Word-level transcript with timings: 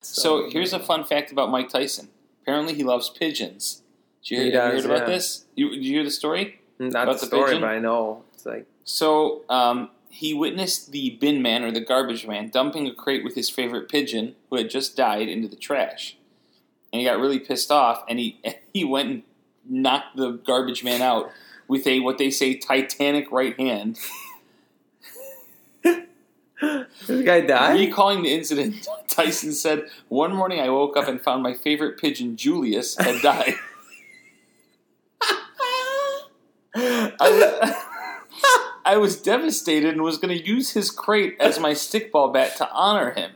So 0.00 0.48
here's 0.50 0.72
a 0.72 0.80
fun 0.80 1.04
fact 1.04 1.30
about 1.30 1.50
Mike 1.50 1.68
Tyson. 1.68 2.08
Apparently, 2.42 2.74
he 2.74 2.82
loves 2.84 3.10
pigeons. 3.10 3.82
Did 4.22 4.30
you, 4.30 4.36
He 4.44 4.50
hear, 4.50 4.60
have 4.60 4.74
you 4.74 4.82
heard 4.82 4.90
about 4.90 5.08
yeah. 5.08 5.14
this? 5.14 5.44
You, 5.54 5.70
did 5.70 5.84
you 5.84 5.92
hear 5.94 6.04
the 6.04 6.10
story? 6.10 6.60
Not 6.78 7.04
About 7.04 7.14
the 7.14 7.20
the 7.20 7.26
story, 7.26 7.44
pigeon? 7.50 7.60
but 7.60 7.70
I 7.70 7.78
know 7.78 8.24
it's 8.32 8.46
like 8.46 8.66
So 8.84 9.42
um, 9.50 9.90
he 10.08 10.32
witnessed 10.32 10.92
the 10.92 11.10
bin 11.20 11.42
man 11.42 11.62
or 11.62 11.70
the 11.70 11.80
garbage 11.80 12.26
man 12.26 12.48
dumping 12.48 12.86
a 12.86 12.94
crate 12.94 13.22
with 13.22 13.34
his 13.34 13.50
favorite 13.50 13.88
pigeon 13.88 14.34
who 14.48 14.56
had 14.56 14.70
just 14.70 14.96
died 14.96 15.28
into 15.28 15.46
the 15.46 15.56
trash, 15.56 16.16
and 16.92 17.00
he 17.00 17.06
got 17.06 17.18
really 17.18 17.38
pissed 17.38 17.70
off, 17.70 18.02
and 18.08 18.18
he 18.18 18.40
he 18.72 18.84
went 18.84 19.10
and 19.10 19.22
knocked 19.68 20.16
the 20.16 20.30
garbage 20.30 20.82
man 20.82 21.02
out 21.02 21.30
with 21.68 21.86
a 21.86 22.00
what 22.00 22.16
they 22.16 22.30
say 22.30 22.54
Titanic 22.54 23.30
right 23.30 23.58
hand. 23.60 23.98
this 26.60 27.24
guy 27.24 27.40
died. 27.40 27.78
Recalling 27.78 28.22
the 28.22 28.32
incident, 28.34 28.86
Tyson 29.08 29.52
said, 29.52 29.88
"One 30.08 30.34
morning 30.34 30.60
I 30.60 30.68
woke 30.68 30.96
up 30.96 31.08
and 31.08 31.20
found 31.20 31.42
my 31.42 31.54
favorite 31.54 31.98
pigeon, 31.98 32.36
Julius, 32.36 32.96
had 32.96 33.22
died." 33.22 33.54
I, 36.74 37.86
I 38.84 38.96
was 38.96 39.20
devastated 39.20 39.92
and 39.92 40.02
was 40.02 40.18
going 40.18 40.36
to 40.36 40.46
use 40.46 40.70
his 40.70 40.90
crate 40.90 41.36
as 41.40 41.58
my 41.58 41.72
stickball 41.72 42.32
bat 42.32 42.56
to 42.58 42.70
honor 42.70 43.12
him. 43.12 43.32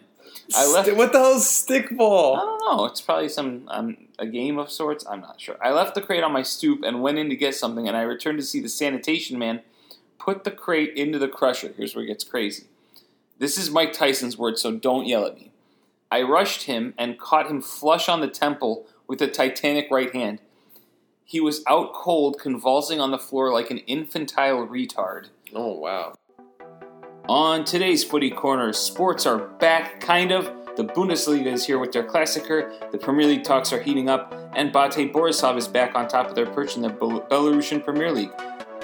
I 0.54 0.66
left. 0.66 0.92
What 0.94 1.12
the 1.12 1.18
hell's 1.18 1.46
stickball? 1.46 2.36
I 2.36 2.40
don't 2.40 2.76
know. 2.76 2.84
It's 2.84 3.00
probably 3.00 3.28
some 3.28 3.64
um, 3.68 3.96
a 4.18 4.26
game 4.26 4.58
of 4.58 4.70
sorts. 4.70 5.04
I'm 5.08 5.20
not 5.20 5.40
sure. 5.40 5.56
I 5.62 5.70
left 5.70 5.94
the 5.94 6.02
crate 6.02 6.22
on 6.22 6.32
my 6.32 6.42
stoop 6.42 6.82
and 6.84 7.02
went 7.02 7.18
in 7.18 7.28
to 7.30 7.36
get 7.36 7.54
something, 7.54 7.88
and 7.88 7.96
I 7.96 8.02
returned 8.02 8.38
to 8.38 8.44
see 8.44 8.60
the 8.60 8.68
sanitation 8.68 9.38
man 9.38 9.62
put 10.18 10.44
the 10.44 10.50
crate 10.50 10.94
into 10.96 11.18
the 11.18 11.28
crusher. 11.28 11.72
Here's 11.76 11.94
where 11.94 12.04
it 12.04 12.08
gets 12.08 12.24
crazy. 12.24 12.64
This 13.36 13.58
is 13.58 13.68
Mike 13.68 13.92
Tyson's 13.92 14.38
word, 14.38 14.58
so 14.58 14.70
don't 14.70 15.06
yell 15.06 15.26
at 15.26 15.34
me. 15.34 15.50
I 16.10 16.22
rushed 16.22 16.64
him 16.64 16.94
and 16.96 17.18
caught 17.18 17.50
him 17.50 17.60
flush 17.60 18.08
on 18.08 18.20
the 18.20 18.28
temple 18.28 18.86
with 19.08 19.20
a 19.20 19.26
titanic 19.26 19.88
right 19.90 20.14
hand. 20.14 20.40
He 21.24 21.40
was 21.40 21.64
out 21.66 21.92
cold, 21.94 22.38
convulsing 22.38 23.00
on 23.00 23.10
the 23.10 23.18
floor 23.18 23.52
like 23.52 23.72
an 23.72 23.78
infantile 23.78 24.64
retard. 24.68 25.30
Oh 25.52 25.72
wow. 25.72 26.14
On 27.28 27.64
today's 27.64 28.04
Footy 28.04 28.30
Corner, 28.30 28.72
sports 28.72 29.26
are 29.26 29.38
back, 29.38 30.00
kind 30.00 30.30
of. 30.30 30.44
The 30.76 30.84
Bundesliga 30.84 31.46
is 31.46 31.66
here 31.66 31.78
with 31.78 31.90
their 31.90 32.04
Klassiker, 32.04 32.90
the 32.92 32.98
Premier 32.98 33.26
League 33.26 33.44
talks 33.44 33.72
are 33.72 33.80
heating 33.80 34.08
up, 34.08 34.34
and 34.54 34.72
Bate 34.72 35.12
Borisov 35.12 35.56
is 35.56 35.66
back 35.66 35.96
on 35.96 36.06
top 36.06 36.28
of 36.28 36.34
their 36.34 36.46
perch 36.46 36.76
in 36.76 36.82
the 36.82 36.88
Bel- 36.88 37.22
Belarusian 37.22 37.82
Premier 37.84 38.12
League. 38.12 38.32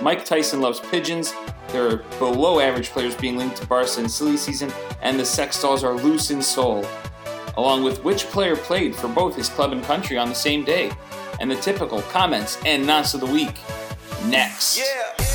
Mike 0.03 0.25
Tyson 0.25 0.61
loves 0.61 0.81
pigeons, 0.81 1.34
there 1.69 1.89
are 1.89 1.97
below 2.19 2.59
average 2.59 2.91
players 2.91 3.15
being 3.15 3.37
linked 3.37 3.56
to 3.59 3.67
Barca 3.67 4.01
in 4.01 4.09
silly 4.09 4.37
season, 4.37 4.73
and 5.03 5.20
the 5.20 5.25
sex 5.25 5.61
dolls 5.61 5.84
are 5.84 5.95
loose 5.95 6.31
in 6.31 6.42
Seoul. 6.42 6.84
Along 7.57 7.84
with 7.84 8.03
which 8.03 8.25
player 8.27 8.57
played 8.57 8.95
for 8.95 9.09
both 9.09 9.37
his 9.37 9.48
club 9.48 9.73
and 9.73 9.83
country 9.84 10.19
on 10.19 10.29
the 10.29 10.34
same 10.34 10.65
day, 10.65 10.91
and 11.39 11.51
the 11.51 11.57
typical 11.57 12.03
comments 12.03 12.59
and 12.65 12.87
nonce 12.87 13.15
of 13.15 13.20
the 13.20 13.27
week. 13.27 13.61
Next. 14.27 14.79
And 14.79 15.30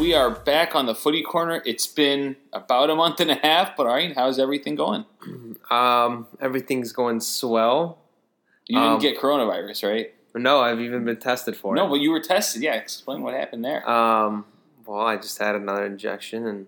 we 0.00 0.14
are 0.14 0.30
back 0.30 0.74
on 0.74 0.86
the 0.86 0.94
footy 0.94 1.22
corner. 1.22 1.62
It's 1.66 1.86
been 1.86 2.36
about 2.52 2.88
a 2.90 2.94
month 2.96 3.20
and 3.20 3.30
a 3.30 3.34
half, 3.34 3.76
but 3.76 3.86
all 3.86 3.92
right, 3.94 4.14
how's 4.14 4.38
everything 4.38 4.74
going? 4.74 5.04
Um, 5.70 6.26
everything's 6.40 6.92
going 6.92 7.20
swell. 7.20 7.98
You 8.66 8.76
didn't 8.78 8.92
Um, 8.94 9.00
get 9.00 9.18
coronavirus, 9.18 9.88
right? 9.88 10.14
No, 10.34 10.60
I've 10.60 10.80
even 10.80 11.04
been 11.04 11.18
tested 11.18 11.56
for 11.56 11.74
No, 11.74 11.82
it. 11.82 11.84
No, 11.84 11.90
but 11.90 12.00
you 12.00 12.10
were 12.12 12.20
tested. 12.20 12.62
Yeah, 12.62 12.74
explain 12.76 13.22
what 13.22 13.34
happened 13.34 13.64
there. 13.64 13.88
Um, 13.88 14.46
well, 14.86 15.00
I 15.00 15.16
just 15.16 15.38
had 15.38 15.54
another 15.54 15.84
injection 15.84 16.46
and 16.46 16.66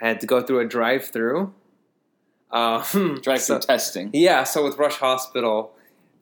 I 0.00 0.08
had 0.08 0.20
to 0.20 0.26
go 0.26 0.42
through 0.42 0.60
a 0.60 0.64
drive-through. 0.64 1.52
Um, 2.50 3.20
Drive 3.22 3.40
so- 3.42 3.58
through 3.58 3.66
testing. 3.66 4.10
Yeah, 4.12 4.44
so 4.44 4.64
with 4.64 4.76
Rush 4.76 4.96
Hospital, 4.96 5.72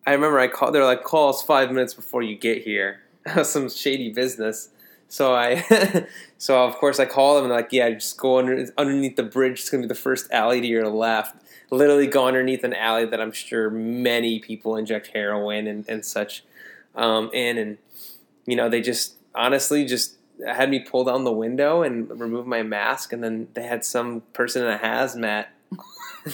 I 0.07 0.13
remember 0.13 0.39
I 0.39 0.49
called. 0.49 0.75
They're 0.75 0.85
like, 0.85 1.03
"Call 1.05 1.31
us 1.31 1.43
five 1.43 1.71
minutes 1.73 1.93
before 1.95 2.23
you 2.23 2.37
get 2.37 2.63
here." 2.63 3.01
Some 3.43 3.69
shady 3.69 4.11
business. 4.11 4.69
So 5.11 5.35
I, 5.35 6.07
so 6.39 6.65
of 6.65 6.77
course 6.77 7.01
I 7.01 7.05
call 7.05 7.35
them 7.35 7.45
and 7.45 7.53
like, 7.53 7.73
"Yeah, 7.73 7.91
just 7.91 8.17
go 8.17 8.39
under, 8.39 8.67
underneath 8.79 9.17
the 9.17 9.25
bridge. 9.25 9.61
It's 9.61 9.69
gonna 9.69 9.83
be 9.83 9.89
the 9.89 9.95
first 9.95 10.31
alley 10.31 10.61
to 10.61 10.67
your 10.67 10.89
left." 10.89 11.37
Literally 11.71 12.07
go 12.07 12.27
underneath 12.27 12.65
an 12.65 12.75
alley 12.75 13.05
that 13.07 13.21
I'm 13.21 13.33
sure 13.33 13.71
many 13.71 14.39
people 14.39 14.77
inject 14.77 15.09
heroin 15.09 15.67
and, 15.67 15.85
and 15.89 16.05
such 16.05 16.45
um, 16.95 17.29
in, 17.33 17.59
and 17.59 17.79
you 18.47 18.55
know 18.55 18.69
they 18.69 18.81
just 18.81 19.17
honestly 19.35 19.85
just 19.85 20.17
had 20.47 20.71
me 20.71 20.79
pull 20.79 21.05
down 21.05 21.25
the 21.25 21.33
window 21.33 21.83
and 21.83 22.09
remove 22.19 22.47
my 22.47 22.63
mask, 22.63 23.13
and 23.13 23.23
then 23.23 23.49
they 23.55 23.65
had 23.65 23.85
some 23.85 24.23
person 24.33 24.65
in 24.65 24.73
a 24.73 24.79
hazmat 24.79 25.47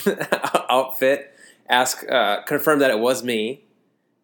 outfit 0.70 1.32
ask 1.68 2.08
uh, 2.10 2.42
confirm 2.42 2.78
that 2.78 2.90
it 2.90 2.98
was 2.98 3.22
me 3.22 3.62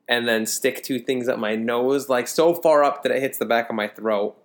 and 0.08 0.28
then 0.28 0.44
stick 0.46 0.82
two 0.82 0.98
things 0.98 1.28
up 1.28 1.38
my 1.38 1.56
nose 1.56 2.08
like 2.08 2.28
so 2.28 2.54
far 2.54 2.84
up 2.84 3.02
that 3.02 3.12
it 3.12 3.20
hits 3.20 3.38
the 3.38 3.44
back 3.44 3.68
of 3.68 3.74
my 3.74 3.88
throat 3.88 4.36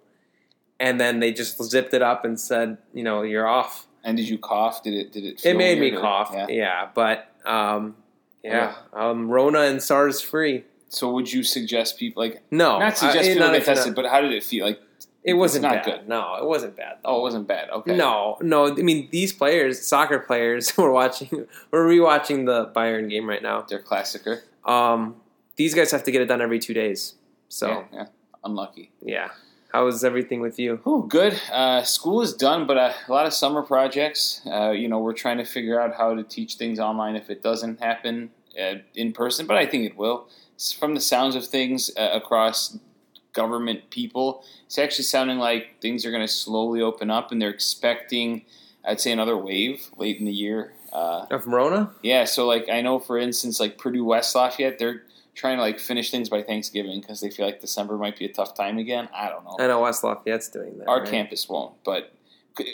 and 0.79 0.99
then 0.99 1.19
they 1.19 1.31
just 1.33 1.61
zipped 1.63 1.93
it 1.93 2.01
up 2.01 2.23
and 2.25 2.39
said 2.39 2.77
you 2.93 3.03
know 3.03 3.21
you're 3.23 3.47
off 3.47 3.88
And 4.03 4.15
did 4.17 4.29
you 4.29 4.38
cough? 4.38 4.83
Did 4.83 4.93
it? 4.93 5.11
Did 5.11 5.23
it? 5.25 5.45
it 5.45 5.55
made 5.57 5.79
me 5.79 5.91
cough 5.91 6.31
Yeah. 6.33 6.47
yeah, 6.49 6.89
but 6.93 7.31
um 7.45 7.95
yeah 8.43 8.75
um 8.93 9.29
rona 9.29 9.61
and 9.61 9.81
sars 9.81 10.21
free 10.21 10.63
So 10.89 11.11
would 11.13 11.31
you 11.33 11.43
suggest 11.43 11.97
people 11.97 12.23
like 12.23 12.41
no 12.51 12.79
not 12.79 12.97
suggest 12.97 13.25
I- 13.25 13.33
people 13.33 13.47
not 13.47 13.53
get 13.53 13.65
tested, 13.65 13.95
but 13.95 14.05
how 14.05 14.21
did 14.21 14.31
it 14.31 14.43
feel? 14.43 14.65
Like 14.65 14.79
it 15.23 15.33
wasn't 15.33 15.63
not 15.63 15.83
bad 15.83 15.85
good. 15.85 16.07
no 16.07 16.35
it 16.35 16.45
wasn't 16.45 16.77
bad 16.77 16.97
oh, 17.03 17.19
it 17.19 17.21
wasn't 17.21 17.47
bad. 17.47 17.69
Okay. 17.69 17.95
No, 17.97 18.38
no. 18.41 18.67
I 18.67 18.81
mean, 18.89 19.09
these 19.11 19.33
players, 19.33 19.85
soccer 19.85 20.19
players, 20.19 20.71
we're 20.77 20.91
watching. 20.91 21.47
We're 21.71 21.85
rewatching 21.85 22.45
the 22.45 22.67
Bayern 22.75 23.09
game 23.09 23.27
right 23.27 23.41
now. 23.41 23.65
they're 23.67 23.81
Klassiker. 23.81 24.41
Um, 24.65 25.15
these 25.57 25.73
guys 25.73 25.91
have 25.91 26.03
to 26.05 26.11
get 26.11 26.21
it 26.21 26.25
done 26.27 26.41
every 26.41 26.59
two 26.59 26.73
days. 26.73 27.15
So 27.49 27.67
yeah, 27.67 27.83
yeah. 27.94 28.05
unlucky. 28.44 28.91
yeah. 29.01 29.29
How 29.73 29.85
is 29.88 30.03
everything 30.03 30.39
with 30.39 30.57
you? 30.59 30.79
Oh, 30.85 31.01
good. 31.01 31.39
Uh, 31.51 31.83
school 31.83 32.22
is 32.22 32.33
done, 32.33 32.66
but 32.66 32.78
uh, 32.78 32.94
a 33.07 33.11
lot 33.11 33.25
of 33.25 33.33
summer 33.33 33.61
projects. 33.61 34.41
Uh, 34.45 34.72
you 34.72 34.88
know, 34.88 35.00
we're 35.00 35.13
trying 35.13 35.38
to 35.38 35.45
figure 35.45 35.79
out 35.79 35.95
how 35.95 36.16
to 36.16 36.23
teach 36.23 36.55
things 36.55 36.79
online 36.79 37.16
if 37.16 37.29
it 37.29 37.44
doesn't 37.44 37.79
happen 37.81 38.31
uh, 38.59 38.75
in 38.95 39.11
person, 39.11 39.45
but 39.45 39.57
I 39.57 39.66
think 39.66 39.85
it 39.85 39.97
will. 39.97 40.27
S- 40.56 40.72
From 40.72 40.95
the 40.95 41.01
sounds 41.01 41.35
of 41.35 41.45
things 41.45 41.91
uh, 41.97 42.09
across 42.13 42.77
government 43.33 43.89
people, 43.89 44.44
it's 44.66 44.77
actually 44.79 45.03
sounding 45.03 45.38
like 45.38 45.79
things 45.81 46.06
are 46.06 46.11
going 46.11 46.25
to 46.25 46.31
slowly 46.31 46.81
open 46.81 47.11
up, 47.11 47.31
and 47.31 47.41
they're 47.41 47.50
expecting, 47.50 48.44
I'd 48.85 49.01
say, 49.01 49.11
another 49.11 49.38
wave 49.38 49.89
late 49.97 50.17
in 50.17 50.25
the 50.25 50.31
year. 50.31 50.73
Uh, 50.94 51.25
Of 51.29 51.45
Rona? 51.45 51.91
yeah, 52.01 52.23
so 52.23 52.47
like 52.47 52.69
I 52.69 52.79
know, 52.79 52.97
for 53.00 53.17
instance, 53.17 53.59
like 53.59 53.77
Purdue 53.77 54.06
West 54.06 54.33
Lafayette, 54.33 54.79
they're 54.79 55.03
trying 55.37 55.57
to 55.57 55.61
like 55.61 55.79
finish 55.79 56.09
things 56.09 56.29
by 56.29 56.41
Thanksgiving 56.41 56.99
because 56.99 57.21
they 57.21 57.29
feel 57.29 57.45
like 57.45 57.61
December 57.61 57.95
might 57.97 58.17
be 58.17 58.25
a 58.25 58.33
tough 58.33 58.55
time 58.55 58.79
again. 58.79 59.07
I 59.13 59.29
don't 59.29 59.45
know. 59.45 59.55
I 59.59 59.67
know 59.67 59.81
West 59.81 60.03
Lafayette's 60.03 60.49
doing 60.49 60.79
that. 60.79 60.87
Our 60.87 61.01
right? 61.01 61.09
campus 61.09 61.47
won't, 61.47 61.75
but 61.85 62.11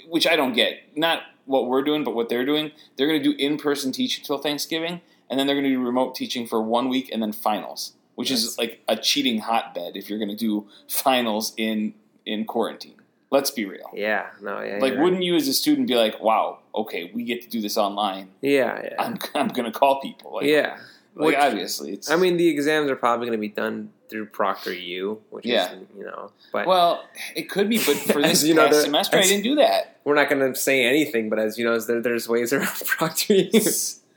which 0.08 0.26
I 0.26 0.38
don't 0.38 0.54
get. 0.54 0.98
Not 0.98 1.24
what 1.46 1.68
we're 1.68 1.84
doing, 1.84 2.06
but 2.06 2.16
what 2.16 2.30
they're 2.30 2.46
doing. 2.46 2.72
They're 2.96 3.08
going 3.08 3.22
to 3.22 3.32
do 3.32 3.36
in-person 3.38 3.92
teaching 3.92 4.24
till 4.24 4.38
Thanksgiving, 4.38 5.02
and 5.30 5.38
then 5.38 5.46
they're 5.46 5.58
going 5.58 5.66
to 5.66 5.72
do 5.72 5.84
remote 5.84 6.16
teaching 6.16 6.48
for 6.48 6.62
one 6.62 6.88
week, 6.88 7.10
and 7.12 7.22
then 7.22 7.34
finals, 7.34 7.94
which 8.16 8.32
is 8.32 8.58
like 8.58 8.82
a 8.88 8.96
cheating 8.96 9.40
hotbed 9.40 9.98
if 9.98 10.10
you're 10.10 10.20
going 10.20 10.30
to 10.30 10.36
do 10.36 10.68
finals 10.88 11.54
in 11.58 11.94
in 12.26 12.46
quarantine. 12.46 12.96
Let's 13.30 13.52
be 13.52 13.66
real. 13.66 13.90
Yeah. 13.94 14.28
No. 14.42 14.62
Yeah. 14.62 14.78
Like, 14.78 14.92
you're 14.92 15.00
right. 15.00 15.04
wouldn't 15.04 15.24
you 15.24 15.36
as 15.36 15.48
a 15.48 15.54
student 15.54 15.88
be 15.88 15.96
like, 15.96 16.22
"Wow, 16.22 16.60
okay, 16.74 17.12
we 17.14 17.24
get 17.24 17.42
to 17.42 17.50
do 17.50 17.60
this 17.60 17.78
online. 17.78 18.30
Yeah. 18.42 18.80
Yeah. 18.84 18.96
I'm 19.00 19.18
I'm 19.36 19.48
going 19.50 19.70
to 19.70 19.78
call 19.78 20.00
people." 20.00 20.36
Like, 20.36 20.46
yeah. 20.46 20.78
Like 21.16 21.28
Which- 21.28 21.36
obviously, 21.38 21.94
it's. 21.94 22.10
I 22.10 22.16
mean, 22.16 22.38
the 22.38 22.48
exams 22.50 22.90
are 22.90 22.96
probably 22.96 23.28
going 23.28 23.38
to 23.38 23.42
be 23.42 23.48
done 23.50 23.92
through 24.10 24.28
ProctorU, 24.28 25.20
which 25.30 25.46
Yeah. 25.46 25.72
is 25.74 25.80
you 25.98 26.04
know, 26.06 26.32
but 26.52 26.66
well, 26.68 27.04
it 27.36 27.50
could 27.50 27.70
be, 27.70 27.78
but 27.78 27.96
for 27.98 28.22
this 28.22 28.44
you 28.44 28.54
know, 28.56 28.68
the- 28.70 28.82
semester, 28.82 29.18
I 29.18 29.22
didn't 29.22 29.44
do 29.44 29.56
that. 29.56 30.00
we're 30.04 30.16
not 30.16 30.30
going 30.30 30.52
to 30.54 30.60
say 30.60 30.84
anything. 30.86 31.30
But 31.30 31.40
as 31.40 31.58
you 31.58 31.66
know, 31.66 31.80
there, 31.80 32.02
there's 32.02 32.28
ways 32.28 32.52
around 32.54 32.66
ProctorU. 32.68 34.00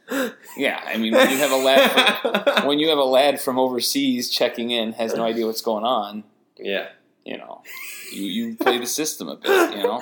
Yeah, 0.56 0.80
I 0.86 0.96
mean, 0.98 1.12
when 1.12 1.28
you 1.30 1.36
have 1.38 1.50
a 1.50 1.56
lad 1.56 2.20
from, 2.22 2.66
when 2.68 2.78
you 2.78 2.88
have 2.90 2.98
a 2.98 3.02
lad 3.04 3.40
from 3.40 3.58
overseas 3.58 4.30
checking 4.30 4.70
in, 4.70 4.92
has 4.92 5.12
no 5.14 5.24
idea 5.24 5.46
what's 5.46 5.60
going 5.60 5.82
on. 5.84 6.22
yeah. 6.58 6.88
You 7.24 7.38
know, 7.38 7.62
you, 8.12 8.22
you 8.22 8.54
play 8.56 8.78
the 8.78 8.86
system 8.86 9.26
a 9.28 9.34
bit. 9.34 9.76
You 9.76 9.82
know, 9.82 10.00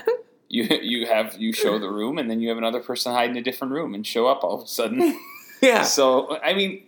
you 0.51 0.65
you 0.83 1.07
have 1.07 1.37
you 1.41 1.55
show 1.55 1.79
the 1.79 1.89
room, 1.89 2.19
and 2.19 2.31
then 2.31 2.43
you 2.43 2.51
have 2.51 2.59
another 2.59 2.81
person 2.81 3.13
hide 3.15 3.31
in 3.31 3.37
a 3.39 3.43
different 3.43 3.73
room 3.73 3.95
and 3.95 4.07
show 4.07 4.27
up 4.27 4.45
all 4.45 4.57
of 4.59 4.65
a 4.65 4.67
sudden. 4.69 5.19
Yeah. 5.61 5.83
So 5.83 6.39
I 6.43 6.55
mean, 6.55 6.83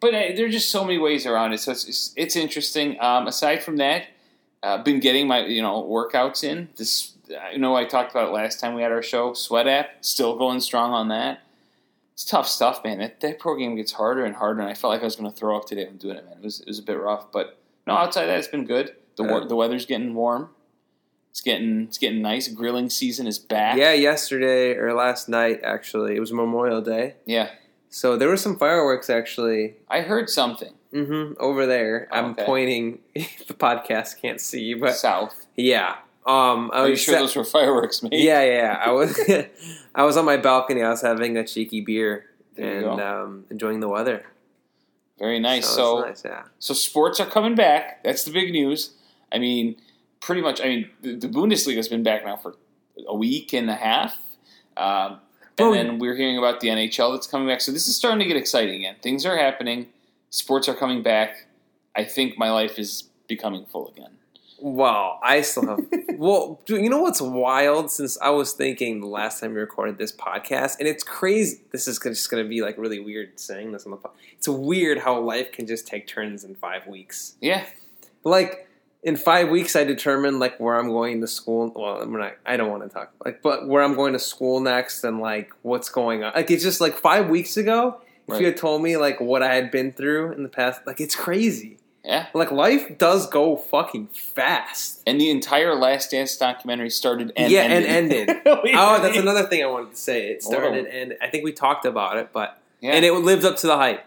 but 0.00 0.14
uh, 0.14 0.36
there 0.36 0.46
are 0.46 0.50
just 0.50 0.70
so 0.70 0.84
many 0.84 0.98
ways 0.98 1.26
around 1.26 1.52
it. 1.52 1.60
So 1.60 1.72
it's 1.72 1.88
it's, 1.88 2.12
it's 2.16 2.36
interesting. 2.36 3.00
Um, 3.00 3.26
aside 3.26 3.62
from 3.62 3.78
that, 3.78 4.06
uh, 4.62 4.82
been 4.82 5.00
getting 5.00 5.26
my 5.26 5.44
you 5.46 5.62
know 5.62 5.82
workouts 5.82 6.44
in. 6.44 6.68
This 6.76 7.12
I 7.52 7.56
know 7.56 7.74
I 7.74 7.84
talked 7.84 8.10
about 8.10 8.28
it 8.28 8.32
last 8.32 8.60
time 8.60 8.74
we 8.74 8.82
had 8.82 8.92
our 8.92 9.02
show. 9.02 9.32
Sweat 9.34 9.66
app 9.66 10.04
still 10.04 10.36
going 10.36 10.60
strong 10.60 10.92
on 10.92 11.08
that. 11.08 11.40
it's 12.14 12.24
tough 12.24 12.48
stuff, 12.48 12.82
man. 12.84 12.98
That 12.98 13.20
that 13.20 13.38
program 13.38 13.76
gets 13.76 13.92
harder 13.92 14.24
and 14.24 14.34
harder, 14.36 14.60
and 14.60 14.70
I 14.70 14.74
felt 14.74 14.92
like 14.92 15.00
I 15.00 15.04
was 15.04 15.16
going 15.16 15.30
to 15.30 15.36
throw 15.36 15.56
up 15.56 15.66
today 15.66 15.84
when 15.86 15.96
doing 15.96 16.16
it, 16.16 16.24
man. 16.24 16.38
It 16.38 16.42
was 16.42 16.60
it 16.60 16.66
was 16.66 16.78
a 16.78 16.82
bit 16.82 16.98
rough, 16.98 17.30
but 17.32 17.58
no, 17.86 17.94
outside 17.94 18.26
that, 18.26 18.38
it's 18.38 18.48
been 18.48 18.66
good. 18.66 18.94
The 19.16 19.24
war, 19.24 19.44
the 19.44 19.56
weather's 19.56 19.86
getting 19.86 20.14
warm. 20.14 20.50
It's 21.30 21.40
getting 21.40 21.82
it's 21.84 21.98
getting 21.98 22.22
nice. 22.22 22.48
Grilling 22.48 22.88
season 22.90 23.26
is 23.26 23.38
back. 23.38 23.76
Yeah, 23.76 23.92
yesterday 23.92 24.74
or 24.74 24.92
last 24.94 25.28
night, 25.28 25.60
actually, 25.64 26.16
it 26.16 26.20
was 26.20 26.32
Memorial 26.32 26.80
Day. 26.80 27.14
yeah. 27.24 27.50
So 27.90 28.16
there 28.16 28.28
were 28.28 28.36
some 28.36 28.56
fireworks 28.58 29.08
actually 29.10 29.76
I 29.88 30.00
heard 30.02 30.28
something 30.30 30.74
Mm-hmm. 30.92 31.34
over 31.38 31.66
there. 31.66 32.08
I'm 32.10 32.30
Okay. 32.30 32.44
pointing. 32.46 32.98
the 33.14 33.52
podcast 33.54 34.22
can't 34.22 34.40
see, 34.40 34.72
but 34.74 34.94
south. 34.96 35.46
yeah. 35.54 35.96
Um, 36.26 36.70
I 36.72 36.78
Are 36.80 36.84
you 36.86 36.90
was 36.92 37.00
sure 37.02 37.14
sa- 37.14 37.20
those 37.20 37.36
were 37.36 37.44
fireworks, 37.44 38.02
mate? 38.02 38.12
yeah, 38.14 38.42
yeah, 38.42 38.52
yeah. 38.52 38.82
I 38.84 38.90
was 38.92 39.18
I 39.94 40.02
was 40.04 40.16
on 40.16 40.24
my 40.24 40.36
balcony. 40.38 40.82
I 40.82 40.88
was 40.90 41.02
having 41.02 41.36
a 41.36 41.44
cheeky 41.46 41.80
beer 41.82 42.24
There 42.54 42.88
and 42.90 43.00
um, 43.00 43.44
enjoying 43.50 43.80
the 43.80 43.88
weather. 43.88 44.24
Very 45.18 45.40
nice. 45.40 45.66
So, 45.66 46.00
So, 46.00 46.00
nice, 46.06 46.22
yeah. 46.24 46.42
so 46.58 46.72
sports 46.74 47.18
are 47.20 47.26
coming 47.26 47.54
back. 47.54 48.02
That's 48.04 48.24
the 48.24 48.30
big 48.30 48.52
news. 48.52 48.92
I 49.32 49.38
mean, 49.38 49.76
pretty 50.20 50.40
much. 50.42 50.60
I 50.60 50.64
mean, 50.68 50.90
the, 51.02 51.16
the 51.16 51.28
Bundesliga's 51.28 51.88
been 51.88 52.02
back 52.02 52.24
now 52.24 52.36
for 52.36 52.54
a 53.06 53.14
week 53.16 53.52
and 53.52 53.68
a 53.70 53.74
half. 53.74 54.16
Um, 54.76 55.20
and 55.58 55.68
Well, 55.68 55.72
then 55.72 55.98
we're 55.98 56.14
hearing 56.16 56.38
about 56.38 56.60
the 56.60 56.68
NHL 56.68 57.12
that's 57.12 57.26
coming 57.26 57.48
back. 57.48 57.60
So 57.60 57.72
this 57.72 57.88
is 57.88 57.96
starting 57.96 58.20
to 58.20 58.24
get 58.26 58.36
exciting 58.36 58.76
again. 58.76 58.96
Things 59.02 59.26
are 59.26 59.36
happening. 59.36 59.88
Sports 60.30 60.68
are 60.68 60.74
coming 60.74 61.02
back. 61.02 61.46
I 61.96 62.04
think 62.04 62.38
my 62.38 62.50
life 62.50 62.78
is 62.78 63.04
becoming 63.26 63.66
full 63.66 63.88
again. 63.88 64.10
Well, 64.60 65.20
I 65.22 65.42
still 65.42 65.66
have. 65.68 65.80
well, 66.16 66.60
you 66.66 66.88
know 66.90 67.00
what's 67.00 67.20
wild? 67.20 67.90
Since 67.90 68.18
I 68.20 68.30
was 68.30 68.52
thinking 68.52 69.00
the 69.00 69.06
last 69.06 69.40
time 69.40 69.54
we 69.54 69.60
recorded 69.60 69.98
this 69.98 70.12
podcast, 70.12 70.78
and 70.78 70.88
it's 70.88 71.04
crazy. 71.04 71.60
This 71.70 71.86
is 71.86 71.98
just 71.98 72.30
going 72.30 72.42
to 72.42 72.48
be 72.48 72.60
like 72.60 72.76
really 72.76 72.98
weird 72.98 73.38
saying 73.38 73.72
this 73.72 73.84
on 73.84 73.92
the. 73.92 73.96
pod. 73.96 74.12
It's 74.36 74.48
weird 74.48 74.98
how 74.98 75.20
life 75.20 75.52
can 75.52 75.66
just 75.66 75.86
take 75.86 76.06
turns 76.06 76.44
in 76.44 76.54
five 76.56 76.86
weeks. 76.86 77.36
Yeah, 77.40 77.66
Like 78.24 78.67
in 79.08 79.16
five 79.16 79.48
weeks, 79.48 79.74
I 79.74 79.84
determined 79.84 80.38
like 80.38 80.58
where 80.60 80.76
I'm 80.78 80.88
going 80.88 81.20
to 81.22 81.26
school. 81.26 81.72
Well, 81.74 82.00
I'm 82.02 82.12
not. 82.12 82.34
I 82.46 82.56
don't 82.56 82.70
want 82.70 82.82
to 82.84 82.88
talk 82.88 83.12
like, 83.24 83.42
but 83.42 83.66
where 83.66 83.82
I'm 83.82 83.94
going 83.94 84.12
to 84.12 84.18
school 84.18 84.60
next, 84.60 85.02
and 85.04 85.20
like 85.20 85.50
what's 85.62 85.88
going 85.88 86.22
on. 86.22 86.32
Like 86.34 86.50
it's 86.50 86.62
just 86.62 86.80
like 86.80 86.96
five 86.96 87.28
weeks 87.28 87.56
ago. 87.56 88.00
If 88.00 88.32
Right. 88.32 88.40
you 88.42 88.46
had 88.48 88.56
told 88.58 88.82
me 88.82 88.96
like 88.98 89.20
what 89.20 89.42
I 89.42 89.54
had 89.54 89.70
been 89.70 89.90
through 89.92 90.32
in 90.32 90.42
the 90.42 90.50
past, 90.50 90.82
like 90.86 91.00
it's 91.00 91.14
crazy. 91.14 91.78
yeah. 92.04 92.26
Like 92.34 92.50
life 92.50 92.98
does 92.98 93.26
go 93.28 93.56
fucking 93.56 94.08
fast. 94.08 95.02
And 95.06 95.18
the 95.20 95.30
entire 95.30 95.74
Last 95.74 96.10
Dance 96.10 96.36
documentary 96.36 96.90
started 96.90 97.32
and 97.36 97.50
yeah, 97.50 97.60
ended. 97.62 97.90
and 97.90 98.12
ended. 98.12 98.42
oh, 98.76 99.00
that's 99.00 99.16
another 99.16 99.44
thing 99.44 99.62
I 99.62 99.66
wanted 99.66 99.92
to 99.92 99.96
say. 99.96 100.28
It 100.28 100.42
started, 100.42 100.86
and 100.86 101.14
I 101.22 101.28
think 101.28 101.42
we 101.44 101.52
talked 101.52 101.86
about 101.86 102.18
it, 102.18 102.28
but 102.32 102.58
Yeah. 102.82 102.92
and 102.92 103.04
it 103.04 103.12
lived 103.12 103.44
up 103.46 103.56
to 103.58 103.66
the 103.66 103.76
hype. 103.76 104.04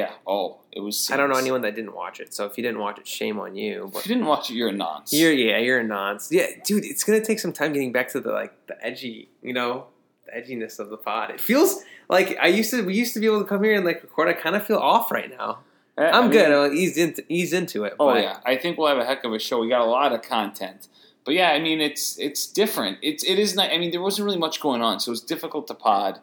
Yeah. 0.00 0.12
Oh, 0.26 0.60
it 0.72 0.80
was. 0.80 1.10
I 1.10 1.16
don't 1.18 1.28
know 1.30 1.36
anyone 1.36 1.60
that 1.62 1.74
didn't 1.74 1.94
watch 1.94 2.18
it, 2.18 2.32
so 2.32 2.46
if 2.46 2.56
you 2.56 2.62
didn't 2.62 2.80
watch 2.80 2.98
it, 2.98 3.06
shame 3.06 3.38
on 3.38 3.54
you. 3.54 3.84
If 3.86 3.92
But 3.92 4.06
you 4.06 4.14
didn't 4.14 4.26
watch 4.26 4.50
it, 4.50 4.54
you're 4.54 4.70
a 4.70 4.72
nonce. 4.72 5.12
you're 5.12 5.32
yeah, 5.32 5.58
you're 5.58 5.80
a 5.80 5.84
nonce. 5.84 6.32
Yeah, 6.32 6.46
dude, 6.64 6.84
it's 6.84 7.04
gonna 7.04 7.24
take 7.24 7.38
some 7.38 7.52
time 7.52 7.72
getting 7.74 7.92
back 7.92 8.08
to 8.12 8.20
the 8.20 8.32
like 8.32 8.52
the 8.66 8.76
edgy, 8.84 9.28
you 9.42 9.52
know, 9.52 9.86
the 10.26 10.32
edginess 10.32 10.78
of 10.78 10.88
the 10.88 10.96
pod. 10.96 11.30
It 11.30 11.40
feels 11.40 11.82
like 12.08 12.36
I 12.40 12.46
used 12.48 12.70
to. 12.70 12.82
We 12.84 12.94
used 12.94 13.12
to 13.14 13.20
be 13.20 13.26
able 13.26 13.40
to 13.40 13.46
come 13.46 13.62
here 13.62 13.74
and 13.74 13.84
like 13.84 14.02
record. 14.02 14.28
I 14.28 14.32
kind 14.32 14.56
of 14.56 14.64
feel 14.66 14.78
off 14.78 15.10
right 15.12 15.30
now. 15.30 15.58
I- 15.98 16.04
I 16.04 16.10
I'm 16.18 16.24
mean- 16.24 16.32
good. 16.32 16.50
I'll 16.50 16.72
ease 16.72 16.96
into 16.96 17.22
ease 17.28 17.52
into 17.52 17.84
it. 17.84 17.92
Oh 18.00 18.06
but 18.12 18.22
yeah, 18.22 18.38
I 18.46 18.56
think 18.56 18.78
we'll 18.78 18.88
have 18.88 18.98
a 18.98 19.04
heck 19.04 19.24
of 19.24 19.32
a 19.34 19.38
show. 19.38 19.60
We 19.60 19.68
got 19.68 19.82
a 19.82 19.90
lot 19.98 20.12
of 20.14 20.22
content, 20.22 20.88
but 21.26 21.34
yeah, 21.34 21.50
I 21.50 21.58
mean 21.60 21.82
it's 21.82 22.18
it's 22.18 22.46
different. 22.46 22.96
It's 23.02 23.22
it 23.24 23.38
is 23.38 23.54
not. 23.54 23.70
I 23.70 23.76
mean 23.76 23.90
there 23.90 24.00
wasn't 24.00 24.24
really 24.24 24.38
much 24.38 24.58
going 24.60 24.80
on, 24.80 25.00
so 25.00 25.12
it's 25.12 25.20
difficult 25.20 25.66
to 25.68 25.74
pod. 25.74 26.20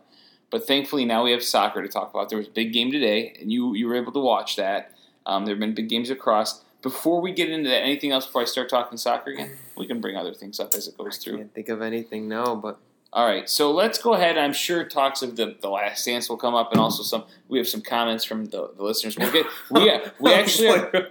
But 0.51 0.66
thankfully 0.66 1.06
now 1.06 1.24
we 1.24 1.31
have 1.31 1.44
soccer 1.44 1.81
to 1.81 1.88
talk 1.88 2.10
about. 2.12 2.30
There 2.30 2.38
was 2.38 2.48
a 2.48 2.51
big 2.51 2.74
game 2.74 2.92
today, 2.92 3.36
and 3.40 3.51
you 3.51 3.74
you 3.75 3.88
were 3.88 3.96
able 3.96 4.12
to 4.13 4.19
watch 4.19 4.56
that. 4.56 4.92
Um, 5.25 5.46
there 5.46 5.54
have 5.54 5.60
been 5.60 5.75
big 5.75 5.90
games 5.90 6.10
across. 6.10 6.63
Before 6.81 7.19
we 7.22 7.34
get 7.34 7.50
into 7.50 7.69
that, 7.69 7.84
anything 7.84 8.12
else 8.12 8.25
before 8.25 8.42
I 8.42 8.46
start 8.46 8.69
talking 8.69 8.98
soccer 8.98 9.31
again? 9.31 9.51
We 9.78 9.86
can 9.86 10.00
bring 10.01 10.16
other 10.16 10.34
things 10.34 10.60
up 10.60 10.74
as 10.74 10.88
it 10.88 10.98
goes 10.98 11.18
through. 11.18 11.38
Can't 11.38 11.54
think 11.54 11.69
of 11.69 11.81
anything 11.81 12.28
now, 12.28 12.56
but 12.56 12.80
All 13.12 13.25
right, 13.25 13.50
so 13.50 13.72
let's 13.72 13.98
go 14.01 14.13
ahead. 14.13 14.38
I'm 14.38 14.54
sure 14.54 14.84
talks 14.84 15.22
of 15.22 15.36
the, 15.36 15.56
the 15.62 15.69
last 15.69 16.06
dance 16.06 16.30
will 16.30 16.38
come 16.38 16.56
up, 16.56 16.72
and 16.72 16.80
also 16.80 17.04
some. 17.04 17.24
We 17.48 17.57
have 17.57 17.68
some 17.68 17.81
comments 17.81 18.24
from 18.24 18.45
the, 18.45 18.72
the 18.75 18.84
listeners. 18.84 19.18
We'll 19.18 19.31
get 19.31 19.45
we 19.69 19.92
we 20.19 20.34
actually 20.34 20.69
are, 20.69 21.10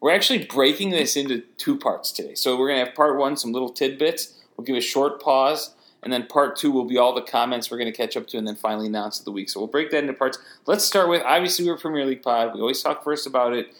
we're 0.00 0.12
actually 0.14 0.44
breaking 0.46 0.90
this 0.90 1.16
into 1.16 1.40
two 1.58 1.78
parts 1.78 2.12
today. 2.12 2.34
So 2.34 2.58
we're 2.58 2.68
gonna 2.68 2.84
have 2.84 2.94
part 2.94 3.18
one, 3.18 3.36
some 3.36 3.52
little 3.52 3.70
tidbits. 3.70 4.40
We'll 4.56 4.64
give 4.64 4.76
a 4.76 4.80
short 4.80 5.20
pause, 5.20 5.73
and 6.04 6.12
then 6.12 6.26
part 6.26 6.56
two 6.56 6.70
will 6.70 6.84
be 6.84 6.96
all 6.96 7.14
the 7.14 7.22
comments 7.22 7.70
we're 7.70 7.78
gonna 7.78 7.90
catch 7.92 8.16
up 8.16 8.26
to, 8.28 8.38
and 8.38 8.46
then 8.46 8.54
finally 8.56 8.86
announce 8.86 9.18
of 9.18 9.24
the 9.24 9.32
week. 9.32 9.50
So 9.50 9.58
we'll 9.60 9.66
break 9.66 9.90
that 9.90 9.98
into 9.98 10.12
parts. 10.12 10.38
Let's 10.66 10.84
start 10.84 11.08
with 11.08 11.22
obviously 11.24 11.66
we're 11.66 11.76
Premier 11.78 12.04
League 12.06 12.22
pod. 12.22 12.54
We 12.54 12.60
always 12.60 12.80
talk 12.82 13.02
first 13.02 13.26
about 13.26 13.52
it, 13.54 13.74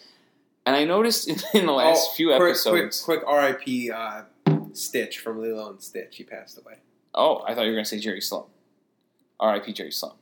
and 0.66 0.74
I 0.74 0.84
noticed 0.84 1.28
in, 1.28 1.36
in 1.54 1.66
the 1.66 1.72
last 1.72 2.08
Oh, 2.10 2.14
few 2.16 2.28
quick, 2.28 2.40
episodes. 2.40 3.02
Quick, 3.02 3.24
quick 3.24 3.66
RIP 3.66 3.94
uh, 3.94 4.22
Stitch 4.72 5.18
from 5.20 5.40
Lilo 5.40 5.70
and 5.70 5.80
Stitch. 5.82 6.16
He 6.16 6.24
passed 6.24 6.58
away. 6.58 6.76
Oh, 7.14 7.44
I 7.46 7.54
thought 7.54 7.62
you 7.62 7.70
were 7.70 7.76
gonna 7.76 7.84
say 7.84 7.98
Jerry 8.00 8.20
Sloan. 8.20 8.46
R.I.P. 9.40 9.72
Jerry 9.72 9.90
Sloan. 9.92 10.14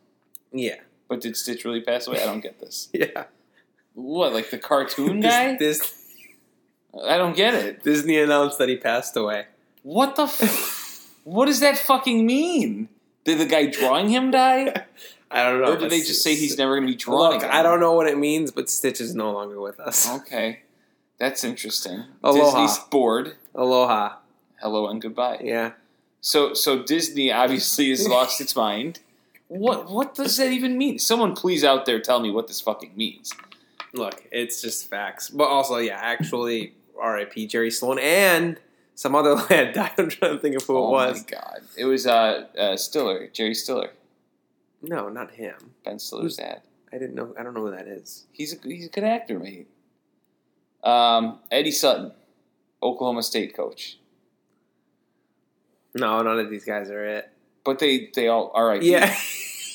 Yeah. 0.53 0.77
But 1.09 1.21
did 1.21 1.37
Stitch 1.37 1.65
really 1.65 1.83
pass 1.83 2.07
away? 2.07 2.23
I 2.23 2.27
don't 2.27 2.41
get 2.41 2.59
this. 2.61 2.89
Yeah. 2.95 3.25
What, 3.95 4.33
like 4.33 4.49
the 4.51 4.57
cartoon 4.59 5.21
guy? 5.21 5.57
Dis- 5.57 5.99
I 7.07 7.19
don't 7.19 7.37
get 7.37 7.53
it. 7.55 7.83
Disney 7.83 8.19
announced 8.19 8.59
that 8.59 8.69
he 8.71 8.77
passed 8.77 9.17
away. 9.17 9.47
What 9.83 10.17
the? 10.17 10.23
F- 10.43 10.82
what 11.25 11.47
does 11.47 11.61
that 11.61 11.79
fucking 11.79 12.27
mean? 12.27 12.89
Did 13.25 13.39
the 13.39 13.47
guy 13.47 13.67
drawing 13.67 14.09
him 14.09 14.31
die, 14.31 14.87
I 15.31 15.45
don't 15.45 15.63
know. 15.63 15.73
or 15.73 15.77
did 15.77 15.91
they 15.91 16.01
just 16.01 16.23
say 16.23 16.35
he's 16.35 16.59
never 16.59 16.77
going 16.77 16.87
to 16.87 16.93
be 16.93 16.97
drawn 16.97 17.33
Look, 17.33 17.43
again? 17.43 17.51
I 17.51 17.63
don't 17.63 17.81
know 17.81 17.95
what 17.95 18.07
it 18.07 18.19
means, 18.19 18.51
but 18.51 18.69
Stitch 18.69 19.01
is 19.01 19.15
no 19.15 19.33
longer 19.33 19.61
with 19.61 19.81
us. 19.81 20.11
Okay, 20.11 20.61
that's 21.19 21.43
interesting. 21.43 22.05
Aloha. 22.23 22.67
Disney's 22.67 22.85
bored. 22.91 23.37
Aloha. 23.55 24.17
Hello 24.61 24.89
and 24.89 25.01
goodbye. 25.01 25.41
Yeah. 25.43 25.73
So, 26.21 26.55
so 26.55 26.83
Disney 26.83 27.33
obviously 27.33 27.89
has 27.91 28.07
lost 28.07 28.41
its 28.41 28.55
mind. 28.55 29.01
What? 29.49 29.91
What 29.91 30.15
does 30.15 30.37
that 30.37 30.51
even 30.53 30.79
mean? 30.79 30.99
Someone 30.99 31.35
please 31.35 31.65
out 31.65 31.87
there 31.87 32.01
tell 32.01 32.21
me 32.21 32.31
what 32.31 32.47
this 32.47 32.61
fucking 32.61 32.93
means. 32.97 33.33
Look, 33.93 34.27
it's 34.31 34.63
just 34.63 34.89
facts. 34.89 35.31
But 35.31 35.45
also, 35.45 35.79
yeah, 35.79 35.99
actually, 36.01 36.75
R.I.P. 36.99 37.47
Jerry 37.47 37.71
Sloan 37.71 37.99
and 37.99 38.59
some 38.95 39.15
other 39.15 39.35
lad 39.35 39.73
died. 39.73 39.93
I'm 39.99 40.09
trying 40.09 40.35
to 40.35 40.39
think 40.39 40.57
of 40.57 40.63
who 40.65 40.77
oh 40.77 40.89
it 40.89 40.91
was. 40.91 41.19
Oh 41.19 41.23
my 41.23 41.41
god! 41.41 41.61
It 41.77 41.85
was 41.85 42.07
uh, 42.07 42.47
uh 42.59 42.77
Stiller, 42.77 43.29
Jerry 43.33 43.55
Stiller, 43.55 43.91
No, 44.83 45.09
not 45.09 45.33
him. 45.33 45.73
Ben 45.85 45.99
Stiller's 45.99 46.37
dad. 46.37 46.63
I 46.93 46.99
didn't 46.99 47.15
know. 47.15 47.35
I 47.39 47.43
don't 47.43 47.55
know 47.55 47.63
who 47.63 47.71
that 47.71 47.89
is. 47.89 48.27
He's 48.33 48.53
a 48.53 48.57
he's 48.67 48.87
a 48.87 48.91
good 48.91 49.05
actor, 49.05 49.39
mate. 49.39 49.69
Um, 50.85 51.39
Eddie 51.51 51.71
Sutton, 51.71 52.13
Oklahoma 52.83 53.23
State 53.23 53.57
coach. 53.57 53.99
No, 55.95 56.23
none 56.23 56.39
of 56.39 56.51
these 56.51 56.65
guys 56.65 56.91
are 56.91 57.05
it. 57.05 57.31
But 57.65 57.79
they 57.79 58.11
they 58.15 58.29
all 58.29 58.49
all 58.55 58.65
right. 58.65 58.83
Yeah. 58.83 59.15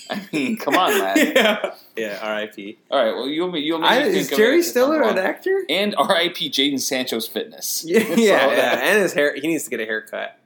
I 0.09 0.27
mean, 0.31 0.57
come 0.57 0.75
on, 0.75 0.99
lad. 0.99 1.17
yeah. 1.35 1.75
Yeah. 1.97 2.19
R.I.P. 2.21 2.77
All 2.91 3.03
right. 3.03 3.13
Well, 3.15 3.27
you'll 3.27 3.51
be 3.51 3.59
you'll 3.61 3.83
I, 3.83 3.99
make 4.03 4.13
me 4.13 4.19
is 4.19 4.27
think 4.29 4.39
Jerry 4.39 4.55
of 4.59 4.65
it. 4.65 4.69
Stiller 4.69 5.01
an 5.03 5.17
actor? 5.17 5.63
And 5.69 5.95
R.I.P. 5.97 6.49
Jadon 6.49 6.79
Sancho's 6.79 7.27
fitness. 7.27 7.83
Yeah, 7.87 7.99
So 7.99 8.13
yeah, 8.15 8.47
yeah. 8.51 8.79
And 8.83 9.01
his 9.01 9.13
hair. 9.13 9.33
He 9.35 9.47
needs 9.47 9.63
to 9.65 9.69
get 9.69 9.79
a 9.79 9.85
haircut. 9.85 10.39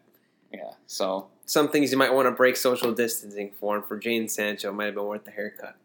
yeah. 0.54 0.72
So 0.88 1.28
Some 1.46 1.70
things 1.70 1.92
you 1.92 1.98
might 1.98 2.14
want 2.14 2.28
to 2.28 2.32
break 2.32 2.56
social 2.58 2.92
distancing 2.94 3.52
for, 3.60 3.76
and 3.76 3.86
for 3.86 4.00
Jadon 4.00 4.30
Sancho, 4.30 4.72
might 4.72 4.86
have 4.86 4.96
been 4.96 5.06
worth 5.06 5.26
the 5.26 5.32
haircut. 5.32 5.76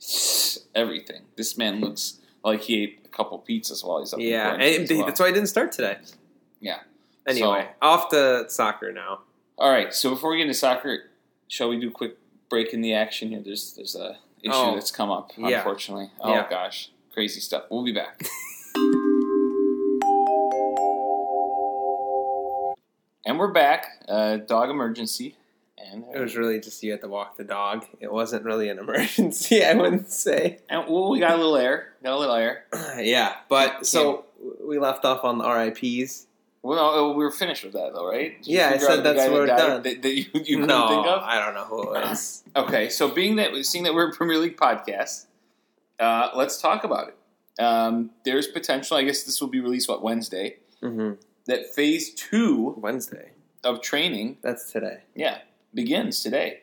everything. 0.74 1.22
This 1.36 1.56
man 1.56 1.80
looks 1.80 2.18
like 2.44 2.62
he 2.62 2.82
ate 2.82 3.00
a 3.04 3.08
couple 3.08 3.42
pizzas 3.48 3.84
while 3.84 4.00
he's 4.00 4.12
up. 4.12 4.20
in 4.20 4.26
Yeah, 4.26 4.50
quarantine 4.56 4.74
and 4.82 4.90
as 4.90 4.96
well. 4.96 5.06
that's 5.06 5.20
why 5.20 5.26
I 5.26 5.32
didn't 5.32 5.48
start 5.48 5.72
today. 5.72 5.96
Yeah. 6.60 6.80
Anyway, 7.26 7.68
off 7.82 8.10
to 8.10 8.46
soccer 8.48 8.92
now. 8.92 9.20
All 9.58 9.70
right. 9.70 9.92
So 9.92 10.10
before 10.10 10.30
we 10.30 10.36
get 10.36 10.42
into 10.42 10.54
soccer, 10.54 11.10
shall 11.48 11.68
we 11.68 11.80
do 11.80 11.88
a 11.88 11.90
quick 11.90 12.18
break 12.48 12.72
in 12.72 12.82
the 12.82 12.92
action 12.94 13.30
here? 13.30 13.40
There's 13.44 13.72
there's 13.72 13.96
a 13.96 14.18
issue 14.46 14.54
Oh. 14.54 14.74
that's 14.74 14.90
come 14.90 15.10
up. 15.10 15.32
Yeah. 15.36 15.58
Unfortunately. 15.58 16.10
Oh 16.20 16.32
Yeah. 16.32 16.46
gosh, 16.48 16.90
crazy 17.12 17.40
stuff. 17.40 17.64
We'll 17.70 17.84
be 17.84 17.92
back. 17.92 18.20
and 23.24 23.38
we're 23.38 23.52
back. 23.52 23.86
Uh, 24.08 24.36
dog 24.38 24.70
emergency. 24.70 25.36
And, 25.78 26.04
It 26.14 26.20
was 26.20 26.36
really 26.36 26.58
just 26.58 26.82
you 26.82 26.90
had 26.92 27.00
to 27.02 27.08
walk 27.08 27.36
the 27.36 27.44
dog. 27.44 27.84
It 28.00 28.10
wasn't 28.12 28.44
really 28.44 28.68
an 28.68 28.78
emergency, 28.84 29.64
I 29.64 29.74
wouldn't 29.74 30.10
say. 30.10 30.58
and 30.68 30.84
well, 30.88 31.10
we 31.10 31.20
got 31.20 31.32
a 31.34 31.36
little 31.36 31.56
air. 31.56 31.92
Got 32.02 32.14
a 32.16 32.18
little 32.18 32.34
air. 32.34 32.64
yeah, 32.98 33.36
but 33.48 33.86
so 33.86 34.24
we 34.64 34.78
left 34.78 35.04
off 35.04 35.24
on 35.24 35.38
the 35.38 35.44
RIPS. 35.48 36.26
Well, 36.66 36.76
no, 36.76 37.12
we 37.12 37.24
were 37.24 37.30
finished 37.30 37.62
with 37.64 37.74
that 37.74 37.92
though, 37.94 38.08
right? 38.08 38.42
Did 38.42 38.52
Yeah, 38.52 38.70
I 38.74 38.78
said 38.78 39.04
that's 39.04 39.18
what 39.18 39.32
where 39.32 39.46
that 39.46 39.56
we're 39.56 39.68
done. 39.68 39.82
That, 39.82 40.02
that 40.02 40.14
you, 40.14 40.24
you 40.34 40.40
couldn't 40.58 40.66
no, 40.66 40.88
think 40.88 41.06
of. 41.06 41.22
I 41.22 41.44
don't 41.44 41.54
know 41.54 41.64
who 41.64 41.82
it 41.82 41.90
was. 41.90 42.42
Okay, 42.56 42.88
so 42.88 43.08
being 43.08 43.36
that 43.36 43.54
seeing 43.64 43.84
that 43.84 43.94
we're 43.94 44.10
a 44.10 44.12
Premier 44.12 44.38
League 44.38 44.56
podcast, 44.56 45.26
uh, 46.00 46.30
let's 46.34 46.60
talk 46.60 46.84
about 46.84 47.08
it. 47.08 47.62
Um, 47.62 48.10
there's 48.24 48.46
potential. 48.48 48.96
I 48.96 49.04
guess 49.04 49.22
this 49.22 49.40
will 49.40 49.48
be 49.48 49.60
released 49.60 49.88
what 49.88 50.02
Wednesday. 50.02 50.56
hmm 50.80 51.12
That 51.46 51.74
phase 51.74 52.12
two 52.14 52.74
Wednesday. 52.78 53.30
of 53.64 53.80
training, 53.80 54.38
That's 54.42 54.72
today. 54.72 55.04
yeah, 55.14 55.38
begins 55.72 56.20
today 56.20 56.62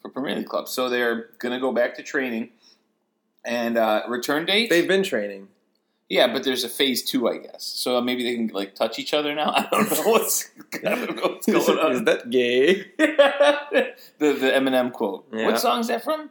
for 0.00 0.08
Premier 0.08 0.34
League 0.36 0.46
clubs. 0.48 0.70
So 0.70 0.88
they're 0.88 1.30
going 1.38 1.52
to 1.52 1.60
go 1.60 1.72
back 1.72 1.94
to 1.96 2.02
training. 2.02 2.50
And 3.44 3.76
uh, 3.76 4.02
return 4.08 4.46
date? 4.46 4.70
They've 4.70 4.86
been 4.86 5.02
training. 5.02 5.48
Yeah, 6.12 6.26
but 6.32 6.44
there's 6.44 6.62
a 6.62 6.68
phase 6.68 7.00
two, 7.02 7.26
I 7.26 7.38
guess. 7.38 7.64
So 7.64 7.98
maybe 8.02 8.22
they 8.22 8.34
can 8.36 8.48
like 8.48 8.74
touch 8.74 8.98
each 8.98 9.14
other 9.14 9.34
now. 9.34 9.50
I 9.56 9.66
don't 9.72 9.90
know 9.90 10.10
what's, 10.12 10.50
don't 10.82 11.16
know 11.16 11.22
what's 11.22 11.46
going 11.46 11.78
on. 11.78 11.92
Is 11.92 12.04
that 12.10 12.28
gay? 12.28 12.84
the 12.98 14.28
the 14.42 14.50
Eminem 14.58 14.92
quote. 14.92 15.24
Yeah. 15.32 15.46
What 15.46 15.58
song 15.58 15.80
is 15.80 15.88
that 15.88 16.04
from? 16.04 16.28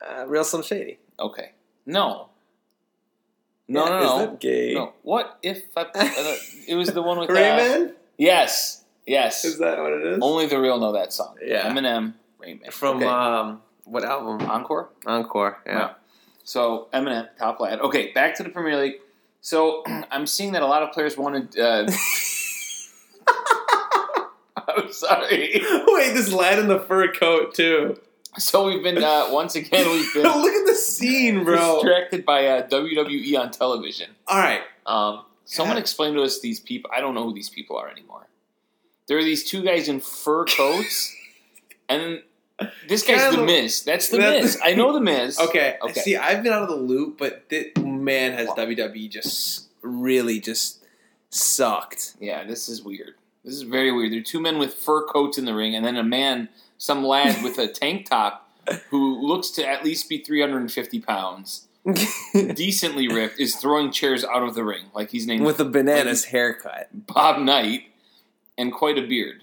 Uh, 0.00 0.24
Real 0.26 0.42
Slim 0.44 0.62
Shady. 0.62 0.96
Okay. 1.18 1.52
No. 1.84 2.30
No, 3.68 3.84
Yeah, 3.84 3.90
no, 3.90 3.98
Is 4.00 4.04
no. 4.10 4.18
that 4.20 4.40
gay? 4.40 4.74
No. 4.74 4.92
What 5.02 5.38
if 5.42 5.58
I, 5.76 5.82
uh, 5.82 6.36
it 6.68 6.74
was 6.74 6.88
the 6.92 7.02
one 7.02 7.18
with 7.18 7.28
uh, 7.30 7.34
Rayman? 7.34 7.92
Yes. 8.16 8.84
Yes. 9.06 9.44
Is 9.44 9.58
that 9.58 9.78
what 9.80 9.92
it 9.92 10.04
is? 10.14 10.18
Only 10.22 10.46
the 10.46 10.58
real 10.58 10.78
know 10.80 10.92
that 10.92 11.12
song. 11.12 11.36
Yeah. 11.44 11.68
Eminem, 11.70 12.14
Rayman. 12.40 12.72
From 12.72 12.96
Okay. 12.98 13.06
um, 13.06 13.60
what 13.84 14.02
album? 14.04 14.48
Encore. 14.50 14.88
Encore. 15.06 15.60
Yeah. 15.66 15.78
Wow. 15.78 15.96
So 16.44 16.88
Eminem, 16.92 17.28
top 17.38 17.58
lad. 17.60 17.80
Okay, 17.80 18.12
back 18.12 18.36
to 18.36 18.42
the 18.42 18.50
Premier 18.50 18.80
League. 18.80 19.00
So 19.40 19.82
I'm 20.10 20.26
seeing 20.26 20.52
that 20.52 20.62
a 20.62 20.66
lot 20.66 20.82
of 20.82 20.92
players 20.92 21.16
wanted. 21.16 21.58
Uh, 21.58 21.86
I'm 24.56 24.92
sorry. 24.92 25.60
Wait, 25.86 26.14
this 26.14 26.32
lad 26.32 26.58
in 26.58 26.68
the 26.68 26.78
fur 26.80 27.12
coat 27.12 27.54
too. 27.54 27.98
So 28.38 28.66
we've 28.66 28.82
been 28.82 29.02
uh, 29.02 29.28
once 29.30 29.54
again 29.54 29.88
we've 29.90 30.12
been 30.14 30.24
Look 30.24 30.52
at 30.54 30.66
the 30.66 30.74
scene, 30.74 31.44
bro. 31.44 31.74
distracted 31.76 32.24
by 32.24 32.46
uh, 32.46 32.68
WWE 32.68 33.38
on 33.38 33.50
television. 33.50 34.10
All 34.26 34.38
right. 34.38 34.62
Um, 34.86 35.24
someone 35.44 35.76
explain 35.78 36.14
to 36.14 36.22
us 36.22 36.40
these 36.40 36.60
people. 36.60 36.90
I 36.94 37.00
don't 37.00 37.14
know 37.14 37.24
who 37.24 37.32
these 37.34 37.48
people 37.48 37.76
are 37.76 37.88
anymore. 37.88 38.26
There 39.06 39.18
are 39.18 39.24
these 39.24 39.44
two 39.44 39.62
guys 39.62 39.88
in 39.88 40.00
fur 40.00 40.44
coats, 40.46 41.14
and 41.88 42.22
this 42.88 43.02
guy's 43.02 43.20
Kinda 43.20 43.30
the 43.32 43.36
look- 43.38 43.46
Miz. 43.46 43.82
That's 43.82 44.08
the 44.08 44.18
That- 44.18 44.42
Miz. 44.42 44.58
I 44.62 44.74
know 44.74 44.92
the 44.92 45.00
Miz. 45.00 45.38
Okay. 45.38 45.76
Okay. 45.82 46.00
See, 46.00 46.16
I've 46.16 46.42
been 46.42 46.52
out 46.52 46.62
of 46.62 46.68
the 46.68 46.76
loop, 46.76 47.18
but 47.18 47.44
thi- 47.48 47.72
man, 47.80 48.32
has. 48.32 48.48
WWE 48.50 49.08
just 49.10 49.68
really 49.82 50.40
just 50.40 50.84
sucked. 51.30 52.14
Yeah, 52.20 52.44
this 52.44 52.68
is 52.68 52.82
weird. 52.82 53.14
This 53.44 53.54
is 53.54 53.62
very 53.62 53.92
weird. 53.92 54.12
There 54.12 54.20
are 54.20 54.22
two 54.22 54.40
men 54.40 54.58
with 54.58 54.74
fur 54.74 55.04
coats 55.06 55.36
in 55.36 55.44
the 55.44 55.54
ring, 55.54 55.74
and 55.74 55.84
then 55.84 55.96
a 55.96 56.02
man, 56.04 56.48
some 56.78 57.04
lad 57.04 57.42
with 57.42 57.58
a 57.58 57.66
tank 57.68 58.08
top, 58.08 58.48
who 58.90 59.20
looks 59.20 59.50
to 59.50 59.66
at 59.68 59.84
least 59.84 60.08
be 60.08 60.18
350 60.18 61.00
pounds, 61.00 61.66
decently 62.54 63.08
ripped, 63.08 63.38
is 63.38 63.56
throwing 63.56 63.90
chairs 63.90 64.24
out 64.24 64.42
of 64.42 64.54
the 64.54 64.64
ring. 64.64 64.84
Like 64.94 65.10
he's 65.10 65.26
named 65.26 65.44
With 65.44 65.60
a 65.60 65.64
bananas 65.66 66.24
haircut. 66.26 66.88
Bob 66.92 67.40
Knight, 67.42 67.82
and 68.56 68.72
quite 68.72 68.96
a 68.98 69.02
beard. 69.06 69.42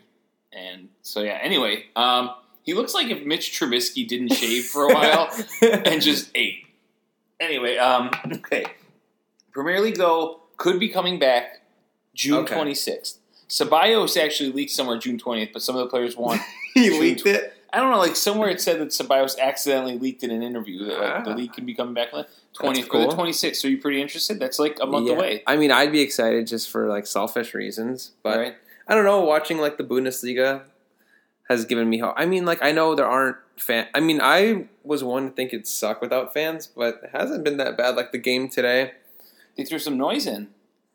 And 0.51 0.89
so, 1.03 1.21
yeah, 1.21 1.37
anyway, 1.41 1.85
um, 1.95 2.31
he 2.63 2.73
looks 2.73 2.93
like 2.93 3.07
if 3.07 3.23
Mitch 3.25 3.51
Trubisky 3.57 4.07
didn't 4.07 4.33
shave 4.33 4.65
for 4.65 4.85
a 4.89 4.93
while 4.93 5.29
and 5.61 6.01
just 6.09 6.29
ate. 6.35 6.65
Anyway, 7.39 7.77
um, 7.77 8.11
okay. 8.33 8.65
Premier 9.51 9.81
League, 9.81 9.97
though, 9.97 10.41
could 10.57 10.79
be 10.79 10.89
coming 10.89 11.19
back 11.19 11.61
June 12.13 12.39
Okay. 12.43 12.55
26th. 12.55 13.17
Ceballos 13.49 14.15
actually 14.21 14.51
leaked 14.51 14.71
somewhere 14.71 14.97
June 14.97 15.17
20th, 15.17 15.51
but 15.53 15.61
some 15.61 15.75
of 15.75 15.81
the 15.83 15.87
players 15.89 16.15
want. 16.15 16.41
he 16.73 16.89
leaked 16.99 17.25
it. 17.25 17.53
I 17.73 17.79
don't 17.79 17.89
know, 17.91 17.97
like 17.99 18.15
somewhere 18.17 18.49
it 18.49 18.59
said 18.61 18.79
that 18.79 18.89
Ceballos 18.89 19.39
accidentally 19.39 19.97
leaked 19.97 20.23
in 20.23 20.31
an 20.31 20.43
interview 20.43 20.85
that 20.85 20.99
like, 20.99 21.23
the 21.25 21.31
Ah. 21.31 21.35
league 21.35 21.53
could 21.53 21.65
be 21.65 21.73
coming 21.73 21.93
back 21.93 22.09
on 22.13 22.21
the 22.23 22.27
20th 22.59 22.75
That's 22.75 22.79
or 22.89 22.99
the 22.99 23.07
cool. 23.07 23.25
26th. 23.25 23.63
Are 23.65 23.69
you 23.69 23.77
pretty 23.77 24.01
interested? 24.01 24.39
That's 24.39 24.59
like 24.59 24.77
a 24.81 24.85
month 24.85 25.07
Yeah. 25.07 25.13
away. 25.15 25.43
I 25.47 25.55
mean, 25.55 25.71
I'd 25.71 25.91
be 25.91 26.01
excited 26.01 26.47
just 26.47 26.69
for 26.69 26.87
like 26.87 27.07
selfish 27.07 27.53
reasons, 27.53 28.11
but 28.23 28.37
right? 28.37 28.55
I 28.87 28.95
don't 28.95 29.05
know. 29.05 29.21
Watching 29.21 29.57
like 29.57 29.77
the 29.77 29.83
Bundesliga 29.85 30.63
has 31.51 31.65
given 31.65 31.89
me 31.89 31.99
hope. 31.99 32.15
I 32.17 32.25
mean, 32.25 32.45
like 32.45 32.61
I 32.63 32.71
know 32.71 32.95
there 32.95 33.05
aren't 33.07 33.37
fan. 33.57 33.87
I 33.93 33.99
mean, 33.99 34.19
I 34.21 34.65
was 34.83 35.03
one 35.03 35.29
to 35.29 35.31
think 35.35 35.53
it'd 35.53 35.67
suck 35.67 36.01
without 36.01 36.33
fans, 36.33 36.67
but 36.67 37.01
it 37.03 37.09
hasn't 37.13 37.43
been 37.43 37.57
that 37.57 37.77
bad. 37.77 37.95
Like 37.95 38.11
the 38.11 38.17
game 38.17 38.49
today, 38.49 38.93
They 39.55 39.63
threw 39.65 39.77
some 39.79 39.97
noise 39.97 40.25
in. 40.25 40.47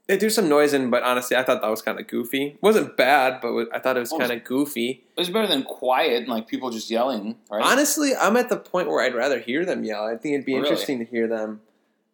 they 0.09 0.19
threw 0.19 0.31
some 0.31 0.49
noise 0.49 0.73
in, 0.73 0.91
but 0.91 1.03
honestly, 1.03 1.37
I 1.37 1.43
thought 1.45 1.61
that 1.63 1.71
was 1.71 1.83
kind 1.83 1.99
of 2.01 2.07
goofy. 2.09 2.47
It 2.47 2.63
wasn't 2.63 2.97
bad, 2.97 3.41
but 3.41 3.69
I 3.73 3.79
thought 3.79 3.97
it 3.97 4.01
was 4.01 4.11
Well, 4.11 4.21
kind 4.21 4.33
of 4.33 4.43
goofy. 4.45 5.05
It 5.17 5.21
was 5.21 5.31
better 5.31 5.47
than 5.47 5.63
quiet 5.63 6.19
and 6.23 6.29
like 6.29 6.49
people 6.49 6.71
just 6.71 6.91
yelling, 6.91 7.37
right? 7.51 7.63
Honestly, 7.65 8.15
I'm 8.17 8.37
at 8.37 8.49
the 8.49 8.57
point 8.57 8.89
where 8.89 9.05
I'd 9.05 9.15
rather 9.15 9.39
hear 9.41 9.65
them 9.65 9.85
yell. 9.85 10.05
I 10.05 10.17
think 10.17 10.35
it'd 10.35 10.47
be 10.47 10.55
really? 10.55 10.67
interesting 10.69 10.99
to 11.01 11.05
hear 11.05 11.27
them, 11.29 11.61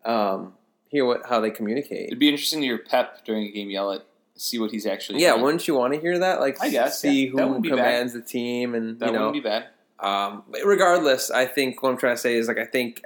um, 0.04 0.54
hear 0.88 1.04
what 1.06 1.26
how 1.28 1.40
they 1.40 1.50
communicate. 1.50 2.06
It'd 2.08 2.18
be 2.18 2.28
interesting 2.28 2.60
to 2.60 2.66
hear 2.66 2.78
Pep 2.78 3.24
during 3.24 3.46
a 3.46 3.50
game 3.50 3.70
yell 3.70 3.92
at, 3.92 4.04
see 4.42 4.58
what 4.58 4.70
he's 4.70 4.86
actually. 4.86 5.22
Yeah, 5.22 5.32
doing. 5.32 5.42
wouldn't 5.42 5.68
you 5.68 5.74
want 5.74 5.94
to 5.94 6.00
hear 6.00 6.18
that? 6.18 6.40
Like, 6.40 6.58
I 6.60 6.68
guess, 6.68 7.00
see 7.00 7.26
yeah. 7.26 7.30
Who 7.30 7.36
wouldn't 7.36 7.62
bad. 7.62 7.70
commands 7.70 8.12
the 8.12 8.20
team, 8.20 8.74
and 8.74 8.98
that 8.98 9.06
you 9.06 9.12
know, 9.12 9.26
wouldn't 9.26 9.44
be 9.44 9.48
bad. 9.48 9.66
Um, 10.00 10.42
but 10.50 10.64
regardless, 10.64 11.30
I 11.30 11.46
think 11.46 11.82
what 11.82 11.90
I'm 11.90 11.96
trying 11.96 12.16
to 12.16 12.20
say 12.20 12.34
is 12.34 12.48
like 12.48 12.58
I 12.58 12.64
think, 12.64 13.02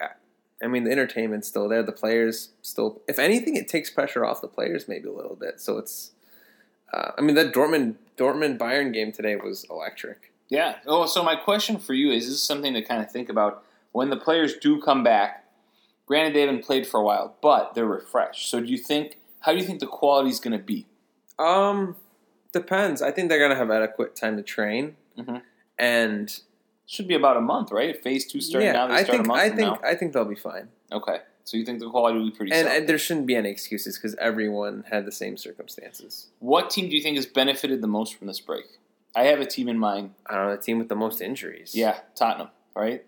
I 0.63 0.67
mean, 0.67 0.85
the 0.85 0.91
entertainment's 0.91 1.47
still 1.47 1.69
there. 1.69 1.83
The 1.83 1.93
players 1.93 2.51
still, 2.63 3.03
if 3.07 3.19
anything, 3.19 3.55
it 3.57 3.69
takes 3.69 3.91
pressure 3.91 4.25
off 4.25 4.41
the 4.41 4.49
players 4.49 4.89
maybe 4.89 5.09
a 5.09 5.13
little 5.13 5.37
bit. 5.37 5.61
So 5.61 5.77
it's, 5.77 6.13
uh, 6.93 7.13
I 7.19 7.21
mean, 7.21 7.37
that 7.37 7.53
Dortmund 7.53 7.97
Dortmund 8.17 8.59
Bayern 8.59 8.93
game 8.93 9.13
today 9.13 9.37
was 9.37 9.67
electric. 9.69 10.33
Yeah. 10.49 10.77
Oh, 10.87 11.07
so 11.07 11.23
my 11.23 11.37
question 11.37 11.79
for 11.79 11.93
you 11.93 12.11
is: 12.11 12.25
This 12.25 12.35
is 12.35 12.43
something 12.43 12.73
to 12.73 12.83
kind 12.83 13.03
of 13.03 13.11
think 13.11 13.29
about 13.29 13.63
when 13.93 14.09
the 14.09 14.17
players 14.17 14.57
do 14.57 14.81
come 14.81 15.05
back. 15.05 15.45
Granted, 16.07 16.35
they 16.35 16.43
haven't 16.43 16.65
played 16.65 16.87
for 16.87 17.01
a 17.01 17.03
while, 17.03 17.35
but 17.43 17.75
they're 17.75 17.85
refreshed. 17.85 18.49
So, 18.49 18.61
do 18.61 18.67
you 18.67 18.79
think? 18.79 19.19
How 19.41 19.53
do 19.53 19.59
you 19.59 19.65
think 19.65 19.81
the 19.81 19.87
quality 19.87 20.31
is 20.31 20.41
going 20.41 20.57
to 20.57 20.65
be? 20.65 20.87
Um, 21.39 21.97
depends. 22.53 23.03
I 23.03 23.11
think 23.11 23.29
they're 23.29 23.39
gonna 23.41 23.55
have 23.57 23.71
adequate 23.71 24.17
time 24.17 24.37
to 24.37 24.43
train, 24.43 24.97
Mhm. 25.19 25.43
and 25.79 26.41
Should 26.89 27.09
be 27.09 27.15
about 27.17 27.37
a 27.37 27.41
month, 27.41 27.73
right? 27.73 27.91
If 27.91 28.03
phase 28.03 28.27
two 28.27 28.41
starting 28.41 28.69
yeah, 28.69 28.73
now, 28.73 28.87
they 28.87 28.95
I 28.95 29.03
start 29.03 29.17
think 29.17 29.25
a 29.25 29.29
month 29.29 29.41
I 29.41 29.49
think 29.49 29.59
now. 29.59 29.81
I 29.83 29.95
think 29.97 30.13
they'll 30.13 30.25
be 30.25 30.37
fine. 30.37 30.69
Okay. 30.93 31.19
So 31.43 31.57
you 31.57 31.65
think 31.65 31.81
the 31.81 31.91
quality 31.91 32.17
will 32.19 32.27
be 32.31 32.37
pretty 32.37 32.53
And, 32.53 32.69
and 32.69 32.89
there 32.89 32.97
shouldn't 32.97 33.27
be 33.27 33.35
any 33.35 33.51
excuses 33.51 33.97
because 33.99 34.15
everyone 34.21 34.85
had 34.89 35.05
the 35.05 35.11
same 35.13 35.37
circumstances. 35.37 36.29
what 36.39 36.71
team 36.71 36.89
do 36.89 36.95
you 36.97 37.03
think 37.03 37.17
has 37.17 37.27
benefited 37.27 37.83
the 37.83 37.89
most 37.89 38.15
from 38.15 38.29
this 38.29 38.39
break? 38.39 38.67
I 39.17 39.25
have 39.25 39.41
a 39.41 39.47
team 39.47 39.69
in 39.69 39.79
mind. 39.81 40.15
I 40.27 40.35
don't 40.37 40.47
know 40.47 40.57
the 40.57 40.63
team 40.63 40.79
with 40.79 40.89
the 40.89 40.95
most 40.97 41.21
injuries. 41.21 41.75
Yeah, 41.75 41.99
Tottenham, 42.15 42.51
right? 42.77 43.05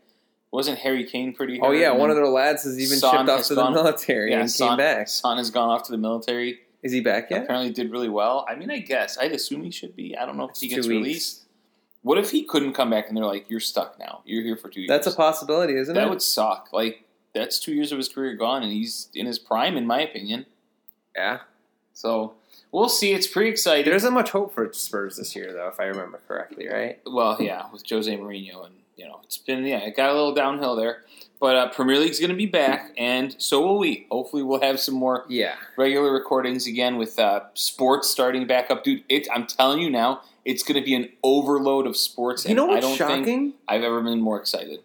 Wasn't 0.51 0.79
Harry 0.79 1.05
Kane 1.05 1.33
pretty? 1.33 1.61
Oh 1.61 1.71
yeah, 1.71 1.93
one 1.93 2.11
of 2.11 2.17
their 2.17 2.27
lads 2.27 2.65
has 2.65 2.81
even 2.81 2.99
Son 2.99 3.15
shipped 3.27 3.29
off 3.31 3.47
to 3.47 3.55
gone- 3.55 3.75
the 3.75 3.83
military 3.83 4.31
yeah, 4.33 4.41
and 4.41 4.51
Son, 4.51 4.71
came 4.71 4.77
back. 4.79 5.09
Son 5.09 5.37
has 5.39 5.51
gone 5.51 5.69
off 5.69 5.85
to 5.85 5.93
the 5.93 5.99
military. 5.99 6.61
Is 6.83 6.93
he 6.93 7.01
back 7.01 7.31
yet? 7.31 7.45
Apparently, 7.45 7.71
did 7.73 7.91
really 7.91 8.09
well. 8.09 8.47
I 8.49 8.55
mean, 8.55 8.71
I 8.71 8.79
guess 8.79 9.19
I'd 9.19 9.33
assume 9.33 9.65
he 9.65 9.71
should 9.71 9.97
be. 9.97 10.17
I 10.17 10.25
don't 10.27 10.37
know 10.37 10.45
if 10.45 10.51
It's 10.51 10.61
he 10.61 10.69
gets 10.69 10.87
released. 10.87 11.45
What 12.03 12.19
if 12.19 12.31
he 12.31 12.45
couldn't 12.45 12.75
come 12.75 12.91
back 12.91 13.09
and 13.09 13.17
they're 13.17 13.25
like, 13.25 13.51
"You're 13.51 13.59
stuck 13.61 13.99
now. 13.99 14.23
You're 14.25 14.43
here 14.43 14.57
for 14.57 14.69
two 14.69 14.83
years." 14.83 14.89
That's 14.89 15.07
a 15.09 15.17
possibility, 15.17 15.75
isn't 15.77 15.95
that 15.95 16.01
it? 16.01 16.05
That 16.05 16.11
would 16.11 16.23
suck. 16.23 16.69
Like 16.73 17.05
that's 17.35 17.59
two 17.59 17.73
years 17.75 17.91
of 17.91 17.99
his 17.99 18.09
career 18.09 18.35
gone, 18.37 18.63
and 18.63 18.73
he's 18.73 19.09
in 19.15 19.27
his 19.27 19.39
prime, 19.39 19.77
in 19.77 19.87
my 19.87 20.01
opinion. 20.01 20.47
yeah. 21.17 21.41
So 21.93 22.35
we'll 22.71 22.89
see. 22.89 23.13
It's 23.13 23.27
pretty 23.27 23.51
exciting. 23.51 23.85
There 23.85 23.95
isn't 23.97 24.15
much 24.15 24.31
hope 24.31 24.55
for 24.55 24.73
Spurs 24.73 25.17
this 25.17 25.35
year, 25.35 25.53
though, 25.53 25.67
if 25.67 25.81
I 25.81 25.85
remember 25.87 26.21
correctly, 26.29 26.69
right? 26.69 27.01
Well, 27.05 27.37
yeah, 27.41 27.65
with 27.73 27.83
Jose 27.91 28.17
Mourinho, 28.17 28.67
and 28.67 28.77
you 28.97 29.07
know, 29.09 29.21
it's 29.25 29.37
been 29.37 29.65
yeah, 29.67 29.79
it 29.79 29.97
got 29.97 30.11
a 30.11 30.15
little 30.15 30.33
downhill 30.35 30.77
there. 30.77 31.03
But 31.40 31.57
uh, 31.57 31.68
Premier 31.71 31.99
League's 31.99 32.18
going 32.18 32.30
to 32.30 32.37
be 32.37 32.47
back, 32.47 32.92
and 32.99 33.35
so 33.38 33.61
will 33.64 33.78
we. 33.78 34.07
Hopefully, 34.11 34.42
we'll 34.42 34.61
have 34.61 34.80
some 34.80 34.95
more 34.97 35.25
Yeah. 35.28 35.54
regular 35.76 36.12
recordings 36.12 36.66
again 36.66 36.97
with 36.97 37.16
uh, 37.18 37.42
sports 37.54 38.09
starting 38.11 38.47
back 38.49 38.71
up, 38.73 38.83
dude. 38.83 39.04
It, 39.09 39.28
I'm 39.33 39.47
telling 39.47 39.80
you 39.80 39.88
now, 39.88 40.23
it's 40.45 40.64
going 40.64 40.80
to 40.80 40.85
be 40.85 40.95
an 40.95 41.09
overload 41.23 41.87
of 41.87 41.97
sports. 41.97 42.45
You 42.45 42.57
know 42.57 42.64
and 42.64 42.73
I 42.73 42.75
what's 42.87 42.99
don't 42.99 43.09
think 43.09 43.26
shocking? 43.26 43.54
I've 43.68 43.83
ever 43.85 44.02
been 44.02 44.21
more 44.21 44.40
excited. 44.40 44.80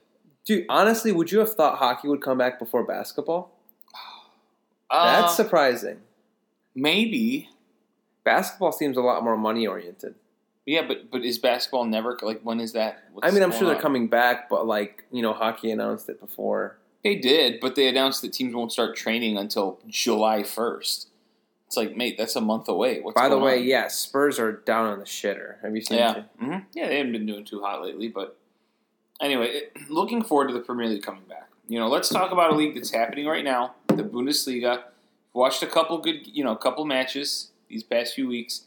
Dude, 0.46 0.66
honestly, 0.70 1.12
would 1.12 1.32
you 1.32 1.40
have 1.40 1.54
thought 1.54 1.80
hockey 1.80 2.08
would 2.08 2.22
come 2.22 2.38
back 2.38 2.60
before 2.60 2.84
basketball? 2.86 3.52
Uh, 4.90 5.22
That's 5.22 5.36
surprising. 5.36 6.02
maybe, 6.76 7.50
Basketball 8.24 8.72
seems 8.72 8.96
a 8.96 9.02
lot 9.02 9.24
more 9.24 9.36
money 9.36 9.66
oriented. 9.66 10.14
Yeah, 10.66 10.86
but 10.88 11.12
but 11.12 11.24
is 11.26 11.38
basketball 11.40 11.86
never 11.86 12.18
like 12.22 12.42
when 12.42 12.60
is 12.60 12.74
that? 12.74 13.04
What's 13.14 13.28
I 13.28 13.32
mean, 13.32 13.44
I'm 13.44 13.52
sure 13.52 13.66
they're 13.66 13.76
on? 13.76 13.82
coming 13.82 14.08
back, 14.08 14.50
but 14.50 14.66
like, 14.66 15.04
you 15.12 15.22
know, 15.22 15.34
hockey 15.34 15.72
announced 15.72 16.10
it 16.10 16.20
before. 16.20 16.78
They 17.04 17.16
did, 17.16 17.60
but 17.60 17.76
they 17.76 17.88
announced 17.90 18.22
that 18.22 18.32
teams 18.32 18.56
won't 18.56 18.72
start 18.72 18.96
training 18.96 19.38
until 19.38 19.80
July 19.90 20.42
1st. 20.44 21.08
It's 21.68 21.76
like, 21.76 21.98
mate, 21.98 22.18
that's 22.18 22.36
a 22.38 22.42
month 22.42 22.70
away. 22.70 23.02
What's 23.02 23.20
By 23.20 23.28
the 23.28 23.38
way, 23.38 23.58
on? 23.60 23.66
yeah, 23.66 23.88
Spurs 23.90 24.40
are 24.40 24.54
down 24.54 24.86
on 24.86 25.00
the 25.00 25.06
shitter. 25.06 25.56
Have 25.64 25.76
you 25.76 25.82
seen 25.82 25.98
Yeah, 25.98 26.18
it? 26.18 26.26
hmm 26.40 26.58
yeah, 26.74 26.88
they 26.88 26.98
haven't 26.98 27.12
been 27.12 27.26
doing 27.26 27.44
too 27.44 27.62
hot 27.62 27.84
lately, 27.84 28.08
but 28.08 28.38
anyway, 29.20 29.48
it, 29.48 29.90
looking 29.90 30.24
forward 30.24 30.48
to 30.48 30.54
the 30.54 30.60
Premier 30.62 30.88
League 30.88 31.04
coming 31.04 31.24
back. 31.28 31.50
You 31.68 31.80
know, 31.80 31.88
let's 31.90 32.10
talk 32.10 32.32
about 32.32 32.52
a 32.52 32.56
league 32.56 32.76
that's 32.76 32.92
happening 32.92 33.26
right 33.26 33.44
now, 33.44 33.76
the 33.88 34.04
Bundesliga. 34.04 34.84
Watched 35.34 35.64
a 35.64 35.68
couple 35.68 35.98
good, 35.98 36.28
you 36.28 36.44
know, 36.44 36.52
a 36.52 36.58
couple 36.58 36.86
matches 36.86 37.52
these 37.68 37.84
past 37.84 38.14
few 38.14 38.28
weeks. 38.28 38.62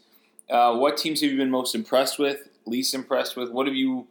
Uh, 0.49 0.77
what 0.77 0.97
teams 0.97 1.21
have 1.21 1.31
you 1.31 1.37
been 1.37 1.51
most 1.51 1.75
impressed 1.75 2.19
with? 2.19 2.49
Least 2.67 2.95
impressed 2.95 3.37
with? 3.37 3.51
What 3.51 3.67
have 3.67 3.75
you 3.77 4.07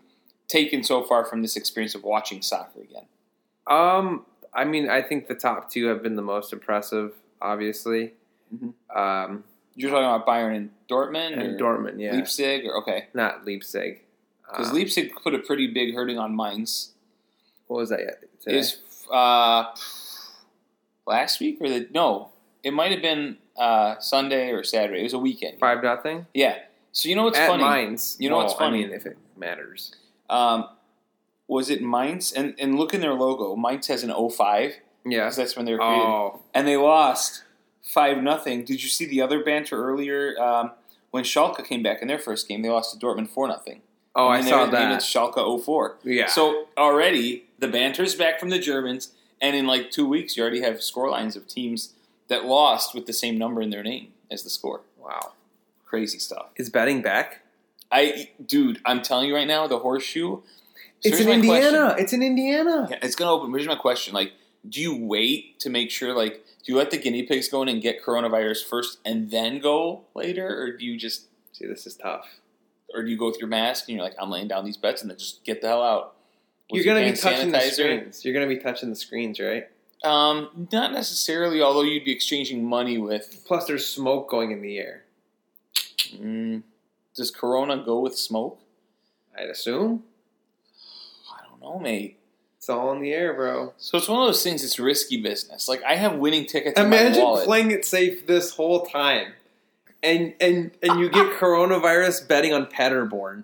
taken 0.47 0.83
so 0.83 1.03
far 1.03 1.25
from 1.25 1.41
this 1.41 1.55
experience 1.55 1.95
of 1.95 2.03
watching 2.03 2.41
soccer 2.41 2.81
again? 2.81 3.05
Um, 3.67 4.25
I 4.53 4.63
mean, 4.65 4.89
I 4.89 5.01
think 5.01 5.27
the 5.27 5.35
top 5.35 5.69
two 5.69 5.87
have 5.87 6.03
been 6.03 6.15
the 6.15 6.21
most 6.21 6.53
impressive, 6.53 7.13
obviously. 7.41 8.13
Mhm. 8.53 8.73
Um, 8.95 9.43
You're 9.75 9.89
talking 9.91 10.05
about 10.05 10.25
Bayern 10.25 10.55
and 10.55 10.69
Dortmund, 10.89 11.33
and 11.33 11.59
or 11.59 11.63
Dortmund, 11.77 11.99
yeah. 11.99 12.13
Leipzig, 12.15 12.65
or 12.65 12.77
okay, 12.81 13.07
Not 13.13 13.45
Leipzig. 13.45 14.01
because 14.47 14.69
Uh, 14.71 14.73
Leipzig 14.73 15.13
put 15.21 15.33
a 15.33 15.39
pretty 15.39 15.67
big 15.67 15.93
hurting 15.93 16.17
on 16.17 16.35
Mainz. 16.35 16.91
what 17.67 17.77
was 17.77 17.89
that? 17.89 18.19
Today? 18.41 18.57
Is 18.59 18.77
uh, 19.11 19.65
last 21.05 21.39
week 21.39 21.57
or 21.59 21.67
the 21.69 21.87
no? 21.91 22.29
It 22.63 22.71
might 22.71 22.91
have 22.91 23.01
been 23.01 23.37
uh, 23.57 23.99
Sunday 23.99 24.51
or 24.51 24.63
Saturday. 24.63 24.99
It 25.01 25.03
was 25.03 25.13
a 25.13 25.19
weekend. 25.19 25.59
five 25.59 25.83
nothing 25.83 26.25
Yeah. 26.33 26.57
So 26.91 27.09
you 27.09 27.15
know 27.15 27.23
what's 27.23 27.37
at 27.37 27.47
funny? 27.47 27.63
Mainz. 27.63 28.15
You 28.19 28.29
know 28.29 28.37
what's 28.37 28.53
funny? 28.53 28.83
I 28.83 28.87
mean, 28.87 28.95
if 28.95 29.05
it 29.05 29.17
matters. 29.37 29.93
Um, 30.29 30.65
was 31.47 31.69
it 31.69 31.81
Mainz? 31.81 32.31
And 32.31 32.55
and 32.59 32.77
look 32.77 32.93
in 32.93 33.01
their 33.01 33.13
logo. 33.13 33.55
Mainz 33.55 33.87
has 33.87 34.03
an 34.03 34.11
05 34.11 34.75
Yeah. 35.05 35.19
because 35.25 35.35
that's 35.35 35.55
when 35.55 35.65
they 35.65 35.73
were 35.73 35.77
created, 35.79 36.03
Oh, 36.05 36.41
and 36.53 36.67
they 36.67 36.77
lost 36.77 37.43
five 37.83 38.21
nothing. 38.23 38.63
Did 38.65 38.81
you 38.81 38.89
see 38.89 39.05
the 39.05 39.21
other 39.21 39.43
banter 39.43 39.77
earlier? 39.83 40.39
Um, 40.41 40.71
when 41.11 41.23
Schalke 41.23 41.63
came 41.65 41.83
back 41.83 42.01
in 42.01 42.07
their 42.07 42.19
first 42.19 42.47
game, 42.47 42.61
they 42.61 42.69
lost 42.69 42.97
to 42.99 43.05
Dortmund 43.05 43.29
four 43.29 43.47
nothing. 43.47 43.81
oh, 44.15 44.27
I 44.27 44.37
And 44.39 44.47
saw 44.47 44.65
they 44.65 44.71
It's. 44.95 45.05
Schalke 45.05 45.63
04. 45.63 45.97
Yeah. 46.03 46.27
So 46.27 46.65
already 46.77 47.45
the 47.59 47.67
banter's 47.67 48.15
back 48.15 48.39
from 48.39 48.49
the 48.49 48.59
Germans, 48.59 49.11
and 49.41 49.55
in 49.55 49.67
like 49.67 49.91
two 49.91 50.07
weeks, 50.07 50.35
you 50.37 50.43
already 50.43 50.61
have 50.61 50.81
score 50.81 51.09
lines 51.09 51.35
of 51.35 51.47
teams 51.47 51.93
that 52.27 52.45
lost 52.45 52.93
with 52.95 53.05
the 53.05 53.13
same 53.13 53.37
number 53.37 53.61
in 53.61 53.69
their 53.69 53.83
name 53.83 54.09
as 54.31 54.43
the 54.43 54.49
score. 54.49 54.81
wow. 54.97 55.33
Crazy 55.85 56.19
stuff. 56.19 56.47
Is 56.57 56.69
betting 56.69 57.01
back? 57.01 57.41
I, 57.91 58.29
dude, 58.45 58.81
I'm 58.85 59.01
telling 59.01 59.27
you 59.29 59.35
right 59.35 59.47
now, 59.47 59.67
the 59.67 59.79
horseshoe. 59.79 60.37
so 60.37 60.43
It's 61.03 61.19
in 61.19 61.27
my 61.27 61.35
question. 61.45 61.67
Indiana. 61.67 61.95
It's 61.97 62.13
in 62.13 62.23
Indiana. 62.23 62.87
Yeah, 62.89 62.97
it's 63.01 63.15
gonna 63.15 63.31
open. 63.31 63.51
Here's 63.53 63.67
my 63.67 63.75
question: 63.75 64.13
Like, 64.13 64.33
do 64.67 64.81
you 64.81 64.97
wait 64.97 65.59
to 65.59 65.69
make 65.69 65.91
sure? 65.91 66.13
Like, 66.15 66.43
do 66.65 66.71
you 66.71 66.77
let 66.77 66.89
the 66.91 66.97
guinea 66.97 67.23
pigs 67.23 67.47
go 67.47 67.61
in 67.61 67.69
and 67.69 67.81
get 67.81 68.03
coronavirus 68.03 68.65
first, 68.65 68.97
and 69.05 69.29
then 69.29 69.59
go 69.59 70.01
later, 70.15 70.47
or 70.47 70.75
do 70.75 70.83
you 70.83 70.97
just, 70.97 71.27
See, 71.53 71.67
this 71.67 71.85
is 71.85 71.95
tough. 71.95 72.39
or 72.93 73.03
do 73.03 73.09
you 73.09 73.17
go 73.17 73.27
with 73.27 73.37
your 73.39 73.47
mask 73.47 73.87
and 73.87 73.95
you're 73.95 74.03
like, 74.03 74.15
I'm 74.19 74.31
laying 74.31 74.47
down 74.47 74.65
these 74.65 74.77
bets, 74.77 75.01
and 75.03 75.11
then 75.11 75.17
just 75.19 75.43
get 75.45 75.61
the 75.61 75.67
hell 75.67 75.83
out? 75.83 76.15
You're 76.71 76.83
gonna 76.83 77.01
be 77.01 77.05
hand 77.05 77.19
touching 77.19 77.51
the 77.51 77.59
screens. 77.61 78.25
You're 78.25 78.33
gonna 78.33 78.47
be 78.47 78.57
touching 78.57 78.89
the 78.89 78.95
screens, 78.95 79.39
right? 79.39 79.67
Um, 80.03 80.67
not 80.71 80.91
necessarily. 80.93 81.61
Although 81.61 81.83
you'd 81.83 82.05
be 82.05 82.11
exchanging 82.11 82.63
money 82.65 82.97
with. 82.97 83.43
Plus, 83.47 83.65
there's 83.65 83.85
smoke 83.87 84.29
going 84.29 84.51
in 84.51 84.61
the 84.61 84.77
air. 84.77 85.03
Mm, 86.15 86.63
does 87.15 87.31
Corona 87.31 87.77
go 87.83 87.99
with 87.99 88.17
smoke? 88.17 88.59
I'd 89.37 89.49
assume 89.49 90.03
I 91.33 91.41
don't 91.49 91.61
know, 91.61 91.79
mate. 91.79 92.19
it's 92.57 92.69
all 92.69 92.91
in 92.93 93.01
the 93.01 93.11
air, 93.11 93.33
bro. 93.33 93.73
So 93.77 93.97
it's 93.97 94.07
one 94.07 94.21
of 94.21 94.27
those 94.27 94.43
things. 94.43 94.63
It's 94.63 94.79
risky 94.79 95.21
business. 95.21 95.67
Like 95.67 95.83
I 95.83 95.95
have 95.95 96.15
winning 96.15 96.45
tickets 96.45 96.79
in 96.79 96.89
my 96.89 96.97
Imagine 96.97 97.43
playing 97.45 97.71
it 97.71 97.83
safe 97.85 98.27
this 98.27 98.51
whole 98.51 98.85
time, 98.85 99.33
and 100.03 100.33
and 100.39 100.71
and 100.83 100.99
you 100.99 101.09
get 101.09 101.33
coronavirus 101.39 102.27
betting 102.27 102.53
on 102.53 102.67
Paderborn. 102.67 103.43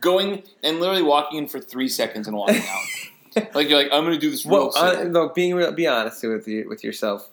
going 0.00 0.42
and 0.62 0.80
literally 0.80 1.02
walking 1.02 1.38
in 1.38 1.46
for 1.48 1.60
three 1.60 1.88
seconds 1.88 2.26
and 2.26 2.36
walking 2.36 2.56
out. 2.56 2.82
like 3.54 3.68
you're 3.68 3.78
like, 3.82 3.88
I'm 3.92 4.04
gonna 4.04 4.18
do 4.18 4.30
this 4.30 4.44
real 4.46 4.70
Well, 4.74 4.76
uh, 4.76 5.04
no, 5.04 5.28
being 5.30 5.54
real, 5.54 5.72
be 5.72 5.86
honest 5.86 6.22
with 6.26 6.46
you 6.48 6.68
with 6.68 6.82
yourself. 6.84 7.28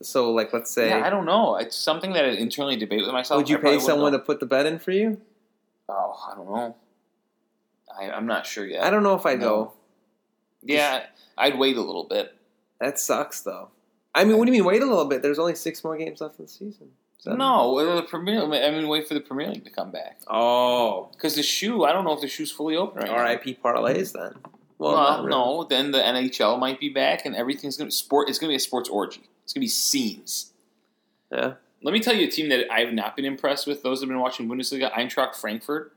So, 0.00 0.30
like, 0.32 0.52
let's 0.52 0.70
say, 0.70 0.90
Yeah, 0.90 1.04
I 1.04 1.10
don't 1.10 1.24
know. 1.26 1.56
It's 1.56 1.76
something 1.76 2.12
that 2.12 2.24
I 2.24 2.28
internally 2.28 2.76
debate 2.76 3.00
with 3.02 3.10
myself. 3.12 3.38
would 3.38 3.48
you 3.48 3.58
I 3.58 3.60
pay 3.60 3.78
someone 3.80 4.12
to 4.12 4.18
put 4.20 4.38
the 4.40 4.46
bet 4.46 4.64
in 4.66 4.78
for 4.78 4.92
you? 4.92 5.20
Oh, 5.88 6.14
I 6.30 6.36
don't 6.36 6.46
know. 6.48 6.76
I, 7.98 8.10
I'm 8.10 8.26
not 8.26 8.46
sure 8.46 8.64
yet. 8.66 8.84
I 8.84 8.90
don't 8.90 9.02
know 9.02 9.14
if 9.14 9.26
I 9.26 9.34
No. 9.34 9.40
go. 9.40 9.72
Yeah, 10.62 11.06
I'd 11.38 11.58
wait 11.58 11.76
a 11.76 11.80
little 11.82 12.04
bit. 12.04 12.34
That 12.80 12.98
sucks, 12.98 13.40
though. 13.40 13.70
I 14.14 14.24
mean, 14.24 14.38
what 14.38 14.46
do 14.46 14.52
you 14.52 14.58
mean? 14.58 14.64
Wait 14.66 14.82
a 14.82 14.86
little 14.86 15.04
bit. 15.04 15.22
There's 15.22 15.38
only 15.38 15.54
six 15.54 15.82
more 15.84 15.96
games 15.96 16.20
left 16.20 16.38
in 16.38 16.44
the 16.46 16.50
season. 16.50 16.88
Seven? 17.18 17.38
No, 17.38 17.96
the 17.96 18.02
Premier. 18.02 18.42
I 18.42 18.70
mean, 18.70 18.88
wait 18.88 19.08
for 19.08 19.14
the 19.14 19.20
Premier 19.20 19.48
League 19.48 19.64
to 19.64 19.70
come 19.70 19.90
back 19.90 20.20
Oh, 20.28 21.08
because 21.12 21.34
the 21.34 21.42
shoe. 21.42 21.84
I 21.84 21.92
don't 21.92 22.04
know 22.04 22.12
if 22.12 22.20
the 22.20 22.28
shoe's 22.28 22.50
fully 22.52 22.76
open 22.76 23.02
right. 23.02 23.10
R.I.P. 23.10 23.58
parlays 23.64 24.12
then. 24.12 24.34
Well, 24.78 24.92
not 24.92 25.18
really. 25.20 25.30
no. 25.30 25.64
Then 25.64 25.90
the 25.90 25.98
NHL 25.98 26.58
might 26.58 26.78
be 26.78 26.88
back, 26.90 27.24
and 27.24 27.34
everything's 27.34 27.76
gonna 27.76 27.90
sport. 27.90 28.28
It's 28.28 28.38
gonna 28.38 28.50
be 28.50 28.56
a 28.56 28.60
sports 28.60 28.88
orgy. 28.88 29.22
It's 29.44 29.52
gonna 29.52 29.62
be 29.64 29.68
scenes. 29.68 30.52
Yeah. 31.32 31.54
Let 31.82 31.92
me 31.92 32.00
tell 32.00 32.14
you 32.14 32.26
a 32.26 32.30
team 32.30 32.48
that 32.50 32.70
I 32.72 32.80
have 32.80 32.92
not 32.92 33.16
been 33.16 33.24
impressed 33.24 33.66
with. 33.66 33.82
Those 33.82 34.00
that 34.00 34.06
have 34.06 34.10
been 34.10 34.20
watching 34.20 34.48
Bundesliga, 34.48 34.92
Eintracht 34.92 35.34
Frankfurt. 35.36 35.92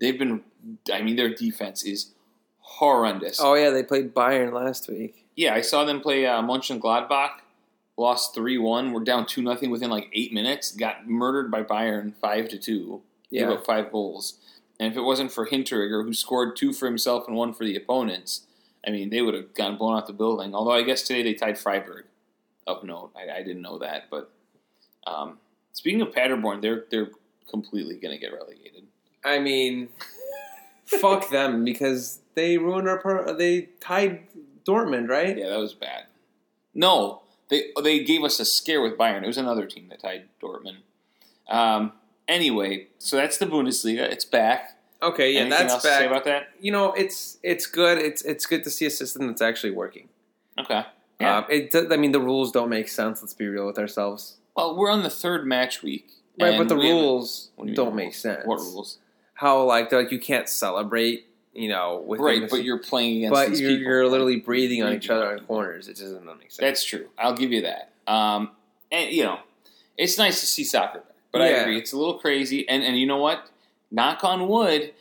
They've 0.00 0.18
been. 0.18 0.42
I 0.92 1.02
mean, 1.02 1.16
their 1.16 1.32
defense 1.34 1.82
is 1.84 2.12
horrendous. 2.60 3.38
Oh 3.40 3.54
yeah, 3.54 3.70
they 3.70 3.82
played 3.82 4.14
Bayern 4.14 4.52
last 4.52 4.88
week. 4.88 5.26
Yeah, 5.36 5.54
I 5.54 5.60
saw 5.62 5.84
them 5.84 6.00
play 6.00 6.26
uh, 6.26 6.42
Mönchengladbach. 6.42 7.30
Lost 7.96 8.34
three 8.34 8.58
one. 8.58 8.92
We're 8.92 9.04
down 9.04 9.26
two 9.26 9.42
nothing 9.42 9.70
within 9.70 9.90
like 9.90 10.08
eight 10.12 10.32
minutes. 10.32 10.72
Got 10.72 11.08
murdered 11.08 11.50
by 11.50 11.62
Bayern 11.62 12.14
five 12.16 12.48
to 12.48 12.58
two. 12.58 13.02
Gave 13.30 13.42
Yeah. 13.42 13.52
up 13.52 13.64
five 13.64 13.92
goals. 13.92 14.38
And 14.78 14.90
if 14.90 14.96
it 14.96 15.02
wasn't 15.02 15.32
for 15.32 15.46
Hinteregger, 15.46 16.04
who 16.04 16.12
scored 16.12 16.56
two 16.56 16.72
for 16.72 16.86
himself 16.86 17.28
and 17.28 17.36
one 17.36 17.52
for 17.52 17.64
the 17.64 17.76
opponents, 17.76 18.46
I 18.86 18.90
mean, 18.90 19.10
they 19.10 19.22
would 19.22 19.34
have 19.34 19.54
gone 19.54 19.76
blown 19.76 19.96
out 19.96 20.06
the 20.06 20.12
building. 20.12 20.54
Although 20.54 20.72
I 20.72 20.82
guess 20.82 21.02
today 21.02 21.22
they 21.22 21.34
tied 21.34 21.58
Freiburg. 21.58 22.06
Of 22.66 22.82
note, 22.82 23.12
I, 23.14 23.40
I 23.40 23.42
didn't 23.42 23.60
know 23.60 23.78
that. 23.80 24.04
But 24.10 24.30
um, 25.06 25.38
speaking 25.72 26.00
of 26.00 26.14
Paderborn, 26.14 26.62
they're 26.62 26.84
they're 26.90 27.10
completely 27.50 27.96
going 27.96 28.14
to 28.14 28.18
get 28.18 28.32
relegated. 28.32 28.84
I 29.22 29.38
mean, 29.38 29.90
fuck 30.86 31.28
them 31.30 31.62
because 31.62 32.20
they 32.34 32.56
ruined 32.56 32.88
our. 32.88 32.98
Pro- 32.98 33.36
they 33.36 33.68
tied 33.80 34.22
Dortmund, 34.66 35.10
right? 35.10 35.36
Yeah, 35.36 35.50
that 35.50 35.58
was 35.58 35.74
bad. 35.74 36.04
No, 36.72 37.20
they 37.50 37.70
they 37.82 38.02
gave 38.02 38.24
us 38.24 38.40
a 38.40 38.46
scare 38.46 38.80
with 38.80 38.96
Bayern. 38.96 39.22
It 39.22 39.26
was 39.26 39.36
another 39.36 39.66
team 39.66 39.88
that 39.90 40.00
tied 40.00 40.24
Dortmund. 40.42 40.78
Um, 41.48 41.92
anyway, 42.28 42.88
so 42.98 43.16
that's 43.16 43.38
the 43.38 43.46
Bundesliga. 43.46 44.00
It's 44.10 44.24
back. 44.24 44.78
Okay, 45.02 45.32
yeah, 45.32 45.40
Anything 45.40 45.58
that's 45.58 45.72
else 45.74 45.82
to 45.82 45.88
say 45.88 46.00
back. 46.00 46.10
about 46.10 46.24
that? 46.24 46.48
you 46.60 46.72
know, 46.72 46.92
it's 46.92 47.38
it's 47.42 47.66
good. 47.66 47.98
It's 47.98 48.22
it's 48.22 48.46
good 48.46 48.64
to 48.64 48.70
see 48.70 48.86
a 48.86 48.90
system 48.90 49.26
that's 49.26 49.42
actually 49.42 49.72
working. 49.72 50.08
Okay. 50.58 50.84
Yeah. 51.20 51.38
Um, 51.38 51.44
it. 51.50 51.74
I 51.92 51.96
mean, 51.96 52.12
the 52.12 52.20
rules 52.20 52.50
don't 52.52 52.70
make 52.70 52.88
sense. 52.88 53.20
Let's 53.22 53.34
be 53.34 53.46
real 53.46 53.66
with 53.66 53.78
ourselves. 53.78 54.36
Well, 54.56 54.76
we're 54.76 54.90
on 54.90 55.02
the 55.02 55.10
third 55.10 55.46
match 55.46 55.82
week. 55.82 56.10
Right, 56.40 56.58
but 56.58 56.68
the 56.68 56.76
rules 56.76 57.50
do 57.64 57.74
don't 57.74 57.94
make 57.94 58.06
rules? 58.06 58.16
sense. 58.16 58.46
What 58.46 58.58
rules? 58.58 58.98
How 59.34 59.62
like 59.64 59.92
like 59.92 60.10
you 60.10 60.18
can't 60.18 60.48
celebrate, 60.48 61.26
you 61.52 61.68
know, 61.68 62.02
with 62.06 62.20
Right, 62.20 62.48
but 62.48 62.64
you're 62.64 62.78
playing 62.78 63.18
against 63.18 63.32
but 63.34 63.48
these 63.50 63.60
you're, 63.60 63.70
people. 63.70 63.82
you're 63.84 64.08
literally 64.08 64.36
breathing 64.36 64.82
on 64.82 64.92
each 64.94 65.10
other 65.10 65.26
on 65.28 65.38
in 65.38 65.44
corners. 65.44 65.86
It 65.86 65.92
just 65.96 66.04
doesn't 66.12 66.24
make 66.24 66.50
sense. 66.50 66.56
That's 66.58 66.84
true. 66.84 67.08
I'll 67.18 67.34
give 67.36 67.52
you 67.52 67.62
that. 67.62 67.92
Um, 68.06 68.50
and 68.90 69.12
you 69.12 69.24
know, 69.24 69.38
it's 69.96 70.18
nice 70.18 70.40
to 70.40 70.46
see 70.46 70.64
soccer 70.64 71.00
back, 71.00 71.13
but 71.34 71.42
I 71.42 71.48
agree 71.48 71.78
it's 71.78 71.92
a 71.92 71.98
little 71.98 72.18
crazy. 72.18 72.66
And 72.68 72.84
and 72.84 72.98
you 72.98 73.06
know 73.06 73.18
what? 73.18 73.50
Knock 73.90 74.22
on 74.22 74.48
wood. 74.48 74.94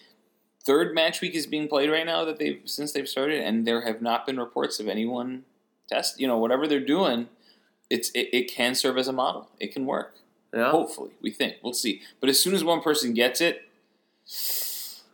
Third 0.65 0.95
match 0.95 1.21
week 1.21 1.35
is 1.35 1.45
being 1.45 1.67
played 1.67 1.89
right 1.89 2.05
now 2.05 2.25
that 2.25 2.39
they've 2.39 2.61
since 2.65 2.91
they've 2.91 3.07
started, 3.07 3.41
and 3.41 3.67
there 3.67 3.81
have 3.81 4.01
not 4.01 4.25
been 4.25 4.39
reports 4.39 4.79
of 4.79 4.87
anyone 4.87 5.43
test. 5.87 6.19
You 6.19 6.27
know, 6.27 6.37
whatever 6.37 6.67
they're 6.67 6.79
doing, 6.79 7.29
it's 7.89 8.09
it, 8.11 8.29
it 8.33 8.51
can 8.51 8.73
serve 8.73 8.97
as 8.97 9.07
a 9.07 9.13
model. 9.13 9.49
It 9.59 9.73
can 9.73 9.85
work. 9.85 10.15
Yeah? 10.53 10.71
Hopefully, 10.71 11.11
we 11.21 11.29
think 11.31 11.57
we'll 11.63 11.73
see. 11.73 12.01
But 12.19 12.29
as 12.29 12.41
soon 12.41 12.55
as 12.55 12.63
one 12.63 12.81
person 12.81 13.13
gets 13.13 13.41
it, 13.41 13.61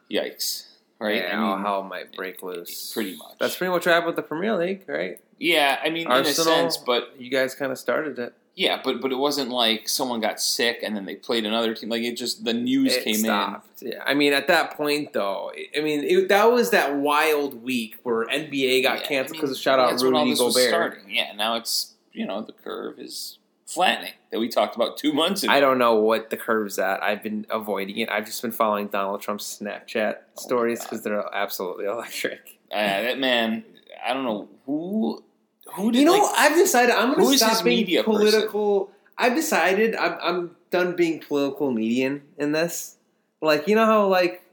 yikes! 0.10 0.67
Right? 0.99 1.23
Yeah, 1.23 1.38
I 1.38 1.55
mean, 1.55 1.65
hell 1.65 1.84
might 1.84 2.13
break 2.13 2.43
loose. 2.43 2.93
pretty 2.93 3.15
much. 3.17 3.38
That's 3.39 3.55
pretty 3.55 3.71
much 3.71 3.86
what 3.86 3.93
happened 3.93 4.08
with 4.08 4.15
the 4.17 4.21
Premier 4.21 4.55
League, 4.58 4.84
right? 4.88 5.19
yeah. 5.39 5.79
I 5.84 5.89
mean, 5.89 6.08
Arsenal, 6.08 6.53
in 6.53 6.60
a 6.60 6.71
sense, 6.71 6.77
but 6.77 7.15
you 7.19 7.29
guys 7.29 7.55
kind 7.55 7.71
of 7.71 7.77
started 7.77 8.19
it. 8.19 8.34
Yeah, 8.60 8.82
but 8.84 9.00
but 9.00 9.13
it 9.13 9.17
wasn't 9.17 9.52
like 9.52 9.88
someone 9.88 10.19
got 10.19 10.41
sick 10.41 10.80
and 10.84 10.93
then 10.93 11.06
they 11.06 11.15
played 11.15 11.45
another 11.45 11.74
team. 11.74 11.88
Like 11.88 12.02
it 12.02 12.17
just 12.17 12.43
the 12.43 12.54
news 12.54 12.93
It 12.93 13.06
came 13.06 13.15
stopped. 13.15 13.82
Yeah, 13.82 14.04
I 14.06 14.13
mean, 14.13 14.34
at 14.34 14.48
that 14.48 14.76
point, 14.76 15.13
though, 15.13 15.54
I 15.78 15.80
mean, 15.80 16.04
it, 16.04 16.28
that 16.28 16.43
was 16.52 16.72
that 16.72 16.98
wild 16.98 17.63
week 17.63 17.95
where 18.04 18.26
NBA 18.28 18.84
got 18.84 19.00
Yeah, 19.00 19.08
canceled 19.08 19.38
I 19.38 19.39
because 19.39 19.50
mean, 19.52 19.56
of 19.56 19.58
shout 19.60 19.80
out 19.80 19.91
that's 19.91 20.04
when 20.04 20.13
all 20.13 20.26
Rudy 20.26 20.36
Gobert. 20.38 20.67
starting. 20.67 21.04
Yeah, 21.10 21.32
now 21.38 21.56
it's 21.56 21.93
you 22.12 22.26
know 22.26 22.41
the 22.41 22.52
curve 22.52 23.00
is 23.00 23.38
flattening 23.65 24.12
that 24.30 24.39
we 24.39 24.50
talked 24.50 24.76
about 24.76 24.98
two 24.98 25.13
months 25.13 25.43
ago. 25.43 25.54
I 25.54 25.62
don't 25.62 25.78
know 25.78 25.95
what 25.95 26.30
the 26.30 26.36
curve's 26.36 26.78
at. 26.80 27.02
I've 27.02 27.24
been 27.24 27.45
avoiding 27.50 27.98
it. 28.00 28.10
I've 28.10 28.26
just 28.26 28.41
been 28.41 28.52
following 28.52 28.88
Donald 28.89 29.22
Trump's 29.22 29.58
Snapchat 29.62 30.15
Oh 30.17 30.41
stories 30.41 30.82
because 30.84 31.02
they're 31.02 31.24
absolutely 31.34 31.86
electric. 31.95 32.60
Uh, 32.69 32.76
that 33.04 33.19
man, 33.19 33.63
I 34.06 34.13
don't 34.13 34.26
know 34.26 34.50
who 34.65 35.24
who 35.73 35.91
did 35.91 35.99
You 35.99 36.05
know, 36.05 36.13
like, 36.17 36.36
I've 36.38 36.55
decided 36.55 36.91
I'm 36.95 37.13
going 37.15 37.32
to 37.32 37.38
stop 37.38 37.63
being 37.63 37.77
media 37.77 38.03
person? 38.03 38.19
political. 38.19 38.91
I've 39.17 39.36
decided 39.36 39.95
I'm, 39.95 40.17
I'm 40.21 40.55
done 40.71 40.95
being 40.95 41.19
political 41.19 41.71
median 41.71 42.21
in 42.38 42.51
this. 42.51 42.95
Like, 43.41 43.67
you 43.67 43.75
know 43.75 43.86
how 43.86 44.08
like 44.08 44.43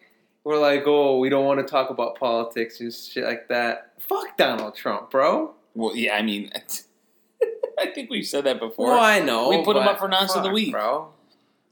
we're 0.44 0.58
like, 0.60 0.84
oh, 0.86 1.18
we 1.18 1.28
don't 1.28 1.44
want 1.44 1.58
to 1.60 1.66
talk 1.66 1.90
about 1.90 2.18
politics 2.18 2.80
and 2.80 2.92
shit 2.92 3.24
like 3.24 3.48
that. 3.48 3.92
Fuck 3.98 4.36
Donald 4.36 4.74
Trump, 4.76 5.10
bro. 5.10 5.54
well, 5.74 5.94
yeah, 5.96 6.14
I 6.16 6.22
mean, 6.22 6.50
I 7.78 7.86
think 7.88 8.10
we've 8.10 8.26
said 8.26 8.44
that 8.44 8.58
before. 8.60 8.88
Well, 8.90 9.00
I 9.00 9.20
know. 9.20 9.50
We 9.50 9.62
put 9.64 9.76
him 9.76 9.82
up 9.82 9.98
for 9.98 10.08
nonce 10.08 10.34
of 10.34 10.42
the 10.42 10.50
week. 10.50 10.72
bro. 10.72 11.08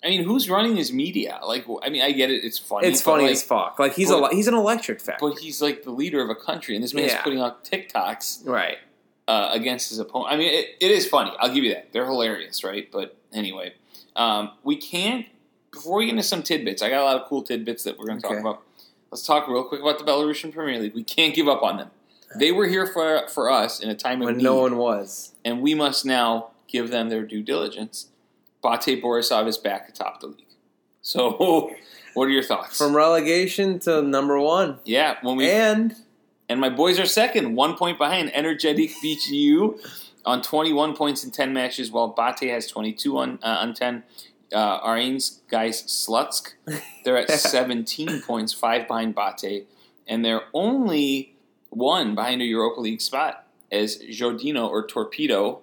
I 0.05 0.09
mean, 0.09 0.23
who's 0.25 0.51
running 0.51 0.77
his 0.77 0.93
media? 0.93 1.41
Like, 1.47 1.65
I 1.83 1.89
mean, 1.89 2.03
I 2.03 2.13
get 2.13 2.31
it; 2.31 2.45
it's 2.45 2.59
funny. 2.59 2.89
It's 2.89 3.01
funny 3.01 3.23
like, 3.25 3.33
as 3.33 3.43
fuck. 3.43 3.79
Like 3.79 3.95
he's 3.95 4.11
but- 4.11 4.33
a 4.33 4.35
he's 4.35 4.47
an 4.49 4.55
electric 4.55 5.01
factor. 5.01 5.31
But 5.31 5.39
he's 5.39 5.63
like 5.63 5.83
the 5.85 5.93
leader 5.93 6.21
of 6.23 6.29
a 6.29 6.35
country, 6.35 6.75
and 6.75 6.85
this 6.85 6.93
man's 6.93 7.13
Yeah. 7.13 7.23
putting 7.23 7.41
out 7.41 7.65
TikToks 7.65 8.47
right. 8.47 8.77
Uh, 9.29 9.51
against 9.53 9.89
his 9.91 9.99
opponent. 9.99 10.33
I 10.33 10.37
mean, 10.37 10.53
it, 10.53 10.77
it 10.81 10.91
is 10.91 11.07
funny. 11.07 11.33
I'll 11.39 11.53
give 11.53 11.65
you 11.65 11.75
that. 11.75 11.93
They're 11.93 12.05
hilarious, 12.07 12.63
right? 12.65 12.89
But 12.93 13.17
anyway, 13.33 13.75
um, 14.17 14.51
we 14.63 14.77
can't. 14.77 15.27
Before 15.73 15.97
we 15.99 16.05
get 16.07 16.11
into 16.13 16.23
some 16.23 16.43
tidbits, 16.43 16.83
I 16.83 16.89
got 16.91 17.01
a 17.03 17.05
lot 17.05 17.17
of 17.21 17.29
cool 17.29 17.43
tidbits 17.43 17.85
that 17.85 17.99
we're 17.99 18.07
going 18.07 18.21
to 18.21 18.27
Okay. 18.27 18.37
talk 18.37 18.41
about. 18.45 18.63
Let's 19.11 19.27
talk 19.27 19.49
real 19.49 19.65
quick 19.65 19.81
about 19.81 19.99
the 19.99 20.05
Belarusian 20.05 20.53
Premier 20.53 20.79
League. 20.81 20.95
We 20.95 21.05
can't 21.05 21.35
give 21.35 21.49
up 21.49 21.63
on 21.63 21.77
them. 21.79 21.91
They 22.39 22.51
were 22.53 22.67
here 22.67 22.87
for 22.87 23.27
for 23.29 23.51
us 23.51 23.81
in 23.81 23.89
a 23.91 23.95
time 23.95 24.21
of 24.23 24.27
when 24.27 24.37
need, 24.39 24.43
no 24.45 24.57
one 24.57 24.77
was. 24.77 25.33
and 25.45 25.63
we 25.63 25.75
must 25.75 26.05
now 26.05 26.51
give 26.67 26.91
them 26.91 27.09
their 27.09 27.23
due 27.23 27.43
diligence. 27.43 28.09
Bate 28.63 29.03
Borisov 29.03 29.47
is 29.47 29.57
back 29.59 29.89
atop 29.89 30.21
the 30.21 30.27
league. 30.29 30.47
So, 31.03 31.71
what 32.15 32.25
are 32.25 32.31
your 32.31 32.43
thoughts? 32.43 32.77
From 32.79 32.95
relegation 32.97 33.79
to 33.81 34.03
number 34.03 34.39
one. 34.41 34.79
yeah, 34.85 35.17
when 35.23 35.37
we 35.37 35.49
And 35.51 35.95
And 36.49 36.61
my 36.61 36.69
boys 36.69 36.99
are 36.99 37.07
second, 37.07 37.55
one 37.55 37.77
point 37.77 37.99
behind. 37.99 38.35
Energetic 38.35 38.91
BGU 39.05 39.79
on 40.25 40.43
21 40.43 40.97
points 40.97 41.25
in 41.25 41.31
10 41.31 41.53
matches, 41.53 41.91
while 41.91 42.09
Bate 42.09 42.51
has 42.51 42.67
22 42.67 43.19
on, 43.19 43.39
uh, 43.43 43.59
on 43.61 43.75
10. 43.75 44.05
Uh, 44.53 44.79
Arine's 44.83 45.41
guys, 45.49 45.83
Slutsk, 45.83 46.53
they're 47.05 47.17
at 47.17 47.31
17 47.31 48.23
points, 48.23 48.53
five 48.53 48.87
behind 48.87 49.15
Bate. 49.15 49.67
And 50.07 50.25
they're 50.25 50.43
only 50.53 51.35
one 51.71 52.15
behind 52.15 52.43
a 52.43 52.45
Europa 52.45 52.81
League 52.81 53.01
spot, 53.01 53.47
as 53.73 53.99
Zhodino 53.99 54.69
or 54.69 54.87
Torpedo, 54.87 55.63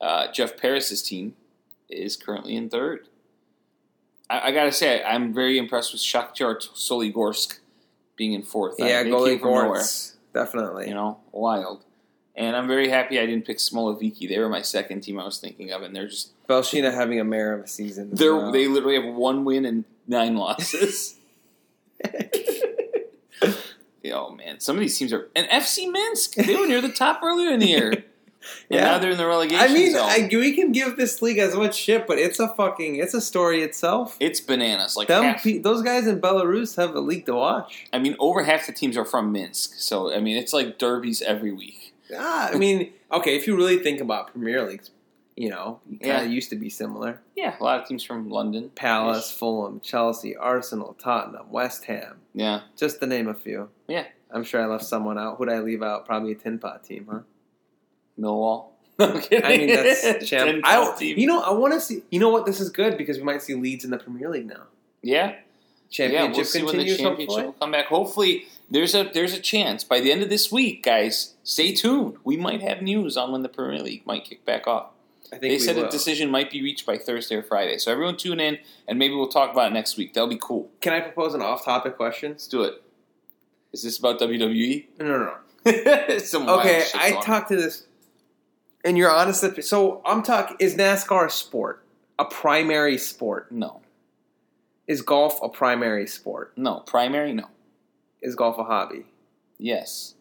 uh, 0.00 0.30
Jeff 0.32 0.56
Paris's 0.56 1.02
team, 1.02 1.34
is 1.88 2.16
currently 2.16 2.54
in 2.54 2.68
third. 2.68 3.08
I, 4.28 4.48
I 4.48 4.52
gotta 4.52 4.72
say, 4.72 5.02
I'm 5.02 5.34
very 5.34 5.58
impressed 5.58 5.92
with 5.92 6.02
Shakhtar 6.02 6.56
Soligorsk 6.60 7.59
being 8.20 8.34
in 8.34 8.42
fourth. 8.42 8.74
yeah, 8.78 9.02
they 9.02 9.08
goalie 9.08 9.40
nowhere 9.42 9.82
Definitely. 10.34 10.88
you 10.88 10.94
know, 10.94 11.20
wild. 11.32 11.86
And 12.36 12.54
I'm 12.54 12.68
very 12.68 12.90
happy 12.90 13.18
I 13.18 13.24
didn't 13.24 13.46
pick 13.46 13.56
Smolevichi. 13.56 14.28
They 14.28 14.38
were 14.38 14.50
my 14.50 14.60
second 14.60 15.00
team 15.00 15.18
I 15.18 15.24
was 15.24 15.38
thinking 15.38 15.72
of, 15.72 15.80
and 15.80 15.96
they're 15.96 16.06
just 16.06 16.32
Belshina 16.46 16.92
having 16.92 17.18
a 17.18 17.24
mare 17.24 17.54
of 17.54 17.64
a 17.64 17.66
season. 17.66 18.10
they're 18.12 18.36
well. 18.36 18.52
they 18.52 18.68
literally 18.68 19.02
have 19.02 19.14
one 19.14 19.46
win 19.46 19.64
and 19.64 19.86
nine 20.06 20.36
losses. 20.36 21.16
oh 24.12 24.32
man, 24.32 24.60
some 24.60 24.76
of 24.76 24.80
these 24.80 24.98
teams 24.98 25.14
are 25.14 25.30
and 25.34 25.48
FC 25.48 25.90
Minsk. 25.90 26.34
They 26.34 26.56
were 26.56 26.66
near 26.66 26.82
the 26.82 26.92
top 26.92 27.22
earlier 27.22 27.50
in 27.52 27.60
the 27.60 27.68
year, 27.68 28.04
Yeah. 28.68 28.80
now 28.84 28.98
they're 28.98 29.10
in 29.10 29.18
the 29.18 29.26
relegation 29.26 29.60
I 29.60 29.68
mean, 29.72 29.92
zone. 29.92 30.08
I, 30.08 30.28
we 30.32 30.54
can 30.54 30.72
give 30.72 30.96
this 30.96 31.20
league 31.20 31.38
as 31.38 31.54
much 31.54 31.74
shit, 31.76 32.06
but 32.06 32.18
it's 32.18 32.38
a 32.40 32.48
fucking 32.48 32.96
it's 32.96 33.12
a 33.14 33.20
story 33.20 33.62
itself. 33.62 34.16
it's 34.20 34.40
bananas. 34.40 34.96
Like 34.96 35.08
Them 35.08 35.24
half, 35.24 35.42
pe- 35.42 35.58
those 35.58 35.82
guys 35.82 36.06
in 36.06 36.20
Belarus 36.20 36.76
have 36.76 36.94
a 36.94 37.00
league 37.00 37.26
to 37.26 37.34
watch. 37.34 37.86
I 37.92 37.98
mean, 37.98 38.16
over 38.18 38.44
half 38.44 38.66
the 38.66 38.72
teams 38.72 38.96
are 38.96 39.04
from 39.04 39.30
Minsk, 39.32 39.74
so 39.78 40.12
I 40.14 40.20
mean, 40.20 40.36
it's 40.36 40.52
like 40.52 40.78
derbies 40.78 41.20
every 41.22 41.52
week. 41.52 41.94
Ah, 42.16 42.50
I 42.52 42.56
mean, 42.56 42.92
okay, 43.12 43.36
if 43.36 43.46
you 43.46 43.56
really 43.56 43.78
think 43.78 44.00
about 44.00 44.32
Premier 44.32 44.66
Leagues, 44.66 44.90
you 45.36 45.48
know, 45.50 45.80
kind 46.02 46.22
of 46.22 46.26
Yeah. 46.26 46.30
used 46.32 46.50
to 46.50 46.56
be 46.56 46.68
similar. 46.70 47.20
Yeah, 47.36 47.54
a 47.60 47.62
lot 47.62 47.80
of 47.80 47.86
teams 47.88 48.02
from 48.02 48.28
London, 48.30 48.70
Palace, 48.74 49.30
Fulham, 49.30 49.80
Chelsea, 49.80 50.34
Arsenal, 50.36 50.94
Tottenham, 50.98 51.50
West 51.50 51.84
Ham, 51.84 52.16
Yeah, 52.34 52.62
just 52.76 53.00
to 53.00 53.06
name 53.06 53.28
a 53.28 53.34
few. 53.34 53.68
Yeah. 53.86 54.06
I'm 54.32 54.44
sure 54.44 54.62
I 54.62 54.66
left 54.66 54.84
someone 54.84 55.18
out. 55.18 55.38
Who'd 55.38 55.48
I 55.48 55.58
leave 55.58 55.82
out? 55.82 56.06
Probably 56.06 56.32
a 56.32 56.34
tin 56.36 56.58
pot 56.60 56.84
team, 56.84 57.08
huh? 57.10 57.20
Millwall. 58.18 58.66
Kidding. 58.98 59.44
I 59.44 59.56
mean, 59.56 59.66
that's 59.68 60.26
champ. 60.28 60.60
I, 60.64 60.94
you 61.00 61.26
know, 61.26 61.40
I 61.40 61.52
want 61.52 61.72
to 61.74 61.80
see. 61.80 62.02
You 62.10 62.20
know 62.20 62.28
what? 62.28 62.44
This 62.46 62.60
is 62.60 62.68
good 62.70 62.98
because 62.98 63.16
we 63.18 63.24
might 63.24 63.42
see 63.42 63.54
Leeds 63.54 63.84
in 63.84 63.90
the 63.90 63.98
Premier 63.98 64.28
League 64.28 64.46
now. 64.46 64.64
yeah, 65.02 65.36
Championship 65.90 66.30
yeah, 66.30 66.36
we'll 66.36 66.44
see 66.44 66.62
when 66.62 66.76
the 66.76 66.84
championship 66.96 67.26
hopefully. 67.26 67.44
will 67.46 67.52
come 67.54 67.72
back. 67.72 67.86
Hopefully, 67.86 68.46
there's 68.70 68.94
a 68.94 69.04
there's 69.04 69.32
a 69.32 69.40
chance 69.40 69.84
by 69.84 70.00
the 70.00 70.12
end 70.12 70.22
of 70.22 70.28
this 70.28 70.52
week, 70.52 70.82
guys. 70.84 71.34
Stay 71.44 71.72
tuned. 71.72 72.16
We 72.24 72.36
might 72.36 72.60
have 72.60 72.82
news 72.82 73.16
on 73.16 73.32
when 73.32 73.42
the 73.42 73.48
Premier 73.48 73.82
League 73.82 74.06
might 74.06 74.24
kick 74.24 74.44
back 74.44 74.66
off. 74.66 74.90
I 75.32 75.38
think 75.38 75.52
They 75.52 75.58
said 75.58 75.76
will. 75.76 75.86
a 75.86 75.90
decision 75.90 76.28
might 76.28 76.50
be 76.50 76.60
reached 76.60 76.84
by 76.84 76.98
Thursday 76.98 77.36
or 77.36 77.42
Friday. 77.42 77.78
So 77.78 77.92
everyone 77.92 78.16
tune 78.16 78.40
in, 78.40 78.58
and 78.88 78.98
maybe 78.98 79.14
we'll 79.14 79.28
talk 79.28 79.52
about 79.52 79.70
it 79.70 79.74
next 79.74 79.96
week. 79.96 80.12
That'll 80.12 80.28
be 80.28 80.38
cool. 80.40 80.68
Can 80.80 80.92
I 80.92 81.00
propose 81.00 81.34
an 81.34 81.40
off-topic 81.40 81.96
question? 81.96 82.32
Let's 82.32 82.48
do 82.48 82.64
it. 82.64 82.82
Is 83.72 83.84
this 83.84 83.96
about 83.98 84.18
WWE? 84.18 84.86
No, 84.98 85.06
no, 85.06 85.34
no. 85.64 86.18
Some 86.18 86.48
Okay, 86.48 86.82
I 86.96 87.12
talked 87.22 87.48
to 87.50 87.56
this, 87.56 87.86
and 88.84 88.96
you're 88.98 89.10
honest. 89.10 89.42
That, 89.42 89.64
so 89.64 90.00
I'm 90.04 90.22
talking. 90.22 90.56
Is 90.60 90.74
NASCAR 90.76 91.26
a 91.26 91.30
sport? 91.30 91.84
A 92.18 92.24
primary 92.24 92.98
sport? 92.98 93.50
No, 93.50 93.80
Is 94.86 95.00
golf 95.02 95.40
a 95.42 95.48
primary 95.48 96.06
sport? 96.06 96.52
no 96.56 96.80
primary. 96.80 97.32
No, 97.32 97.46
Is 98.20 98.34
golf 98.34 98.58
a 98.58 98.64
hobby? 98.64 99.06
yes, 99.58 100.14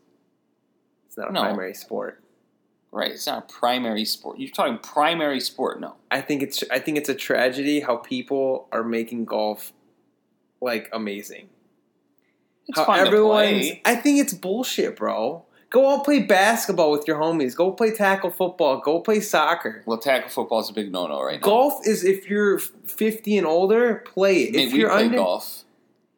It's 1.08 1.18
not 1.18 1.30
a 1.30 1.34
No. 1.34 1.42
primary 1.42 1.74
sport. 1.74 2.22
right. 2.92 3.12
It's 3.12 3.28
not 3.28 3.38
a 3.50 3.54
primary 3.54 4.06
sport. 4.06 4.40
You're 4.40 4.50
talking 4.52 4.78
primary 4.80 5.40
sport. 5.40 5.80
No, 5.82 5.96
I 6.10 6.22
think 6.22 6.42
it's. 6.42 6.64
I 6.72 6.80
think 6.80 6.98
it's 6.98 7.10
a 7.10 7.16
tragedy 7.16 7.82
how 7.82 7.98
people 7.98 8.68
are 8.72 8.84
making 8.84 9.26
golf 9.26 9.74
like 10.62 10.90
amazing. 10.94 11.50
it's 12.68 12.78
how 12.80 12.94
everyone's. 12.94 13.72
I 13.86 13.96
think 13.96 14.20
it's 14.20 14.34
bullshit, 14.34 14.96
bro. 14.96 15.46
Go 15.70 15.90
out 15.94 16.04
play 16.04 16.20
basketball 16.20 16.92
with 16.92 17.08
your 17.08 17.18
homies. 17.20 17.56
Go 17.56 17.72
play 17.72 17.92
tackle 17.92 18.32
football. 18.32 18.80
Go 18.80 19.00
play 19.02 19.20
soccer. 19.20 19.84
Well, 19.86 20.00
tackle 20.00 20.30
football 20.30 20.62
is 20.62 20.70
a 20.70 20.74
big 20.74 20.92
no-no 20.92 21.22
right 21.24 21.40
now. 21.40 21.46
Golf 21.46 21.86
is 21.88 22.04
if 22.04 22.28
you're 22.28 22.58
50 22.60 23.38
and 23.38 23.46
older, 23.46 23.96
play 23.98 24.44
it. 24.44 24.50
I 24.50 24.58
mean, 24.58 24.68
if 24.68 24.74
we 24.74 24.80
you're 24.80 24.90
play 24.90 25.06
under, 25.06 25.18
golf, 25.18 25.64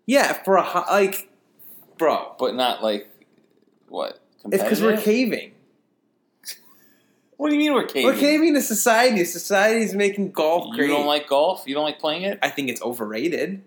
yeah, 0.06 0.32
for 0.44 0.56
a 0.56 0.64
ho- 0.64 0.86
like, 0.90 1.30
bro, 1.98 2.34
but 2.40 2.56
not 2.56 2.82
like 2.82 3.10
what? 3.90 4.20
it's 4.46 4.64
because 4.64 4.82
we're 4.82 4.98
caving. 4.98 5.52
What 7.38 7.50
do 7.50 7.56
you 7.56 7.60
mean 7.62 7.74
we're 7.74 7.88
caving? 7.88 8.06
We're 8.06 8.20
caving 8.20 8.54
to 8.54 8.62
society. 8.62 9.26
Society's 9.26 9.96
making 9.96 10.30
golf 10.32 10.68
You 10.68 10.76
great. 10.76 10.88
don't 10.90 11.08
like 11.08 11.28
golf? 11.28 11.64
You 11.66 11.74
don't 11.74 11.84
like 11.84 11.98
playing 11.98 12.22
it? 12.22 12.38
I 12.44 12.50
think 12.52 12.70
it's 12.70 12.84
overrated. 12.84 13.64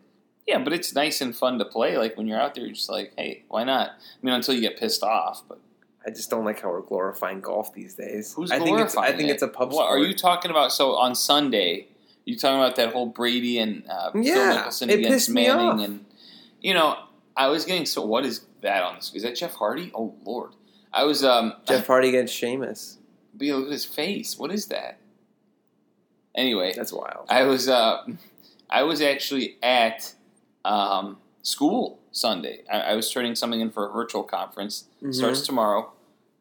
Yeah, 0.46 0.60
but 0.60 0.72
it's 0.72 0.94
nice 0.94 1.20
and 1.20 1.34
fun 1.34 1.58
to 1.58 1.64
play. 1.64 1.98
Like 1.98 2.16
when 2.16 2.28
you're 2.28 2.40
out 2.40 2.54
there, 2.54 2.62
you're 2.64 2.72
just 2.74 2.88
like, 2.88 3.12
hey, 3.16 3.42
why 3.48 3.64
not? 3.64 3.88
I 3.88 3.94
mean, 4.22 4.32
until 4.32 4.54
you 4.54 4.60
get 4.60 4.78
pissed 4.78 5.02
off. 5.02 5.42
But 5.48 5.58
I 6.06 6.10
just 6.10 6.28
don't 6.30 6.44
like 6.44 6.60
how 6.60 6.68
we're 6.70 6.82
glorifying 6.82 7.40
golf 7.40 7.72
these 7.72 7.94
days. 7.94 8.34
who's 8.34 8.50
I 8.50 8.58
think 8.58 8.78
it's. 8.80 8.96
I 8.96 9.12
think 9.12 9.28
it? 9.30 9.32
it's 9.32 9.42
a 9.42 9.48
pub 9.48 9.72
What 9.72 9.86
sport. 9.86 10.00
are 10.00 10.04
you 10.04 10.14
talking 10.14 10.50
about? 10.50 10.72
So 10.72 10.96
on 10.96 11.14
Sunday, 11.14 11.88
you 12.24 12.36
talking 12.36 12.58
about 12.58 12.76
that 12.76 12.92
whole 12.92 13.06
Brady 13.06 13.58
and 13.58 13.84
uh, 13.88 14.10
Phil 14.12 14.22
Mickelson 14.22 14.92
against 14.92 15.30
Manning, 15.30 15.82
and 15.84 16.04
you 16.60 16.74
know, 16.74 16.98
I 17.36 17.48
was 17.48 17.64
getting 17.64 17.86
so. 17.86 18.04
What 18.04 18.24
is 18.26 18.44
that 18.60 18.82
on 18.82 18.96
this? 18.96 19.12
Is 19.14 19.22
that 19.22 19.36
Jeff 19.36 19.54
Hardy? 19.54 19.90
Oh 19.94 20.14
Lord, 20.24 20.52
I 20.92 21.04
was 21.04 21.24
um. 21.24 21.54
Jeff 21.66 21.86
Hardy 21.86 22.08
against 22.10 22.34
Sheamus. 22.34 22.98
But 23.36 23.46
look 23.48 23.66
at 23.66 23.72
his 23.72 23.84
face. 23.84 24.38
What 24.38 24.52
is 24.52 24.66
that? 24.66 24.98
Anyway, 26.34 26.72
That's 26.76 26.92
wild. 26.92 27.26
I 27.28 27.44
was 27.44 27.68
uh, 27.68 28.04
I 28.68 28.82
was 28.82 29.00
actually 29.00 29.56
at 29.62 30.14
um, 30.64 31.18
school 31.42 32.00
Sunday. 32.10 32.62
I, 32.72 32.80
I 32.80 32.94
was 32.94 33.10
turning 33.10 33.34
something 33.34 33.60
in 33.60 33.70
for 33.70 33.88
a 33.88 33.92
virtual 33.92 34.22
conference. 34.24 34.84
Mhm. 35.02 35.14
Starts 35.14 35.42
tomorrow. 35.42 35.92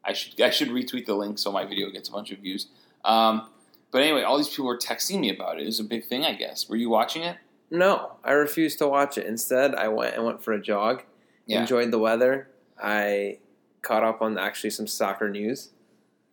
I 0.04 0.12
should 0.12 0.40
I 0.40 0.50
should 0.50 0.68
retweet 0.68 1.06
the 1.06 1.14
link 1.14 1.38
so 1.38 1.50
my 1.50 1.64
video 1.64 1.90
gets 1.90 2.08
a 2.08 2.12
bunch 2.12 2.30
of 2.30 2.38
views. 2.38 2.68
Um, 3.04 3.48
but 3.90 4.02
anyway, 4.02 4.22
all 4.22 4.36
these 4.36 4.48
people 4.48 4.66
were 4.66 4.78
texting 4.78 5.20
me 5.20 5.30
about 5.30 5.58
it. 5.58 5.62
It 5.62 5.66
was 5.66 5.80
a 5.80 5.84
big 5.84 6.04
thing, 6.06 6.24
I 6.24 6.34
guess. 6.34 6.68
Were 6.68 6.76
you 6.76 6.90
watching 6.90 7.22
it? 7.22 7.36
No, 7.70 8.12
I 8.24 8.32
refused 8.32 8.78
to 8.78 8.88
watch 8.88 9.18
it. 9.18 9.26
Instead, 9.26 9.74
I 9.74 9.88
went 9.88 10.14
and 10.14 10.24
went 10.24 10.42
for 10.42 10.52
a 10.52 10.60
jog. 10.60 11.04
Yeah. 11.46 11.60
Enjoyed 11.60 11.90
the 11.90 11.98
weather. 11.98 12.48
I 12.82 13.38
caught 13.82 14.02
up 14.02 14.20
on 14.22 14.38
actually 14.38 14.70
some 14.70 14.86
soccer 14.86 15.30
news. 15.30 15.70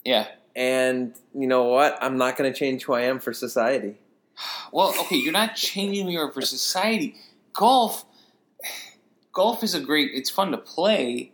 Yeah. 0.04 0.28
And 0.56 1.14
you 1.34 1.48
know 1.48 1.64
what? 1.64 1.98
I'm 2.02 2.18
not 2.18 2.36
going 2.36 2.52
to 2.52 2.58
change 2.58 2.84
who 2.84 2.94
I 2.94 3.02
am 3.02 3.20
for 3.20 3.34
society. 3.34 4.00
Well, 4.74 4.96
okay, 5.02 5.18
you're 5.18 5.34
not 5.34 5.56
changing 5.56 6.08
your 6.08 6.32
for 6.32 6.42
society. 6.42 7.16
Golf, 7.52 8.06
golf 9.34 9.64
is 9.64 9.76
a 9.76 9.82
great. 9.82 10.12
It's 10.14 10.30
fun 10.30 10.52
to 10.52 10.58
play. 10.58 11.34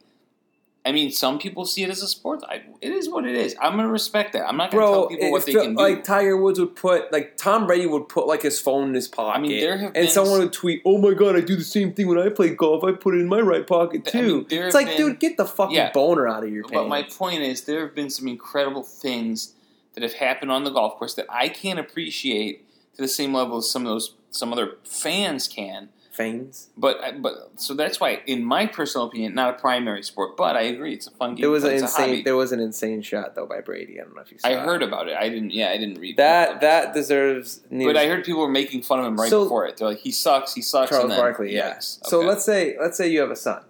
I 0.87 0.91
mean, 0.93 1.11
some 1.11 1.37
people 1.37 1.65
see 1.65 1.83
it 1.83 1.89
as 1.89 2.01
a 2.01 2.07
sport. 2.07 2.43
I, 2.47 2.61
it 2.81 2.91
is 2.93 3.09
what 3.09 3.25
it 3.25 3.35
is. 3.35 3.55
I'm 3.59 3.75
gonna 3.75 3.89
respect 3.89 4.31
that. 4.33 4.47
I'm 4.47 4.55
not 4.55 4.71
gonna 4.71 4.81
Bro, 4.83 4.91
tell 4.93 5.07
people 5.09 5.31
what 5.31 5.45
they 5.45 5.51
felt 5.53 5.65
can 5.65 5.75
do. 5.75 5.81
like 5.81 6.03
Tiger 6.05 6.37
Woods 6.37 6.59
would 6.59 6.75
put, 6.75 7.11
like 7.11 7.35
Tom 7.35 7.67
Brady 7.67 7.85
would 7.87 8.07
put 8.07 8.25
like 8.25 8.41
his 8.41 8.59
phone 8.59 8.87
in 8.89 8.93
his 8.93 9.07
pocket. 9.09 9.37
I 9.37 9.41
mean, 9.41 9.59
there 9.59 9.77
have 9.77 9.91
and 9.95 10.09
someone 10.09 10.39
would 10.39 10.53
tweet, 10.53 10.81
"Oh 10.85 10.97
my 10.97 11.13
god, 11.13 11.35
I 11.35 11.41
do 11.41 11.55
the 11.57 11.63
same 11.63 11.91
thing 11.93 12.07
when 12.07 12.17
I 12.17 12.29
play 12.29 12.51
golf. 12.55 12.83
I 12.85 12.93
put 12.93 13.15
it 13.15 13.19
in 13.19 13.27
my 13.27 13.41
right 13.41 13.67
pocket 13.67 14.03
I 14.07 14.11
too." 14.11 14.37
mean, 14.37 14.45
it's 14.49 14.73
like, 14.73 14.87
been- 14.87 14.97
dude, 14.97 15.19
get 15.19 15.35
the 15.37 15.45
fucking 15.45 15.75
Yeah. 15.75 15.91
boner 15.91 16.27
out 16.27 16.43
of 16.43 16.51
your 16.51 16.63
pants. 16.63 16.73
But 16.75 16.87
my 16.87 17.03
point 17.03 17.41
is, 17.41 17.63
there 17.63 17.81
have 17.81 17.93
been 17.93 18.09
some 18.09 18.27
incredible 18.27 18.83
things 18.83 19.53
that 19.93 20.03
have 20.03 20.13
happened 20.13 20.51
on 20.51 20.63
the 20.63 20.69
golf 20.69 20.95
course 20.97 21.15
that 21.15 21.25
I 21.29 21.49
can't 21.49 21.79
appreciate 21.79 22.63
to 22.95 23.01
the 23.01 23.07
same 23.07 23.33
level 23.33 23.57
as 23.57 23.69
some 23.69 23.81
of 23.85 23.89
those 23.89 24.13
some 24.31 24.53
other 24.53 24.77
fans 24.85 25.47
can. 25.47 25.89
Fanes. 26.17 26.69
But 26.75 27.21
but 27.21 27.33
so 27.57 27.75
that's 27.75 27.99
why, 27.99 28.21
in 28.25 28.43
my 28.43 28.65
personal 28.65 29.05
opinion, 29.07 29.35
not 29.35 29.55
a 29.55 29.59
primary 29.59 30.01
sport. 30.01 30.35
But 30.35 30.55
I 30.55 30.63
agree, 30.63 30.95
it's 30.95 31.05
a 31.05 31.11
fun 31.11 31.35
game. 31.35 31.41
There 31.41 31.51
was 31.51 31.63
an. 31.63 31.73
Insane. 31.73 32.23
There 32.23 32.35
was 32.35 32.51
an 32.51 32.59
insane 32.59 33.03
shot 33.03 33.35
though 33.35 33.45
by 33.45 33.61
Brady. 33.61 34.01
I 34.01 34.03
don't 34.03 34.15
know 34.15 34.23
if 34.23 34.31
you 34.31 34.39
saw. 34.39 34.47
I 34.47 34.53
it. 34.53 34.59
heard 34.59 34.81
about 34.81 35.07
it. 35.07 35.15
I 35.15 35.29
didn't. 35.29 35.51
Yeah, 35.51 35.69
I 35.69 35.77
didn't 35.77 35.99
read 35.99 36.17
that. 36.17 36.61
That 36.61 36.95
deserves. 36.95 37.61
News. 37.69 37.87
But 37.87 37.97
I 37.97 38.07
heard 38.07 38.25
people 38.25 38.41
were 38.41 38.49
making 38.49 38.81
fun 38.81 38.99
of 38.99 39.05
him 39.05 39.15
right 39.15 39.29
So- 39.29 39.43
before 39.43 39.67
it. 39.67 39.77
They're 39.77 39.89
like, 39.89 39.99
"He 39.99 40.11
sucks. 40.11 40.55
He 40.55 40.63
sucks." 40.63 40.89
Charles 40.89 41.09
then, 41.09 41.19
Barkley. 41.19 41.53
Yeah. 41.53 41.75
yikes. 41.75 41.99
So 42.07 42.19
let's 42.21 42.43
say 42.43 42.75
let's 42.81 42.97
say 42.97 43.07
you 43.09 43.21
have 43.21 43.31
a 43.31 43.35
son. 43.35 43.61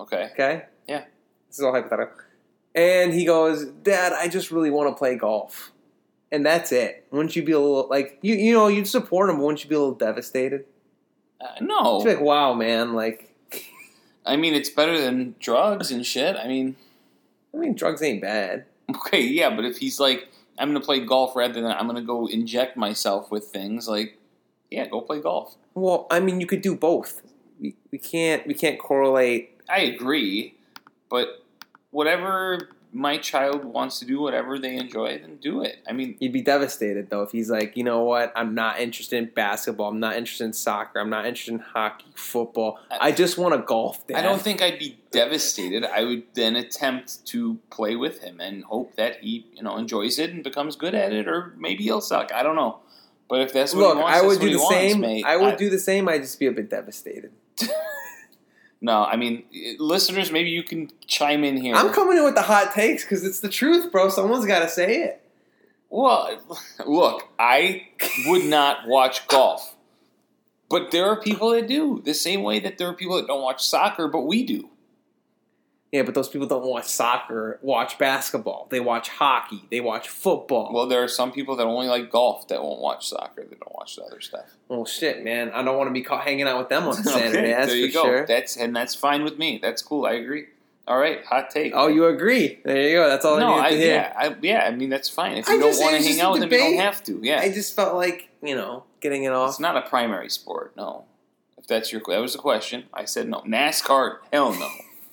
Okay. 0.00 0.30
Okay. 0.32 0.64
Yeah. 0.88 1.04
This 1.48 1.58
is 1.58 1.62
all 1.64 1.72
hypothetical. 1.72 2.16
And 2.74 3.14
he 3.14 3.24
goes, 3.24 3.64
Dad, 3.64 4.12
I 4.12 4.28
just 4.28 4.50
really 4.50 4.70
want 4.70 4.90
to 4.90 4.94
play 4.98 5.16
golf. 5.16 5.72
And 6.30 6.44
that's 6.44 6.72
it. 6.72 7.06
Wouldn't 7.10 7.34
you 7.34 7.42
be 7.42 7.52
a 7.52 7.58
little 7.58 7.86
like 7.88 8.18
you? 8.20 8.34
You 8.34 8.52
know, 8.52 8.68
you'd 8.68 8.88
support 8.88 9.30
him, 9.30 9.36
but 9.36 9.44
wouldn't 9.44 9.62
you 9.64 9.70
be 9.70 9.76
a 9.76 9.78
little 9.78 9.94
devastated? 9.94 10.64
Uh, 11.40 11.46
no. 11.60 11.98
You'd 11.98 12.14
like, 12.14 12.20
wow, 12.20 12.54
man, 12.54 12.94
like 12.94 13.26
I 14.26 14.36
mean, 14.36 14.54
it's 14.54 14.68
better 14.68 15.00
than 15.00 15.36
drugs 15.38 15.90
and 15.90 16.04
shit. 16.04 16.36
I 16.36 16.48
mean, 16.48 16.76
I 17.54 17.58
mean, 17.58 17.74
drugs 17.74 18.02
ain't 18.02 18.20
bad. 18.20 18.66
okay, 18.94 19.22
yeah, 19.22 19.54
but 19.54 19.64
if 19.64 19.78
he's 19.78 20.00
like, 20.00 20.28
I'm 20.58 20.70
going 20.70 20.80
to 20.80 20.84
play 20.84 21.00
golf 21.00 21.36
rather 21.36 21.54
than 21.54 21.66
I'm 21.66 21.86
going 21.86 21.96
to 21.96 22.02
go 22.02 22.26
inject 22.26 22.76
myself 22.76 23.30
with 23.30 23.44
things, 23.46 23.88
like, 23.88 24.18
yeah, 24.70 24.86
go 24.86 25.00
play 25.00 25.20
golf. 25.20 25.56
Well, 25.74 26.06
I 26.10 26.20
mean, 26.20 26.40
you 26.40 26.46
could 26.46 26.62
do 26.62 26.74
both. 26.74 27.22
We, 27.60 27.76
we 27.90 27.98
can't 27.98 28.46
we 28.46 28.54
can't 28.54 28.78
correlate. 28.78 29.60
I 29.68 29.80
agree, 29.80 30.56
but 31.08 31.44
whatever 31.90 32.70
my 32.92 33.18
child 33.18 33.64
wants 33.64 33.98
to 33.98 34.04
do, 34.06 34.20
whatever 34.20 34.58
they 34.58 34.76
enjoy, 34.76 35.18
then 35.18 35.36
do 35.36 35.62
it. 35.62 35.76
I 35.88 35.92
mean, 35.92 36.16
You'd 36.18 36.32
be 36.32 36.40
devastated 36.40 37.10
though 37.10 37.22
if 37.22 37.30
he's 37.30 37.50
like, 37.50 37.76
you 37.76 37.84
know 37.84 38.02
what? 38.04 38.32
I'm 38.34 38.54
not 38.54 38.80
interested 38.80 39.18
in 39.18 39.30
basketball. 39.34 39.88
I'm 39.90 40.00
not 40.00 40.16
interested 40.16 40.44
in 40.44 40.52
soccer. 40.52 40.98
I'm 40.98 41.10
not 41.10 41.26
interested 41.26 41.54
in 41.54 41.60
hockey, 41.60 42.06
football. 42.14 42.78
I 42.90 43.12
just 43.12 43.36
want 43.38 43.54
to 43.54 43.60
golf. 43.60 44.06
Dad. 44.06 44.16
I 44.16 44.22
don't 44.22 44.40
think 44.40 44.62
I'd 44.62 44.78
be 44.78 44.98
devastated. 45.10 45.84
I 45.84 46.04
would 46.04 46.22
then 46.34 46.56
attempt 46.56 47.26
to 47.26 47.58
play 47.70 47.96
with 47.96 48.20
him 48.22 48.40
and 48.40 48.64
hope 48.64 48.94
that 48.96 49.20
he, 49.20 49.46
you 49.54 49.62
know, 49.62 49.76
enjoys 49.76 50.18
it 50.18 50.30
and 50.30 50.42
becomes 50.42 50.76
good 50.76 50.94
at 50.94 51.12
it, 51.12 51.28
or 51.28 51.54
maybe 51.58 51.84
he'll 51.84 52.00
suck. 52.00 52.32
I 52.32 52.42
don't 52.42 52.56
know. 52.56 52.78
But 53.28 53.40
if 53.40 53.52
that's 53.52 53.74
what 53.74 53.80
Look, 53.80 53.96
he 53.96 54.02
wants, 54.04 54.18
I 54.18 54.26
would 54.26 54.40
do 54.40 54.46
he 54.46 54.52
the 54.52 54.58
wants, 54.58 54.74
same. 54.74 55.00
mate. 55.00 55.24
I 55.26 55.36
would 55.36 55.56
do 55.56 55.68
the 55.68 55.78
same. 55.80 56.08
I'd 56.08 56.22
just 56.22 56.38
be 56.38 56.46
a 56.46 56.52
bit 56.52 56.70
devastated. 56.70 57.32
No, 58.80 59.04
I 59.04 59.16
mean, 59.16 59.44
eh, 59.54 59.74
listeners, 59.78 60.30
maybe 60.30 60.50
you 60.50 60.62
can 60.62 60.90
chime 61.06 61.44
in 61.44 61.56
here. 61.56 61.74
I'm 61.74 61.92
coming 61.92 62.18
in 62.18 62.24
with 62.24 62.34
the 62.34 62.42
hot 62.42 62.72
takes 62.74 63.04
because 63.04 63.24
it's 63.24 63.40
the 63.40 63.48
truth, 63.48 63.90
bro. 63.90 64.08
Someone's 64.08 64.46
got 64.46 64.60
to 64.60 64.68
say 64.68 65.02
it. 65.02 65.22
Well, 65.88 66.38
look, 66.86 67.28
I 67.38 67.88
would 68.26 68.44
not 68.44 68.86
watch 68.86 69.26
golf. 69.28 69.74
But 70.68 70.90
there 70.90 71.06
are 71.06 71.20
people 71.20 71.50
that 71.50 71.68
do. 71.68 72.02
The 72.04 72.14
same 72.14 72.42
way 72.42 72.58
that 72.60 72.76
there 72.76 72.88
are 72.88 72.92
people 72.92 73.16
that 73.16 73.26
don't 73.26 73.42
watch 73.42 73.64
soccer, 73.64 74.08
but 74.08 74.22
we 74.22 74.44
do. 74.44 74.68
Yeah, 75.96 76.02
but 76.02 76.14
those 76.14 76.28
people 76.28 76.46
don't 76.46 76.66
watch 76.66 76.84
soccer, 76.84 77.58
watch 77.62 77.96
basketball. 77.96 78.66
They 78.68 78.80
watch 78.80 79.08
hockey. 79.08 79.64
They 79.70 79.80
watch 79.80 80.10
football. 80.10 80.70
Well, 80.70 80.86
there 80.86 81.02
are 81.02 81.08
some 81.08 81.32
people 81.32 81.56
that 81.56 81.64
only 81.64 81.88
like 81.88 82.10
golf 82.10 82.48
that 82.48 82.62
won't 82.62 82.82
watch 82.82 83.08
soccer. 83.08 83.46
They 83.48 83.56
don't 83.56 83.74
watch 83.74 83.96
the 83.96 84.02
other 84.02 84.20
stuff. 84.20 84.44
Well, 84.68 84.84
shit, 84.84 85.24
man. 85.24 85.50
I 85.52 85.62
don't 85.62 85.78
want 85.78 85.88
to 85.88 85.94
be 85.94 86.02
caught 86.02 86.24
hanging 86.24 86.46
out 86.46 86.58
with 86.58 86.68
them 86.68 86.82
on 86.86 86.94
Saturday. 87.02 87.48
That's 87.50 87.68
there 87.68 87.76
you 87.76 87.90
go. 87.90 88.04
sure. 88.04 88.26
That's 88.26 88.58
and 88.58 88.76
that's 88.76 88.94
fine 88.94 89.24
with 89.24 89.38
me. 89.38 89.58
That's 89.62 89.80
cool. 89.80 90.04
I 90.04 90.12
agree. 90.12 90.48
All 90.86 90.98
right, 90.98 91.24
hot 91.24 91.48
take. 91.48 91.72
Oh, 91.74 91.88
you 91.88 92.04
agree? 92.04 92.60
There 92.62 92.78
you 92.88 92.96
go. 92.98 93.08
That's 93.08 93.24
all 93.24 93.38
no, 93.40 93.54
I 93.54 93.68
I, 93.68 93.70
needed 93.70 93.76
to 93.80 93.84
hear. 93.86 93.94
yeah, 93.94 94.12
I, 94.14 94.36
yeah. 94.42 94.64
I 94.66 94.70
mean, 94.70 94.90
that's 94.90 95.08
fine. 95.08 95.38
If 95.38 95.48
I 95.48 95.54
you 95.54 95.60
don't 95.60 95.78
want 95.78 95.96
to 95.96 96.06
hang 96.06 96.20
out 96.20 96.32
with 96.32 96.42
them, 96.42 96.52
you 96.52 96.58
don't 96.58 96.76
have 96.76 97.02
to. 97.04 97.18
Yeah, 97.22 97.40
I 97.40 97.50
just 97.50 97.74
felt 97.74 97.94
like 97.94 98.28
you 98.42 98.54
know 98.54 98.84
getting 99.00 99.24
it 99.24 99.32
off. 99.32 99.48
it's 99.48 99.60
not 99.60 99.78
a 99.78 99.88
primary 99.88 100.28
sport. 100.28 100.76
No, 100.76 101.06
if 101.56 101.66
that's 101.66 101.90
your 101.90 102.02
that 102.06 102.20
was 102.20 102.34
the 102.34 102.38
question, 102.38 102.84
I 102.92 103.06
said 103.06 103.28
no. 103.28 103.40
NASCAR, 103.40 104.18
hell 104.30 104.52
no. 104.52 104.68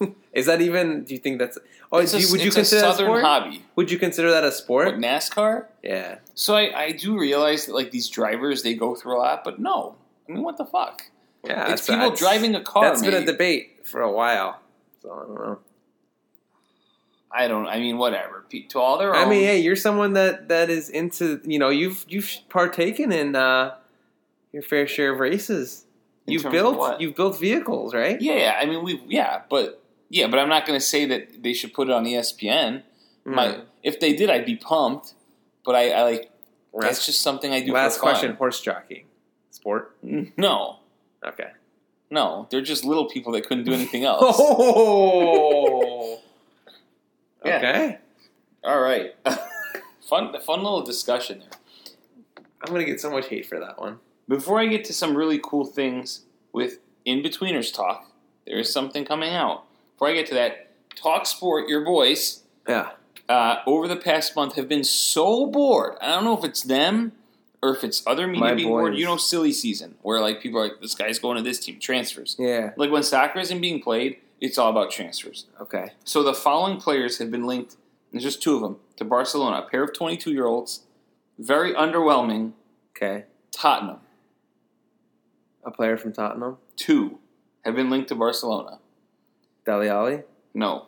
Is 0.34 0.46
that 0.48 0.62
even? 0.62 1.04
Do 1.04 1.14
you 1.14 1.20
think 1.20 1.40
that's? 1.40 1.58
Oh, 1.92 2.00
it's 2.00 2.12
do 2.12 2.18
a, 2.18 2.32
would 2.32 2.44
you 2.44 2.52
consider 2.52 2.80
a 2.80 2.82
that 2.82 2.90
a 2.90 2.92
southern 2.94 3.08
sport? 3.08 3.24
hobby. 3.24 3.66
Would 3.76 3.92
you 3.92 4.00
consider 4.00 4.32
that 4.32 4.44
a 4.44 4.52
sport? 4.52 4.88
What 4.88 4.96
NASCAR? 4.96 5.66
Yeah. 5.84 6.18
So 6.34 6.56
I, 6.56 6.80
I 6.86 6.92
do 6.92 7.18
realize 7.20 7.68
that 7.68 7.74
like 7.76 7.92
these 7.92 8.10
drivers 8.10 8.64
they 8.64 8.74
go 8.74 8.96
through 8.96 9.18
a 9.18 9.20
lot, 9.20 9.44
but 9.44 9.60
no. 9.60 9.96
I 10.28 10.32
mean, 10.32 10.44
what 10.44 10.58
the 10.58 10.66
fuck? 10.66 11.04
Yeah. 11.46 11.72
it's 11.72 11.86
people 11.86 12.00
that's- 12.00 12.20
driving 12.20 12.56
a 12.56 12.62
car. 12.62 12.86
That's 12.86 13.02
been 13.02 13.14
a 13.14 13.26
debate 13.26 13.82
for 13.84 14.02
a 14.02 14.12
while. 14.12 14.60
So 15.02 15.12
I 15.12 15.20
don't 15.28 15.36
know. 15.36 15.60
I 17.36 17.48
don't. 17.48 17.68
I 17.68 17.80
mean, 17.80 17.98
whatever. 17.98 18.46
To 18.70 18.80
all 18.80 18.98
their 19.00 19.16
own. 19.16 19.26
I 19.26 19.30
mean, 19.30 19.44
hey, 19.44 19.60
you're 19.60 19.76
someone 19.76 20.14
that 20.14 20.50
that 20.50 20.70
is 20.70 20.90
into. 20.90 21.42
You 21.44 21.58
know, 21.60 21.70
you've 21.70 22.06
you've 22.08 22.32
partaken 22.50 23.12
in 23.12 23.36
uh, 23.36 23.76
your 24.52 24.62
fair 24.62 24.88
share 24.88 25.14
of 25.14 25.20
races. 25.20 25.86
In 26.28 26.34
You've 26.34 26.52
built 26.52 27.02
you've 27.02 27.16
built 27.16 27.40
vehicles, 27.40 27.94
right? 27.94 28.22
Yeah, 28.22 28.36
yeah. 28.36 28.58
I 28.60 28.66
mean, 28.66 28.84
we 28.84 29.02
yeah, 29.08 29.42
but 29.50 29.83
yeah, 30.14 30.28
but 30.28 30.38
I'm 30.40 30.50
not 30.50 30.66
going 30.68 30.80
to 30.80 30.86
say 30.86 31.06
that 31.06 31.42
they 31.42 31.54
should 31.54 31.74
put 31.74 31.88
it 31.90 31.94
on 31.94 32.06
ESPN. 32.06 32.84
My 33.26 33.48
Mm. 33.48 33.62
if 33.82 34.00
they 34.00 34.14
did, 34.14 34.30
I'd 34.30 34.46
be 34.46 34.56
pumped. 34.56 35.14
But 35.66 35.76
I, 35.76 35.90
I 35.92 36.02
like 36.04 36.32
that's 36.80 37.06
just 37.06 37.22
something 37.22 37.52
I 37.52 37.62
do. 37.66 37.72
last 37.74 37.96
for 37.98 38.02
fun. 38.04 38.12
question: 38.14 38.36
horse 38.36 38.60
jockeying 38.62 39.06
sport? 39.52 39.96
No, 40.04 40.80
Okay. 41.26 41.52
no, 42.10 42.48
they're 42.50 42.62
just 42.74 42.84
little 42.84 43.08
people 43.10 43.32
that 43.34 43.48
couldn't 43.48 43.64
do 43.64 43.74
anything 43.74 44.04
else. 44.12 44.36
Oh. 44.40 46.20
Yeah. 47.46 47.58
Okay. 47.58 47.98
All 48.64 48.80
right, 48.80 49.16
fun, 50.10 50.34
fun 50.42 50.64
little 50.64 50.82
discussion 50.82 51.40
there. 51.40 52.46
I'm 52.62 52.72
gonna 52.74 52.86
get 52.86 53.02
so 53.02 53.12
much 53.12 53.28
hate 53.28 53.46
for 53.46 53.60
that 53.60 53.78
one. 53.80 54.00
Before 54.30 54.60
I 54.62 54.68
get 54.68 54.86
to 54.86 54.94
some 54.94 55.18
really 55.18 55.40
cool 55.44 55.66
things 55.66 56.22
with 56.54 56.80
Inbetweeners 57.06 57.74
talk, 57.74 58.10
there 58.48 58.58
is 58.60 58.72
something 58.72 59.04
coming 59.04 59.32
out. 59.34 59.66
Before 59.94 60.10
I 60.10 60.14
get 60.14 60.26
to 60.28 60.34
that, 60.36 60.70
Talk 60.96 61.26
Sport, 61.26 61.68
your 61.70 61.84
boys, 61.84 62.44
Yeah. 62.68 62.92
uh, 63.30 63.58
over 63.66 63.88
the 63.88 63.96
past 63.96 64.36
month 64.36 64.56
have 64.56 64.68
been 64.68 64.84
so 64.84 65.46
bored. 65.48 65.98
I 66.02 66.08
don't 66.16 66.24
know 66.24 66.38
if 66.38 66.44
it's 66.44 66.62
them 66.64 67.14
or 67.62 67.76
if 67.76 67.84
it's 67.84 68.06
other 68.06 68.28
media 68.28 68.42
My 68.42 68.54
being 68.54 68.70
bored. 68.70 68.98
You 68.98 69.06
know, 69.06 69.18
silly 69.18 69.54
season 69.54 69.96
where 70.02 70.20
like 70.20 70.42
people 70.42 70.60
are 70.60 70.64
like, 70.68 70.82
this 70.82 70.96
guy's 70.96 71.20
going 71.20 71.38
to 71.38 71.44
this 71.44 71.60
team, 71.60 71.80
transfers. 71.80 72.36
Yeah. 72.40 72.72
Like 72.76 72.92
when 72.92 73.04
soccer 73.04 73.40
isn't 73.40 73.62
being 73.62 73.82
played, 73.82 74.18
it's 74.42 74.58
all 74.58 74.70
about 74.70 74.92
transfers. 74.92 75.46
Okay. 75.62 75.92
So 76.04 76.22
the 76.24 76.34
following 76.34 76.78
players 76.78 77.18
have 77.20 77.32
been 77.32 77.46
linked. 77.46 77.76
There's 78.12 78.24
just 78.24 78.44
two 78.44 78.56
of 78.56 78.62
them 78.62 78.78
to 78.98 79.06
Barcelona. 79.06 79.60
A 79.66 79.70
pair 79.70 79.84
of 79.84 79.94
22 79.94 80.32
year 80.32 80.46
olds, 80.46 80.82
very 81.40 81.74
underwhelming. 81.74 82.52
Okay. 82.96 83.24
Tottenham, 83.52 84.00
A 85.64 85.72
player 85.72 85.98
from 85.98 86.12
Tottenham, 86.14 86.58
two 86.76 87.20
have 87.64 87.76
been 87.76 87.90
linked 87.90 88.10
to 88.10 88.16
Barcelona. 88.16 88.80
Dele 89.66 89.88
Alli. 89.90 90.22
No, 90.54 90.86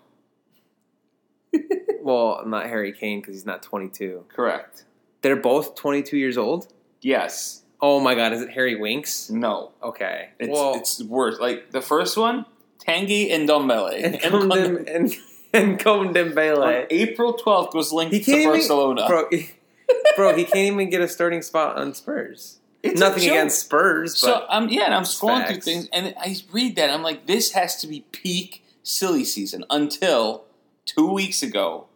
Well, 2.02 2.44
not 2.46 2.68
Harry 2.68 2.92
Kane 2.94 3.20
because 3.22 3.36
he's 3.36 3.46
not 3.46 3.64
22. 3.64 4.26
correct. 4.30 4.84
They're 5.22 5.36
both 5.36 5.76
22 5.76 6.18
years 6.18 6.38
old. 6.38 6.68
Yes, 7.02 7.64
Oh 7.82 8.00
my 8.00 8.16
God! 8.16 8.32
Is 8.32 8.42
it 8.42 8.50
Harry 8.52 8.76
Winks? 8.76 9.30
no. 9.30 9.72
Okay. 9.84 10.30
It's 10.40 10.50
well, 10.50 10.76
it's 10.76 11.04
worse. 11.04 11.40
Like 11.40 11.72
the 11.72 11.82
first 11.82 12.16
one, 12.18 12.46
Tanguy 12.80 13.30
Ndombele. 13.30 14.02
and 14.04 14.16
And 14.16 14.24
Condem 14.24 14.78
and 14.88 15.14
and 15.54 16.58
on. 16.58 16.86
April 16.90 17.34
12th 17.34 17.74
was 17.76 17.92
linked 17.92 18.14
He 18.16 18.22
to 18.24 18.32
even, 18.32 18.52
Barcelona. 18.54 19.06
bro. 19.08 19.30
bro, 20.16 20.36
he 20.36 20.46
can't 20.46 20.74
even 20.74 20.90
get 20.90 21.02
a 21.02 21.08
starting 21.08 21.42
spot 21.42 21.78
on 21.78 21.94
Spurs. 21.94 22.60
It's 22.82 23.00
Nothing 23.00 23.24
against 23.30 23.60
Spurs, 23.62 24.18
So 24.18 24.28
but 24.28 24.48
um, 24.50 24.70
yeah, 24.70 24.86
and 24.86 24.94
I'm 24.96 25.04
scrolling 25.04 25.46
through 25.48 25.62
things, 25.62 25.90
and 25.92 26.14
I 26.20 26.36
read 26.52 26.76
that 26.78 26.90
I'm 26.92 27.04
like, 27.04 27.26
this 27.28 27.52
has 27.52 27.76
to 27.82 27.88
be 27.88 28.06
peak 28.12 28.64
silly 28.86 29.26
season 29.26 29.66
until 29.70 30.46
two 30.86 31.12
weeks 31.12 31.42
ago. 31.44 31.88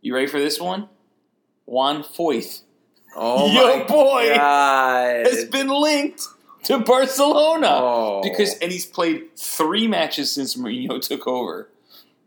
You 0.00 0.14
ready 0.14 0.26
for 0.26 0.38
this 0.40 0.58
one? 0.60 0.88
Juan 1.66 2.02
Foyth 2.02 2.62
oh 3.14 3.46
Yo, 3.52 3.78
my 3.78 3.84
boy, 3.84 4.34
God. 4.34 5.26
has 5.26 5.44
been 5.46 5.68
linked 5.68 6.22
to 6.64 6.78
Barcelona 6.78 7.68
Oh. 7.70 8.20
because, 8.22 8.54
and 8.58 8.72
he's 8.72 8.86
played 8.86 9.36
three 9.36 9.86
matches 9.86 10.32
since 10.32 10.56
Mourinho 10.56 11.00
took 11.00 11.26
over, 11.26 11.68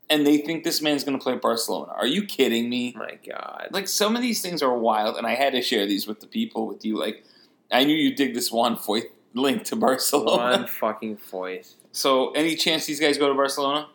and 0.09 0.25
they 0.27 0.37
think 0.37 0.63
this 0.63 0.81
man's 0.81 1.03
going 1.03 1.17
to 1.17 1.23
play 1.23 1.35
Barcelona. 1.35 1.91
Are 1.93 2.05
you 2.07 2.23
kidding 2.25 2.69
me? 2.69 2.93
my 2.95 3.17
God. 3.27 3.69
Like 3.71 3.87
some 3.87 4.15
of 4.15 4.21
these 4.21 4.41
things 4.41 4.61
are 4.61 4.73
wild, 4.77 5.17
and 5.17 5.25
I 5.25 5.35
had 5.35 5.53
to 5.53 5.61
share 5.61 5.85
these 5.87 6.05
with 6.07 6.19
the 6.19 6.27
people 6.27 6.67
with 6.67 6.85
you. 6.85 6.99
Like 6.99 7.23
I 7.71 7.83
knew 7.83 7.95
you 7.95 8.15
dig 8.15 8.33
this 8.35 8.51
Juan 8.51 8.75
Foyth 8.77 9.05
link 9.33 9.63
to 9.65 9.75
Barcelona. 9.75 10.57
Juan 10.57 10.67
fucking 10.79 11.17
Foyth. 11.17 11.73
So, 11.91 12.31
any 12.31 12.55
chance 12.55 12.85
these 12.85 12.99
guys 12.99 13.17
go 13.17 13.27
to 13.27 13.33
Barcelona? 13.33 13.87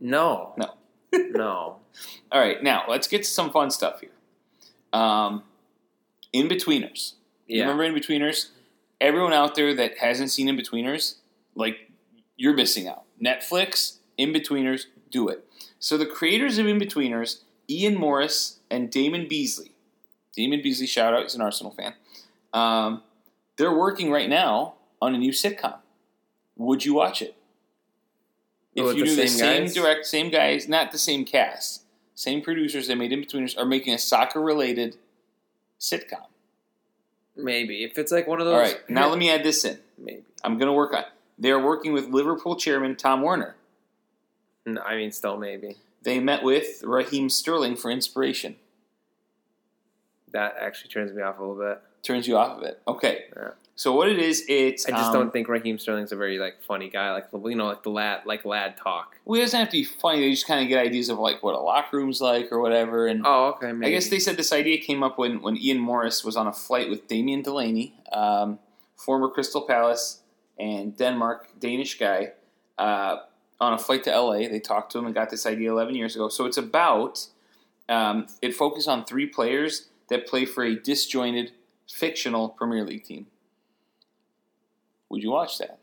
No. 0.00 0.52
No. 0.56 0.74
no. 1.12 1.78
All 2.32 2.40
right, 2.40 2.62
now 2.62 2.84
let's 2.88 3.06
get 3.06 3.18
to 3.18 3.28
some 3.28 3.50
fun 3.50 3.70
stuff 3.70 4.00
here. 4.00 4.10
Um, 4.92 5.44
Inbetweeners. 6.34 7.14
Yeah. 7.46 7.68
remember 7.68 8.00
Inbetweeners? 8.00 8.48
Everyone 9.00 9.32
out 9.32 9.54
there 9.54 9.74
that 9.74 9.98
hasn't 9.98 10.30
seen 10.30 10.48
Inbetweeners, 10.48 11.16
like 11.54 11.90
you're 12.36 12.54
missing 12.54 12.88
out. 12.88 13.04
Netflix, 13.22 13.98
Inbetweeners, 14.18 14.86
do 15.10 15.28
it. 15.28 15.44
So 15.78 15.96
the 15.96 16.06
creators 16.06 16.58
of 16.58 16.66
Inbetweeners, 16.66 17.42
Ian 17.68 17.96
Morris 17.96 18.58
and 18.70 18.90
Damon 18.90 19.26
Beesley. 19.26 19.70
Damon 20.34 20.60
Beesley, 20.60 20.88
shout 20.88 21.14
out, 21.14 21.22
he's 21.22 21.34
an 21.34 21.40
Arsenal 21.40 21.72
fan. 21.72 21.94
Um, 22.52 23.02
they're 23.56 23.76
working 23.76 24.10
right 24.10 24.28
now 24.28 24.74
on 25.00 25.14
a 25.14 25.18
new 25.18 25.30
sitcom. 25.30 25.76
Would 26.56 26.84
you 26.84 26.94
watch 26.94 27.22
it? 27.22 27.36
Oh, 28.76 28.80
if 28.80 28.86
With 28.86 28.96
you 28.96 29.04
the 29.04 29.10
do 29.10 29.16
the 29.16 29.28
same 29.28 29.62
guys? 29.62 29.74
direct, 29.74 30.06
same 30.06 30.30
guys, 30.30 30.68
not 30.68 30.90
the 30.90 30.98
same 30.98 31.24
cast, 31.24 31.84
same 32.14 32.42
producers 32.42 32.88
that 32.88 32.96
made 32.96 33.12
Inbetweeners 33.12 33.56
are 33.56 33.64
making 33.64 33.94
a 33.94 33.98
soccer 33.98 34.40
related 34.40 34.96
sitcom. 35.78 36.26
Maybe. 37.36 37.84
If 37.84 37.98
it's 37.98 38.12
like 38.12 38.26
one 38.26 38.40
of 38.40 38.46
those. 38.46 38.54
All 38.54 38.60
right, 38.60 38.90
now 38.90 39.08
let 39.08 39.18
me 39.18 39.30
add 39.30 39.42
this 39.44 39.64
in. 39.64 39.78
Maybe. 39.98 40.22
I'm 40.42 40.58
going 40.58 40.68
to 40.68 40.72
work 40.72 40.92
on. 40.92 41.04
They're 41.38 41.58
working 41.58 41.92
with 41.92 42.08
Liverpool 42.08 42.56
chairman 42.56 42.96
Tom 42.96 43.22
Werner. 43.22 43.56
No, 44.66 44.80
I 44.82 44.96
mean, 44.96 45.12
still 45.12 45.36
maybe. 45.36 45.76
They 46.02 46.20
met 46.20 46.42
with 46.42 46.82
Raheem 46.84 47.28
Sterling 47.28 47.76
for 47.76 47.90
inspiration. 47.90 48.56
That 50.32 50.56
actually 50.60 50.90
turns 50.90 51.12
me 51.12 51.22
off 51.22 51.38
a 51.38 51.42
little 51.42 51.56
bit. 51.56 51.80
Turns 52.02 52.26
you 52.28 52.36
off 52.36 52.58
of 52.58 52.64
it. 52.64 52.80
Okay. 52.86 53.24
Yeah. 53.36 53.50
So 53.76 53.92
what 53.94 54.08
it 54.08 54.20
is, 54.20 54.44
it's 54.48 54.86
I 54.86 54.90
just 54.90 55.06
um, 55.06 55.12
don't 55.14 55.32
think 55.32 55.48
Raheem 55.48 55.78
Sterling's 55.78 56.12
a 56.12 56.16
very 56.16 56.38
like 56.38 56.62
funny 56.62 56.88
guy. 56.88 57.12
Like 57.12 57.26
you 57.32 57.56
know, 57.56 57.66
like 57.66 57.82
the 57.82 57.90
lad, 57.90 58.20
like 58.24 58.44
lad 58.44 58.76
talk. 58.76 59.16
Well, 59.24 59.40
it 59.40 59.44
doesn't 59.44 59.58
have 59.58 59.68
to 59.70 59.76
be 59.78 59.84
funny. 59.84 60.20
They 60.20 60.30
just 60.30 60.46
kind 60.46 60.62
of 60.62 60.68
get 60.68 60.78
ideas 60.78 61.08
of 61.08 61.18
like 61.18 61.42
what 61.42 61.54
a 61.54 61.58
locker 61.58 61.96
room's 61.96 62.20
like 62.20 62.52
or 62.52 62.60
whatever. 62.60 63.08
And 63.08 63.22
Oh, 63.24 63.54
okay. 63.56 63.72
Maybe. 63.72 63.90
I 63.92 63.94
guess 63.94 64.08
they 64.08 64.20
said 64.20 64.36
this 64.36 64.52
idea 64.52 64.78
came 64.78 65.02
up 65.02 65.18
when, 65.18 65.42
when 65.42 65.56
Ian 65.56 65.80
Morris 65.80 66.24
was 66.24 66.36
on 66.36 66.46
a 66.46 66.52
flight 66.52 66.88
with 66.88 67.08
Damien 67.08 67.42
Delaney, 67.42 67.94
um, 68.12 68.60
former 68.96 69.28
Crystal 69.28 69.62
Palace 69.62 70.20
and 70.56 70.96
Denmark 70.96 71.48
Danish 71.58 71.98
guy, 71.98 72.32
uh, 72.78 73.16
on 73.60 73.72
a 73.72 73.78
flight 73.78 74.04
to 74.04 74.16
LA. 74.16 74.48
They 74.48 74.60
talked 74.60 74.92
to 74.92 74.98
him 74.98 75.06
and 75.06 75.14
got 75.14 75.30
this 75.30 75.46
idea 75.46 75.72
11 75.72 75.96
years 75.96 76.14
ago. 76.14 76.28
So 76.28 76.46
it's 76.46 76.58
about 76.58 77.26
um, 77.88 78.26
it 78.40 78.54
focused 78.54 78.88
on 78.88 79.04
three 79.04 79.26
players 79.26 79.88
that 80.10 80.28
play 80.28 80.44
for 80.44 80.62
a 80.62 80.76
disjointed 80.76 81.52
fictional 81.90 82.50
Premier 82.50 82.84
League 82.84 83.04
team. 83.04 83.26
Would 85.14 85.22
you 85.22 85.30
watch 85.30 85.58
that? 85.58 85.78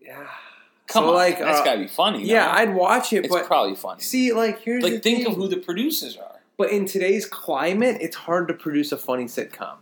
Yeah. 0.00 0.26
Come 0.88 1.04
So, 1.04 1.08
on, 1.08 1.14
like, 1.14 1.38
that's 1.38 1.60
uh, 1.60 1.64
got 1.64 1.72
to 1.74 1.78
be 1.80 1.86
funny. 1.88 2.22
Yeah, 2.26 2.44
no? 2.44 2.50
I'd 2.52 2.74
watch 2.74 3.12
it, 3.14 3.24
it's 3.24 3.34
but 3.34 3.46
probably 3.46 3.76
funny. 3.76 4.02
see, 4.02 4.32
like 4.34 4.60
here's 4.60 4.84
the 4.84 4.90
Like, 4.90 5.02
think 5.02 5.18
thing. 5.22 5.26
of 5.28 5.34
who 5.36 5.48
the 5.48 5.56
producers 5.56 6.16
are. 6.18 6.40
But 6.58 6.70
in 6.70 6.84
today's 6.84 7.24
climate, 7.24 7.96
it's 8.02 8.16
hard 8.16 8.48
to 8.48 8.54
produce 8.54 8.92
a 8.92 8.98
funny 8.98 9.24
sitcom. 9.24 9.76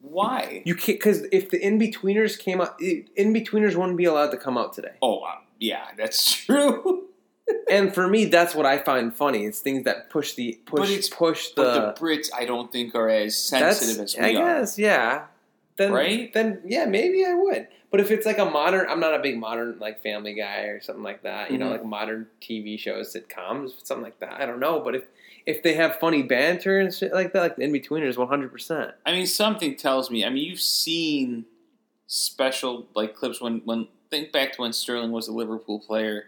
Why? 0.00 0.62
You 0.64 0.74
can't 0.76 0.98
because 1.00 1.22
if 1.32 1.50
the 1.50 1.58
Inbetweeners 1.58 2.38
came 2.38 2.60
out, 2.60 2.78
Inbetweeners 2.78 3.74
wouldn't 3.74 3.96
be 3.96 4.04
allowed 4.04 4.30
to 4.30 4.36
come 4.36 4.56
out 4.56 4.72
today. 4.72 4.94
Oh, 5.02 5.18
uh, 5.20 5.32
yeah, 5.58 5.86
that's 5.96 6.32
true. 6.44 7.06
And 7.70 7.92
for 7.94 8.06
me, 8.06 8.26
that's 8.26 8.54
what 8.54 8.66
I 8.66 8.78
find 8.78 9.14
funny. 9.14 9.44
It's 9.46 9.60
things 9.60 9.84
that 9.84 10.10
push 10.10 10.34
the 10.34 10.60
push 10.66 10.78
But 10.80 10.90
it's- 10.90 11.08
push 11.08 11.48
the. 11.50 11.62
but 11.62 11.96
the 11.96 12.00
Brits, 12.00 12.28
I 12.36 12.44
don't 12.44 12.70
think, 12.70 12.94
are 12.94 13.08
as 13.08 13.36
sensitive 13.36 14.04
as 14.04 14.14
we 14.16 14.22
I 14.22 14.28
are. 14.40 14.60
guess, 14.60 14.78
yeah. 14.78 15.24
Then 15.78 15.92
Right? 15.92 16.32
Then 16.32 16.60
yeah, 16.66 16.84
maybe 16.84 17.24
I 17.24 17.32
would. 17.34 17.68
But 17.90 18.00
if 18.00 18.10
it's 18.10 18.26
like 18.26 18.36
a 18.38 18.44
modern, 18.44 18.86
I'm 18.88 19.00
not 19.00 19.14
a 19.14 19.18
big 19.20 19.38
modern 19.38 19.78
like 19.78 20.02
Family 20.02 20.34
Guy 20.34 20.64
or 20.64 20.80
something 20.82 21.02
like 21.04 21.22
that. 21.22 21.50
You 21.50 21.56
know, 21.58 21.68
Mhm. 21.68 21.70
like 21.70 21.84
modern 21.86 22.26
TV 22.42 22.78
shows, 22.78 23.14
sitcoms, 23.14 23.86
something 23.86 24.02
like 24.04 24.18
that. 24.20 24.40
I 24.40 24.44
don't 24.46 24.60
know. 24.60 24.80
But 24.80 24.94
if 24.94 25.04
if 25.46 25.62
they 25.62 25.72
have 25.74 25.96
funny 25.98 26.22
banter 26.22 26.78
and 26.78 26.92
shit 26.92 27.14
like 27.14 27.32
that, 27.32 27.40
like 27.40 27.56
the 27.56 27.62
Inbetweeners, 27.62 28.18
100. 28.18 28.52
percent 28.52 28.90
I 29.06 29.12
mean, 29.12 29.26
something 29.26 29.76
tells 29.76 30.10
me. 30.10 30.22
I 30.24 30.28
mean, 30.28 30.44
you've 30.44 30.60
seen 30.60 31.46
special 32.06 32.88
like 32.94 33.14
clips 33.14 33.40
when 33.40 33.62
when 33.64 33.88
think 34.10 34.32
back 34.32 34.52
to 34.54 34.62
when 34.62 34.72
Sterling 34.72 35.12
was 35.12 35.28
a 35.28 35.32
Liverpool 35.32 35.78
player, 35.80 36.26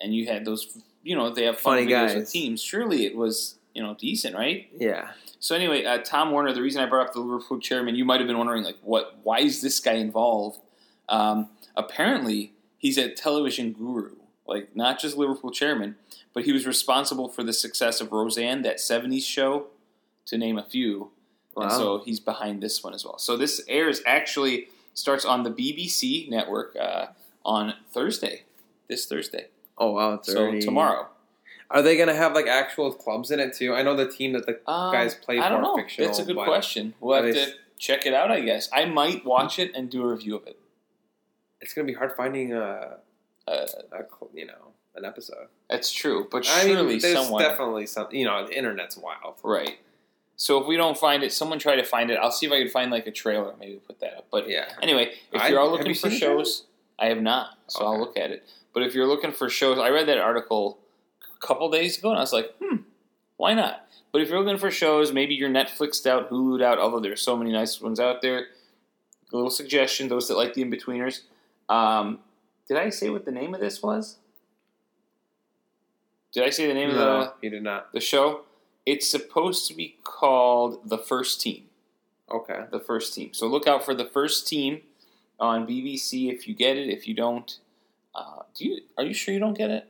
and 0.00 0.14
you 0.14 0.26
had 0.26 0.44
those. 0.44 0.78
You 1.02 1.16
know, 1.16 1.30
they 1.30 1.44
have 1.44 1.58
fun 1.58 1.78
Funny 1.78 1.86
guys. 1.90 2.14
with 2.14 2.30
teams. 2.30 2.62
Surely 2.62 3.04
it 3.06 3.16
was 3.16 3.58
you 3.74 3.82
know 3.82 3.94
decent, 3.98 4.36
right? 4.36 4.68
Yeah. 4.78 5.10
So 5.42 5.56
anyway, 5.56 5.84
uh, 5.84 5.98
Tom 5.98 6.30
Werner. 6.30 6.52
The 6.52 6.62
reason 6.62 6.80
I 6.80 6.86
brought 6.86 7.08
up 7.08 7.14
the 7.14 7.20
Liverpool 7.20 7.58
chairman, 7.58 7.96
you 7.96 8.04
might 8.04 8.20
have 8.20 8.28
been 8.28 8.38
wondering 8.38 8.62
like, 8.62 8.78
what? 8.80 9.18
Why 9.24 9.40
is 9.40 9.60
this 9.60 9.80
guy 9.80 9.94
involved? 9.94 10.60
Um, 11.08 11.48
apparently, 11.76 12.52
he's 12.78 12.96
a 12.96 13.10
television 13.10 13.72
guru, 13.72 14.14
like 14.46 14.76
not 14.76 15.00
just 15.00 15.16
Liverpool 15.16 15.50
chairman, 15.50 15.96
but 16.32 16.44
he 16.44 16.52
was 16.52 16.64
responsible 16.64 17.28
for 17.28 17.42
the 17.42 17.52
success 17.52 18.00
of 18.00 18.12
Roseanne, 18.12 18.62
that 18.62 18.76
'70s 18.76 19.24
show, 19.24 19.66
to 20.26 20.38
name 20.38 20.58
a 20.58 20.62
few. 20.62 21.10
Wow. 21.56 21.64
And 21.64 21.72
so 21.72 22.02
he's 22.04 22.20
behind 22.20 22.62
this 22.62 22.84
one 22.84 22.94
as 22.94 23.04
well. 23.04 23.18
So 23.18 23.36
this 23.36 23.62
airs 23.66 24.00
actually 24.06 24.68
starts 24.94 25.24
on 25.24 25.42
the 25.42 25.50
BBC 25.50 26.30
network 26.30 26.76
uh, 26.76 27.06
on 27.44 27.74
Thursday, 27.90 28.44
this 28.88 29.06
Thursday. 29.06 29.48
oh 29.76 29.90
wow, 29.90 30.14
it's 30.14 30.32
so 30.32 30.38
already 30.38 30.60
tomorrow. 30.60 31.08
Are 31.72 31.80
they 31.82 31.96
gonna 31.96 32.14
have 32.14 32.34
like 32.34 32.46
actual 32.46 32.92
clubs 32.92 33.30
in 33.30 33.40
it 33.40 33.54
too? 33.54 33.74
I 33.74 33.82
know 33.82 33.96
the 33.96 34.06
team 34.08 34.32
that 34.34 34.46
the 34.46 34.60
Um, 34.70 34.92
guys 34.92 35.14
play 35.14 35.38
I 35.38 35.48
don't 35.48 35.58
for 35.60 35.62
know. 35.62 35.76
fictional. 35.76 36.06
That's 36.08 36.18
a 36.20 36.24
good 36.24 36.36
question. 36.36 36.94
We'll 37.00 37.20
have 37.22 37.34
to 37.34 37.54
check 37.78 38.06
it 38.06 38.12
out. 38.14 38.30
I 38.30 38.40
guess 38.40 38.68
I 38.72 38.84
might 38.84 39.24
watch 39.24 39.58
it 39.58 39.72
and 39.74 39.90
do 39.90 40.02
a 40.04 40.06
review 40.06 40.36
of 40.36 40.46
it. 40.46 40.58
It's 41.60 41.72
gonna 41.74 41.86
be 41.86 41.94
hard 41.94 42.14
finding 42.16 42.52
a, 42.52 42.98
Uh, 43.48 43.66
a 43.92 44.04
you 44.34 44.46
know 44.46 44.72
an 44.94 45.04
episode. 45.06 45.48
that's 45.70 45.90
true, 45.90 46.28
but 46.30 46.46
I 46.46 46.66
surely 46.66 46.86
mean, 46.92 46.98
there's 47.00 47.14
someone 47.14 47.42
definitely 47.42 47.86
something. 47.86 48.18
You 48.18 48.26
know, 48.26 48.46
the 48.46 48.56
internet's 48.56 48.96
wild. 48.96 49.36
right. 49.42 49.78
So 50.36 50.60
if 50.60 50.66
we 50.66 50.76
don't 50.76 50.98
find 50.98 51.22
it, 51.22 51.32
someone 51.32 51.58
try 51.60 51.76
to 51.76 51.84
find 51.84 52.10
it. 52.10 52.18
I'll 52.20 52.32
see 52.32 52.46
if 52.46 52.52
I 52.52 52.58
can 52.60 52.68
find 52.68 52.90
like 52.90 53.06
a 53.06 53.12
trailer. 53.12 53.54
Maybe 53.60 53.76
put 53.76 54.00
that 54.00 54.16
up. 54.18 54.26
But 54.30 54.48
Yeah. 54.48 54.72
Anyway, 54.82 55.14
if 55.30 55.40
I- 55.40 55.48
you're 55.48 55.60
all 55.60 55.70
looking 55.70 55.86
you 55.86 55.94
for 55.94 56.10
shows, 56.10 56.64
I 56.98 57.06
have 57.06 57.22
not, 57.22 57.58
so 57.68 57.84
I'll 57.86 57.98
look 57.98 58.16
at 58.18 58.30
it. 58.32 58.42
But 58.74 58.82
if 58.82 58.94
you're 58.94 59.06
looking 59.06 59.30
for 59.32 59.48
shows, 59.48 59.78
I 59.78 59.90
read 59.90 60.06
that 60.08 60.18
article 60.18 60.78
couple 61.42 61.70
days 61.70 61.98
ago, 61.98 62.10
and 62.10 62.18
I 62.18 62.22
was 62.22 62.32
like, 62.32 62.52
hmm, 62.62 62.76
why 63.36 63.54
not? 63.54 63.86
But 64.12 64.22
if 64.22 64.28
you're 64.28 64.40
looking 64.40 64.58
for 64.58 64.70
shows, 64.70 65.12
maybe 65.12 65.34
you're 65.34 65.50
Netflixed 65.50 66.06
out, 66.06 66.28
Hulu'd 66.30 66.62
out, 66.62 66.78
although 66.78 67.00
there's 67.00 67.22
so 67.22 67.36
many 67.36 67.50
nice 67.52 67.80
ones 67.80 67.98
out 68.00 68.22
there. 68.22 68.38
A 69.32 69.36
little 69.36 69.50
suggestion, 69.50 70.08
those 70.08 70.28
that 70.28 70.36
like 70.36 70.54
the 70.54 70.62
Inbetweeners. 70.64 71.20
Um, 71.68 72.18
did 72.68 72.76
I 72.76 72.90
say 72.90 73.08
what 73.10 73.24
the 73.24 73.32
name 73.32 73.54
of 73.54 73.60
this 73.60 73.82
was? 73.82 74.16
Did 76.32 76.44
I 76.44 76.50
say 76.50 76.66
the 76.66 76.74
name 76.74 76.90
of 76.90 76.96
the, 76.96 77.04
No, 77.04 77.32
you 77.42 77.50
did 77.50 77.62
not. 77.62 77.92
the 77.92 78.00
show? 78.00 78.42
It's 78.86 79.08
supposed 79.10 79.68
to 79.68 79.74
be 79.74 79.96
called 80.04 80.88
The 80.88 80.98
First 80.98 81.40
Team 81.40 81.64
Okay. 82.30 82.60
the 82.70 82.80
first 82.80 83.14
team. 83.14 83.34
So 83.34 83.46
look 83.46 83.66
out 83.66 83.84
for 83.84 83.94
the 83.94 84.06
first 84.06 84.48
team 84.48 84.80
on 85.38 85.66
BBC 85.66 86.32
if 86.32 86.48
you 86.48 86.54
get 86.54 86.78
it. 86.78 86.88
If 86.88 87.06
you 87.06 87.14
don't, 87.14 87.58
uh, 88.14 88.42
do 88.56 88.66
you? 88.66 88.80
Are 88.96 89.04
you 89.04 89.12
sure 89.12 89.34
you 89.34 89.40
don't 89.40 89.56
get 89.56 89.70
it? 89.70 89.86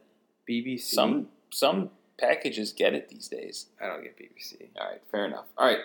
BBC. 0.49 0.81
Some 0.81 1.29
some 1.53 1.91
packages 2.19 2.73
get 2.73 2.95
it 2.95 3.09
these 3.09 3.29
days. 3.29 3.67
I 3.81 3.87
don't 3.87 4.03
get 4.03 4.17
BBC. 4.17 4.69
All 4.81 4.88
right, 4.88 5.01
fair 5.11 5.27
enough. 5.27 5.45
All 5.57 5.67
right, 5.67 5.81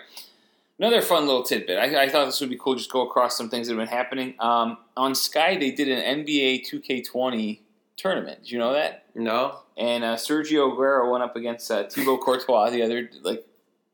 another 0.78 1.02
fun 1.02 1.26
little 1.26 1.42
tidbit. 1.42 1.78
I, 1.78 2.04
I 2.04 2.08
thought 2.08 2.26
this 2.26 2.40
would 2.40 2.50
be 2.50 2.58
cool. 2.58 2.74
Just 2.74 2.90
go 2.90 3.06
across 3.06 3.36
some 3.36 3.48
things 3.48 3.68
that 3.68 3.76
have 3.76 3.88
been 3.88 3.96
happening 3.96 4.34
um, 4.38 4.78
on 4.96 5.14
Sky. 5.14 5.56
They 5.56 5.70
did 5.70 5.88
an 5.88 6.24
NBA 6.24 6.66
2K20 6.68 7.60
tournament. 7.96 8.42
Did 8.42 8.52
you 8.52 8.58
know 8.58 8.72
that? 8.72 9.04
No. 9.14 9.58
And 9.76 10.04
uh, 10.04 10.16
Sergio 10.16 10.72
Aguero 10.72 11.10
went 11.10 11.22
up 11.22 11.36
against 11.36 11.70
uh, 11.70 11.84
Thibaut 11.88 12.20
Courtois 12.20 12.70
the 12.70 12.82
other 12.82 13.10
like 13.22 13.44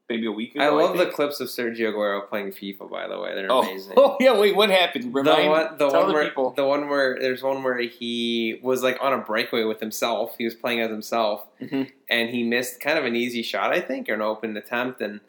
maybe 0.08 0.26
a 0.26 0.32
week 0.32 0.54
ago. 0.54 0.64
I 0.64 0.68
love 0.68 0.96
the 0.98 1.06
clips 1.06 1.40
of 1.40 1.48
Sergio 1.48 1.92
Aguero 1.92 2.28
playing 2.28 2.48
FIFA. 2.52 2.90
By 2.90 3.08
the 3.08 3.18
way, 3.18 3.34
they're 3.34 3.50
Oh, 3.50 3.62
amazing. 3.62 3.94
oh 3.96 4.16
yeah. 4.20 4.38
Wait, 4.38 4.54
what 4.54 4.70
happened? 4.70 5.04
The 5.04 5.10
Remind 5.20 5.50
one, 5.50 5.78
the 5.78 5.88
one 5.88 6.08
the 6.08 6.12
where, 6.14 6.24
people. 6.24 6.50
the 6.50 6.64
one 6.66 6.88
where 6.88 7.18
there's 7.20 7.42
one 7.42 7.62
where 7.62 7.78
he 7.78 8.58
was 8.62 8.82
like 8.82 8.98
on 9.00 9.12
a 9.12 9.18
breakaway 9.18 9.64
with 9.64 9.80
himself. 9.80 10.34
He 10.38 10.44
was 10.44 10.54
playing 10.54 10.80
as 10.80 10.90
himself, 10.90 11.46
Mhm. 11.60 11.90
and 12.08 12.30
he 12.30 12.42
missed 12.44 12.80
kind 12.80 12.98
of 12.98 13.04
an 13.04 13.16
easy 13.16 13.42
shot, 13.42 13.72
I 13.72 13.80
think, 13.80 14.08
or 14.08 14.14
an 14.14 14.22
open 14.22 14.56
attempt, 14.56 15.00
and 15.00 15.20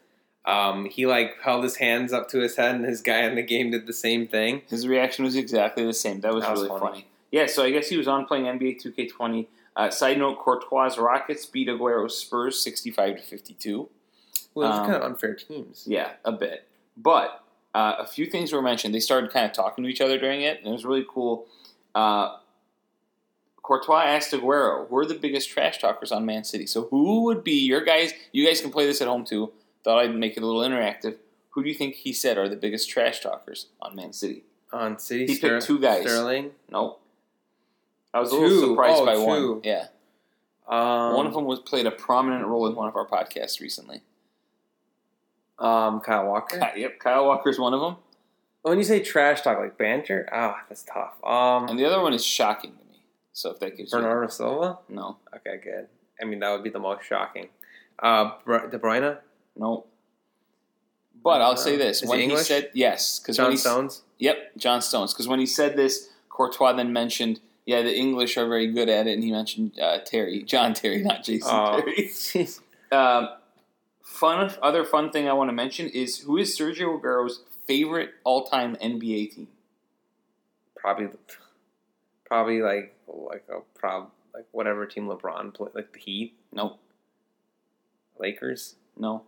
um, 0.44 0.84
he 0.84 1.06
like 1.06 1.40
held 1.42 1.64
his 1.64 1.76
hands 1.76 2.12
up 2.12 2.28
to 2.30 2.38
his 2.40 2.56
head, 2.56 2.74
and 2.76 2.84
his 2.84 3.00
guy 3.02 3.22
in 3.22 3.34
the 3.34 3.42
game 3.42 3.70
did 3.70 3.86
the 3.86 3.92
same 3.92 4.26
thing. 4.28 4.62
His 4.68 4.86
reaction 4.86 5.24
was 5.24 5.34
exactly 5.36 5.84
the 5.84 5.92
same. 5.94 6.20
That 6.20 6.34
was, 6.34 6.44
That 6.44 6.52
was 6.52 6.62
really 6.62 6.78
funny. 6.78 6.92
funny. 6.92 7.06
Yeah, 7.32 7.46
so 7.46 7.64
I 7.64 7.70
guess 7.72 7.88
he 7.88 7.96
was 7.96 8.06
on 8.06 8.24
playing 8.26 8.44
NBA 8.46 8.80
2K20. 8.80 9.48
Uh, 9.74 9.90
side 9.90 10.18
note: 10.18 10.38
Courtois' 10.38 10.96
Rockets 10.98 11.44
beat 11.46 11.68
Aguero's 11.68 12.16
Spurs 12.16 12.60
65 12.62 13.16
to 13.16 13.22
52. 13.22 13.88
Well, 14.54 14.68
it's 14.70 14.78
Um, 14.78 14.84
kind 14.86 14.96
of 14.96 15.02
unfair 15.02 15.34
teams. 15.34 15.84
Yeah, 15.86 16.12
a 16.24 16.32
bit. 16.32 16.66
But 16.96 17.42
uh, 17.74 17.96
a 17.98 18.06
few 18.06 18.26
things 18.26 18.52
were 18.52 18.62
mentioned. 18.62 18.94
They 18.94 19.00
started 19.00 19.30
kind 19.30 19.44
of 19.46 19.52
talking 19.52 19.84
to 19.84 19.90
each 19.90 20.00
other 20.00 20.18
during 20.18 20.40
it, 20.42 20.58
and 20.58 20.66
it 20.68 20.72
was 20.72 20.84
really 20.84 21.04
cool. 21.08 21.46
Uh, 21.94 22.36
Courtois 23.62 24.02
asked 24.04 24.32
Aguero, 24.32 24.88
"We're 24.88 25.04
the 25.04 25.14
biggest 25.14 25.50
trash 25.50 25.78
talkers 25.80 26.12
on 26.12 26.24
Man 26.24 26.44
City. 26.44 26.66
So 26.66 26.84
who 26.84 27.24
would 27.24 27.42
be 27.42 27.52
your 27.66 27.80
guys? 27.84 28.12
You 28.32 28.46
guys 28.46 28.60
can 28.60 28.70
play 28.70 28.86
this 28.86 29.00
at 29.02 29.08
home 29.08 29.24
too. 29.24 29.52
Thought 29.82 29.98
I'd 29.98 30.14
make 30.14 30.36
it 30.36 30.42
a 30.42 30.46
little 30.46 30.62
interactive. 30.62 31.16
Who 31.50 31.62
do 31.62 31.68
you 31.68 31.74
think 31.74 31.96
he 31.96 32.12
said 32.12 32.38
are 32.38 32.48
the 32.48 32.56
biggest 32.56 32.88
trash 32.88 33.20
talkers 33.20 33.66
on 33.80 33.96
Man 33.96 34.12
City? 34.12 34.44
On 34.72 34.98
City, 34.98 35.26
He 35.26 35.38
picked 35.38 35.64
two 35.64 35.78
guys. 35.80 36.02
Sterling. 36.02 36.50
Nope. 36.70 37.00
I 38.12 38.20
was 38.20 38.30
a 38.32 38.36
little 38.36 38.68
surprised 38.70 39.00
Oh, 39.00 39.06
by 39.06 39.14
two. 39.14 39.24
one. 39.52 39.60
Yeah, 39.64 39.86
Um, 40.68 41.14
one 41.14 41.26
of 41.26 41.34
them 41.34 41.44
was 41.44 41.60
played 41.60 41.86
a 41.86 41.90
prominent 41.90 42.46
role 42.46 42.66
in 42.66 42.74
one 42.74 42.88
of 42.88 42.96
our 42.96 43.06
podcasts 43.06 43.60
recently. 43.60 44.00
Um, 45.58 46.00
Kyle 46.00 46.26
Walker. 46.26 46.60
yep, 46.76 46.98
Kyle 46.98 47.24
Walker's 47.26 47.58
one 47.58 47.72
of 47.74 47.80
them, 47.80 47.96
When 48.62 48.76
you 48.78 48.84
say 48.84 49.00
trash 49.00 49.40
talk, 49.42 49.58
like 49.58 49.78
banter, 49.78 50.28
ah, 50.32 50.62
that's 50.68 50.82
tough. 50.84 51.14
Um, 51.24 51.68
and 51.68 51.78
the 51.78 51.84
other 51.86 52.00
one 52.02 52.12
is 52.12 52.24
shocking 52.24 52.72
to 52.72 52.84
me. 52.92 53.00
So 53.32 53.50
if 53.52 53.60
that 53.60 53.76
gives 53.76 53.90
Bernardo 53.92 54.28
Silva. 54.28 54.78
no, 54.88 55.16
Okay, 55.34 55.58
good. 55.62 55.88
I 56.20 56.24
mean, 56.24 56.40
that 56.40 56.50
would 56.52 56.62
be 56.64 56.70
the 56.70 56.78
most 56.78 57.04
shocking. 57.06 57.48
Uh, 57.98 58.32
De 58.46 58.78
Bruyne, 58.78 59.18
no. 59.56 59.84
But 61.24 61.40
I'll 61.40 61.56
say 61.56 61.76
this: 61.76 62.02
is 62.02 62.08
when 62.08 62.18
he 62.18 62.24
English? 62.26 62.46
said 62.46 62.70
yes, 62.74 63.18
because 63.18 63.38
when 63.38 63.46
John 63.46 63.50
he 63.52 63.56
Stones. 63.56 64.02
yep, 64.18 64.36
John 64.56 64.80
Stones, 64.82 65.12
because 65.12 65.26
when 65.26 65.40
he 65.40 65.46
said 65.46 65.76
this, 65.76 66.10
Courtois 66.28 66.74
then 66.74 66.92
mentioned, 66.92 67.40
yeah, 67.64 67.82
the 67.82 67.94
English 67.96 68.36
are 68.36 68.46
very 68.46 68.70
good 68.72 68.88
at 68.88 69.06
it, 69.06 69.14
and 69.14 69.24
he 69.24 69.32
mentioned 69.32 69.78
uh, 69.80 69.98
Terry, 70.04 70.42
John 70.44 70.72
Terry, 70.74 71.02
not 71.02 71.24
Jason 71.24 71.50
Oh, 71.52 71.80
Terry. 71.80 72.10
Um, 72.92 73.28
fun 74.06 74.52
other 74.62 74.84
fun 74.84 75.10
thing 75.10 75.28
I 75.28 75.32
want 75.34 75.48
to 75.48 75.52
mention 75.52 75.88
is 75.88 76.20
who 76.20 76.38
is 76.38 76.56
Sergio 76.58 76.98
Aguero's 77.00 77.42
favorite 77.66 78.10
all-time 78.24 78.76
NBA 78.76 79.34
team? 79.34 79.48
probably, 80.76 81.08
probably 82.24 82.62
like 82.62 82.94
like 83.08 83.44
a 83.50 83.60
prob 83.78 84.10
like 84.32 84.46
whatever 84.52 84.86
team 84.86 85.06
LeBron 85.08 85.52
play, 85.54 85.68
like 85.74 85.92
the 85.92 85.98
Heat, 85.98 86.34
No, 86.52 86.76
Lakers, 88.18 88.76
no, 88.96 89.22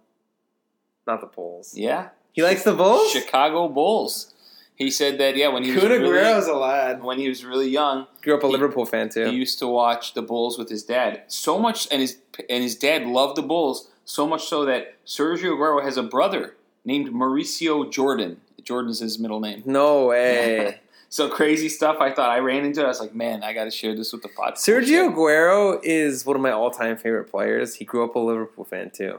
not 1.07 1.21
the 1.21 1.27
Bulls. 1.27 1.75
yeah, 1.77 2.09
He 2.33 2.43
likes 2.43 2.63
the 2.63 2.75
Bulls. 2.75 3.11
Chicago 3.11 3.69
Bulls. 3.69 4.35
He 4.77 4.93
said 4.93 5.19
that 5.19 5.37
yeah, 5.37 5.49
when 5.49 5.65
he 5.65 5.73
was 5.73 5.83
really, 5.83 5.97
Aguero's 5.99 6.47
a 6.47 6.53
lad. 6.55 7.03
when 7.03 7.19
he 7.19 7.29
was 7.29 7.45
really 7.45 7.69
young, 7.69 8.07
Grew 8.23 8.37
up 8.37 8.45
a 8.45 8.47
He- 8.47 8.53
Liverpool 8.53 8.87
fan 8.87 9.09
too. 9.09 9.25
he 9.27 9.35
used 9.35 9.59
to 9.59 9.67
watch 9.67 10.15
the 10.15 10.23
Bulls 10.23 10.57
with 10.57 10.69
his 10.69 10.85
dad. 10.85 11.25
So 11.27 11.59
much, 11.59 11.89
and 11.91 12.01
his 12.01 12.19
and 12.49 12.63
his 12.63 12.77
dad 12.77 13.05
loved 13.05 13.37
the 13.37 13.43
Bulls 13.43 13.91
so 14.09 14.27
much 14.27 14.47
so 14.47 14.65
that 14.65 15.05
Sergio 15.07 15.53
Aguero 15.55 15.83
has 15.85 15.99
a 15.99 16.03
brother 16.03 16.55
named 16.83 17.11
Mauricio 17.13 17.91
Jordan. 17.93 18.41
Jordan 18.65 18.91
is 18.91 19.01
his 19.01 19.19
middle 19.19 19.39
name. 19.41 19.63
no 19.67 20.07
way. 20.07 20.81
So 21.11 21.27
crazy 21.31 21.71
stuff. 21.71 21.97
I 22.01 22.13
thought 22.13 22.29
I 22.29 22.39
ran 22.41 22.67
into 22.67 22.83
it. 22.83 22.85
I 22.85 22.89
was 22.89 23.01
like, 23.01 23.15
man, 23.15 23.43
I 23.43 23.55
got 23.55 23.65
to 23.65 23.71
share 23.71 23.97
this 23.97 24.13
with 24.13 24.21
the 24.21 24.29
pod. 24.29 24.57
Sergio 24.57 25.11
Aguero 25.11 25.81
is 25.83 26.27
one 26.27 26.37
of 26.37 26.43
my 26.43 26.51
all-time 26.51 26.99
favorite 26.99 27.31
players. 27.31 27.77
He 27.77 27.87
grew 27.87 28.05
up 28.05 28.15
a 28.15 28.19
Liverpool 28.19 28.67
fan 28.67 28.91
too. 28.91 29.19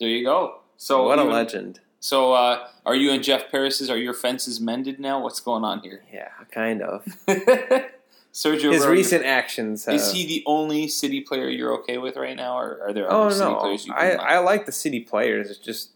There 0.00 0.08
you 0.08 0.24
go. 0.24 0.62
So 0.78 1.04
what 1.04 1.20
a 1.20 1.22
even- 1.22 1.32
legend. 1.32 1.78
So, 2.00 2.32
uh, 2.32 2.66
are 2.84 2.96
you 2.96 3.12
and 3.12 3.22
Jeff 3.22 3.52
Paris's? 3.52 3.88
Are 3.88 3.96
your 3.96 4.14
fences 4.14 4.60
mended 4.60 4.98
now? 4.98 5.22
What's 5.22 5.38
going 5.38 5.62
on 5.62 5.78
here? 5.80 6.02
Yeah, 6.12 6.30
kind 6.50 6.82
of. 6.82 7.04
Sergio 8.38 8.72
His 8.72 8.86
recent 8.86 9.24
actions. 9.24 9.84
Have, 9.86 9.96
is 9.96 10.12
he 10.12 10.24
the 10.24 10.44
only 10.46 10.86
City 10.86 11.20
player 11.20 11.48
you're 11.48 11.72
okay 11.80 11.98
with 11.98 12.16
right 12.16 12.36
now, 12.36 12.56
or 12.56 12.80
are 12.82 12.92
there 12.92 13.12
Oh 13.12 13.22
other 13.22 13.34
City 13.34 13.50
no, 13.50 13.56
players 13.56 13.86
you 13.86 13.92
I, 13.92 14.10
can 14.10 14.20
I 14.20 14.38
like 14.38 14.64
the 14.64 14.70
City 14.70 15.00
players. 15.00 15.50
It's 15.50 15.58
just, 15.58 15.90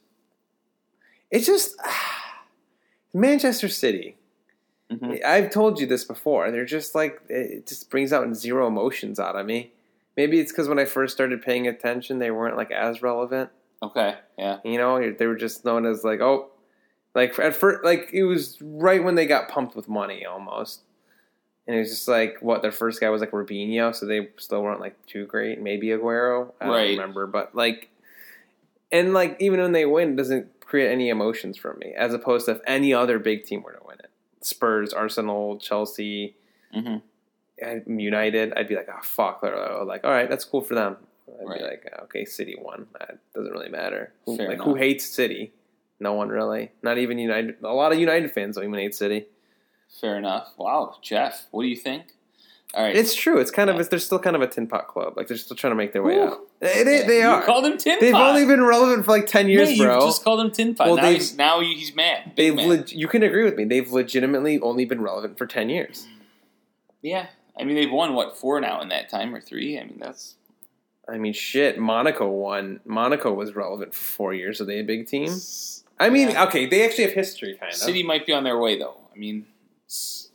it's 1.30 1.46
just 1.46 1.76
Manchester 3.14 3.68
City. 3.68 4.16
Mhm. 4.90 5.24
I've 5.24 5.50
told 5.50 5.78
you 5.78 5.86
this 5.86 6.02
before. 6.02 6.50
They're 6.50 6.64
just 6.64 6.96
like 6.96 7.20
it 7.28 7.68
just 7.68 7.88
brings 7.90 8.12
out 8.12 8.34
zero 8.34 8.66
emotions 8.66 9.20
out 9.20 9.36
of 9.36 9.46
me. 9.46 9.70
Maybe 10.16 10.40
it's 10.40 10.50
because 10.50 10.68
when 10.68 10.80
I 10.80 10.84
first 10.84 11.14
started 11.14 11.42
paying 11.42 11.68
attention, 11.68 12.18
they 12.18 12.32
weren't 12.32 12.56
like 12.56 12.72
as 12.72 13.02
relevant. 13.02 13.50
Okay, 13.84 14.16
yeah, 14.36 14.58
You 14.64 14.78
know, 14.78 15.12
they 15.12 15.26
were 15.26 15.36
just 15.36 15.64
known 15.64 15.86
as 15.86 16.02
like 16.02 16.20
oh, 16.20 16.50
like 17.14 17.38
at 17.38 17.54
first, 17.54 17.84
like 17.84 18.10
it 18.12 18.24
was 18.24 18.58
right 18.60 19.02
when 19.02 19.14
they 19.14 19.26
got 19.26 19.48
pumped 19.48 19.76
with 19.76 19.88
money 19.88 20.26
almost. 20.26 20.80
And 21.66 21.76
it 21.76 21.78
was 21.80 21.90
just 21.90 22.08
like 22.08 22.38
what 22.40 22.62
their 22.62 22.72
first 22.72 23.00
guy 23.00 23.08
was 23.10 23.20
like 23.20 23.30
Robinho, 23.30 23.94
so 23.94 24.04
they 24.06 24.28
still 24.36 24.62
weren't 24.62 24.80
like 24.80 25.06
too 25.06 25.26
great. 25.26 25.60
Maybe 25.60 25.88
Aguero, 25.88 26.52
I 26.60 26.66
don't 26.66 26.74
remember, 26.98 27.26
but 27.26 27.54
like, 27.54 27.88
and 28.90 29.12
like 29.14 29.36
even 29.40 29.60
when 29.60 29.72
they 29.72 29.86
win, 29.86 30.14
it 30.14 30.16
doesn't 30.16 30.60
create 30.60 30.90
any 30.90 31.08
emotions 31.08 31.56
for 31.56 31.74
me, 31.74 31.92
as 31.96 32.12
opposed 32.14 32.46
to 32.46 32.52
if 32.52 32.60
any 32.66 32.92
other 32.92 33.18
big 33.18 33.44
team 33.44 33.62
were 33.62 33.72
to 33.72 33.86
win 33.86 33.98
it. 34.00 34.10
Spurs, 34.40 34.92
Arsenal, 34.92 35.56
Chelsea, 35.58 36.34
hmm 36.72 36.96
United, 37.86 38.52
I'd 38.56 38.66
be 38.66 38.74
like, 38.74 38.88
oh 38.92 39.02
fuck, 39.02 39.40
They're 39.40 39.84
like 39.84 40.02
all 40.04 40.10
right, 40.10 40.28
that's 40.28 40.44
cool 40.44 40.62
for 40.62 40.74
them. 40.74 40.96
I'd 41.40 41.46
Right. 41.48 41.58
be 41.58 41.64
like, 41.64 41.92
okay, 42.04 42.24
City 42.24 42.56
won. 42.58 42.86
That 42.98 43.18
doesn't 43.34 43.52
really 43.52 43.68
matter. 43.68 44.12
Who, 44.26 44.36
Fair 44.36 44.48
like 44.48 44.60
who 44.60 44.74
hates 44.74 45.04
City? 45.06 45.52
No 46.00 46.14
one 46.14 46.28
really. 46.28 46.72
Not 46.82 46.98
even 46.98 47.18
United. 47.18 47.56
A 47.62 47.68
lot 47.72 47.92
of 47.92 47.98
United 48.00 48.32
fans 48.32 48.56
don't 48.56 48.64
even 48.64 48.74
hate 48.78 48.94
City. 48.94 49.26
Fair 50.00 50.16
enough. 50.18 50.52
Wow, 50.56 50.96
Jeff, 51.02 51.46
what 51.50 51.62
do 51.62 51.68
you 51.68 51.76
think? 51.76 52.04
All 52.74 52.82
right, 52.82 52.96
It's 52.96 53.14
true. 53.14 53.38
It's 53.38 53.50
kind 53.50 53.68
of 53.68 53.90
they're 53.90 53.98
still 53.98 54.18
kind 54.18 54.34
of 54.34 54.40
a 54.40 54.46
tin 54.46 54.66
pot 54.66 54.88
club. 54.88 55.12
Like 55.16 55.28
they're 55.28 55.36
still 55.36 55.56
trying 55.56 55.72
to 55.72 55.74
make 55.76 55.92
their 55.92 56.02
way 56.02 56.16
Ooh. 56.16 56.22
out. 56.22 56.38
They, 56.60 56.82
they, 56.84 57.00
Yeah, 57.00 57.06
they 57.06 57.20
you 57.20 57.26
are. 57.28 57.42
called 57.42 57.66
him 57.66 57.76
Tin 57.76 57.98
They've 58.00 58.14
Pot. 58.14 58.30
only 58.30 58.46
been 58.46 58.62
relevant 58.62 59.04
for 59.04 59.10
like 59.10 59.26
ten 59.26 59.46
years, 59.48 59.76
yeah, 59.78 59.84
bro. 59.84 60.00
Just 60.00 60.24
called 60.24 60.40
them 60.40 60.50
Tin 60.50 60.74
Pot. 60.74 60.86
Well, 60.86 60.96
now, 60.96 61.10
he's, 61.10 61.36
now 61.36 61.60
he's 61.60 61.94
mad. 61.94 62.32
Big 62.34 62.36
They've 62.36 62.54
man. 62.56 62.68
leg- 62.68 62.92
you 62.92 63.08
can 63.08 63.22
agree 63.22 63.44
with 63.44 63.56
me. 63.56 63.64
They've 63.64 63.90
legitimately 63.90 64.58
only 64.60 64.86
been 64.86 65.02
relevant 65.02 65.36
for 65.36 65.46
ten 65.46 65.68
years. 65.68 66.06
Mm. 66.08 66.22
yeah, 67.02 67.26
I 67.58 67.64
mean 67.64 67.76
they've 67.76 67.92
won 67.92 68.14
what 68.14 68.38
four 68.38 68.58
now 68.60 68.80
in 68.80 68.88
that 68.88 69.10
time 69.10 69.34
or 69.34 69.40
three. 69.42 69.78
I 69.78 69.84
mean 69.84 69.98
that's 70.00 70.36
I 71.06 71.18
mean, 71.18 71.34
shit. 71.34 71.78
Monaco 71.78 72.26
won. 72.30 72.80
Monaco 72.86 73.34
was 73.34 73.54
relevant 73.54 73.92
for 73.94 74.02
four 74.04 74.32
years. 74.34 74.60
Are 74.62 74.64
they 74.64 74.78
a 74.78 74.84
big 74.84 75.08
team? 75.08 75.28
I 76.00 76.08
mean, 76.08 76.30
Yeah. 76.30 76.44
okay, 76.44 76.64
they 76.66 76.86
actually 76.86 77.04
have 77.04 77.12
history, 77.12 77.54
kind 77.60 77.70
of. 77.70 77.76
City 77.76 78.02
might 78.02 78.24
be 78.24 78.32
on 78.32 78.44
their 78.44 78.58
way 78.58 78.78
though. 78.78 78.96
I 79.14 79.18
mean, 79.18 79.44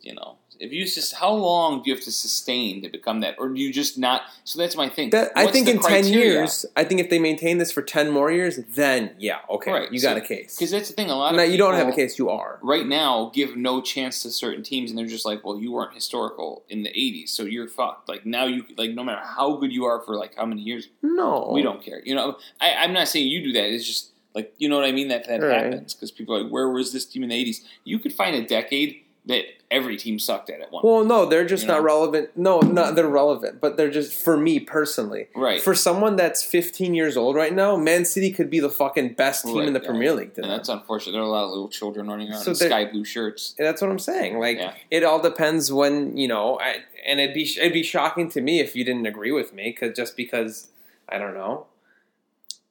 you 0.02 0.14
know, 0.14 0.38
if 0.60 0.72
you 0.72 0.86
just 0.86 1.14
how 1.16 1.32
long 1.34 1.84
do 1.84 1.90
you 1.90 1.96
have 1.96 2.04
to 2.06 2.12
sustain 2.12 2.82
to 2.82 2.90
become 2.90 3.20
that, 3.22 3.36
or 3.38 3.50
do 3.50 3.60
you 3.62 3.72
just 3.72 3.98
not? 3.98 4.22
So 4.44 4.58
that's 4.58 4.76
my 4.76 4.90
thing. 4.90 5.10
That, 5.12 5.32
I 5.36 5.48
think 5.52 5.68
in 5.68 5.80
ten 5.80 6.06
years, 6.06 6.66
I 6.76 6.84
think 6.84 7.00
if 7.02 7.10
they 7.10 7.20
maintain 7.20 7.58
this 7.58 7.72
for 7.72 7.82
ten 7.82 8.10
more 8.10 8.32
years, 8.32 8.58
then 8.76 9.16
yeah, 9.20 9.40
okay, 9.50 9.72
Right, 9.72 9.92
you 9.92 10.00
so- 10.00 10.10
got 10.10 10.18
a 10.18 10.22
case. 10.22 10.56
because 10.56 10.72
that's 10.72 10.88
the 10.90 10.96
thing. 10.96 11.10
A 11.10 11.16
lot 11.16 11.36
Now 11.36 11.44
of 11.44 11.50
you 11.52 11.58
don't 11.58 11.76
have 11.76 11.88
a 11.88 11.92
case, 11.92 12.18
you 12.18 12.30
are. 12.30 12.60
right 12.64 12.88
now 12.88 13.32
give 13.34 13.56
no 13.56 13.82
chance 13.82 14.24
to 14.24 14.32
certain 14.32 14.64
teams, 14.64 14.90
and 14.90 14.98
they're 14.98 15.06
just 15.06 15.26
like, 15.26 15.44
well, 15.46 15.60
you 15.60 15.72
weren't 15.72 15.94
historical 15.94 16.64
in 16.70 16.84
the 16.84 16.90
'80s, 16.90 17.30
so 17.30 17.44
you're 17.44 17.68
fucked. 17.68 18.10
Like 18.10 18.26
now 18.26 18.46
you 18.46 18.64
like 18.78 18.92
no 18.92 19.04
matter 19.04 19.22
how 19.24 19.58
good 19.58 19.72
you 19.72 19.86
are 19.86 20.02
for 20.02 20.16
like 20.16 20.36
how 20.36 20.46
many 20.46 20.62
years, 20.62 20.88
No, 21.04 21.50
we 21.54 21.62
don't 21.62 21.82
care. 21.84 22.02
You 22.06 22.16
know, 22.16 22.38
I, 22.62 22.74
I'm 22.76 22.94
not 22.94 23.08
saying 23.08 23.28
you 23.28 23.44
do 23.44 23.54
that. 23.54 23.66
It's 23.72 23.86
just 23.86 24.12
like 24.34 24.54
you 24.58 24.70
know 24.70 24.76
what 24.78 24.86
I 24.86 24.92
mean. 24.92 25.10
That 25.10 25.28
that 25.28 25.42
Right. 25.42 25.66
happens 25.66 25.94
because 25.94 26.10
people 26.12 26.36
are 26.36 26.44
like, 26.44 26.52
where 26.52 26.70
was 26.70 26.94
this 26.94 27.06
team 27.06 27.22
in 27.24 27.30
the 27.30 27.36
'80s? 27.46 27.58
You 27.84 28.00
could 28.00 28.14
find 28.14 28.36
a 28.36 28.46
decade 28.46 29.04
that 29.28 29.44
every 29.70 29.98
team 29.98 30.18
sucked 30.20 30.50
at 30.50 30.62
at 30.62 30.72
one. 30.72 30.82
Well, 30.86 31.04
no, 31.04 31.26
they're 31.26 31.46
just 31.46 31.64
You 31.64 31.68
not 31.68 31.78
know? 31.80 31.84
relevant. 31.84 32.30
No, 32.38 32.60
not 32.62 32.96
they're 32.96 33.08
relevant, 33.08 33.60
but 33.60 33.76
they're 33.76 33.90
just 33.92 34.14
for 34.24 34.38
me 34.38 34.60
personally. 34.60 35.28
right. 35.36 35.62
For 35.62 35.76
someone 35.76 36.16
that's 36.16 36.42
15 36.44 36.94
years 36.94 37.18
old 37.18 37.36
right 37.36 37.54
now, 37.54 37.76
Man 37.76 38.06
City 38.06 38.32
could 38.32 38.50
be 38.50 38.60
the 38.62 38.70
fucking 38.70 39.16
best 39.16 39.44
team 39.46 39.58
Right, 39.58 39.68
in 39.68 39.74
the 39.74 39.82
yeah. 39.82 39.88
Premier 39.88 40.14
League. 40.14 40.32
And 40.38 40.50
that's 40.50 40.70
unfortunate. 40.70 41.12
There 41.12 41.22
are 41.22 41.26
a 41.26 41.30
lot 41.30 41.44
of 41.44 41.50
little 41.50 41.68
children 41.68 42.08
running 42.08 42.32
around 42.32 42.42
So 42.44 42.52
in 42.52 42.56
sky 42.56 42.86
blue 42.86 43.04
shirts. 43.04 43.54
That's 43.58 43.82
what 43.82 43.92
I'm 43.92 44.00
saying. 44.00 44.40
Like 44.40 44.58
Yeah. 44.58 44.74
it 44.90 45.04
all 45.04 45.22
depends 45.22 45.72
when 45.74 46.16
you 46.16 46.28
know. 46.30 46.58
I, 46.60 46.78
and 47.06 47.20
it'd 47.20 47.34
be 47.36 47.44
it'd 47.60 47.74
be 47.74 47.84
shocking 47.84 48.30
to 48.32 48.42
me 48.42 48.60
if 48.62 48.76
you 48.76 48.84
didn't 48.86 49.06
agree 49.06 49.32
with 49.34 49.54
me, 49.54 49.74
cause 49.74 49.92
just 49.96 50.16
because 50.16 50.68
I 51.10 51.18
don't 51.18 51.34
know. 51.34 51.66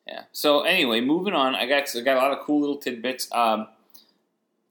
Yeah. 0.06 0.22
So 0.32 0.62
anyway, 0.62 1.00
moving 1.00 1.34
on. 1.34 1.54
I 1.54 1.66
got 1.66 1.94
I 1.94 2.00
got 2.00 2.16
a 2.16 2.20
lot 2.20 2.30
of 2.32 2.38
cool 2.46 2.60
little 2.60 2.76
tidbits. 2.78 3.28
Um, 3.32 3.66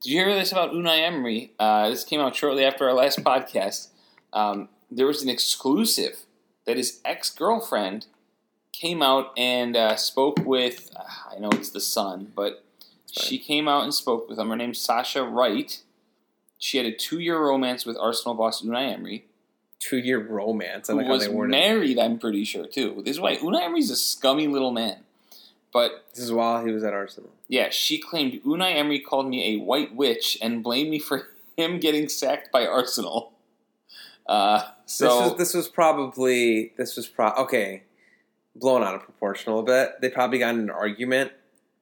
did 0.02 0.10
you 0.10 0.18
hear 0.18 0.34
this 0.34 0.52
about 0.52 0.72
Unai 0.72 1.00
Emery? 1.00 1.52
Uh, 1.58 1.88
this 1.90 2.04
came 2.04 2.20
out 2.20 2.36
shortly 2.36 2.64
after 2.64 2.86
our 2.88 2.94
last 2.94 3.24
podcast. 3.24 3.88
Um, 4.32 4.68
there 4.90 5.06
was 5.06 5.22
an 5.22 5.28
exclusive 5.28 6.18
that 6.64 6.76
his 6.76 7.00
ex 7.04 7.30
girlfriend 7.30 8.06
came 8.72 9.02
out 9.02 9.32
and 9.36 9.76
uh, 9.76 9.96
spoke 9.96 10.38
with. 10.44 10.90
Uh, 10.94 11.34
I 11.34 11.38
know 11.38 11.48
it's 11.52 11.70
the 11.70 11.80
son, 11.80 12.32
but 12.34 12.64
she 13.10 13.38
came 13.38 13.68
out 13.68 13.84
and 13.84 13.94
spoke 13.94 14.28
with 14.28 14.38
him. 14.38 14.50
Her 14.50 14.56
name's 14.56 14.78
Sasha 14.78 15.24
Wright. 15.24 15.82
She 16.58 16.76
had 16.76 16.86
a 16.86 16.92
two 16.92 17.18
year 17.18 17.38
romance 17.38 17.86
with 17.86 17.96
Arsenal 17.98 18.34
boss 18.34 18.62
Unai 18.62 18.92
Emery. 18.92 19.26
Two 19.78 19.98
year 19.98 20.18
romance. 20.18 20.88
I 20.88 20.92
who 20.92 20.98
like 20.98 21.06
how 21.06 21.12
was 21.14 21.26
they 21.26 21.32
worded 21.32 21.54
it. 21.54 21.58
married, 21.58 21.98
I'm 21.98 22.18
pretty 22.18 22.44
sure 22.44 22.66
too. 22.66 23.02
This 23.04 23.16
is 23.16 23.20
why 23.20 23.36
Unai 23.36 23.62
Emery's 23.62 23.90
a 23.90 23.96
scummy 23.96 24.46
little 24.46 24.72
man. 24.72 24.98
But 25.72 26.06
This 26.14 26.24
is 26.24 26.32
while 26.32 26.64
he 26.64 26.72
was 26.72 26.84
at 26.84 26.94
Arsenal. 26.94 27.30
Yeah, 27.48 27.70
she 27.70 27.98
claimed 27.98 28.40
Unai 28.44 28.74
Emery 28.76 29.00
called 29.00 29.28
me 29.28 29.54
a 29.54 29.62
white 29.62 29.94
witch 29.94 30.36
and 30.42 30.62
blamed 30.62 30.90
me 30.90 30.98
for 30.98 31.28
him 31.56 31.78
getting 31.78 32.08
sacked 32.08 32.50
by 32.52 32.66
Arsenal. 32.66 33.32
Uh, 34.26 34.62
so 34.86 35.04
this 35.06 35.14
was 35.14 35.38
this 35.38 35.54
was 35.54 35.68
probably 35.68 36.72
this 36.76 36.96
was 36.96 37.06
pro 37.06 37.30
okay, 37.30 37.84
blown 38.56 38.82
out 38.82 38.94
of 38.94 39.02
proportion 39.02 39.52
a 39.52 39.56
little 39.56 39.66
bit. 39.66 40.00
They 40.00 40.10
probably 40.10 40.38
got 40.38 40.54
in 40.54 40.60
an 40.60 40.70
argument, 40.70 41.32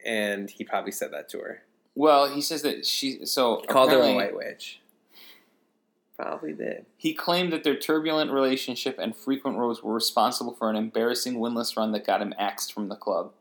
and 0.05 0.51
he 0.51 0.65
probably 0.65 0.93
said 0.93 1.12
that 1.12 1.29
to 1.31 1.39
her. 1.39 1.62
well, 1.95 2.29
he 2.29 2.43
says 2.43 2.62
that 2.62 2.85
she 2.85 3.25
so 3.25 3.61
He 3.61 3.67
called 3.67 3.91
her 3.93 4.01
a 4.01 4.15
white 4.15 4.37
witch. 4.37 4.81
Probably 6.17 6.53
did. 6.53 6.87
He 6.97 7.12
claimed 7.12 7.53
that 7.53 7.65
their 7.65 7.75
turbulent 7.75 8.31
relationship 8.31 8.99
and 9.01 9.17
frequent 9.17 9.59
rows 9.59 9.83
were 9.83 9.93
responsible 9.93 10.55
for 10.55 10.71
an 10.71 10.77
embarrassing 10.77 11.35
winless 11.35 11.77
run 11.77 11.91
that 11.91 12.07
got 12.07 12.23
him 12.23 12.33
axed 12.39 12.73
from 12.73 12.89
the 12.89 12.95
club. 12.95 13.33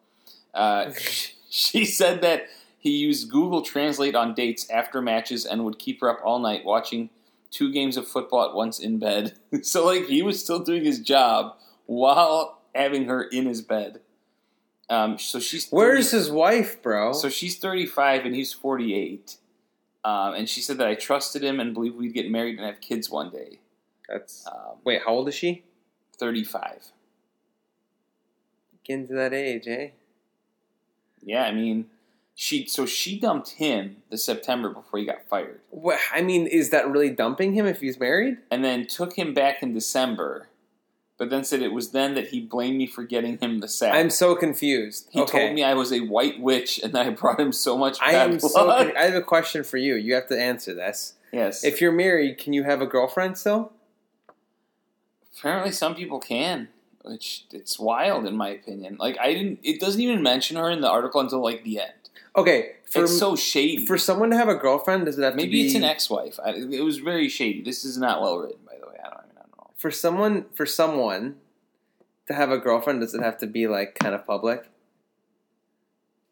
Uh, 0.53 0.91
she 1.53 1.85
said 1.85 2.21
that 2.21 2.47
he 2.79 2.89
used 2.97 3.29
Google 3.29 3.61
Translate 3.61 4.15
on 4.15 4.33
dates 4.33 4.67
after 4.71 5.01
matches 5.01 5.45
and 5.45 5.63
would 5.63 5.77
keep 5.77 6.01
her 6.01 6.09
up 6.09 6.19
all 6.25 6.39
night 6.39 6.65
watching 6.65 7.11
two 7.51 7.71
games 7.71 7.95
of 7.95 8.07
football 8.07 8.49
at 8.49 8.55
once 8.55 8.79
in 8.79 8.97
bed. 8.97 9.37
so, 9.61 9.85
like, 9.85 10.07
he 10.07 10.23
was 10.23 10.41
still 10.43 10.59
doing 10.59 10.83
his 10.83 10.99
job 10.99 11.55
while 11.85 12.59
having 12.73 13.05
her 13.05 13.21
in 13.23 13.45
his 13.45 13.61
bed. 13.61 14.01
Um, 14.89 15.17
so 15.19 15.39
she's 15.39 15.69
Where's 15.69 16.09
his 16.11 16.31
wife, 16.31 16.81
bro? 16.81 17.13
so 17.13 17.29
she's 17.29 17.57
35 17.57 18.25
and 18.25 18.35
he's 18.35 18.51
48. 18.51 19.37
Um, 20.03 20.33
and 20.33 20.49
she 20.49 20.59
said 20.59 20.77
that 20.79 20.87
I 20.87 20.95
trusted 20.95 21.43
him 21.43 21.59
and 21.59 21.73
believed 21.73 21.95
we'd 21.97 22.13
get 22.13 22.29
married 22.29 22.57
and 22.57 22.65
have 22.65 22.81
kids 22.81 23.09
one 23.09 23.29
day. 23.29 23.59
That's 24.09 24.45
Um, 24.47 24.79
wait. 24.83 25.01
How 25.05 25.11
old 25.11 25.29
is 25.29 25.35
she? 25.35 25.63
35. 26.17 26.91
Getting 28.83 29.07
to 29.07 29.13
that 29.13 29.33
age, 29.33 29.67
eh? 29.67 29.89
Yeah, 31.25 31.43
I 31.43 31.51
mean, 31.51 31.85
she 32.35 32.65
so 32.67 32.85
she 32.85 33.19
dumped 33.19 33.51
him 33.51 33.97
the 34.09 34.17
September 34.17 34.69
before 34.69 34.99
he 34.99 35.05
got 35.05 35.27
fired, 35.29 35.61
I 36.13 36.21
mean, 36.21 36.47
is 36.47 36.69
that 36.71 36.89
really 36.89 37.09
dumping 37.09 37.53
him 37.53 37.65
if 37.65 37.81
he's 37.81 37.99
married? 37.99 38.37
and 38.51 38.63
then 38.65 38.87
took 38.87 39.13
him 39.15 39.33
back 39.33 39.61
in 39.61 39.73
December, 39.73 40.47
but 41.17 41.29
then 41.29 41.43
said 41.43 41.61
it 41.61 41.71
was 41.73 41.91
then 41.91 42.15
that 42.15 42.29
he 42.29 42.41
blamed 42.41 42.77
me 42.77 42.87
for 42.87 43.03
getting 43.03 43.37
him 43.37 43.59
the 43.59 43.67
sack. 43.67 43.93
I'm 43.93 44.09
so 44.09 44.35
confused. 44.35 45.09
he 45.11 45.21
okay. 45.21 45.39
told 45.45 45.53
me 45.53 45.63
I 45.63 45.73
was 45.75 45.91
a 45.93 45.99
white 46.01 46.39
witch 46.39 46.79
and 46.83 46.93
that 46.93 47.05
I 47.05 47.09
brought 47.11 47.39
him 47.39 47.51
so 47.51 47.77
much 47.77 47.97
I 48.01 48.13
bad 48.13 48.31
am 48.31 48.39
so. 48.39 48.49
blood. 48.49 48.87
con- 48.87 48.97
I 48.97 49.03
have 49.05 49.15
a 49.15 49.21
question 49.21 49.63
for 49.63 49.77
you. 49.77 49.95
You 49.95 50.15
have 50.15 50.27
to 50.29 50.39
answer 50.41 50.73
this. 50.73 51.13
yes, 51.31 51.63
If 51.63 51.81
you're 51.81 51.91
married, 51.91 52.39
can 52.39 52.53
you 52.53 52.63
have 52.63 52.81
a 52.81 52.87
girlfriend 52.87 53.37
still? 53.37 53.71
apparently 55.37 55.71
some 55.71 55.93
people 55.95 56.19
can, 56.19 56.69
which 57.03 57.45
it's 57.51 57.79
wild 57.79 58.25
in 58.25 58.35
my 58.35 58.49
opinion. 58.49 58.97
Like 58.99 59.17
I 59.19 59.33
didn't. 59.33 59.59
It 59.63 59.79
doesn't 59.79 60.01
even 60.01 60.21
mention 60.23 60.57
her 60.57 60.69
in 60.69 60.81
the 60.81 60.89
article 60.89 61.21
until 61.21 61.41
like 61.41 61.63
the 61.63 61.79
end. 61.79 61.91
Okay, 62.35 62.73
for 62.85 63.03
it's 63.03 63.17
so 63.17 63.35
shady. 63.35 63.85
for 63.85 63.97
someone 63.97 64.31
to 64.31 64.37
have 64.37 64.49
a 64.49 64.55
girlfriend, 64.55 65.05
does 65.05 65.19
it 65.19 65.23
have 65.23 65.33
to 65.33 65.37
Maybe 65.37 65.51
be 65.51 65.65
it's 65.65 65.75
an 65.75 65.83
ex-wife. 65.83 66.39
I, 66.43 66.51
it 66.51 66.83
was 66.83 66.97
very 66.97 67.29
shady. 67.29 67.61
This 67.61 67.85
is 67.85 67.97
not 67.97 68.21
well 68.21 68.39
written, 68.39 68.57
by 68.65 68.77
the 68.79 68.87
way. 68.87 68.95
I 68.99 69.09
don't, 69.09 69.13
I 69.13 69.19
I 69.19 69.33
don't 69.35 69.57
know. 69.57 69.69
for 69.75 69.91
someone 69.91 70.45
for 70.53 70.65
someone 70.65 71.35
to 72.27 72.33
have 72.33 72.49
a 72.51 72.57
girlfriend? 72.57 73.01
Does 73.01 73.13
it 73.13 73.21
have 73.21 73.37
to 73.39 73.47
be 73.47 73.67
like 73.67 73.95
kind 73.95 74.15
of 74.15 74.25
public, 74.25 74.65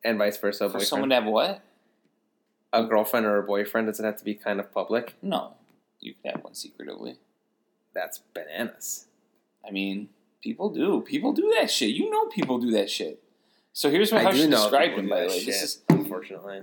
and 0.03 0.17
vice 0.17 0.37
versa? 0.37 0.65
For 0.65 0.73
boyfriend? 0.73 0.87
someone 0.87 1.09
to 1.09 1.15
have 1.15 1.25
what? 1.25 1.61
a 2.73 2.85
girlfriend 2.85 3.25
or 3.25 3.37
a 3.37 3.43
boyfriend, 3.43 3.87
does 3.87 3.99
it 3.99 4.05
have 4.05 4.17
to 4.17 4.23
be 4.23 4.33
kind 4.33 4.59
of 4.59 4.71
public? 4.73 5.15
No, 5.21 5.53
you 5.99 6.13
can 6.21 6.31
have 6.31 6.43
one 6.43 6.55
secretively. 6.55 7.17
That's 7.93 8.19
bananas. 8.33 9.07
I 9.67 9.71
mean, 9.71 10.09
people 10.41 10.69
do. 10.69 11.01
People 11.01 11.33
do 11.33 11.53
that 11.59 11.69
shit. 11.71 11.91
You 11.95 12.09
know, 12.09 12.25
people 12.27 12.57
do 12.59 12.71
that 12.71 12.89
shit. 12.89 13.23
So 13.73 13.89
here's 13.89 14.11
what, 14.11 14.21
I 14.21 14.23
how 14.25 14.31
she 14.31 14.47
described 14.47 14.97
him. 14.97 15.07
By 15.07 15.21
the 15.21 15.27
way, 15.27 15.45
this 15.45 15.61
is 15.63 15.81
unfortunately. 15.89 16.61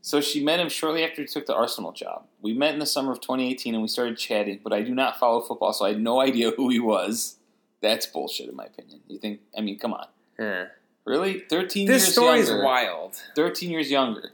So 0.00 0.20
she 0.20 0.42
met 0.42 0.60
him 0.60 0.68
shortly 0.68 1.04
after 1.04 1.22
he 1.22 1.26
took 1.28 1.46
the 1.46 1.54
Arsenal 1.54 1.92
job. 1.92 2.24
We 2.40 2.54
met 2.54 2.72
in 2.72 2.78
the 2.78 2.86
summer 2.86 3.12
of 3.12 3.20
2018 3.20 3.74
and 3.74 3.82
we 3.82 3.88
started 3.88 4.16
chatting, 4.16 4.60
but 4.62 4.72
I 4.72 4.82
do 4.82 4.94
not 4.94 5.18
follow 5.18 5.40
football, 5.40 5.72
so 5.72 5.84
I 5.84 5.90
had 5.90 6.00
no 6.00 6.20
idea 6.20 6.52
who 6.52 6.68
he 6.70 6.78
was. 6.78 7.36
That's 7.80 8.06
bullshit, 8.06 8.48
in 8.48 8.56
my 8.56 8.64
opinion. 8.64 9.00
You 9.06 9.18
think? 9.18 9.40
I 9.56 9.60
mean, 9.60 9.78
come 9.78 9.92
on, 9.92 10.06
Yeah. 10.38 10.66
really? 11.04 11.40
13 11.40 11.86
This 11.86 12.04
years 12.04 12.12
story 12.12 12.40
is 12.40 12.48
younger. 12.48 12.64
wild. 12.64 13.16
13 13.36 13.70
years 13.70 13.90
younger. 13.90 14.32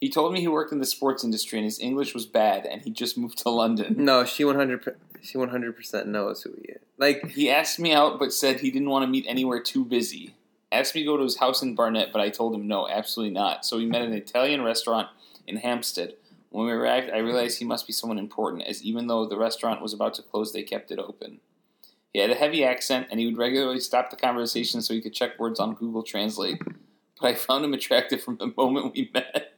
He 0.00 0.08
told 0.10 0.32
me 0.32 0.40
he 0.40 0.48
worked 0.48 0.72
in 0.72 0.78
the 0.80 0.86
sports 0.86 1.22
industry 1.22 1.58
and 1.58 1.64
his 1.66 1.78
English 1.78 2.14
was 2.14 2.24
bad, 2.24 2.64
and 2.66 2.80
he 2.82 2.90
just 2.90 3.18
moved 3.18 3.38
to 3.38 3.50
London. 3.50 3.96
No, 3.98 4.24
she 4.24 4.44
one 4.44 4.56
hundred 4.56 4.82
she 5.22 5.38
one 5.38 5.48
hundred 5.48 5.76
percent 5.76 6.08
knows 6.08 6.42
who 6.42 6.52
he 6.60 6.72
is. 6.72 6.80
Like 6.98 7.26
He 7.28 7.50
asked 7.50 7.78
me 7.78 7.92
out, 7.92 8.18
but 8.18 8.32
said 8.32 8.60
he 8.60 8.70
didn't 8.70 8.90
want 8.90 9.04
to 9.04 9.10
meet 9.10 9.26
anywhere 9.28 9.60
too 9.62 9.84
busy. 9.84 10.34
Asked 10.72 10.94
me 10.94 11.02
to 11.02 11.06
go 11.06 11.16
to 11.16 11.24
his 11.24 11.38
house 11.38 11.62
in 11.62 11.74
Barnet, 11.74 12.10
but 12.12 12.20
I 12.20 12.30
told 12.30 12.54
him 12.54 12.68
no, 12.68 12.88
absolutely 12.88 13.34
not. 13.34 13.64
So 13.64 13.76
we 13.76 13.86
met 13.86 14.02
at 14.02 14.08
an 14.08 14.14
Italian 14.14 14.62
restaurant 14.62 15.08
in 15.46 15.56
Hampstead. 15.56 16.14
When 16.50 16.66
we 16.66 16.72
arrived, 16.72 17.10
I 17.10 17.18
realized 17.18 17.58
he 17.58 17.64
must 17.64 17.86
be 17.86 17.92
someone 17.92 18.18
important, 18.18 18.64
as 18.64 18.82
even 18.82 19.06
though 19.06 19.24
the 19.26 19.36
restaurant 19.36 19.82
was 19.82 19.92
about 19.92 20.14
to 20.14 20.22
close, 20.22 20.52
they 20.52 20.62
kept 20.62 20.90
it 20.90 20.98
open. 20.98 21.40
He 22.12 22.18
had 22.18 22.30
a 22.30 22.34
heavy 22.34 22.64
accent, 22.64 23.06
and 23.10 23.20
he 23.20 23.26
would 23.26 23.38
regularly 23.38 23.78
stop 23.80 24.10
the 24.10 24.16
conversation 24.16 24.82
so 24.82 24.92
he 24.92 25.00
could 25.00 25.14
check 25.14 25.38
words 25.38 25.60
on 25.60 25.74
Google 25.74 26.02
Translate. 26.02 26.60
But 27.20 27.28
I 27.28 27.34
found 27.34 27.64
him 27.64 27.74
attractive 27.74 28.22
from 28.22 28.38
the 28.38 28.52
moment 28.56 28.94
we 28.94 29.10
met. 29.14 29.54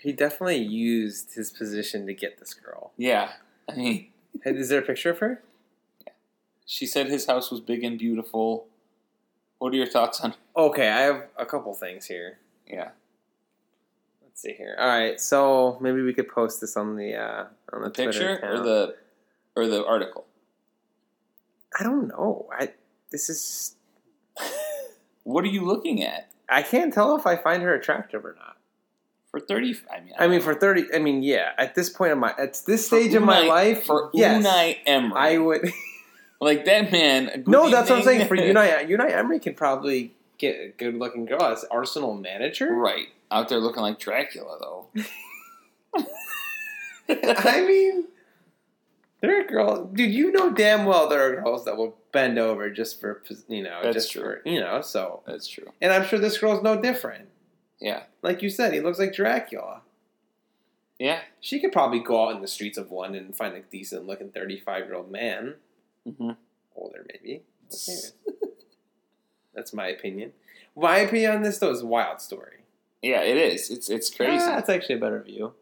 he 0.00 0.12
definitely 0.12 0.62
used 0.62 1.34
his 1.34 1.50
position 1.50 2.06
to 2.06 2.14
get 2.14 2.38
this 2.38 2.54
girl. 2.54 2.92
Yeah, 2.96 3.32
I 3.68 3.74
mean, 3.74 4.08
Is 4.44 4.68
there 4.68 4.80
a 4.80 4.84
picture 4.84 5.10
of 5.10 5.18
her? 5.18 5.42
Yeah. 6.06 6.12
She 6.64 6.86
said 6.86 7.08
his 7.08 7.26
house 7.26 7.50
was 7.50 7.60
big 7.60 7.84
and 7.84 7.98
beautiful. 7.98 8.66
What 9.58 9.72
are 9.72 9.76
your 9.76 9.86
thoughts 9.86 10.20
on? 10.20 10.34
Okay, 10.56 10.88
I 10.88 11.00
have 11.02 11.28
a 11.38 11.46
couple 11.46 11.72
things 11.74 12.06
here. 12.06 12.38
Yeah, 12.66 12.90
Let's 14.36 14.42
see 14.42 14.52
here. 14.52 14.76
All 14.78 14.86
right, 14.86 15.18
so 15.18 15.78
maybe 15.80 16.02
we 16.02 16.12
could 16.12 16.28
post 16.28 16.60
this 16.60 16.76
on 16.76 16.96
the 16.96 17.14
uh, 17.14 17.44
on 17.72 17.82
the, 17.82 17.88
the 17.88 17.90
picture 17.90 18.38
or 18.42 18.60
the 18.60 18.96
or 19.56 19.66
the 19.66 19.84
article? 19.86 20.26
I 21.78 21.82
don't 21.82 22.08
know. 22.08 22.46
I 22.52 22.72
this 23.10 23.30
is 23.30 23.76
What 25.24 25.44
are 25.44 25.48
you 25.48 25.64
looking 25.64 26.02
at 26.02 26.30
I 26.48 26.62
can't 26.62 26.92
tell 26.92 27.16
if 27.16 27.26
I 27.26 27.36
find 27.36 27.62
her 27.62 27.74
attractive 27.74 28.24
or 28.24 28.36
not. 28.38 28.56
For 29.38 29.44
thirty? 29.46 29.76
I 29.92 30.00
mean, 30.00 30.12
I 30.18 30.28
mean, 30.28 30.40
for 30.40 30.54
thirty. 30.54 30.86
I 30.94 30.98
mean, 30.98 31.22
yeah. 31.22 31.52
At 31.58 31.74
this 31.74 31.90
point 31.90 32.12
in 32.12 32.18
my 32.18 32.34
at 32.38 32.60
this 32.66 32.86
stage 32.86 33.14
of 33.14 33.22
my 33.22 33.40
life, 33.42 33.84
for 33.84 34.10
yes, 34.14 34.44
Unai 34.44 34.78
Emery, 34.86 35.12
I 35.14 35.38
would. 35.38 35.70
like 36.40 36.64
that 36.66 36.92
man. 36.92 37.44
no, 37.46 37.70
that's 37.70 37.88
what 37.90 38.00
I'm 38.00 38.04
saying. 38.04 38.28
For 38.28 38.36
Unai, 38.36 38.88
Unai 38.88 39.10
Emery 39.10 39.40
can 39.40 39.54
probably 39.54 40.12
get 40.38 40.56
a 40.56 40.68
good 40.76 40.94
looking 40.94 41.24
girl 41.24 41.42
as 41.42 41.64
Arsenal 41.70 42.14
manager. 42.14 42.74
right 42.74 43.08
out 43.30 43.48
there 43.48 43.58
looking 43.58 43.82
like 43.82 43.98
Dracula, 43.98 44.58
though. 44.60 44.86
I 47.08 47.64
mean, 47.66 48.04
there 49.20 49.40
are 49.40 49.44
girls, 49.44 49.88
dude. 49.94 50.12
You 50.12 50.32
know 50.32 50.50
damn 50.52 50.84
well 50.84 51.08
there 51.08 51.32
are 51.32 51.42
girls 51.42 51.64
that 51.64 51.76
will 51.76 51.96
bend 52.12 52.38
over 52.38 52.70
just 52.70 53.00
for 53.00 53.22
you 53.48 53.62
know, 53.62 53.80
That's 53.82 53.94
just 53.94 54.12
true. 54.12 54.22
for 54.22 54.42
you 54.44 54.60
know. 54.60 54.80
So, 54.82 55.22
That's 55.26 55.46
true. 55.46 55.72
and 55.80 55.92
I'm 55.92 56.04
sure 56.06 56.18
this 56.18 56.38
girl's 56.38 56.62
no 56.62 56.80
different. 56.80 57.28
Yeah, 57.80 58.04
Like 58.22 58.42
you 58.42 58.48
said, 58.50 58.72
he 58.72 58.80
looks 58.80 58.98
like 58.98 59.14
Dracula. 59.14 59.82
yeah. 60.98 61.20
She 61.40 61.60
could 61.60 61.72
probably 61.72 62.00
go 62.00 62.26
out 62.28 62.34
in 62.34 62.40
the 62.40 62.48
streets 62.48 62.78
of 62.78 62.90
London 62.90 63.26
and 63.26 63.36
find 63.36 63.54
a 63.54 63.60
decent 63.60 64.06
looking 64.06 64.30
35 64.30 64.86
year 64.86 64.94
old 64.94 65.10
man, 65.10 65.54
hmm 66.04 66.30
older 66.74 67.06
maybe. 67.12 67.42
That's 69.54 69.72
my 69.72 69.88
opinion. 69.88 70.32
My 70.76 70.98
opinion 70.98 71.32
on 71.36 71.42
this 71.42 71.58
though 71.58 71.70
is 71.70 71.80
a 71.82 71.86
wild 71.86 72.20
story. 72.20 72.58
Yeah, 73.02 73.20
it 73.22 73.36
is. 73.36 73.70
It's 73.70 73.88
it's 73.88 74.10
crazy. 74.10 74.44
Ah, 74.46 74.56
that's 74.56 74.68
actually 74.68 74.96
a 74.96 74.98
better 74.98 75.22
view. 75.22 75.52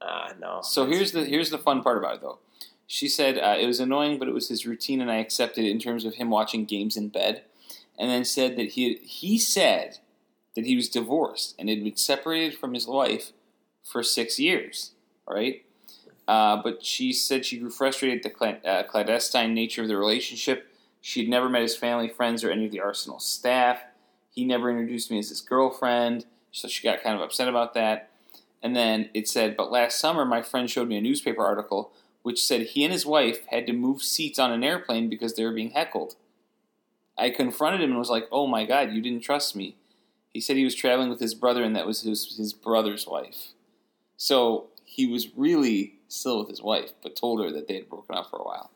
Ah, 0.00 0.32
no. 0.40 0.60
So 0.62 0.86
here's 0.86 1.12
the 1.12 1.24
here's 1.24 1.50
the 1.50 1.58
fun 1.58 1.82
part 1.82 1.98
about 1.98 2.16
it 2.16 2.20
though. 2.20 2.38
She 2.86 3.08
said 3.08 3.38
uh, 3.38 3.56
it 3.60 3.66
was 3.66 3.80
annoying, 3.80 4.18
but 4.18 4.28
it 4.28 4.34
was 4.34 4.48
his 4.48 4.66
routine, 4.66 5.00
and 5.00 5.10
I 5.10 5.16
accepted 5.16 5.64
it 5.64 5.70
in 5.70 5.78
terms 5.78 6.04
of 6.04 6.14
him 6.14 6.30
watching 6.30 6.64
games 6.64 6.96
in 6.96 7.08
bed. 7.08 7.42
And 7.98 8.10
then 8.10 8.24
said 8.24 8.56
that 8.56 8.70
he 8.70 8.94
he 9.02 9.38
said 9.38 9.98
that 10.54 10.66
he 10.66 10.76
was 10.76 10.88
divorced 10.88 11.54
and 11.58 11.68
had 11.68 11.82
been 11.82 11.96
separated 11.96 12.58
from 12.58 12.74
his 12.74 12.86
wife 12.86 13.32
for 13.82 14.02
six 14.02 14.38
years. 14.38 14.92
Right, 15.26 15.64
uh, 16.26 16.62
but 16.62 16.84
she 16.84 17.12
said 17.12 17.44
she 17.44 17.58
grew 17.58 17.70
frustrated 17.70 18.24
at 18.24 18.32
the 18.32 18.68
uh, 18.68 18.82
clandestine 18.84 19.54
nature 19.54 19.82
of 19.82 19.88
the 19.88 19.96
relationship. 19.96 20.66
She 21.00 21.20
had 21.20 21.28
never 21.28 21.48
met 21.48 21.62
his 21.62 21.76
family, 21.76 22.08
friends, 22.08 22.42
or 22.42 22.50
any 22.50 22.66
of 22.66 22.72
the 22.72 22.80
Arsenal 22.80 23.20
staff. 23.20 23.82
He 24.30 24.44
never 24.44 24.70
introduced 24.70 25.10
me 25.10 25.18
as 25.18 25.28
his 25.28 25.40
girlfriend, 25.40 26.24
so 26.50 26.66
she 26.66 26.82
got 26.82 27.02
kind 27.02 27.14
of 27.14 27.20
upset 27.20 27.48
about 27.48 27.74
that. 27.74 28.10
And 28.62 28.74
then 28.74 29.10
it 29.14 29.28
said, 29.28 29.56
but 29.56 29.70
last 29.70 30.00
summer 30.00 30.24
my 30.24 30.42
friend 30.42 30.68
showed 30.68 30.88
me 30.88 30.96
a 30.96 31.02
newspaper 31.02 31.44
article 31.44 31.92
which 32.22 32.44
said 32.44 32.60
he 32.60 32.84
and 32.84 32.92
his 32.92 33.06
wife 33.06 33.46
had 33.46 33.66
to 33.66 33.72
move 33.72 34.02
seats 34.02 34.38
on 34.38 34.52
an 34.52 34.64
airplane 34.64 35.08
because 35.08 35.34
they 35.34 35.44
were 35.44 35.52
being 35.52 35.70
heckled. 35.70 36.14
I 37.16 37.30
confronted 37.30 37.80
him 37.80 37.90
and 37.90 37.98
was 37.98 38.10
like, 38.10 38.28
oh 38.30 38.46
my 38.46 38.66
god, 38.66 38.92
you 38.92 39.00
didn't 39.00 39.22
trust 39.22 39.56
me. 39.56 39.76
He 40.32 40.40
said 40.40 40.56
he 40.56 40.64
was 40.64 40.74
traveling 40.74 41.08
with 41.08 41.20
his 41.20 41.34
brother 41.34 41.62
and 41.62 41.74
that 41.74 41.86
was 41.86 42.02
his, 42.02 42.36
his 42.36 42.52
brother's 42.52 43.06
wife. 43.06 43.48
So 44.16 44.68
he 44.84 45.06
was 45.06 45.28
really 45.36 45.94
still 46.08 46.38
with 46.40 46.48
his 46.48 46.62
wife, 46.62 46.92
but 47.02 47.16
told 47.16 47.40
her 47.42 47.50
that 47.52 47.68
they 47.68 47.74
had 47.74 47.88
broken 47.88 48.16
up 48.16 48.30
for 48.30 48.36
a 48.38 48.42
while. 48.44 48.70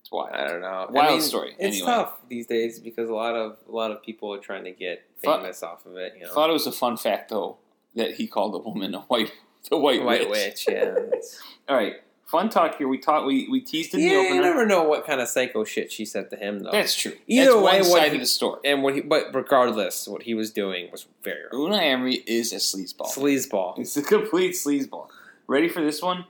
It's 0.00 0.10
wild. 0.10 0.30
I 0.34 0.46
don't 0.48 0.60
know. 0.60 0.86
Wild 0.90 0.96
I 0.96 1.10
mean, 1.12 1.20
story. 1.20 1.50
It's 1.58 1.76
Anyway. 1.76 1.86
tough 1.86 2.18
these 2.28 2.46
days 2.46 2.78
because 2.80 3.08
a 3.08 3.14
lot 3.14 3.34
of 3.34 3.56
a 3.68 3.72
lot 3.72 3.90
of 3.90 4.02
people 4.02 4.32
are 4.34 4.38
trying 4.38 4.64
to 4.64 4.72
get 4.72 5.04
Thought- 5.22 5.40
famous 5.40 5.62
off 5.62 5.86
of 5.86 5.96
it. 5.96 6.14
You 6.18 6.24
know, 6.26 6.32
Thought 6.32 6.50
it 6.50 6.54
was 6.54 6.66
a 6.66 6.72
fun 6.72 6.96
fact 6.96 7.30
though 7.30 7.58
that 7.94 8.14
he 8.14 8.26
called 8.26 8.54
a 8.54 8.58
woman 8.58 8.94
a 8.94 9.00
white 9.02 9.32
the 9.70 9.76
white, 9.78 10.02
white 10.04 10.28
witch. 10.28 10.64
witch. 10.66 10.76
Yeah, 10.76 10.94
All 11.68 11.76
right, 11.76 11.94
fun 12.32 12.48
talk 12.48 12.78
here. 12.78 12.88
We 12.88 12.98
talked. 12.98 13.26
We 13.26 13.46
we 13.48 13.60
teased 13.60 13.94
in 13.94 14.00
the 14.00 14.06
yeah. 14.06 14.16
opener. 14.16 14.34
You 14.36 14.40
never 14.40 14.66
know 14.66 14.82
what 14.82 15.06
kind 15.06 15.20
of 15.20 15.28
psycho 15.28 15.62
shit 15.62 15.92
she 15.92 16.04
said 16.04 16.30
to 16.30 16.36
him 16.36 16.60
though. 16.60 16.72
That's 16.72 16.96
true. 16.96 17.12
Either 17.28 17.52
That's 17.52 17.56
way, 17.56 17.80
one 17.82 17.90
what 17.90 17.98
side 18.00 18.08
he- 18.10 18.16
of 18.16 18.20
the 18.20 18.26
story. 18.26 18.60
and 18.64 18.82
what 18.82 18.94
he, 18.96 19.02
but 19.02 19.32
regardless, 19.34 20.08
what 20.08 20.22
he 20.22 20.34
was 20.34 20.50
doing 20.50 20.90
was 20.90 21.06
very 21.22 21.42
wrong. 21.52 21.70
Unai 21.70 21.82
Emery 21.82 22.14
is 22.26 22.52
a 22.52 22.56
sleazeball. 22.56 23.14
sleazeball. 23.14 23.78
It's 23.78 23.96
a 23.96 24.02
complete 24.02 24.54
sleazeball. 24.54 25.08
Ready 25.46 25.68
for 25.68 25.82
this 25.82 26.02
one? 26.02 26.24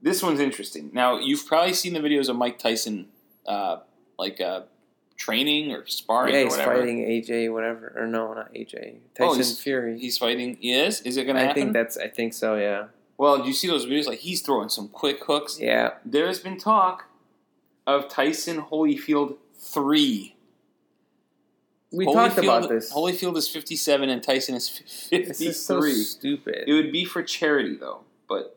This 0.00 0.22
one's 0.22 0.40
interesting. 0.40 0.90
Now 0.94 1.18
you've 1.18 1.46
probably 1.46 1.74
seen 1.74 1.92
the 1.92 2.00
videos 2.00 2.28
of 2.28 2.36
Mike 2.36 2.58
Tyson, 2.60 3.08
uh, 3.46 3.78
like 4.16 4.40
uh, 4.40 4.62
training 5.16 5.72
or 5.72 5.84
sparring 5.88 6.34
Yeah, 6.34 6.42
or 6.42 6.44
he's 6.44 6.56
fighting 6.56 6.98
AJ, 6.98 7.52
whatever, 7.52 7.92
or 7.96 8.06
no, 8.06 8.32
not 8.32 8.54
AJ. 8.54 8.98
Oh, 9.18 9.34
he's- 9.34 9.58
Fury. 9.58 9.98
He's 9.98 10.16
fighting. 10.16 10.56
He 10.60 10.72
is. 10.72 11.00
Is 11.00 11.16
it 11.16 11.24
going 11.24 11.36
to 11.36 11.50
I 11.50 11.52
think 11.52 11.72
that's. 11.72 11.96
I 11.96 12.06
think 12.08 12.32
so. 12.32 12.54
Yeah. 12.54 12.86
Well, 13.18 13.38
do 13.38 13.48
you 13.48 13.52
see 13.52 13.66
those 13.66 13.84
videos? 13.84 14.06
Like 14.06 14.20
he's 14.20 14.40
throwing 14.40 14.70
some 14.70 14.88
quick 14.88 15.24
hooks. 15.24 15.58
Yeah. 15.60 15.94
There 16.04 16.26
has 16.28 16.38
been 16.38 16.56
talk 16.56 17.06
of 17.86 18.08
Tyson 18.08 18.62
Holyfield 18.62 19.36
three. 19.58 20.36
We 21.90 22.06
Holyfield, 22.06 22.12
talked 22.12 22.38
about 22.38 22.68
this. 22.68 22.92
Holyfield 22.92 23.36
is 23.36 23.48
fifty-seven 23.48 24.08
and 24.08 24.22
Tyson 24.22 24.54
is 24.54 24.68
this 24.68 25.08
fifty-three. 25.08 25.46
is 25.48 25.64
so 25.64 25.80
stupid. 25.80 26.64
It 26.66 26.72
would 26.74 26.92
be 26.92 27.04
for 27.04 27.22
charity, 27.22 27.76
though. 27.76 28.00
But 28.28 28.56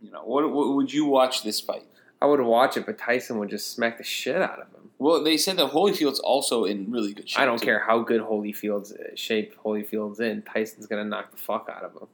you 0.00 0.10
know, 0.10 0.22
what, 0.24 0.50
what 0.52 0.74
would 0.74 0.92
you 0.92 1.04
watch 1.04 1.42
this 1.42 1.60
fight? 1.60 1.84
I 2.22 2.26
would 2.26 2.40
watch 2.40 2.76
it, 2.76 2.86
but 2.86 2.96
Tyson 2.96 3.38
would 3.38 3.50
just 3.50 3.72
smack 3.72 3.98
the 3.98 4.04
shit 4.04 4.40
out 4.40 4.60
of 4.60 4.68
him. 4.68 4.90
Well, 4.98 5.22
they 5.22 5.36
said 5.36 5.56
that 5.58 5.72
Holyfield's 5.72 6.18
also 6.18 6.64
in 6.64 6.90
really 6.90 7.14
good 7.14 7.28
shape. 7.28 7.40
I 7.40 7.44
don't 7.44 7.58
too. 7.58 7.66
care 7.66 7.80
how 7.80 8.00
good 8.00 8.20
Holyfield's 8.20 8.94
shape 9.16 9.56
Holyfield's 9.64 10.20
in. 10.20 10.42
Tyson's 10.42 10.86
gonna 10.86 11.04
knock 11.04 11.30
the 11.30 11.36
fuck 11.36 11.68
out 11.68 11.82
of 11.82 11.92
him. 11.94 12.08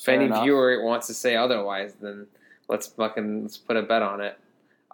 If 0.00 0.06
Fair 0.06 0.14
any 0.14 0.24
enough. 0.24 0.44
viewer 0.44 0.82
wants 0.82 1.06
to 1.08 1.14
say 1.14 1.36
otherwise, 1.36 1.92
then 2.00 2.26
let's 2.68 2.86
fucking 2.86 3.42
let's 3.42 3.58
put 3.58 3.76
a 3.76 3.82
bet 3.82 4.00
on 4.00 4.22
it. 4.22 4.38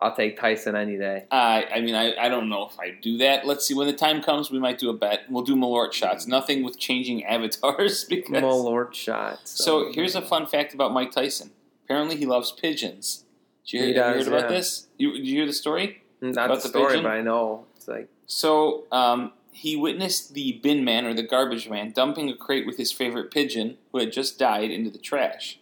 I'll 0.03 0.15
take 0.15 0.39
Tyson 0.39 0.75
any 0.75 0.99
day. 0.99 1.25
I, 1.31 1.65
I 1.77 1.81
mean, 1.81 1.95
I, 1.95 2.15
I 2.17 2.29
don't 2.29 2.49
know 2.49 2.69
if 2.69 2.79
I 2.79 2.91
do 3.01 3.17
that. 3.19 3.47
Let's 3.47 3.65
see. 3.65 3.73
When 3.73 3.87
the 3.87 3.95
time 3.95 4.21
comes, 4.21 4.51
we 4.51 4.59
might 4.59 4.79
do 4.79 4.91
a 4.91 4.93
bet. 4.93 5.23
We'll 5.31 5.45
do 5.45 5.55
Malort 5.55 5.93
shots. 5.93 6.27
Nothing 6.27 6.65
with 6.65 6.77
changing 6.77 7.25
avatars 7.37 8.05
because. 8.09 8.31
Malort 8.43 8.93
shots. 8.95 9.65
So 9.65 9.93
here's 9.93 10.17
a 10.17 10.21
fun 10.23 10.47
fact 10.47 10.75
about 10.75 10.93
Mike 10.93 11.13
Tyson. 11.13 11.53
Apparently, 11.85 12.17
he 12.17 12.27
loves 12.27 12.51
pigeons. 12.51 13.25
Did 13.65 13.73
you, 13.73 13.79
He 13.87 13.93
hear, 13.93 14.03
have 14.03 14.17
you 14.17 14.19
does, 14.19 14.29
heard 14.29 14.39
about 14.39 14.51
this? 14.51 14.89
You, 14.99 15.13
did 15.13 15.27
you 15.27 15.37
hear 15.37 15.47
the 15.47 15.53
story? 15.53 16.03
not 16.21 16.47
about 16.47 16.57
the 16.57 16.63
the 16.65 16.69
story, 16.69 16.87
pigeon? 16.89 17.05
but 17.05 17.13
I 17.13 17.21
know 17.23 17.65
it's 17.77 17.87
like 17.87 18.09
So 18.27 18.85
um, 18.91 19.33
he 19.57 19.75
witnessed 19.75 20.35
the 20.35 20.61
bin 20.63 20.85
man 20.85 21.07
or 21.07 21.15
the 21.15 21.23
garbage 21.23 21.67
man 21.67 21.91
dumping 21.91 22.29
a 22.29 22.37
crate 22.37 22.67
with 22.67 22.77
his 22.77 22.93
favorite 22.93 23.31
pigeon 23.31 23.79
who 23.91 23.99
had 23.99 24.13
just 24.13 24.39
died 24.39 24.71
into 24.71 24.91
the 24.91 24.99
trash. 24.99 25.59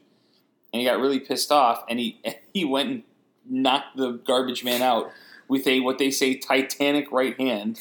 And 0.72 0.80
he 0.80 0.86
got 0.86 0.98
really 0.98 1.20
pissed 1.20 1.52
off 1.52 1.84
and 1.88 2.00
he 2.00 2.20
he 2.52 2.64
went 2.64 2.90
and 2.90 3.02
knocked 3.48 3.96
the 3.96 4.10
garbage 4.12 4.64
man 4.64 4.82
out 4.82 5.12
with 5.46 5.66
a 5.68 5.78
what 5.78 5.98
they 5.98 6.10
say 6.10 6.34
titanic 6.34 7.10
right 7.12 7.38
hand. 7.38 7.78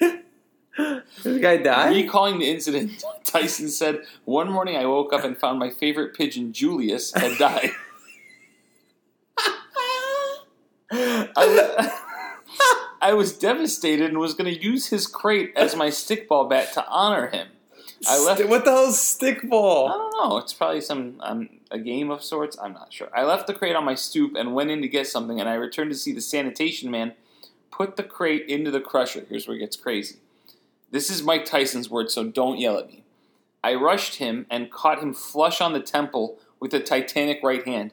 This 1.22 1.42
guy 1.42 1.58
died. 1.58 1.94
Recalling 1.94 2.38
the 2.38 2.50
incident, 2.50 3.04
Tyson 3.24 3.68
said, 3.68 4.00
"One 4.24 4.50
morning 4.50 4.76
I 4.76 4.86
woke 4.86 5.12
up 5.12 5.24
and 5.24 5.36
found 5.36 5.58
my 5.58 5.68
favorite 5.68 6.14
pigeon, 6.16 6.54
Julius, 6.54 7.12
had 7.12 7.36
died." 7.36 7.72
I, 10.90 11.99
I 13.00 13.14
was 13.14 13.32
devastated 13.32 14.10
and 14.10 14.18
was 14.18 14.34
going 14.34 14.52
to 14.52 14.62
use 14.62 14.88
his 14.88 15.06
crate 15.06 15.52
as 15.56 15.74
my 15.74 15.88
stickball 15.88 16.48
bat 16.48 16.72
to 16.74 16.86
honor 16.86 17.28
him. 17.28 17.48
I 18.08 18.18
left. 18.18 18.44
What 18.46 18.64
the 18.64 18.70
hell's 18.70 18.98
stickball? 18.98 19.88
I 19.88 19.92
don't 19.92 20.30
know. 20.30 20.38
It's 20.38 20.52
probably 20.52 20.80
some 20.80 21.16
um, 21.20 21.48
a 21.70 21.78
game 21.78 22.10
of 22.10 22.22
sorts. 22.22 22.58
I'm 22.58 22.72
not 22.72 22.92
sure. 22.92 23.08
I 23.14 23.24
left 23.24 23.46
the 23.46 23.54
crate 23.54 23.76
on 23.76 23.84
my 23.84 23.94
stoop 23.94 24.34
and 24.36 24.54
went 24.54 24.70
in 24.70 24.82
to 24.82 24.88
get 24.88 25.06
something, 25.06 25.40
and 25.40 25.48
I 25.48 25.54
returned 25.54 25.90
to 25.90 25.96
see 25.96 26.12
the 26.12 26.20
sanitation 26.20 26.90
man 26.90 27.14
put 27.70 27.96
the 27.96 28.02
crate 28.02 28.46
into 28.48 28.70
the 28.70 28.80
crusher. 28.80 29.24
Here's 29.28 29.46
where 29.46 29.56
it 29.56 29.60
gets 29.60 29.76
crazy. 29.76 30.16
This 30.90 31.08
is 31.08 31.22
Mike 31.22 31.44
Tyson's 31.44 31.88
word, 31.88 32.10
so 32.10 32.24
don't 32.24 32.58
yell 32.58 32.78
at 32.78 32.88
me. 32.88 33.04
I 33.62 33.74
rushed 33.74 34.16
him 34.16 34.46
and 34.50 34.70
caught 34.70 35.02
him 35.02 35.14
flush 35.14 35.60
on 35.60 35.72
the 35.72 35.80
temple 35.80 36.38
with 36.58 36.74
a 36.74 36.80
titanic 36.80 37.40
right 37.42 37.64
hand. 37.64 37.92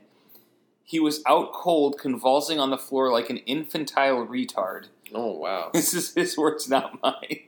He 0.84 1.00
was 1.00 1.22
out 1.26 1.52
cold, 1.52 2.00
convulsing 2.00 2.60
on 2.60 2.70
the 2.70 2.78
floor 2.78 3.12
like 3.12 3.30
an 3.30 3.38
infantile 3.40 4.26
retard. 4.26 4.86
Oh 5.14 5.32
wow. 5.38 5.70
This 5.74 5.94
is 5.94 6.14
his 6.14 6.38
words, 6.38 6.70
not 6.70 7.02
mine. 7.02 7.40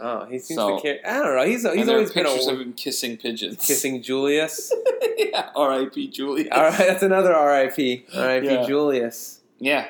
Oh, 0.00 0.24
he 0.26 0.38
seems 0.38 0.58
So- 0.58 0.76
to 0.76 0.82
care. 0.82 0.98
I 1.06 1.14
don't 1.22 1.36
know. 1.36 1.44
He's 1.44 1.62
he's 1.62 1.86
there 1.86 1.94
are 1.96 1.98
always 2.00 2.12
been 2.12 2.26
a 2.26 2.30
of 2.52 2.60
him 2.60 2.72
kissing 2.72 3.16
pigeons. 3.16 3.64
kissing 3.64 4.02
Julius. 4.08 4.72
yeah, 5.16 5.50
R.I.P. 5.54 6.08
Julius. 6.08 6.48
All 6.50 6.62
right, 6.64 6.76
that's 6.78 7.02
another 7.02 7.32
R.I.P. 7.34 8.06
R.I.P. 8.14 8.46
Yeah. 8.46 8.66
Julius. 8.66 9.40
Yeah. 9.60 9.88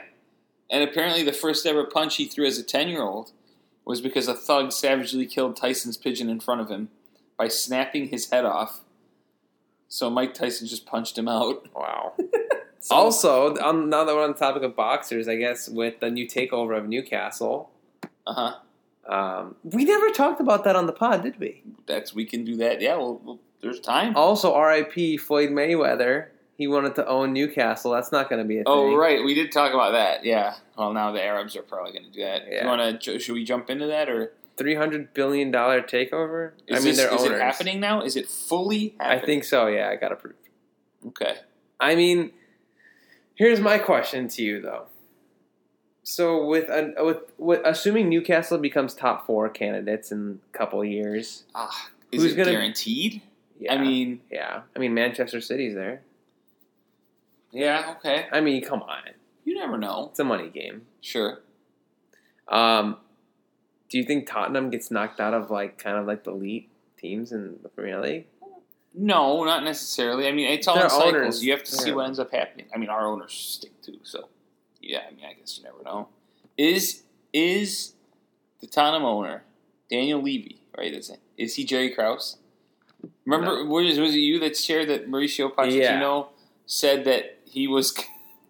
And 0.70 0.84
apparently, 0.86 1.22
the 1.22 1.32
first 1.32 1.64
ever 1.64 1.84
punch 1.84 2.16
he 2.16 2.26
threw 2.26 2.44
as 2.46 2.58
a 2.58 2.62
10 2.62 2.88
year 2.88 3.00
old 3.02 3.32
was 3.86 4.02
because 4.02 4.28
a 4.28 4.34
thug 4.34 4.72
savagely 4.72 5.24
killed 5.24 5.56
Tyson's 5.56 5.96
pigeon 5.96 6.28
in 6.28 6.40
front 6.40 6.60
of 6.60 6.68
him 6.70 6.90
by 7.38 7.48
snapping 7.48 8.08
his 8.08 8.28
head 8.30 8.44
off. 8.44 8.80
So 9.88 10.10
Mike 10.10 10.34
Tyson 10.34 10.66
just 10.68 10.84
punched 10.84 11.16
him 11.16 11.28
out. 11.28 11.66
Wow. 11.74 12.12
So- 12.80 12.94
also, 12.94 13.56
on, 13.56 13.90
now 13.90 14.04
that 14.04 14.14
we're 14.14 14.22
on 14.24 14.32
the 14.32 14.38
topic 14.38 14.62
of 14.62 14.76
boxers, 14.76 15.28
I 15.28 15.36
guess 15.36 15.68
with 15.68 16.00
the 16.00 16.10
new 16.10 16.26
takeover 16.26 16.76
of 16.78 16.88
Newcastle, 16.88 17.70
uh 18.26 18.54
huh. 19.06 19.12
um, 19.12 19.56
we 19.64 19.84
never 19.84 20.10
talked 20.10 20.40
about 20.40 20.64
that 20.64 20.76
on 20.76 20.86
the 20.86 20.92
pod, 20.92 21.22
did 21.22 21.38
we? 21.40 21.62
That's 21.86 22.14
we 22.14 22.24
can 22.24 22.44
do 22.44 22.56
that. 22.56 22.80
Yeah. 22.80 22.96
Well, 22.96 23.20
well 23.24 23.38
there's 23.60 23.80
time. 23.80 24.14
Also, 24.16 24.52
R.I.P. 24.54 25.16
Floyd 25.16 25.50
Mayweather. 25.50 26.26
He 26.56 26.66
wanted 26.66 26.96
to 26.96 27.06
own 27.06 27.32
Newcastle. 27.32 27.92
That's 27.92 28.10
not 28.10 28.28
going 28.28 28.42
to 28.42 28.46
be 28.48 28.58
a 28.58 28.64
Oh 28.66 28.88
thing. 28.88 28.96
right, 28.96 29.24
we 29.24 29.32
did 29.34 29.52
talk 29.52 29.72
about 29.72 29.92
that. 29.92 30.24
Yeah. 30.24 30.54
Well, 30.76 30.92
now 30.92 31.12
the 31.12 31.22
Arabs 31.22 31.54
are 31.56 31.62
probably 31.62 31.92
going 31.92 32.04
to 32.06 32.10
do 32.10 32.20
that. 32.22 32.42
Yeah. 32.50 32.62
You 32.62 32.68
want 32.68 33.00
to? 33.00 33.18
Should 33.20 33.34
we 33.34 33.44
jump 33.44 33.70
into 33.70 33.86
that, 33.86 34.08
or 34.08 34.32
Three 34.56 34.74
hundred 34.74 35.14
billion 35.14 35.52
dollar 35.52 35.80
takeover. 35.80 36.50
is 36.66 36.80
I 36.80 36.80
mean, 36.80 36.88
this, 36.88 36.96
they're 36.96 37.14
is 37.14 37.22
owners. 37.22 37.38
it 37.38 37.40
happening 37.42 37.78
now? 37.78 38.02
Is 38.02 38.16
it 38.16 38.28
fully 38.28 38.96
I 38.98 39.20
think 39.20 39.44
so. 39.44 39.68
Yeah, 39.68 39.88
I 39.88 39.94
got 39.94 40.10
approved. 40.10 40.48
Okay. 41.06 41.36
I 41.78 41.94
mean, 41.94 42.32
here's 43.38 43.60
my 43.60 43.78
question 43.78 44.28
to 44.28 44.42
you 44.42 44.60
though. 44.60 44.86
So 46.02 46.44
with 46.46 46.68
an, 46.70 46.94
with, 46.98 47.18
with 47.38 47.60
assuming 47.64 48.08
Newcastle 48.08 48.56
becomes 48.58 48.94
top 48.94 49.26
four 49.26 49.48
candidates 49.48 50.10
in 50.10 50.40
a 50.52 50.56
couple 50.56 50.82
years, 50.84 51.44
Ah, 51.54 51.90
is 52.12 52.22
Who's 52.22 52.32
it 52.32 52.36
gonna- 52.36 52.50
guaranteed? 52.52 53.22
yeah, 53.58 53.74
I 53.74 53.78
mean, 53.78 54.20
yeah, 54.30 54.62
I 54.74 54.78
mean 54.78 54.94
Manchester 54.94 55.40
City's 55.40 55.74
there. 55.74 56.02
yeah. 57.52 57.94
Okay. 57.98 58.26
I 58.32 58.40
mean, 58.40 58.62
come 58.62 58.82
on, 58.82 59.02
You 59.44 59.54
never 59.54 59.76
know. 59.78 60.08
it's 60.10 60.18
a 60.18 60.24
money 60.24 60.48
game. 60.50 60.82
Sure. 61.00 61.40
Um, 62.48 62.96
do 63.90 63.98
you 63.98 64.04
think 64.04 64.26
Tottenham 64.26 64.70
gets 64.70 64.90
knocked 64.90 65.20
out 65.20 65.34
of 65.34 65.50
like 65.50 65.78
kind 65.78 65.96
of 65.98 66.06
like 66.06 66.24
the 66.24 66.30
elite 66.30 66.70
teams 66.98 67.32
in 67.32 67.58
the 67.62 67.68
Premier 67.68 68.00
League? 68.00 68.26
No, 68.94 69.44
not 69.44 69.64
necessarily. 69.64 70.26
I 70.26 70.32
mean, 70.32 70.48
it's 70.50 70.66
all 70.66 70.74
Their 70.74 70.84
in 70.84 70.90
cycles. 70.90 71.14
owners- 71.14 71.44
you 71.44 71.52
have 71.52 71.62
to 71.64 71.70
see 71.70 71.90
yeah. 71.90 71.94
what 71.94 72.06
ends 72.06 72.18
up 72.18 72.32
happening. 72.32 72.66
I 72.74 72.78
mean, 72.78 72.88
our 72.88 73.06
owners 73.06 73.32
stick 73.32 73.80
too. 73.82 73.98
So, 74.02 74.28
yeah. 74.80 75.02
I 75.08 75.14
mean, 75.14 75.24
I 75.24 75.34
guess 75.34 75.56
you 75.58 75.64
never 75.64 75.82
know. 75.84 76.08
Is 76.56 77.02
is 77.32 77.92
the 78.60 78.66
Tottenham 78.66 79.04
owner 79.04 79.44
Daniel 79.90 80.20
Levy? 80.22 80.62
Right? 80.76 80.92
Is 80.92 81.10
it? 81.10 81.20
Is 81.36 81.54
he 81.56 81.64
Jerry 81.64 81.90
Krause? 81.90 82.38
Remember, 83.24 83.64
was, 83.64 83.98
was 83.98 84.14
it 84.14 84.18
you 84.18 84.40
that 84.40 84.56
shared 84.56 84.88
that 84.88 85.08
Mauricio 85.08 85.52
Pochettino 85.54 86.28
said 86.66 87.04
that 87.04 87.38
he 87.44 87.68
was 87.68 87.94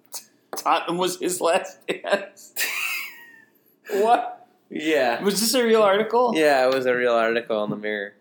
Tottenham 0.57 0.97
was 0.97 1.19
his 1.19 1.41
last 1.41 1.87
dance? 1.87 2.55
what 3.91 4.47
Yeah, 4.71 5.23
was 5.23 5.41
this 5.41 5.53
a 5.55 5.63
real 5.65 5.83
article? 5.83 6.33
yeah, 6.35 6.67
it 6.67 6.75
was 6.75 6.87
a 6.87 6.95
real 6.95 7.13
article 7.15 7.63
in 7.65 7.71
the 7.71 7.77
Mirror. 7.77 8.15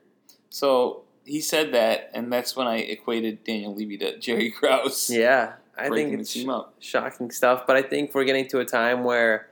So 0.49 1.03
he 1.28 1.41
said 1.41 1.73
that, 1.73 2.09
and 2.13 2.32
that's 2.32 2.55
when 2.55 2.67
I 2.67 2.78
equated 2.78 3.43
Daniel 3.43 3.75
Levy 3.75 3.97
to 3.97 4.17
Jerry 4.17 4.49
Krause. 4.51 5.09
Yeah, 5.09 5.53
I 5.78 5.89
think 5.89 6.19
it's 6.19 6.47
up. 6.47 6.75
shocking 6.80 7.30
stuff. 7.32 7.67
But 7.67 7.75
I 7.75 7.82
think 7.82 8.15
we're 8.15 8.23
getting 8.23 8.47
to 8.49 8.59
a 8.59 8.65
time 8.65 9.03
where 9.03 9.49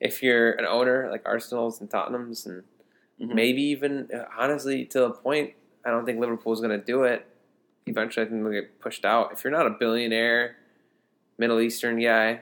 if 0.00 0.22
you're 0.22 0.52
an 0.52 0.64
owner 0.64 1.08
like 1.10 1.22
Arsenal's 1.26 1.80
and 1.80 1.90
Tottenham's 1.90 2.46
and 2.46 2.64
Mhm. 3.20 3.34
maybe 3.34 3.62
even 3.62 4.08
honestly 4.36 4.86
to 4.86 5.00
the 5.00 5.10
point, 5.10 5.52
I 5.84 5.90
don't 5.90 6.06
think 6.06 6.18
Liverpool's 6.20 6.60
going 6.60 6.78
to 6.78 6.84
do 6.84 7.04
it. 7.04 7.26
Eventually, 7.86 8.26
I 8.26 8.28
think 8.28 8.42
they'll 8.42 8.52
get 8.52 8.80
pushed 8.80 9.04
out. 9.04 9.32
If 9.32 9.44
you're 9.44 9.50
not 9.50 9.66
a 9.66 9.70
billionaire, 9.70 10.56
Middle 11.38 11.60
Eastern 11.60 12.00
guy, 12.00 12.40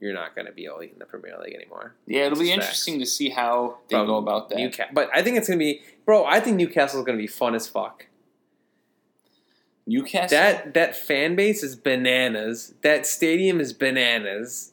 you're 0.00 0.14
not 0.14 0.34
going 0.34 0.46
to 0.46 0.52
be 0.52 0.64
elite 0.64 0.92
in 0.92 0.98
the 0.98 1.04
Premier 1.04 1.36
League 1.42 1.54
anymore. 1.54 1.94
Yeah, 2.06 2.26
it'll 2.26 2.38
be 2.38 2.52
interesting 2.52 2.98
to 3.00 3.06
see 3.06 3.30
how 3.30 3.78
they 3.88 3.96
From 3.96 4.06
go 4.06 4.16
about 4.16 4.48
that. 4.50 4.88
But 4.92 5.10
I 5.14 5.22
think 5.22 5.36
it's 5.36 5.48
going 5.48 5.58
to 5.58 5.64
be, 5.64 5.82
bro. 6.04 6.24
I 6.24 6.40
think 6.40 6.56
Newcastle's 6.56 7.04
going 7.04 7.16
to 7.18 7.22
be 7.22 7.26
fun 7.28 7.54
as 7.54 7.66
fuck. 7.66 8.06
Newcastle. 9.88 10.36
That 10.38 10.74
that 10.74 10.94
fan 10.96 11.34
base 11.34 11.62
is 11.62 11.74
bananas. 11.76 12.74
That 12.82 13.06
stadium 13.06 13.60
is 13.60 13.72
bananas. 13.72 14.72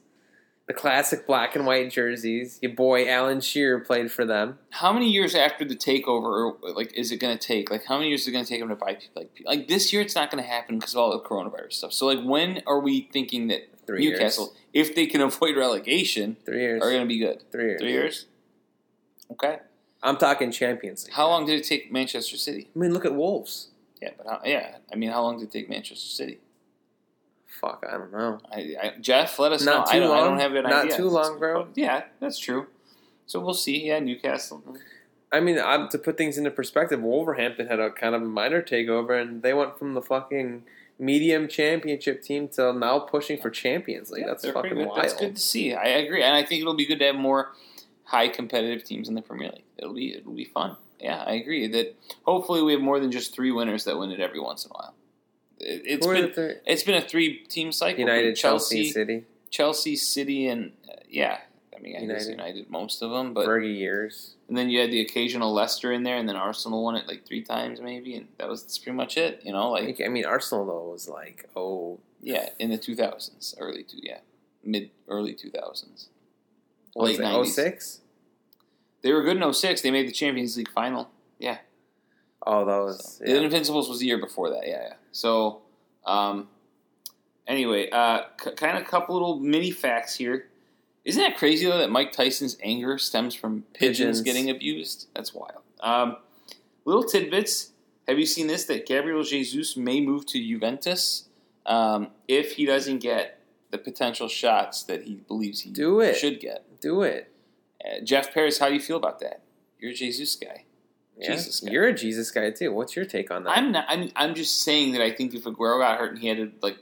The 0.67 0.73
classic 0.73 1.27
black 1.27 1.55
and 1.55 1.65
white 1.67 1.91
jerseys. 1.91 2.57
Your 2.61 2.73
boy 2.73 3.07
Alan 3.07 3.39
Shearer 3.39 3.79
played 3.79 4.11
for 4.11 4.25
them. 4.25 4.57
how 4.71 4.91
many 4.91 5.11
years 5.11 5.35
after 5.35 5.63
the 5.63 5.75
takeover, 5.75 6.55
or, 6.63 6.73
like, 6.73 6.91
is 6.97 7.11
it 7.11 7.17
going 7.17 7.37
to 7.37 7.47
take? 7.47 7.69
Like, 7.69 7.85
how 7.85 7.97
many 7.97 8.09
years 8.09 8.21
is 8.21 8.29
it 8.29 8.31
going 8.31 8.43
to 8.45 8.49
take 8.49 8.61
them 8.61 8.69
to 8.69 8.75
buy 8.75 8.95
people? 8.95 9.21
Like, 9.21 9.43
like 9.45 9.67
this 9.67 9.93
year, 9.93 10.01
it's 10.01 10.15
not 10.15 10.31
going 10.31 10.43
to 10.43 10.49
happen 10.49 10.79
because 10.79 10.95
of 10.95 10.99
all 10.99 11.11
the 11.11 11.19
coronavirus 11.19 11.73
stuff. 11.73 11.93
So, 11.93 12.07
like, 12.07 12.23
when 12.23 12.63
are 12.65 12.79
we 12.79 13.07
thinking 13.13 13.47
that 13.49 13.69
Three 13.85 14.09
Newcastle, 14.09 14.55
years. 14.73 14.87
if 14.89 14.95
they 14.95 15.05
can 15.05 15.21
avoid 15.29 15.55
relegation, 15.55 16.37
Three 16.47 16.61
years. 16.61 16.81
are 16.81 16.89
going 16.89 17.03
to 17.03 17.07
be 17.07 17.19
good? 17.19 17.43
Three 17.51 17.65
years. 17.65 17.79
Three 17.81 17.91
years. 17.91 18.25
Okay. 19.31 19.59
I'm 20.01 20.17
talking 20.17 20.51
Champions 20.51 21.05
League. 21.05 21.13
How 21.13 21.27
long 21.27 21.45
did 21.45 21.59
it 21.59 21.63
take 21.65 21.91
Manchester 21.91 22.37
City? 22.37 22.69
I 22.75 22.79
mean, 22.79 22.91
look 22.91 23.05
at 23.05 23.13
Wolves. 23.13 23.67
Yeah, 24.01 24.09
but 24.17 24.27
how, 24.27 24.41
yeah, 24.43 24.77
I 24.91 24.95
mean, 24.95 25.09
how 25.09 25.21
long 25.23 25.39
did 25.39 25.45
it 25.45 25.51
take 25.51 25.69
Manchester 25.69 26.07
City? 26.07 26.39
Fuck, 27.45 27.85
I 27.87 27.93
don't 27.97 28.11
know. 28.11 28.39
I, 28.51 28.75
I, 28.81 28.93
Jeff, 28.99 29.39
let 29.39 29.51
us 29.53 29.63
Not 29.63 29.87
know. 29.87 29.91
too 29.91 29.97
I 29.97 29.99
don't, 29.99 30.17
I 30.17 30.19
don't 30.21 30.39
have 30.39 30.55
an 30.55 30.63
Not 30.63 30.73
idea. 30.73 30.91
Not 30.91 30.97
too 30.97 31.09
long, 31.09 31.39
bro. 31.39 31.67
Yeah, 31.75 32.03
that's 32.19 32.37
true. 32.37 32.67
So 33.25 33.39
we'll 33.39 33.53
see. 33.53 33.87
Yeah, 33.87 33.99
Newcastle. 33.99 34.61
I 35.31 35.39
mean, 35.39 35.57
i 35.59 35.87
to 35.87 35.97
put 35.97 36.17
things 36.17 36.37
into 36.37 36.51
perspective, 36.51 37.01
Wolverhampton 37.01 37.67
had 37.67 37.79
a 37.79 37.91
kind 37.91 38.13
of 38.13 38.21
a 38.21 38.25
minor 38.25 38.61
takeover, 38.61 39.19
and 39.19 39.41
they 39.41 39.53
went 39.53 39.79
from 39.79 39.93
the 39.93 40.01
fucking 40.01 40.63
medium 40.99 41.47
championship 41.47 42.21
team 42.21 42.47
to 42.49 42.73
now 42.73 42.99
pushing 42.99 43.41
for 43.41 43.49
Champions 43.49 44.11
League. 44.11 44.21
Yeah, 44.21 44.29
That's 44.29 44.49
fucking 44.49 44.75
good. 44.75 44.87
wild. 44.87 45.01
That's 45.01 45.13
good 45.13 45.35
to 45.35 45.41
see. 45.41 45.73
I 45.73 45.85
agree, 45.85 46.23
and 46.23 46.35
I 46.35 46.43
think 46.43 46.61
it'll 46.61 46.75
be 46.75 46.85
good 46.85 46.99
to 46.99 47.05
have 47.05 47.15
more 47.15 47.51
high 48.03 48.27
competitive 48.27 48.83
teams 48.83 49.09
in 49.09 49.15
the 49.15 49.21
Premier 49.21 49.49
League. 49.51 49.65
It'll 49.77 49.93
be 49.93 50.15
it'll 50.15 50.33
be 50.33 50.45
fun. 50.45 50.77
Yeah, 50.99 51.23
I 51.25 51.33
agree 51.33 51.67
that 51.67 51.95
hopefully 52.23 52.61
we 52.61 52.73
have 52.73 52.81
more 52.81 52.99
than 52.99 53.11
just 53.11 53.33
three 53.33 53.51
winners 53.51 53.83
that 53.83 53.97
win 53.97 54.11
it 54.11 54.19
every 54.19 54.39
once 54.39 54.65
in 54.65 54.71
a 54.71 54.73
while. 54.73 54.93
It, 55.59 56.03
has 56.03 56.07
been 56.07 56.33
three? 56.33 56.53
it's 56.65 56.83
been 56.83 56.95
a 56.95 57.07
three 57.07 57.39
team 57.45 57.71
cycle. 57.71 57.99
United, 57.99 58.35
Chelsea, 58.35 58.83
Chelsea, 58.83 58.91
City, 58.91 59.23
Chelsea, 59.49 59.95
City, 59.95 60.47
and 60.47 60.71
uh, 60.89 60.95
yeah. 61.09 61.39
I 61.75 61.79
mean, 61.79 61.95
I 61.95 61.99
guess 61.99 62.27
United. 62.27 62.31
United 62.31 62.69
most 62.69 63.01
of 63.01 63.11
them, 63.11 63.33
but 63.33 63.47
Fergie 63.47 63.77
years. 63.77 64.35
and 64.47 64.57
then 64.57 64.69
you 64.69 64.79
had 64.79 64.91
the 64.91 65.01
occasional 65.01 65.53
Leicester 65.53 65.91
in 65.91 66.03
there, 66.03 66.17
and 66.17 66.27
then 66.27 66.35
Arsenal 66.35 66.83
won 66.83 66.95
it 66.95 67.07
like 67.07 67.25
three 67.25 67.43
times 67.43 67.81
maybe, 67.81 68.15
and 68.15 68.27
that 68.37 68.49
was 68.49 68.63
that's 68.63 68.77
pretty 68.77 68.95
much 68.95 69.17
it. 69.17 69.41
You 69.43 69.51
know, 69.51 69.71
like 69.71 70.01
I 70.03 70.07
mean, 70.07 70.25
Arsenal 70.25 70.65
though 70.65 70.91
was 70.91 71.07
like, 71.07 71.49
oh, 71.55 71.99
yeah, 72.21 72.49
in 72.59 72.69
the 72.69 72.77
two 72.77 72.95
thousands, 72.95 73.55
early 73.59 73.83
two, 73.83 73.99
yeah, 74.01 74.19
mid 74.63 74.89
early 75.07 75.33
two 75.33 75.51
thousands. 75.51 76.09
Late 76.95 77.19
90s. 77.19 77.47
06? 77.47 78.01
They 79.05 79.13
were 79.13 79.21
good 79.21 79.37
in 79.39 79.53
06. 79.53 79.81
They 79.83 79.91
made 79.91 80.07
the 80.07 80.11
Champions 80.11 80.57
League 80.57 80.71
final. 80.71 81.11
Yeah. 81.37 81.59
Oh, 82.45 82.65
that 82.65 82.77
was 82.77 83.19
The 83.23 83.33
yeah. 83.33 83.41
Invincibles 83.41 83.87
was 83.87 83.99
the 83.99 84.07
year 84.07 84.17
before 84.17 84.49
that. 84.49 84.63
Yeah, 84.65 84.81
yeah. 84.81 84.93
So, 85.11 85.61
um, 86.07 86.47
anyway, 87.45 87.87
uh, 87.91 88.21
c- 88.43 88.51
kind 88.53 88.75
of 88.77 88.81
a 88.83 88.85
couple 88.87 89.13
little 89.13 89.37
mini 89.39 89.69
facts 89.69 90.15
here. 90.15 90.47
Isn't 91.03 91.21
that 91.21 91.37
crazy 91.37 91.67
though 91.67 91.77
that 91.77 91.91
Mike 91.91 92.13
Tyson's 92.13 92.57
anger 92.63 92.97
stems 92.97 93.35
from 93.35 93.63
pigeons, 93.73 93.97
Pigeons. 94.19 94.21
getting 94.21 94.49
abused? 94.49 95.07
That's 95.13 95.35
wild. 95.35 95.61
Um, 95.81 96.17
little 96.85 97.03
tidbits. 97.03 97.73
Have 98.07 98.17
you 98.17 98.25
seen 98.25 98.47
this? 98.47 98.65
That 98.65 98.87
Gabriel 98.87 99.21
Jesus 99.21 99.77
may 99.77 100.01
move 100.01 100.25
to 100.27 100.39
Juventus 100.43 101.25
um, 101.67 102.07
if 102.27 102.53
he 102.53 102.65
doesn't 102.65 102.99
get 102.99 103.39
the 103.69 103.77
potential 103.77 104.27
shots 104.27 104.81
that 104.83 105.03
he 105.03 105.15
believes 105.27 105.61
he 105.61 105.69
Do 105.69 105.99
it. 105.99 106.15
should 106.15 106.39
get. 106.39 106.65
Do 106.81 107.03
it. 107.03 107.31
Uh, 107.85 107.99
Jeff 108.03 108.33
Paris, 108.33 108.57
how 108.57 108.67
do 108.69 108.73
you 108.73 108.79
feel 108.81 108.97
about 108.97 109.19
that? 109.19 109.41
You're 109.79 109.91
a 109.91 109.93
Jesus 109.93 110.35
guy. 110.35 110.63
Yeah. 111.17 111.31
Jesus 111.35 111.59
guy. 111.59 111.71
You're 111.71 111.87
a 111.87 111.93
Jesus 111.93 112.31
guy 112.31 112.49
too. 112.51 112.71
What's 112.73 112.95
your 112.95 113.05
take 113.05 113.29
on 113.31 113.43
that? 113.43 113.57
I'm 113.57 113.71
not. 113.71 113.85
I 113.87 113.95
mean, 113.97 114.11
I'm 114.15 114.33
just 114.35 114.61
saying 114.61 114.93
that 114.93 115.01
I 115.01 115.11
think 115.11 115.33
if 115.33 115.43
Aguero 115.43 115.79
got 115.79 115.97
hurt 115.99 116.11
and 116.11 116.19
he 116.19 116.27
had 116.27 116.37
to 116.37 116.51
like 116.61 116.77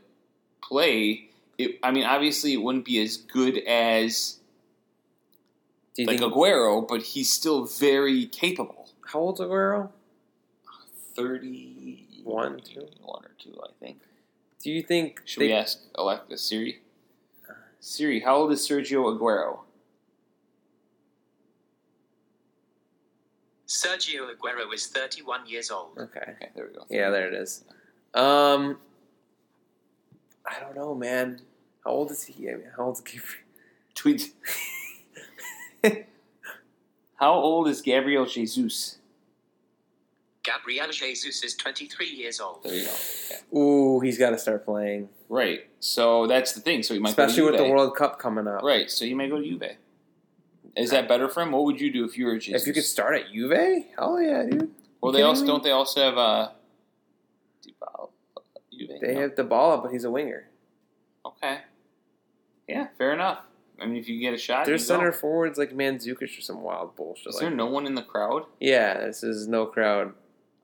play, 0.62 1.30
it. 1.58 1.80
I 1.84 1.92
mean, 1.92 2.06
obviously 2.06 2.54
it 2.54 2.58
wouldn't 2.58 2.86
be 2.86 3.02
as 3.02 3.18
good 3.18 3.58
as 3.68 4.38
like 5.98 6.20
think 6.20 6.22
Aguero, 6.22 6.88
but 6.88 7.02
he's 7.02 7.32
still 7.32 7.66
very 7.66 8.26
capable. 8.28 8.90
how 9.06 9.20
old's 9.20 9.40
Aguero? 9.42 9.90
Thirty 11.16 12.08
One, 12.24 12.60
two. 12.62 12.88
one 13.02 13.24
or 13.26 13.32
two, 13.38 13.56
I 13.64 13.70
think. 13.80 14.00
Do 14.64 14.72
you 14.72 14.82
think 14.82 15.22
Should 15.26 15.42
they- 15.42 15.48
we 15.48 15.54
ask 15.54 15.80
Alexa 15.96 16.38
Siri? 16.38 16.82
Siri, 17.80 18.22
how 18.22 18.38
old 18.38 18.52
is 18.54 18.68
Sergio 18.68 19.04
Aguero? 19.16 19.60
Sergio 23.74 24.30
Aguero 24.30 24.72
is 24.72 24.86
31 24.88 25.48
years 25.48 25.72
old. 25.72 25.98
Okay. 25.98 26.20
Okay, 26.20 26.50
there 26.56 26.68
we 26.68 26.74
go. 26.76 26.86
Yeah, 26.90 27.10
there 27.10 27.28
it 27.28 27.34
is. 27.34 27.64
Um, 28.14 28.78
I 30.46 30.60
don't 30.60 30.76
know, 30.76 30.94
man. 30.94 31.42
How 31.84 31.92
old 31.92 32.12
is 32.12 32.24
he? 32.24 32.50
I 32.50 32.54
mean, 32.54 32.70
how 32.78 32.86
old 32.86 32.98
is 32.98 33.02
Gabriel? 33.02 33.34
Tweet. 33.96 34.34
How 37.16 37.34
old 37.36 37.70
is 37.70 37.82
Gabriel 37.82 38.26
Jesus? 38.26 38.98
Gabriel 40.44 40.90
Jesus 40.92 41.42
is 41.42 41.56
23 41.56 42.10
years 42.10 42.42
old. 42.42 42.64
There 42.64 42.74
you 42.74 42.84
go. 42.84 42.92
Okay. 42.92 43.58
Ooh, 43.58 44.02
he's 44.02 44.18
got 44.18 44.32
to 44.32 44.38
start 44.38 44.66
playing, 44.66 45.08
Right. 45.30 45.68
So 45.80 46.28
that's 46.28 46.52
the 46.52 46.60
thing. 46.60 46.84
So 46.84 46.94
he 46.94 47.00
might 47.00 47.12
especially 47.12 47.44
go 47.44 47.52
with 47.52 47.58
the 47.58 47.70
World 47.70 47.96
Cup 47.96 48.20
coming 48.20 48.46
up. 48.46 48.62
Right. 48.62 48.92
So 48.92 49.06
you 49.06 49.16
may 49.16 49.30
go 49.30 49.38
to 49.40 49.44
Juve. 49.44 49.78
Is 50.76 50.90
that 50.92 51.08
better 51.08 51.30
for 51.30 51.42
him? 51.44 51.52
What 51.52 51.66
would 51.66 51.80
you 51.80 51.92
do 51.92 52.04
if 52.06 52.18
you 52.18 52.26
were 52.26 52.38
Jesus? 52.40 52.62
If 52.64 52.68
you 52.68 52.74
could 52.74 52.84
start 52.84 53.16
at 53.16 53.32
Juve, 53.32 53.86
hell 53.98 54.20
yeah, 54.22 54.44
dude. 54.50 54.72
Well, 55.02 55.12
they 55.12 55.22
also 55.22 55.42
me? 55.42 55.48
don't. 55.48 55.64
They 55.64 55.72
also 55.72 56.02
have 56.04 56.18
uh, 56.18 56.50
Dybala, 57.66 58.10
Juve. 58.72 58.90
They 59.02 59.14
no? 59.14 59.22
have 59.22 59.36
the 59.36 59.44
ball 59.44 59.72
up, 59.74 59.84
but 59.84 59.92
he's 59.92 60.04
a 60.04 60.12
winger. 60.12 60.48
Okay. 61.26 61.60
Yeah, 62.68 62.88
fair 62.98 63.14
enough. 63.14 63.40
I 63.80 63.86
mean, 63.86 63.98
if 63.98 64.08
you 64.08 64.20
get 64.20 64.34
a 64.34 64.38
shot, 64.38 64.66
Their 64.66 64.76
you 64.76 64.80
go. 64.80 64.84
center 64.86 65.12
forwards 65.12 65.58
like 65.58 65.72
Mandzukic 65.72 66.38
or 66.38 66.42
some 66.42 66.62
wild 66.62 66.96
bullshit. 66.96 67.28
Is 67.28 67.36
Like, 67.36 67.42
there 67.42 67.52
no 67.52 67.66
one 67.66 67.86
in 67.86 67.96
the 67.96 68.02
crowd? 68.02 68.44
yeah, 68.60 69.06
this 69.06 69.24
is 69.24 69.48
no 69.48 69.66
crowd. 69.66 70.14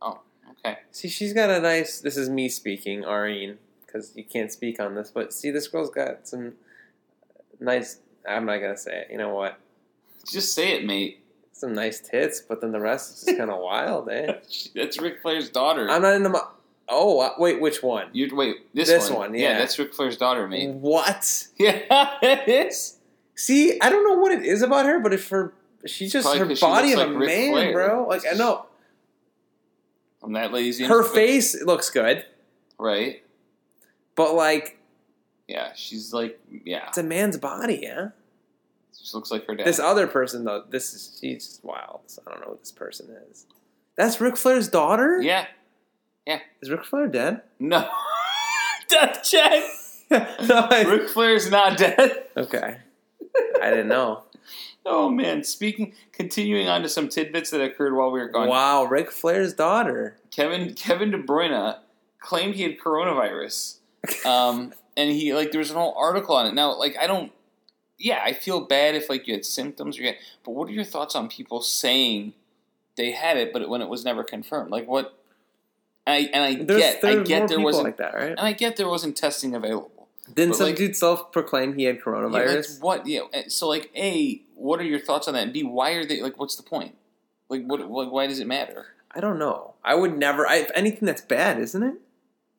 Oh, 0.02 0.22
okay. 0.66 0.80
See, 0.92 1.10
she's 1.10 1.34
got 1.34 1.50
a 1.50 1.60
nice. 1.60 2.00
This 2.02 2.16
is 2.18 2.30
me 2.30 2.48
speaking, 2.50 3.02
Areen, 3.04 3.58
because 3.86 4.14
you 4.16 4.24
can't 4.24 4.52
speak 4.52 4.80
on 4.80 4.96
this. 4.96 5.12
But 5.12 5.34
see, 5.34 5.52
this 5.52 5.68
girl's 5.68 5.90
got 5.90 6.28
some 6.28 6.54
nice. 7.60 8.00
I'm 8.28 8.46
not 8.46 8.58
gonna 8.60 8.78
say 8.78 9.02
it. 9.02 9.08
You 9.12 9.18
know 9.18 9.34
what? 9.34 9.60
Just 10.28 10.54
say 10.54 10.74
it, 10.74 10.86
mate. 10.86 11.24
Some 11.52 11.74
nice 11.74 12.00
tits, 12.00 12.40
but 12.42 12.62
then 12.62 12.72
the 12.72 12.80
rest 12.80 13.18
is 13.18 13.24
just 13.26 13.38
kind 13.38 13.52
of 13.52 13.60
wild, 13.60 14.10
eh? 14.10 14.34
That's 14.76 15.00
Ric 15.02 15.22
Flair's 15.22 15.50
daughter. 15.50 15.90
I'm 15.90 16.02
not 16.02 16.14
into 16.16 16.30
my. 16.30 16.42
Oh 16.88 17.20
uh, 17.20 17.34
wait, 17.38 17.60
which 17.62 17.84
one? 17.84 18.08
you 18.14 18.34
wait. 18.36 18.74
This, 18.74 18.88
This 18.88 19.10
one. 19.10 19.20
one, 19.20 19.34
yeah. 19.36 19.60
that's 19.60 19.78
Ric 19.78 19.94
Flair's 19.94 20.18
daughter, 20.18 20.48
mate. 20.48 20.72
What? 20.72 21.48
Yeah, 21.60 22.16
it 22.22 22.48
is. 22.48 22.98
See, 23.36 23.80
I 23.80 23.90
don't 23.92 24.04
know 24.04 24.16
what 24.20 24.32
it 24.32 24.44
is 24.44 24.62
about 24.64 24.86
her, 24.88 25.00
but 25.00 25.14
if 25.14 25.30
her, 25.30 25.54
she's 25.86 26.12
just 26.12 26.26
Probably 26.26 26.56
her 26.56 26.60
body 26.60 26.94
of 26.94 27.00
a 27.00 27.06
like 27.06 27.16
Ric 27.20 27.28
man, 27.30 27.52
Flair. 27.52 27.74
bro. 27.74 28.08
Like 28.08 28.24
I 28.30 28.36
know 28.36 28.66
I'm 30.24 30.34
that 30.34 30.52
lazy. 30.52 30.86
her 30.86 31.04
face 31.04 31.62
looks 31.64 31.90
good, 31.92 32.26
Right. 32.80 33.22
but 34.16 34.34
like 34.34 34.80
Yeah, 35.48 35.74
she's 35.76 36.12
like, 36.14 36.40
yeah. 36.66 36.88
it's 36.88 36.98
a 36.98 37.04
man's 37.04 37.38
body, 37.38 37.80
yeah. 37.84 38.10
She 39.04 39.14
looks 39.16 39.32
like 39.32 39.46
her 39.48 39.56
dad. 39.56 39.66
This 39.68 39.80
other 39.80 40.08
person 40.08 40.44
though, 40.44 40.64
this 40.70 40.94
is 40.94 41.18
she's 41.20 41.46
just 41.46 41.64
wild. 41.64 42.02
So 42.08 42.22
I 42.28 42.32
don't 42.32 42.42
know 42.42 42.52
who 42.54 42.58
this 42.60 42.72
person 42.72 43.08
is. 43.30 43.46
That's 43.96 44.20
Ric 44.22 44.38
Flair's 44.38 44.68
daughter. 44.70 45.22
Yeah, 45.22 45.46
yeah. 46.26 46.40
Is 46.62 46.70
Ric 46.70 46.86
Flair 46.86 47.08
dead? 47.08 47.42
No. 47.60 47.90
Death 48.90 49.24
check. 49.24 49.64
no, 50.12 50.68
I- 50.70 50.84
Ric 50.88 51.10
Flair's 51.10 51.50
not 51.50 51.78
dead. 51.78 52.26
okay. 52.38 52.78
I 53.62 53.70
didn't 53.70 53.88
know. 53.90 54.24
Oh 54.86 55.10
man. 55.10 55.44
Speaking, 55.44 55.94
continuing 56.14 56.68
on 56.68 56.82
to 56.82 56.90
some 56.90 57.10
tidbits 57.10 57.52
that 57.52 57.62
occurred 57.62 57.94
while 57.96 58.10
we 58.12 58.20
were 58.22 58.30
gone. 58.30 58.48
Wow, 58.48 58.86
Ric 58.86 59.12
Flair's 59.12 59.54
daughter. 59.54 60.18
Kevin 60.32 60.74
Kevin 60.74 61.12
De 61.12 61.22
Bruyne 61.22 61.78
claimed 62.20 62.56
he 62.56 62.64
had 62.64 62.80
coronavirus, 62.80 63.76
um, 64.26 64.74
and 64.98 65.12
he 65.12 65.34
like 65.34 65.52
there 65.52 65.60
was 65.60 65.70
an 65.70 65.76
whole 65.76 65.94
article 65.96 66.34
on 66.34 66.48
it. 66.48 66.54
Now, 66.56 66.76
like 66.80 66.98
I 66.98 67.06
don't, 67.08 67.32
yeah, 68.00 68.22
I 68.24 68.34
feel 68.34 68.62
bad 68.62 68.96
if 68.96 69.10
like 69.10 69.28
you 69.28 69.34
had 69.34 69.46
symptoms 69.46 69.98
or 69.98 70.02
you 70.02 70.08
had, 70.08 70.18
but 70.44 70.52
what 70.52 70.70
are 70.70 70.72
your 70.72 70.86
thoughts 70.86 71.16
on 71.16 71.28
people 71.28 71.62
saying 71.62 72.34
they 72.96 73.12
had 73.12 73.38
it, 73.38 73.52
but 73.54 73.68
when 73.70 73.82
it 73.82 73.90
was 73.90 74.04
never 74.06 74.24
confirmed? 74.24 74.72
Like 74.72 74.88
what? 74.88 75.20
And 76.08 76.16
I 76.16 76.30
and 76.34 76.44
I 76.44 76.64
There's, 76.64 76.82
get, 76.82 77.04
I 77.04 77.24
get 77.24 77.48
there 77.50 77.60
wasn't, 77.60 77.86
like 77.86 77.98
that, 77.98 78.16
right? 78.16 78.30
and 78.30 78.40
I 78.40 78.54
get 78.54 78.78
there 78.78 78.88
wasn't 78.88 79.16
testing 79.18 79.54
available. 79.54 80.08
Didn't 80.34 80.56
some 80.56 80.68
like- 80.68 80.76
dude 80.76 80.96
self-proclaim 80.96 81.76
he 81.76 81.84
had 81.84 82.00
coronavirus? 82.02 82.76
like, 82.76 82.84
what? 82.84 83.08
Yeah. 83.08 83.22
and 83.34 83.52
So 83.52 83.68
like, 83.68 83.92
a, 83.96 84.42
what 84.56 84.80
are 84.80 84.84
your 84.84 85.00
thoughts 85.00 85.28
on 85.28 85.34
that? 85.34 85.44
And 85.44 85.54
b, 85.54 85.64
why 85.64 85.92
are 85.92 86.06
they 86.06 86.22
like? 86.22 86.40
What's 86.40 86.56
the 86.56 86.64
point? 86.64 86.96
Like, 87.50 87.66
what? 87.66 87.80
Like, 87.80 88.12
why 88.12 88.28
does 88.28 88.40
it 88.40 88.48
matter? 88.48 88.88
I 89.12 89.20
don't 89.20 89.40
know. 89.40 89.74
I 89.84 89.96
would 89.96 90.18
never. 90.18 90.48
I, 90.48 90.58
if 90.58 90.72
anything, 90.76 91.06
that's 91.06 91.22
bad, 91.22 91.60
isn't 91.60 91.82
it? 91.82 91.96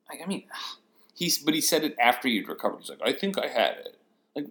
Like, 0.09 0.21
I 0.21 0.27
mean, 0.27 0.43
he's 1.15 1.37
but 1.39 1.53
he 1.53 1.61
said 1.61 1.83
it 1.83 1.95
after 1.99 2.27
he'd 2.27 2.47
recovered. 2.47 2.79
He's 2.81 2.89
like, 2.89 2.99
I 3.03 3.13
think 3.13 3.37
I 3.37 3.47
had 3.47 3.77
it. 3.77 3.97
Like, 4.35 4.45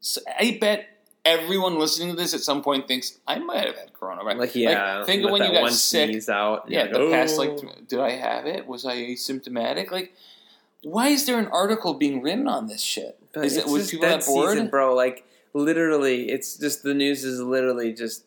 so 0.00 0.20
I 0.38 0.58
bet 0.60 0.88
everyone 1.24 1.78
listening 1.78 2.10
to 2.10 2.16
this 2.16 2.34
at 2.34 2.40
some 2.40 2.62
point 2.62 2.88
thinks 2.88 3.18
I 3.26 3.38
might 3.38 3.66
have 3.66 3.76
had 3.76 3.92
coronavirus. 3.92 4.38
Like, 4.38 4.54
yeah. 4.54 5.04
think 5.04 5.24
of 5.24 5.30
when 5.30 5.42
you 5.42 5.52
got 5.52 5.62
one 5.62 5.72
sick. 5.72 6.28
out. 6.28 6.70
Yeah, 6.70 6.84
you're 6.84 6.92
the 6.92 6.98
like, 7.00 7.12
past 7.12 7.38
like, 7.38 7.88
did 7.88 8.00
I 8.00 8.12
have 8.12 8.46
it? 8.46 8.66
Was 8.66 8.86
I 8.86 8.96
asymptomatic? 8.96 9.90
Like, 9.90 10.14
why 10.82 11.08
is 11.08 11.26
there 11.26 11.38
an 11.38 11.48
article 11.48 11.94
being 11.94 12.22
written 12.22 12.48
on 12.48 12.68
this 12.68 12.80
shit? 12.80 13.18
But 13.32 13.44
Is 13.44 13.56
it 13.56 13.66
was 13.66 13.90
people 13.90 14.08
that 14.08 14.24
bored? 14.24 14.52
season, 14.52 14.68
bro? 14.68 14.94
Like 14.94 15.24
literally, 15.52 16.30
it's 16.30 16.56
just 16.56 16.82
the 16.82 16.94
news 16.94 17.24
is 17.24 17.40
literally 17.40 17.92
just 17.92 18.24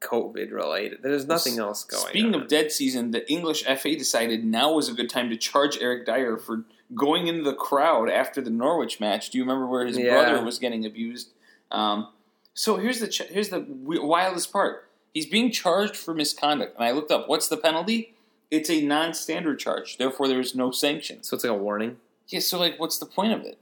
COVID 0.00 0.52
related. 0.52 1.02
There's 1.02 1.26
nothing 1.26 1.58
else 1.58 1.84
going. 1.84 2.08
Speaking 2.08 2.34
on. 2.34 2.42
of 2.42 2.48
dead 2.48 2.70
season, 2.70 3.10
the 3.10 3.30
English 3.30 3.64
FA 3.64 3.96
decided 3.96 4.44
now 4.44 4.72
was 4.72 4.88
a 4.88 4.92
good 4.92 5.10
time 5.10 5.30
to 5.30 5.36
charge 5.36 5.78
Eric 5.80 6.06
Dier 6.06 6.36
for 6.36 6.64
going 6.94 7.26
into 7.26 7.42
the 7.42 7.54
crowd 7.54 8.08
after 8.08 8.40
the 8.40 8.50
Norwich 8.50 9.00
match. 9.00 9.30
Do 9.30 9.38
you 9.38 9.44
remember 9.44 9.66
where 9.66 9.86
his 9.86 9.98
Yeah. 9.98 10.10
brother 10.10 10.44
was 10.44 10.58
getting 10.58 10.84
abused? 10.86 11.30
Um, 11.70 12.08
so 12.54 12.76
here's 12.76 13.00
the 13.00 13.08
ch- 13.08 13.22
here's 13.28 13.48
the 13.48 13.64
wildest 13.68 14.52
part. 14.52 14.88
He's 15.12 15.26
being 15.26 15.50
charged 15.50 15.96
for 15.96 16.14
misconduct, 16.14 16.76
and 16.76 16.84
I 16.84 16.90
looked 16.92 17.10
up 17.10 17.28
what's 17.28 17.48
the 17.48 17.56
penalty. 17.56 18.14
It's 18.50 18.70
a 18.70 18.80
non-standard 18.80 19.58
charge, 19.58 19.96
therefore 19.98 20.28
there 20.28 20.40
is 20.40 20.54
no 20.54 20.70
sanction. 20.70 21.22
so 21.22 21.34
it's 21.34 21.44
like 21.44 21.50
a 21.50 21.54
warning. 21.54 21.96
Yeah, 22.28 22.40
so 22.40 22.58
like, 22.58 22.78
what's 22.78 22.98
the 22.98 23.06
point 23.06 23.32
of 23.32 23.42
it? 23.42 23.58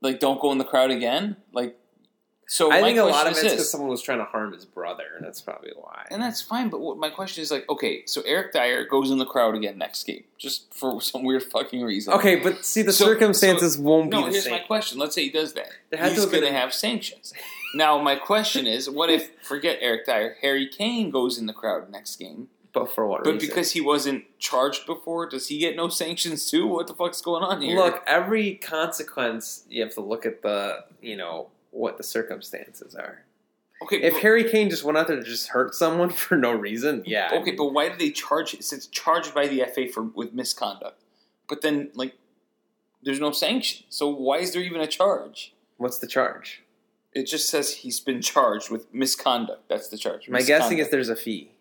Like, 0.00 0.20
don't 0.20 0.40
go 0.40 0.52
in 0.52 0.58
the 0.58 0.64
crowd 0.64 0.90
again. 0.90 1.36
Like, 1.52 1.78
so 2.48 2.70
I 2.70 2.80
think 2.80 2.98
a 2.98 3.02
lot 3.02 3.26
of 3.26 3.32
it's 3.32 3.42
because 3.42 3.70
someone 3.70 3.90
was 3.90 4.00
trying 4.02 4.18
to 4.18 4.24
harm 4.24 4.52
his 4.52 4.64
brother, 4.64 5.04
and 5.16 5.24
that's 5.26 5.40
probably 5.40 5.72
why. 5.76 6.06
And 6.10 6.22
that's 6.22 6.40
fine, 6.40 6.68
but 6.68 6.80
what 6.80 6.96
my 6.96 7.10
question 7.10 7.42
is 7.42 7.50
like, 7.50 7.68
okay, 7.68 8.04
so 8.06 8.22
Eric 8.22 8.52
Dier 8.52 8.84
goes 8.86 9.10
in 9.10 9.18
the 9.18 9.26
crowd 9.26 9.54
again 9.56 9.78
next 9.78 10.04
game, 10.04 10.24
just 10.38 10.72
for 10.72 11.00
some 11.10 11.24
weird 11.24 11.42
fucking 11.42 11.82
reason. 11.82 12.12
okay, 12.14 12.36
but 12.36 12.64
see, 12.64 12.82
the 12.82 12.92
So- 12.92 13.04
circumstances 13.06 13.76
won't 13.76 14.10
No, 14.10 14.18
be 14.20 14.24
the 14.26 14.30
here's 14.32 14.44
same. 14.44 14.52
my 14.52 14.60
question. 14.60 14.98
Let's 14.98 15.14
say 15.14 15.24
he 15.24 15.30
does 15.30 15.54
that. 15.54 15.70
There 15.90 15.98
had 15.98 16.10
to 16.10 16.14
He's 16.14 16.26
going 16.26 16.42
to 16.44 16.52
have 16.52 16.72
sanctions. 16.72 17.32
now, 17.74 18.00
my 18.00 18.14
question 18.16 18.66
is, 18.66 18.88
what 18.88 19.10
if, 19.10 19.30
forget 19.42 19.78
Eric 19.80 20.06
Dier, 20.06 20.36
Harry 20.42 20.68
Kane 20.68 21.10
goes 21.10 21.38
in 21.38 21.46
the 21.46 21.52
crowd 21.52 21.90
next 21.90 22.14
game, 22.16 22.48
but 22.72 22.92
for 22.92 23.06
what 23.06 23.24
but 23.24 23.34
reason? 23.34 23.48
because 23.48 23.72
he 23.72 23.80
wasn't 23.80 24.24
charged 24.38 24.86
before, 24.86 25.26
does 25.28 25.48
he 25.48 25.58
get 25.58 25.74
no 25.74 25.88
sanctions 25.88 26.48
too? 26.50 26.66
What 26.66 26.86
the 26.86 26.94
fuck's 26.94 27.20
going 27.22 27.42
on 27.42 27.60
here? 27.62 27.74
look, 27.74 28.02
every 28.06 28.54
consequence 28.54 29.64
you 29.68 29.82
have 29.82 29.94
to 29.94 30.00
look 30.00 30.24
at 30.26 30.42
the 30.42 30.84
you 31.00 31.16
know 31.16 31.48
what 31.76 31.96
the 31.98 32.02
circumstances 32.02 32.94
are. 32.94 33.24
okay, 33.82 34.02
If 34.02 34.14
but, 34.14 34.22
Harry 34.22 34.44
Kane 34.50 34.70
just 34.70 34.84
went 34.84 34.96
out 34.98 35.06
there 35.08 35.16
to 35.16 35.22
just 35.22 35.48
hurt 35.48 35.74
someone 35.74 36.10
for 36.24 36.36
no 36.36 36.52
reason, 36.52 37.02
yeah. 37.06 37.28
I 37.30 37.36
okay, 37.36 37.50
mean, 37.50 37.56
but 37.56 37.72
why 37.72 37.88
did 37.88 37.98
they 37.98 38.10
charge? 38.10 38.56
Since 38.60 38.86
charged 38.88 39.34
by 39.34 39.46
the 39.48 39.64
FA 39.74 39.86
for 39.88 40.02
with 40.02 40.32
misconduct, 40.32 41.02
but 41.48 41.62
then 41.62 41.90
like, 41.94 42.14
there's 43.02 43.20
no 43.20 43.30
sanction. 43.30 43.86
So 43.88 44.08
why 44.08 44.38
is 44.38 44.52
there 44.52 44.62
even 44.62 44.80
a 44.80 44.86
charge? 44.86 45.52
what's 45.78 45.98
the 45.98 46.06
charge? 46.06 46.62
It 47.12 47.26
just 47.26 47.48
says 47.50 47.72
he's 47.76 48.00
been 48.00 48.20
charged 48.22 48.70
with 48.70 48.92
misconduct. 48.94 49.68
That's 49.68 49.88
the 49.88 49.98
charge. 49.98 50.28
My 50.28 50.40
guessing 50.42 50.78
is 50.78 50.88
there's 50.90 51.08
a 51.10 51.16
fee. 51.16 51.52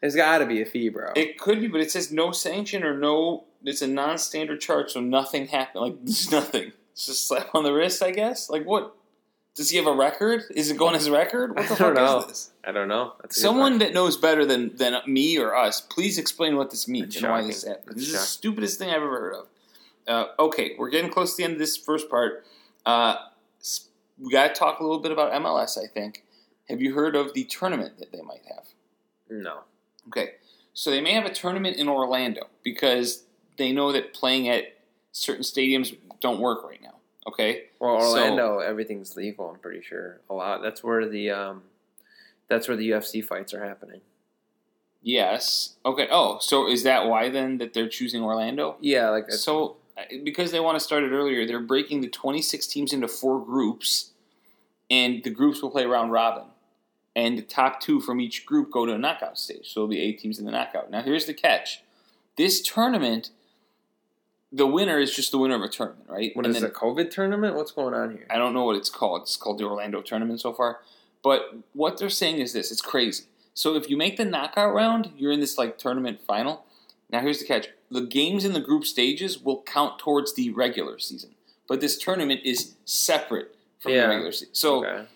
There's 0.00 0.16
got 0.16 0.38
to 0.38 0.46
be 0.46 0.62
a 0.62 0.64
fee, 0.66 0.88
bro. 0.88 1.12
it 1.14 1.38
could 1.38 1.60
be, 1.60 1.66
but 1.68 1.80
it 1.82 1.90
says 1.90 2.10
no 2.10 2.32
sanction 2.32 2.82
or 2.84 2.96
no. 2.96 3.44
It's 3.62 3.82
a 3.82 3.86
non-standard 3.86 4.60
charge, 4.60 4.92
so 4.92 5.00
nothing 5.00 5.48
happened. 5.48 5.82
Like 5.84 5.96
there's 6.04 6.30
nothing. 6.32 6.72
It's 6.92 7.06
just 7.06 7.28
slap 7.28 7.54
on 7.54 7.62
the 7.64 7.72
wrist, 7.72 8.02
I 8.02 8.10
guess. 8.10 8.48
Like 8.48 8.64
what? 8.64 8.96
Does 9.60 9.68
he 9.68 9.76
have 9.76 9.86
a 9.86 9.92
record? 9.92 10.44
Is 10.56 10.70
it 10.70 10.78
going 10.78 10.94
as 10.94 11.06
a 11.06 11.12
record? 11.12 11.54
What 11.54 11.68
the 11.68 11.74
I 11.74 11.76
fuck 11.76 11.94
know. 11.94 12.20
is 12.20 12.26
this? 12.28 12.50
I 12.64 12.72
don't 12.72 12.88
know. 12.88 13.12
That's 13.20 13.38
Someone 13.38 13.76
that 13.80 13.92
knows 13.92 14.16
better 14.16 14.46
than, 14.46 14.74
than 14.74 14.96
me 15.06 15.36
or 15.36 15.54
us, 15.54 15.82
please 15.82 16.16
explain 16.16 16.56
what 16.56 16.70
this 16.70 16.88
means 16.88 17.08
That's 17.08 17.22
and 17.22 17.30
why 17.30 17.42
this. 17.42 17.64
That's 17.64 17.84
This 17.94 18.06
is 18.06 18.12
the 18.12 18.18
stupidest 18.20 18.78
thing 18.78 18.88
I've 18.88 19.02
ever 19.02 19.20
heard 19.20 19.34
of. 19.34 19.46
Uh, 20.08 20.42
okay, 20.44 20.76
we're 20.78 20.88
getting 20.88 21.10
close 21.10 21.32
to 21.32 21.36
the 21.36 21.44
end 21.44 21.52
of 21.52 21.58
this 21.58 21.76
first 21.76 22.08
part. 22.08 22.42
Uh, 22.86 23.16
we 24.18 24.32
got 24.32 24.48
to 24.48 24.58
talk 24.58 24.80
a 24.80 24.82
little 24.82 24.98
bit 24.98 25.12
about 25.12 25.30
MLS, 25.42 25.76
I 25.76 25.86
think. 25.86 26.24
Have 26.70 26.80
you 26.80 26.94
heard 26.94 27.14
of 27.14 27.34
the 27.34 27.44
tournament 27.44 27.98
that 27.98 28.12
they 28.12 28.22
might 28.22 28.46
have? 28.48 28.64
no. 29.28 29.64
Okay, 30.08 30.36
so 30.72 30.90
they 30.90 31.02
may 31.02 31.12
have 31.12 31.26
a 31.26 31.34
tournament 31.34 31.76
in 31.76 31.86
Orlando 31.86 32.48
because 32.62 33.24
they 33.58 33.72
know 33.72 33.92
that 33.92 34.14
playing 34.14 34.48
at 34.48 34.78
certain 35.12 35.42
stadiums 35.42 35.94
don't 36.22 36.40
work 36.40 36.64
right 36.64 36.80
now. 36.82 36.94
Okay, 37.26 37.64
Well, 37.78 38.00
So- 38.00 38.06
Orlando, 38.18 38.58
everything's 38.58 39.16
legal. 39.16 39.50
I'm 39.50 39.58
pretty 39.58 39.82
sure 39.82 40.20
a 40.30 40.34
lot. 40.34 40.62
That's 40.62 40.82
where 40.82 41.06
the 41.08 41.30
um, 41.30 41.62
that's 42.48 42.66
where 42.66 42.76
the 42.76 42.90
UFC 42.90 43.22
fights 43.24 43.52
are 43.54 43.64
happening. 43.64 44.00
yes. 45.02 45.76
Okay. 45.84 46.08
Oh, 46.10 46.38
so 46.40 46.68
is 46.68 46.82
that 46.84 47.06
why 47.06 47.28
then 47.28 47.58
that 47.58 47.72
they're 47.74 47.88
choosing 47.88 48.22
Orlando? 48.22 48.76
Yeah, 48.80 49.10
like 49.10 49.30
So, 49.30 49.76
because 50.24 50.50
they 50.50 50.60
want 50.60 50.76
to 50.78 50.84
start 50.84 51.02
it 51.04 51.10
earlier, 51.12 51.46
they're 51.46 51.60
breaking 51.60 52.00
the 52.00 52.08
26 52.08 52.66
teams 52.66 52.92
into 52.92 53.08
four 53.08 53.44
groups, 53.44 54.10
and 54.90 55.22
the 55.22 55.30
groups 55.30 55.62
will 55.62 55.70
play 55.70 55.86
round 55.86 56.12
robin. 56.12 56.44
And 57.16 57.36
the 57.36 57.42
top 57.42 57.80
two 57.80 58.00
from 58.00 58.20
each 58.20 58.46
group 58.46 58.70
go 58.70 58.86
to 58.86 58.92
a 58.94 58.98
knockout 58.98 59.36
stage. 59.38 59.66
So 59.72 59.80
there'll 59.80 59.88
be 59.88 60.00
eight 60.00 60.20
teams 60.20 60.38
in 60.38 60.44
the 60.46 60.52
knockout. 60.52 60.90
Now, 60.90 61.02
here's 61.02 61.26
the 61.26 61.34
catch 61.34 61.82
this 62.36 62.60
tournament, 62.62 63.30
the 64.52 64.66
winner 64.66 64.98
is 64.98 65.14
just 65.14 65.30
the 65.30 65.38
winner 65.38 65.54
of 65.54 65.62
a 65.62 65.68
tournament, 65.68 66.08
right? 66.08 66.34
what 66.34 66.44
And 66.44 66.54
is 66.54 66.60
then- 66.62 66.70
a 66.70 66.74
COVID 66.74 67.10
tournament? 67.10 67.54
What's 67.54 67.70
going 67.72 67.94
on 67.94 68.10
here? 68.12 68.26
I 68.30 68.36
don't 68.36 68.52
know 68.54 68.64
what 68.64 68.76
it's 68.76 68.90
called. 68.90 69.22
It's 69.22 69.36
called 69.36 69.58
the 69.58 69.64
Orlando 69.64 70.02
tournament 70.02 70.40
so 70.40 70.52
far. 70.52 70.80
But 71.22 71.54
what 71.72 71.98
they're 71.98 72.08
saying 72.10 72.38
is 72.38 72.52
this 72.52 72.72
it's 72.72 72.80
crazy. 72.82 73.24
So 73.54 73.74
if 73.76 73.90
you 73.90 73.96
make 73.96 74.16
the 74.16 74.24
knockout 74.24 74.72
round, 74.74 75.12
you're 75.16 75.32
in 75.32 75.40
this 75.40 75.58
like 75.58 75.76
tournament 75.78 76.20
final. 76.26 76.64
Now 77.10 77.20
here's 77.20 77.38
the 77.40 77.44
catch. 77.44 77.68
The 77.90 78.00
games 78.00 78.44
in 78.44 78.52
the 78.52 78.60
group 78.60 78.84
stages 78.84 79.38
will 79.42 79.62
count 79.62 79.98
towards 79.98 80.34
the 80.34 80.50
regular 80.50 80.98
season. 80.98 81.34
But 81.68 81.80
this 81.80 81.98
tournament 81.98 82.40
is 82.44 82.74
separate 82.84 83.54
from 83.78 83.92
Yeah. 83.92 84.02
the 84.02 84.08
regular 84.08 84.32
season. 84.32 84.54
So 84.54 84.84
okay. 84.84 85.06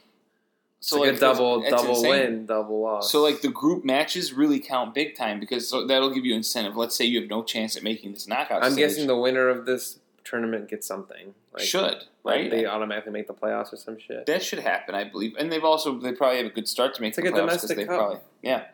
So 0.87 0.97
So 0.97 1.03
like, 1.03 1.15
a 1.15 1.19
double 1.19 1.63
double 1.63 1.89
insane. 1.97 2.11
win, 2.11 2.47
double 2.47 2.81
loss. 2.83 3.11
So 3.11 3.23
like 3.23 3.41
the 3.41 3.49
group 3.49 3.85
matches 3.85 4.35
really 4.35 4.61
count 4.61 4.95
big 4.95 5.17
time 5.17 5.41
because 5.41 5.67
so 5.69 5.87
that'll 5.87 6.11
give 6.11 6.27
you 6.27 6.35
incentive. 6.35 6.77
Let's 6.77 6.95
say 6.95 7.07
you 7.07 7.21
have 7.23 7.31
no 7.31 7.43
chance 7.43 7.75
at 7.77 7.83
making 7.83 8.13
this 8.13 8.29
knockout 8.29 8.63
I'm 8.63 8.73
stage. 8.73 8.89
guessing 8.89 9.07
the 9.07 9.17
winner 9.17 9.49
of 9.49 9.65
this 9.65 9.99
tournament 10.25 10.69
gets 10.69 10.87
something. 10.87 11.35
Like, 11.55 11.63
should, 11.63 11.83
like 11.83 12.37
right? 12.37 12.51
They 12.51 12.67
automatically 12.67 13.13
make 13.13 13.29
the 13.29 13.35
playoffs 13.35 13.73
or 13.73 13.77
some 13.77 13.99
shit. 13.99 14.27
That 14.27 14.43
should 14.43 14.59
happen, 14.59 14.95
I 14.95 15.05
believe. 15.05 15.35
And 15.39 15.51
they've 15.51 15.65
also 15.65 15.99
they 15.99 16.13
probably 16.13 16.37
have 16.39 16.47
a 16.47 16.51
good 16.55 16.69
start 16.69 16.95
to 16.97 17.01
make 17.01 17.09
It's 17.11 17.17
the 17.17 17.23
like 17.23 17.33
a 17.33 17.37
playoffs 17.37 17.49
'cause 17.49 17.61
domestic 17.69 17.77
they 17.79 17.85
cup. 17.87 17.97
probably 17.99 18.19
yeah. 18.43 18.65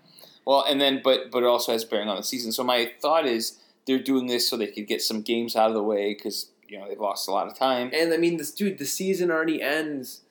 Well, 0.47 0.65
and 0.69 0.81
then 0.81 1.01
but 1.05 1.31
but 1.31 1.45
it 1.45 1.47
also 1.47 1.71
has 1.73 1.85
bearing 1.85 2.09
on 2.09 2.17
the 2.17 2.23
season. 2.25 2.51
So 2.51 2.65
my 2.65 2.91
thought 3.01 3.25
is 3.27 3.59
they're 3.87 3.99
doing 4.03 4.27
this 4.27 4.49
so 4.49 4.57
they 4.57 4.67
could 4.67 4.87
get 4.89 5.01
some 5.03 5.23
games 5.23 5.55
out 5.55 5.69
of 5.69 5.75
the 5.75 5.83
way 5.83 6.13
because 6.15 6.51
you 6.69 6.77
know 6.79 6.89
they've 6.89 6.99
lost 6.99 7.29
a 7.29 7.31
lot 7.31 7.47
of 7.47 7.55
time. 7.57 7.91
And 7.93 8.13
I 8.13 8.17
mean, 8.17 8.37
this 8.37 8.51
dude, 8.51 8.79
the 8.79 8.85
season 8.87 9.31
already 9.31 9.61
ends 9.63 10.23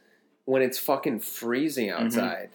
when 0.49 0.61
it's 0.61 0.77
fucking 0.79 1.19
freezing 1.19 1.89
Mm-hmm. 1.89 2.05
outside. 2.05 2.49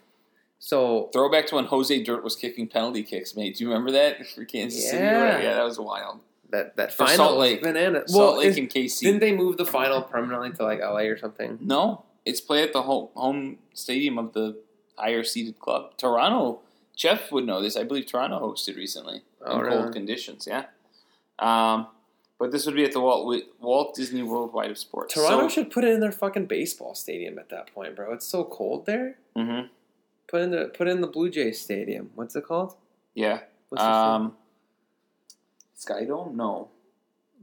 So 0.58 1.10
Throwback 1.12 1.46
to 1.48 1.56
when 1.56 1.66
Jose 1.66 2.02
Dirt 2.02 2.24
was 2.24 2.36
kicking 2.36 2.66
penalty 2.68 3.02
kicks, 3.02 3.36
mate. 3.36 3.56
Do 3.56 3.64
you 3.64 3.68
remember 3.70 3.92
that 3.92 4.26
for 4.34 4.44
Kansas 4.44 4.88
City? 4.90 4.98
Yeah. 5.04 5.34
Right? 5.34 5.44
Yeah, 5.44 5.54
that 5.54 5.64
was 5.64 5.78
wild. 5.78 6.20
that 6.50 6.76
that 6.76 6.92
final 6.92 7.16
Salt 7.16 7.38
Lake. 7.38 7.62
banana. 7.62 8.02
Salt 8.08 8.18
well, 8.34 8.38
Lake 8.38 8.48
is- 8.48 8.56
and 8.58 8.70
KC. 8.70 9.00
didn't 9.00 9.20
they 9.20 9.32
move 9.32 9.56
the 9.56 9.66
final 9.66 10.02
permanently 10.02 10.50
to 10.52 10.62
like 10.64 10.80
LA 10.80 11.04
or 11.12 11.16
something? 11.18 11.58
No, 11.60 12.04
it's 12.24 12.40
played 12.40 12.64
at 12.64 12.72
the 12.72 12.82
home 12.82 13.08
home 13.14 13.58
stadium 13.74 14.18
of 14.18 14.32
the 14.32 14.56
higher 14.96 15.22
seeded 15.24 15.58
club. 15.58 15.96
Toronto. 15.96 16.60
Jeff 16.96 17.32
would 17.32 17.44
know 17.44 17.60
this. 17.60 17.76
I 17.76 17.82
believe 17.82 18.06
Toronto 18.06 18.38
hosted 18.40 18.76
recently 18.76 19.22
Oh, 19.44 19.56
in 19.58 19.64
really? 19.66 19.76
cold 19.82 19.92
conditions. 19.92 20.46
Yeah. 20.48 20.66
Um, 21.40 21.88
but 22.38 22.50
this 22.50 22.66
would 22.66 22.74
be 22.74 22.84
at 22.84 22.92
the 22.92 23.00
Walt 23.00 23.42
Walt 23.60 23.94
Disney 23.94 24.22
Worldwide 24.22 24.70
of 24.70 24.78
Sports. 24.78 25.14
Toronto 25.14 25.42
So, 25.42 25.48
should 25.48 25.70
put 25.70 25.84
it 25.84 25.90
in 25.92 26.00
their 26.00 26.12
fucking 26.12 26.46
baseball 26.46 26.94
stadium 26.94 27.38
at 27.38 27.48
that 27.50 27.72
point, 27.72 27.94
bro. 27.96 28.12
It's 28.12 28.26
so 28.26 28.44
cold 28.44 28.86
there. 28.86 29.18
Mhm. 29.36 29.68
Put 30.26 30.40
in 30.42 30.50
the 30.50 30.66
put 30.76 30.88
in 30.88 31.00
the 31.00 31.06
Blue 31.06 31.30
Jays 31.30 31.60
stadium. 31.60 32.10
What's 32.14 32.34
it 32.36 32.44
called? 32.44 32.74
Yeah. 33.14 33.40
What's 33.68 33.82
Um, 33.84 34.36
Skydome? 35.78 36.34
No. 36.34 36.70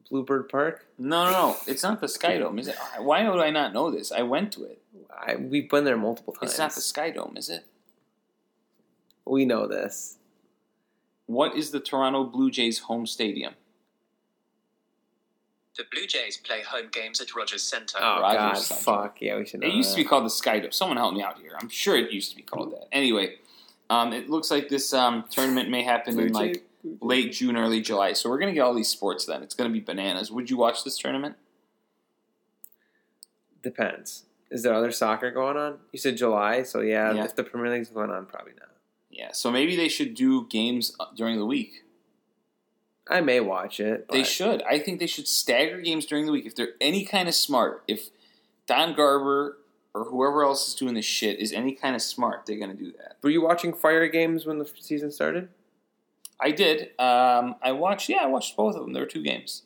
Bluebird 0.09 0.49
Park. 0.49 0.87
No, 0.97 1.25
no, 1.25 1.31
no. 1.31 1.57
It's 1.67 1.83
not 1.83 2.01
the 2.01 2.07
Skydome, 2.07 2.59
is 2.59 2.67
it? 2.67 2.75
Why 2.99 3.29
would 3.29 3.39
I 3.39 3.49
not 3.49 3.71
know 3.71 3.89
this? 3.91 4.11
I 4.11 4.23
went 4.23 4.51
to 4.53 4.65
it. 4.65 4.81
I, 5.09 5.35
we've 5.37 5.69
been 5.69 5.85
there 5.85 5.95
multiple 5.95 6.33
times. 6.33 6.51
It's 6.51 6.59
not 6.59 6.73
the 6.73 6.81
Skydome, 6.81 7.37
is 7.37 7.49
it? 7.49 7.65
we 9.23 9.45
know 9.45 9.67
this. 9.67 10.17
What 11.27 11.55
is 11.55 11.71
the 11.71 11.79
Toronto 11.79 12.25
Blue 12.25 12.51
Jays 12.51 12.79
home 12.79 13.05
stadium? 13.05 13.53
The 15.77 15.83
Blue 15.91 16.05
Jays 16.05 16.37
play 16.37 16.61
home 16.61 16.89
games 16.91 17.21
at 17.21 17.33
Rogers 17.33 17.63
Centre. 17.63 17.97
Oh 18.01 18.19
Rogers 18.21 18.37
God, 18.39 18.57
Center. 18.57 18.81
fuck 18.81 19.17
yeah, 19.21 19.37
we 19.37 19.45
should. 19.45 19.61
Know 19.61 19.67
It 19.67 19.73
used 19.73 19.91
to 19.91 19.95
be 19.95 20.03
called 20.03 20.25
the 20.25 20.29
Skydome. 20.29 20.73
Someone 20.73 20.97
help 20.97 21.13
me 21.13 21.21
out 21.23 21.39
here. 21.39 21.53
I'm 21.59 21.69
sure 21.69 21.95
it 21.95 22.11
used 22.11 22.29
to 22.31 22.35
be 22.35 22.41
called 22.41 22.71
that. 22.73 22.87
Anyway, 22.91 23.35
um, 23.89 24.11
it 24.11 24.29
looks 24.29 24.51
like 24.51 24.67
this 24.67 24.93
um, 24.93 25.23
tournament 25.29 25.69
may 25.69 25.83
happen 25.83 26.19
in 26.19 26.27
Jay- 26.27 26.33
like 26.33 26.63
late 27.01 27.31
June, 27.31 27.55
early 27.55 27.79
July. 27.81 28.13
So 28.13 28.29
we're 28.29 28.39
gonna 28.39 28.53
get 28.53 28.61
all 28.61 28.73
these 28.73 28.89
sports 28.89 29.25
then. 29.25 29.43
It's 29.43 29.55
gonna 29.55 29.69
be 29.69 29.79
bananas. 29.79 30.29
Would 30.29 30.49
you 30.49 30.57
watch 30.57 30.83
this 30.83 30.97
tournament? 30.97 31.35
Depends. 33.63 34.25
Is 34.49 34.63
there 34.63 34.73
other 34.73 34.91
soccer 34.91 35.31
going 35.31 35.55
on? 35.55 35.77
You 35.93 35.99
said 35.99 36.17
July, 36.17 36.63
so 36.63 36.81
yeah, 36.81 37.13
Yeah. 37.13 37.23
if 37.23 37.35
the 37.35 37.43
Premier 37.43 37.71
League's 37.71 37.89
going 37.89 38.09
on, 38.09 38.25
probably 38.25 38.53
not. 38.59 38.69
Yeah. 39.09 39.31
So 39.31 39.51
maybe 39.51 39.75
they 39.75 39.87
should 39.87 40.15
do 40.15 40.47
games 40.47 40.95
uh, 40.99 41.05
during 41.15 41.37
the 41.37 41.45
week. 41.45 41.83
I 43.09 43.21
may 43.21 43.39
watch 43.39 43.79
it. 43.79 44.07
But 44.07 44.13
They 44.13 44.23
should. 44.23 44.61
I 44.63 44.79
think 44.79 44.99
they 44.99 45.07
should 45.07 45.27
stagger 45.27 45.81
games 45.81 46.05
during 46.05 46.25
the 46.25 46.31
week 46.31 46.45
if 46.45 46.55
they're 46.55 46.73
any 46.79 47.03
kind 47.03 47.27
of 47.27 47.35
smart. 47.35 47.83
If 47.87 48.09
Don 48.67 48.93
Garber 48.93 49.57
or 49.93 50.05
whoever 50.05 50.43
else 50.43 50.67
is 50.69 50.75
doing 50.75 50.93
this 50.93 51.05
shit 51.05 51.39
is 51.39 51.51
any 51.51 51.73
kind 51.73 51.95
of 51.95 52.01
smart, 52.01 52.45
they're 52.45 52.59
gonna 52.59 52.73
do 52.73 52.91
that. 52.93 53.17
Were 53.21 53.29
you 53.29 53.41
watching 53.41 53.73
Fire 53.73 54.07
games 54.07 54.45
when 54.45 54.59
the 54.59 54.71
season 54.79 55.11
started? 55.11 55.49
I 56.39 56.51
did. 56.51 56.91
Um, 56.99 57.55
I 57.61 57.71
watched. 57.73 58.09
Yeah, 58.09 58.19
I 58.23 58.27
watched 58.27 58.55
both 58.55 58.75
of 58.75 58.81
them. 58.81 58.93
There 58.93 59.03
were 59.03 59.09
two 59.09 59.23
games. 59.23 59.63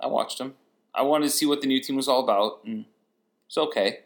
I 0.00 0.06
watched 0.06 0.38
them. 0.38 0.54
I 0.94 1.02
wanted 1.02 1.26
to 1.26 1.30
see 1.30 1.46
what 1.46 1.60
the 1.60 1.66
new 1.66 1.80
team 1.80 1.96
was 1.96 2.08
all 2.08 2.22
about, 2.22 2.60
and 2.64 2.84
it's 3.46 3.58
okay. 3.58 4.00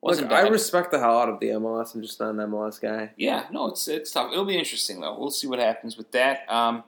Wasn't 0.00 0.30
Look, 0.30 0.38
I 0.38 0.46
respect 0.48 0.90
the 0.92 0.98
hell 0.98 1.18
out 1.18 1.28
of 1.28 1.40
the 1.40 1.48
MLS. 1.48 1.94
I'm 1.94 2.02
just 2.02 2.20
not 2.20 2.30
an 2.30 2.36
MLS 2.36 2.80
guy. 2.80 3.12
yeah, 3.16 3.46
no, 3.50 3.68
it's 3.68 3.88
it's 3.88 4.10
tough. 4.10 4.30
It'll 4.32 4.44
be 4.44 4.58
interesting 4.58 5.00
though. 5.00 5.18
We'll 5.18 5.30
see 5.30 5.46
what 5.46 5.58
happens 5.58 5.96
with 5.96 6.12
that. 6.12 6.50
Um, 6.50 6.84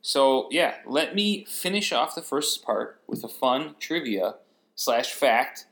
so 0.00 0.48
yeah, 0.50 0.76
let 0.86 1.14
me 1.14 1.44
finish 1.46 1.92
off 1.92 2.14
the 2.14 2.22
first 2.22 2.62
part 2.64 3.00
with 3.06 3.22
a 3.24 3.28
fun 3.28 3.74
trivia 3.78 4.36
slash 4.74 5.12
fact. 5.12 5.66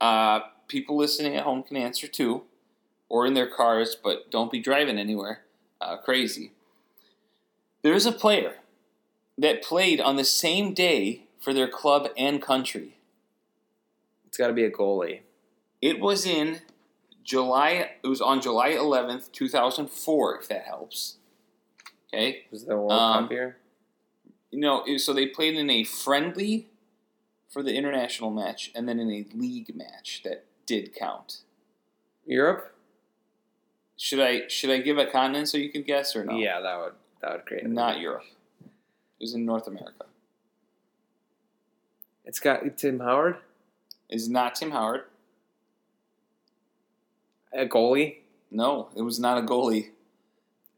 Uh, 0.00 0.40
people 0.68 0.96
listening 0.96 1.36
at 1.36 1.44
home 1.44 1.62
can 1.62 1.76
answer 1.76 2.06
too, 2.06 2.42
or 3.08 3.26
in 3.26 3.34
their 3.34 3.48
cars, 3.48 3.96
but 4.02 4.30
don't 4.30 4.50
be 4.50 4.60
driving 4.60 4.98
anywhere 4.98 5.40
uh, 5.80 5.96
crazy. 5.96 6.52
There 7.82 7.94
is 7.94 8.06
a 8.06 8.12
player 8.12 8.56
that 9.36 9.62
played 9.62 10.00
on 10.00 10.16
the 10.16 10.24
same 10.24 10.72
day 10.72 11.24
for 11.40 11.52
their 11.52 11.68
club 11.68 12.08
and 12.16 12.40
country. 12.40 12.96
It's 14.26 14.38
got 14.38 14.48
to 14.48 14.54
be 14.54 14.64
a 14.64 14.70
goalie. 14.70 15.20
It 15.82 16.00
was 16.00 16.24
in 16.24 16.60
July. 17.22 17.90
It 18.02 18.06
was 18.06 18.22
on 18.22 18.40
July 18.40 18.70
11th, 18.70 19.30
2004. 19.32 20.38
If 20.40 20.48
that 20.48 20.62
helps. 20.64 21.16
Okay. 22.12 22.46
Was 22.50 22.64
the 22.64 22.76
World 22.76 22.92
Um, 22.92 23.24
Cup 23.24 23.30
here? 23.32 23.56
You 24.54 24.60
know, 24.60 24.84
so 24.98 25.12
they 25.12 25.26
played 25.26 25.56
in 25.56 25.68
a 25.68 25.82
friendly 25.82 26.68
for 27.50 27.60
the 27.60 27.74
international 27.74 28.30
match, 28.30 28.70
and 28.72 28.88
then 28.88 29.00
in 29.00 29.10
a 29.10 29.26
league 29.36 29.74
match 29.74 30.20
that 30.24 30.44
did 30.64 30.94
count. 30.94 31.38
Europe? 32.24 32.72
Should 33.96 34.20
I 34.20 34.46
should 34.46 34.70
I 34.70 34.78
give 34.78 34.96
a 34.96 35.06
continent 35.06 35.48
so 35.48 35.58
you 35.58 35.70
can 35.70 35.82
guess 35.82 36.14
or 36.14 36.24
no? 36.24 36.36
Yeah, 36.36 36.60
that 36.60 36.78
would 36.78 36.92
that 37.20 37.32
would 37.32 37.46
create. 37.46 37.64
a- 37.64 37.68
Not 37.68 37.98
Europe. 37.98 38.22
It 38.64 38.70
was 39.20 39.34
in 39.34 39.44
North 39.44 39.66
America. 39.66 40.04
It's 42.24 42.38
got 42.38 42.60
Tim 42.78 43.00
Howard, 43.00 43.38
Is 44.08 44.28
not 44.28 44.54
Tim 44.54 44.70
Howard. 44.70 45.02
a 47.52 47.66
goalie. 47.66 48.18
No, 48.52 48.88
it 48.96 49.02
was 49.02 49.18
not 49.18 49.36
a 49.36 49.42
goalie. 49.42 49.90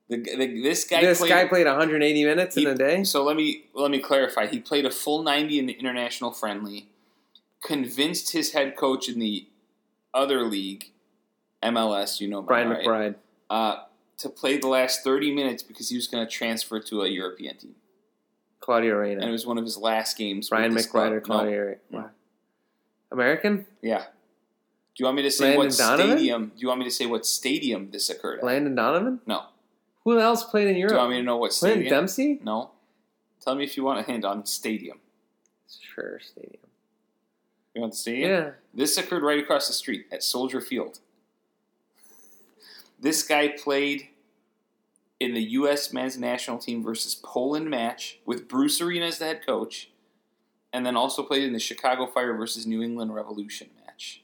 The, 0.08 0.18
the, 0.18 0.60
this 0.62 0.84
guy 0.84 1.00
this 1.00 1.18
played, 1.18 1.30
guy 1.30 1.46
played 1.48 1.66
180 1.66 2.24
minutes 2.24 2.54
he- 2.54 2.62
in 2.64 2.68
a 2.70 2.74
day. 2.76 3.02
So 3.04 3.24
let 3.24 3.36
me 3.36 3.64
let 3.74 3.90
me 3.90 3.98
clarify. 3.98 4.46
He 4.46 4.60
played 4.60 4.86
a 4.86 4.90
full 4.90 5.22
90 5.22 5.58
in 5.58 5.66
the 5.66 5.72
international 5.72 6.32
friendly. 6.32 6.88
Convinced 7.62 8.32
his 8.32 8.52
head 8.52 8.76
coach 8.76 9.08
in 9.08 9.18
the 9.18 9.48
other 10.14 10.42
league, 10.44 10.90
MLS, 11.62 12.20
you 12.20 12.28
know, 12.28 12.40
Brian 12.42 12.68
right, 12.68 12.86
McBride. 12.86 13.14
uh, 13.50 13.76
to 14.18 14.28
play 14.28 14.56
the 14.58 14.68
last 14.68 15.02
30 15.02 15.34
minutes 15.34 15.62
because 15.64 15.88
he 15.88 15.96
was 15.96 16.06
going 16.06 16.24
to 16.24 16.30
transfer 16.30 16.78
to 16.78 17.02
a 17.02 17.08
European 17.08 17.56
team, 17.56 17.74
Claudio 18.60 18.94
Reyna. 18.94 19.20
and 19.20 19.28
it 19.28 19.32
was 19.32 19.44
one 19.44 19.58
of 19.58 19.64
his 19.64 19.76
last 19.76 20.16
games. 20.16 20.48
Brian 20.50 20.72
McBride 20.72 21.10
or 21.12 21.20
club. 21.20 21.38
No. 21.46 21.50
Claudio 21.50 21.76
Reyna. 21.90 22.10
American? 23.10 23.66
Yeah, 23.82 23.98
Do 24.04 24.04
you 24.98 25.04
want 25.06 25.16
me 25.16 25.22
to 25.22 25.30
say 25.30 25.56
what 25.56 25.70
Donovan? 25.72 26.10
stadium? 26.16 26.46
Do 26.54 26.60
you 26.60 26.68
want 26.68 26.78
me 26.80 26.84
to 26.84 26.90
say 26.90 27.06
what 27.06 27.26
stadium 27.26 27.90
this 27.90 28.08
occurred 28.10 28.38
at? 28.38 28.44
Landon 28.44 28.74
Donovan. 28.74 29.20
No. 29.26 29.42
Who 30.06 30.20
else 30.20 30.44
played 30.44 30.68
in 30.68 30.74
Do 30.74 30.78
Europe? 30.78 30.92
you 30.92 30.98
want 30.98 31.10
me 31.10 31.16
to 31.16 31.22
know 31.24 31.36
what 31.36 31.50
Clint 31.50 31.74
stadium? 31.74 31.90
Dempsey. 31.90 32.38
No. 32.44 32.70
Tell 33.40 33.56
me 33.56 33.64
if 33.64 33.76
you 33.76 33.82
want 33.82 33.98
a 33.98 34.04
hint 34.04 34.24
on 34.24 34.46
stadium. 34.46 35.00
Sure, 35.68 36.20
stadium. 36.20 36.62
You 37.74 37.80
want 37.80 37.92
the 37.92 37.98
stadium? 37.98 38.30
Yeah. 38.30 38.50
This 38.72 38.96
occurred 38.98 39.24
right 39.24 39.42
across 39.42 39.66
the 39.66 39.72
street 39.72 40.06
at 40.12 40.22
Soldier 40.22 40.60
Field. 40.60 41.00
This 43.00 43.24
guy 43.24 43.48
played 43.48 44.06
in 45.18 45.34
the 45.34 45.42
U.S. 45.42 45.92
men's 45.92 46.16
national 46.16 46.58
team 46.58 46.84
versus 46.84 47.16
Poland 47.16 47.68
match 47.68 48.20
with 48.24 48.46
Bruce 48.46 48.80
Arena 48.80 49.06
as 49.06 49.18
the 49.18 49.24
head 49.24 49.44
coach, 49.44 49.90
and 50.72 50.86
then 50.86 50.96
also 50.96 51.24
played 51.24 51.42
in 51.42 51.52
the 51.52 51.58
Chicago 51.58 52.06
Fire 52.06 52.34
versus 52.34 52.64
New 52.64 52.80
England 52.80 53.12
Revolution 53.12 53.70
match. 53.84 54.22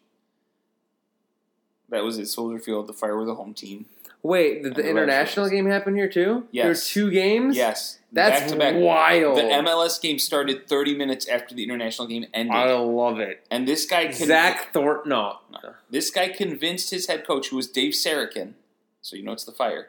That 1.89 2.05
was 2.05 2.21
at 2.21 2.29
Soldier 2.29 2.61
Field. 2.61 2.87
The 2.87 2.93
Fire 2.93 3.17
were 3.17 3.25
the 3.25 3.35
home 3.35 3.53
team. 3.53 3.87
Wait, 4.23 4.63
did 4.63 4.77
the 4.77 4.83
the 4.83 4.89
international 4.89 5.49
game 5.49 5.67
happen 5.67 5.97
here 5.97 6.09
too? 6.09 6.47
Yes. 6.53 6.63
There 6.63 6.71
were 6.71 6.77
two 6.77 7.11
games. 7.11 7.57
Yes, 7.57 7.99
That's 8.13 8.53
back 8.55 8.77
wild. 8.77 9.37
The 9.37 9.43
MLS 9.43 10.01
game 10.01 10.19
started 10.21 10.69
30 10.69 10.95
minutes 10.97 11.27
after 11.27 11.55
the 11.57 11.65
international 11.65 12.07
game 12.07 12.27
ended, 12.33 12.55
I 12.55 12.73
love 12.75 13.19
it. 13.19 13.45
and 13.51 13.67
this 13.67 13.85
guy 13.85 14.07
conv- 14.07 14.27
Zach 14.27 14.73
Thornton. 14.73 15.11
No. 15.11 15.39
No. 15.51 15.75
This 15.91 16.11
guy 16.11 16.29
convinced 16.29 16.91
his 16.91 17.09
head 17.09 17.27
coach, 17.27 17.49
who 17.49 17.57
was 17.57 17.67
Dave 17.67 17.95
Sarachan, 17.95 18.55
so 19.01 19.17
you 19.17 19.25
know 19.25 19.33
it's 19.33 19.45
the 19.45 19.53
fire. 19.53 19.89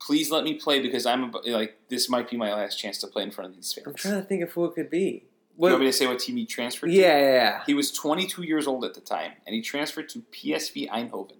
Please 0.00 0.30
let 0.30 0.42
me 0.44 0.54
play 0.54 0.80
because 0.80 1.06
I'm 1.06 1.24
ab- 1.24 1.36
like 1.46 1.76
this 1.88 2.08
might 2.08 2.28
be 2.28 2.36
my 2.36 2.52
last 2.52 2.76
chance 2.80 2.98
to 2.98 3.06
play 3.06 3.22
in 3.22 3.30
front 3.30 3.50
of 3.50 3.56
these 3.56 3.72
fans. 3.72 3.86
I'm 3.86 3.94
trying 3.94 4.20
to 4.20 4.26
think 4.26 4.42
of 4.42 4.50
who 4.52 4.64
it 4.64 4.74
could 4.74 4.90
be. 4.90 5.24
you 5.56 5.62
want 5.62 5.78
me 5.78 5.86
to 5.86 5.92
say 5.92 6.06
what 6.08 6.18
team 6.18 6.36
he 6.36 6.46
transferred 6.46 6.90
yeah, 6.90 7.14
to? 7.14 7.20
yeah, 7.20 7.32
yeah. 7.32 7.62
He 7.64 7.74
was 7.74 7.92
22 7.92 8.42
years 8.42 8.66
old 8.66 8.84
at 8.84 8.94
the 8.94 9.00
time, 9.00 9.32
and 9.46 9.54
he 9.54 9.62
transferred 9.62 10.08
to 10.10 10.20
PSV 10.32 10.88
Eindhoven. 10.90 11.36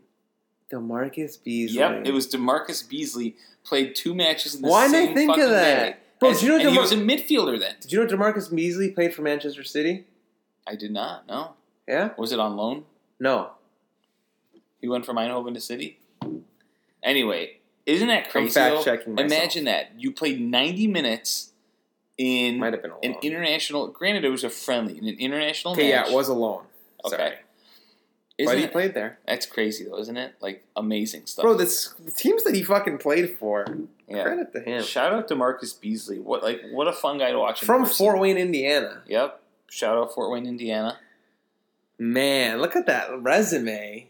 Demarcus 0.72 1.42
Beasley. 1.42 1.78
Yep, 1.78 2.06
it 2.06 2.12
was 2.12 2.26
Demarcus 2.28 2.88
Beasley. 2.88 3.36
Played 3.64 3.94
two 3.96 4.14
matches 4.14 4.54
in 4.54 4.62
the 4.62 4.68
Why 4.68 4.88
didn't 4.88 5.10
I 5.10 5.14
think 5.14 5.38
of 5.38 5.50
that? 5.50 5.92
day. 5.92 5.96
Bro, 6.20 6.34
do 6.34 6.46
you 6.46 6.48
know 6.52 6.58
and 6.60 6.70
he 6.70 6.78
was 6.78 6.92
a 6.92 6.96
midfielder 6.96 7.58
then. 7.58 7.74
Did 7.80 7.92
you 7.92 8.04
know 8.04 8.06
Demarcus 8.06 8.54
Beasley 8.54 8.90
played 8.90 9.14
for 9.14 9.22
Manchester 9.22 9.64
City? 9.64 10.04
I 10.66 10.76
did 10.76 10.90
not 10.92 11.26
know. 11.26 11.52
Yeah. 11.86 12.10
Was 12.16 12.32
it 12.32 12.38
on 12.38 12.56
loan? 12.56 12.84
No. 13.20 13.50
He 14.80 14.88
went 14.88 15.04
from 15.04 15.16
Eindhoven 15.16 15.54
to 15.54 15.60
City. 15.60 15.98
Anyway, 17.02 17.58
isn't 17.86 18.08
that 18.08 18.26
I'm 18.26 18.30
crazy? 18.30 18.54
fact 18.54 18.84
checking. 18.84 19.18
Imagine 19.18 19.64
that 19.64 19.92
you 19.96 20.12
played 20.12 20.40
90 20.40 20.86
minutes 20.88 21.52
in 22.18 22.58
Might 22.58 22.72
have 22.72 22.82
been 22.82 22.92
a 22.92 23.06
an 23.06 23.16
international. 23.22 23.88
Granted, 23.88 24.24
it 24.24 24.30
was 24.30 24.44
a 24.44 24.50
friendly 24.50 24.98
in 24.98 25.06
an 25.06 25.18
international 25.18 25.74
Okay, 25.74 25.88
yeah, 25.88 26.06
it 26.08 26.12
was 26.12 26.28
a 26.28 26.34
loan. 26.34 26.62
Okay. 27.04 27.16
Sorry. 27.16 27.34
Isn't 28.38 28.52
but 28.52 28.58
he 28.58 28.64
it- 28.64 28.72
played 28.72 28.94
there. 28.94 29.18
That's 29.26 29.46
crazy 29.46 29.84
though, 29.84 29.98
isn't 29.98 30.16
it? 30.16 30.34
Like 30.40 30.64
amazing 30.76 31.26
stuff. 31.26 31.42
Bro, 31.42 31.54
this, 31.54 31.94
the 32.04 32.10
teams 32.10 32.44
that 32.44 32.54
he 32.54 32.62
fucking 32.62 32.98
played 32.98 33.38
for. 33.38 33.64
yeah. 34.08 34.22
Credit 34.24 34.52
to 34.52 34.60
him. 34.60 34.82
Shout 34.82 35.12
out 35.12 35.26
to 35.28 35.34
Marcus 35.34 35.72
Beasley. 35.72 36.18
What 36.18 36.42
like 36.42 36.60
what 36.70 36.86
a 36.86 36.92
fun 36.92 37.18
guy 37.18 37.32
to 37.32 37.38
watch. 37.38 37.62
From 37.64 37.82
person. 37.84 37.96
Fort 37.96 38.18
Wayne, 38.20 38.36
Indiana. 38.36 39.02
Yep. 39.08 39.40
Shout 39.70 39.96
out 39.96 40.12
Fort 40.14 40.30
Wayne, 40.30 40.46
Indiana. 40.46 40.98
Man, 41.98 42.60
look 42.60 42.76
at 42.76 42.86
that 42.86 43.22
resume. 43.22 44.08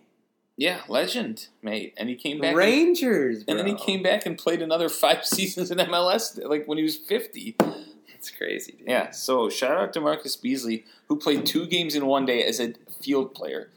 Yeah, 0.56 0.80
legend, 0.88 1.48
mate. 1.62 1.94
And 1.96 2.08
he 2.08 2.16
came 2.16 2.40
back. 2.40 2.48
and- 2.48 2.56
Rangers, 2.56 3.44
and 3.46 3.58
then 3.58 3.66
he 3.66 3.74
came 3.74 4.02
back 4.02 4.24
and 4.26 4.36
played 4.38 4.62
another 4.62 4.88
five 4.88 5.24
seasons 5.26 5.70
in 5.70 5.78
MLS, 5.78 6.42
like 6.48 6.66
when 6.66 6.78
he 6.78 6.82
was 6.84 6.96
fifty. 6.96 7.54
That's 7.60 8.30
crazy, 8.30 8.72
dude. 8.72 8.88
Yeah, 8.88 9.10
so 9.10 9.48
shout 9.50 9.76
out 9.78 9.92
to 9.92 10.00
Marcus 10.00 10.34
Beasley, 10.36 10.84
who 11.08 11.16
played 11.16 11.44
two 11.46 11.66
games 11.66 11.94
in 11.94 12.06
one 12.06 12.24
day 12.26 12.42
as 12.42 12.58
a 12.58 12.72
field 13.00 13.34
player. 13.34 13.68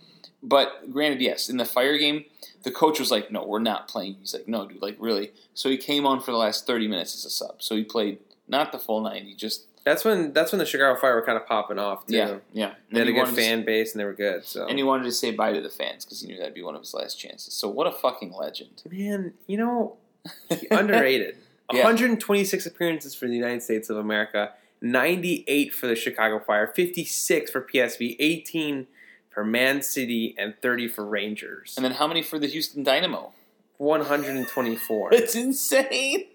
But 0.41 0.91
granted, 0.91 1.21
yes, 1.21 1.49
in 1.49 1.57
the 1.57 1.65
fire 1.65 1.97
game, 1.97 2.25
the 2.63 2.71
coach 2.71 2.99
was 2.99 3.11
like, 3.11 3.29
"No, 3.31 3.45
we're 3.45 3.59
not 3.59 3.87
playing." 3.87 4.15
He's 4.19 4.33
like, 4.33 4.47
"No, 4.47 4.67
dude, 4.67 4.81
like 4.81 4.95
really." 4.99 5.31
So 5.53 5.69
he 5.69 5.77
came 5.77 6.05
on 6.05 6.21
for 6.21 6.31
the 6.31 6.37
last 6.37 6.65
thirty 6.65 6.87
minutes 6.87 7.13
as 7.15 7.25
a 7.25 7.29
sub. 7.29 7.61
So 7.61 7.75
he 7.75 7.83
played 7.83 8.19
not 8.47 8.71
the 8.71 8.79
full 8.79 9.01
ninety, 9.01 9.35
just 9.35 9.65
That's 9.83 10.05
when 10.05 10.31
that's 10.33 10.51
when 10.51 10.59
the 10.59 10.65
Chicago 10.65 10.99
Fire 10.99 11.15
were 11.15 11.25
kind 11.25 11.37
of 11.37 11.45
popping 11.45 11.77
off 11.79 12.05
too. 12.07 12.15
yeah, 12.15 12.37
yeah. 12.53 12.73
They 12.91 12.99
had 12.99 13.07
a 13.09 13.11
good 13.13 13.25
to- 13.27 13.31
fan 13.33 13.65
base 13.65 13.93
and 13.93 13.99
they 13.99 14.05
were 14.05 14.13
good. 14.13 14.45
So 14.45 14.65
and 14.67 14.77
he 14.77 14.83
wanted 14.83 15.03
to 15.05 15.11
say 15.11 15.31
bye 15.31 15.51
to 15.53 15.61
the 15.61 15.69
fans 15.69 16.05
because 16.05 16.21
he 16.21 16.27
knew 16.27 16.37
that'd 16.37 16.53
be 16.53 16.63
one 16.63 16.75
of 16.75 16.81
his 16.81 16.93
last 16.93 17.15
chances. 17.19 17.53
So 17.53 17.67
what 17.69 17.87
a 17.87 17.91
fucking 17.91 18.31
legend! 18.33 18.81
man, 18.89 19.33
you 19.47 19.57
know, 19.57 19.97
underrated. 20.71 21.35
Yeah. 21.71 21.83
126 21.83 22.65
appearances 22.65 23.13
for 23.13 23.27
the 23.27 23.35
United 23.35 23.61
States 23.61 23.91
of 23.91 23.97
America, 23.97 24.53
98 24.81 25.71
for 25.71 25.85
the 25.85 25.95
Chicago 25.95 26.39
Fire, 26.39 26.65
56 26.65 27.51
for 27.51 27.61
PSV, 27.61 28.15
18 28.19 28.87
for 29.29 29.43
Man 29.43 29.81
City, 29.81 30.35
and 30.37 30.55
30 30.61 30.87
for 30.87 31.05
Rangers. 31.05 31.75
And 31.77 31.85
then 31.85 31.93
how 31.93 32.07
many 32.07 32.21
for 32.21 32.39
the 32.39 32.47
Houston 32.47 32.83
Dynamo? 32.83 33.33
124. 33.77 35.09
It's 35.13 35.35
insane. 35.35 36.25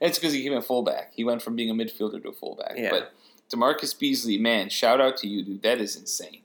It's 0.00 0.18
because 0.18 0.32
he 0.32 0.42
came 0.42 0.52
at 0.52 0.64
fullback. 0.64 1.12
He 1.14 1.24
went 1.24 1.42
from 1.42 1.56
being 1.56 1.70
a 1.70 1.74
midfielder 1.74 2.22
to 2.22 2.28
a 2.28 2.32
fullback. 2.32 2.74
Yeah. 2.76 2.90
But 2.90 3.12
Demarcus 3.52 3.98
Beasley, 3.98 4.38
man, 4.38 4.68
shout 4.68 5.00
out 5.00 5.16
to 5.18 5.28
you, 5.28 5.44
dude. 5.44 5.62
That 5.62 5.80
is 5.80 5.96
insane. 5.96 6.42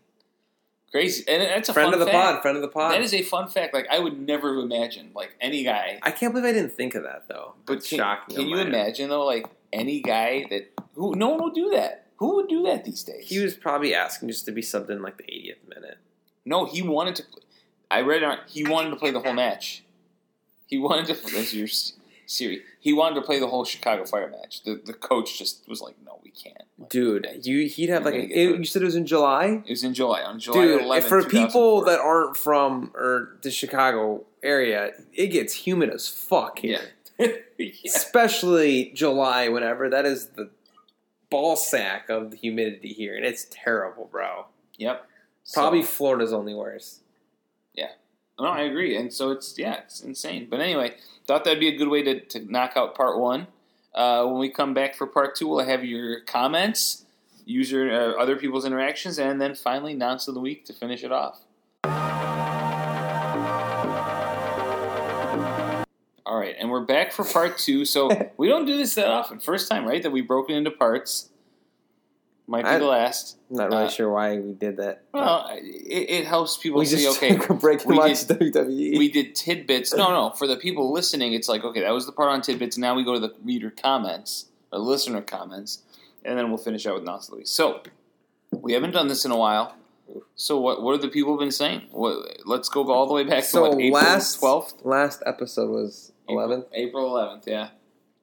Crazy, 0.91 1.23
and 1.27 1.43
that's 1.43 1.69
a 1.69 1.73
friend 1.73 1.91
fun 1.91 1.93
of 1.93 1.99
the 1.99 2.11
fact. 2.11 2.33
pod, 2.33 2.41
friend 2.41 2.57
of 2.57 2.63
the 2.63 2.67
pod. 2.67 2.93
That 2.93 3.01
is 3.01 3.13
a 3.13 3.21
fun 3.21 3.47
fact. 3.47 3.75
Like 3.75 3.85
I 3.91 3.99
would 3.99 4.19
never 4.19 4.55
have 4.55 4.63
imagined, 4.63 5.11
like 5.13 5.35
any 5.39 5.63
guy. 5.63 5.99
I 6.01 6.09
can't 6.09 6.33
believe 6.33 6.49
I 6.49 6.51
didn't 6.51 6.71
think 6.73 6.95
of 6.95 7.03
that 7.03 7.27
though. 7.27 7.53
But 7.67 7.75
That's 7.75 7.89
can, 7.89 7.97
shocking. 7.99 8.35
can 8.35 8.47
you 8.47 8.57
imagine 8.57 9.09
though, 9.09 9.23
like 9.23 9.45
any 9.71 10.01
guy 10.01 10.47
that 10.49 10.71
who 10.95 11.13
no 11.13 11.29
one 11.29 11.43
will 11.43 11.51
do 11.51 11.69
that. 11.75 12.07
Who 12.19 12.35
would 12.35 12.49
do 12.49 12.63
that 12.63 12.83
these 12.83 13.03
days? 13.03 13.29
He 13.29 13.39
was 13.39 13.53
probably 13.55 13.95
asking 13.95 14.27
just 14.27 14.45
to 14.45 14.51
be 14.51 14.61
subbed 14.61 14.89
in 14.89 15.01
like 15.01 15.17
the 15.17 15.23
80th 15.23 15.67
minute. 15.73 15.97
no, 16.45 16.65
he 16.65 16.81
wanted 16.81 17.15
to. 17.15 17.23
Play, 17.23 17.43
I 17.89 18.01
read 18.01 18.23
on. 18.23 18.39
He 18.47 18.65
wanted 18.65 18.89
to 18.91 18.97
play 18.97 19.11
the 19.11 19.21
whole 19.21 19.33
match. 19.33 19.83
He 20.67 20.77
wanted 20.77 21.05
to. 21.07 21.13
That's 21.33 21.53
your 21.53 21.67
Siri. 22.25 22.61
He 22.79 22.91
wanted 22.93 23.15
to 23.15 23.21
play 23.21 23.39
the 23.39 23.47
whole 23.47 23.63
Chicago 23.63 24.05
Fire 24.05 24.29
match. 24.29 24.63
The 24.63 24.81
the 24.85 24.93
coach 24.93 25.39
just 25.39 25.67
was 25.69 25.81
like, 25.81 25.95
"No, 26.05 26.19
we 26.21 26.31
can't." 26.31 26.57
Like, 26.77 26.89
Dude, 26.89 27.27
you 27.43 27.67
he'd 27.67 27.89
have 27.89 28.03
like 28.03 28.15
a, 28.15 28.19
hurt. 28.19 28.59
you 28.59 28.65
said 28.65 28.81
it 28.81 28.85
was 28.85 28.95
in 28.95 29.05
July. 29.05 29.63
It 29.65 29.69
was 29.69 29.85
in 29.85 29.93
July 29.93 30.21
on 30.21 30.39
July 30.39 30.61
Dude, 30.61 30.81
11th, 30.81 31.03
for 31.03 31.23
people 31.23 31.85
that 31.85 31.99
aren't 31.99 32.35
from 32.35 32.91
or 32.95 33.37
the 33.41 33.49
Chicago 33.49 34.25
area, 34.43 34.91
it 35.13 35.27
gets 35.27 35.53
humid 35.53 35.89
as 35.89 36.07
fuck 36.07 36.59
here. 36.59 36.81
yeah. 37.17 37.27
yeah. 37.57 37.71
Especially 37.85 38.91
July, 38.93 39.47
whenever 39.47 39.89
that 39.89 40.05
is 40.05 40.27
the 40.27 40.49
ball 41.29 41.55
sack 41.55 42.09
of 42.09 42.31
the 42.31 42.37
humidity 42.37 42.93
here, 42.93 43.15
and 43.15 43.25
it's 43.25 43.45
terrible, 43.49 44.07
bro. 44.11 44.45
Yep. 44.77 45.05
So- 45.43 45.61
Probably 45.61 45.83
Florida's 45.83 46.33
only 46.33 46.53
worse. 46.53 46.99
Yeah. 47.73 47.91
No, 48.39 48.45
I 48.47 48.61
agree, 48.61 48.95
and 48.95 49.13
so 49.13 49.31
it's 49.31 49.57
yeah, 49.57 49.79
it's 49.83 50.01
insane. 50.01 50.47
But 50.49 50.61
anyway, 50.61 50.95
thought 51.27 51.43
that'd 51.43 51.59
be 51.59 51.67
a 51.67 51.77
good 51.77 51.89
way 51.89 52.03
to, 52.03 52.19
to 52.21 52.51
knock 52.51 52.73
out 52.75 52.95
part 52.95 53.19
one. 53.19 53.47
Uh, 53.93 54.23
when 54.25 54.39
we 54.39 54.49
come 54.49 54.73
back 54.73 54.95
for 54.95 55.05
part 55.07 55.35
two, 55.35 55.47
we'll 55.47 55.65
have 55.65 55.83
your 55.83 56.21
comments, 56.21 57.05
user 57.45 57.91
uh, 57.91 58.21
other 58.21 58.35
people's 58.37 58.63
interactions, 58.65 59.19
and 59.19 59.41
then 59.41 59.55
finally 59.55 59.93
nonce 59.93 60.27
of 60.27 60.35
the 60.35 60.39
week 60.39 60.63
to 60.65 60.73
finish 60.73 61.03
it 61.03 61.11
off. 61.11 61.41
All 66.29 66.37
right, 66.37 66.55
and 66.59 66.69
we're 66.69 66.85
back 66.85 67.11
for 67.11 67.25
part 67.25 67.57
two. 67.57 67.85
So 67.85 68.09
we 68.37 68.47
don't 68.47 68.65
do 68.65 68.77
this 68.77 68.93
that 68.95 69.07
often. 69.07 69.39
First 69.39 69.67
time, 69.69 69.83
right? 69.83 70.03
That 70.03 70.11
we 70.11 70.21
broke 70.21 70.51
it 70.51 70.53
into 70.53 70.69
parts. 70.69 71.29
Might 72.45 72.63
be 72.65 72.69
I- 72.69 72.77
the 72.77 72.85
last. 72.85 73.37
I'm 73.49 73.55
not 73.57 73.69
really 73.71 73.85
Uh, 73.85 73.89
sure 73.89 74.11
why 74.11 74.37
we 74.37 74.53
did 74.53 74.77
that. 74.77 75.01
Well, 75.11 75.47
it, 75.53 75.61
it 76.09 76.25
helps 76.27 76.55
people 76.57 76.77
we 76.79 76.85
see. 76.85 77.01
just 77.01 77.17
Okay, 77.17 77.35
break 77.55 77.83
we 77.83 77.97
watched 77.97 78.27
did- 78.27 78.39
WWE. 78.53 78.99
we 78.99 79.09
did 79.11 79.33
tidbits. 79.33 79.91
No, 79.91 80.09
no. 80.11 80.29
For 80.35 80.45
the 80.45 80.55
people 80.55 80.91
listening, 80.93 81.33
it's 81.33 81.49
like 81.49 81.63
okay, 81.63 81.81
that 81.81 81.89
was 81.91 82.05
the 82.05 82.11
part 82.11 82.29
on 82.29 82.41
tidbits. 82.43 82.77
Now 82.77 82.93
we 82.93 83.03
go 83.03 83.15
to 83.15 83.19
the 83.19 83.33
reader 83.43 83.71
comments 83.71 84.45
or 84.71 84.77
listener 84.77 85.21
comments, 85.21 85.81
and 86.23 86.37
then 86.37 86.49
we'll 86.49 86.59
finish 86.59 86.85
out 86.85 86.93
with 86.93 87.03
Nonce 87.05 87.25
of 87.25 87.31
the 87.31 87.37
Week. 87.37 87.47
So 87.47 87.81
we 88.51 88.73
haven't 88.73 88.91
done 88.91 89.07
this 89.07 89.25
in 89.25 89.31
a 89.31 89.37
while. 89.37 89.75
So 90.35 90.59
what? 90.59 90.83
What 90.83 90.91
have 90.93 91.01
the 91.01 91.07
people 91.07 91.37
been 91.37 91.51
saying? 91.51 91.87
What, 91.91 92.45
let's 92.45 92.69
go 92.69 92.91
all 92.91 93.07
the 93.07 93.13
way 93.15 93.23
back 93.23 93.43
so 93.45 93.63
to 93.63 93.69
what, 93.71 93.79
April 93.81 94.01
last 94.03 94.39
twelfth, 94.39 94.73
last 94.83 95.23
episode 95.25 95.69
was 95.71 96.11
11th. 96.29 96.65
April 96.73 97.05
eleventh. 97.07 97.43
Yeah, 97.47 97.69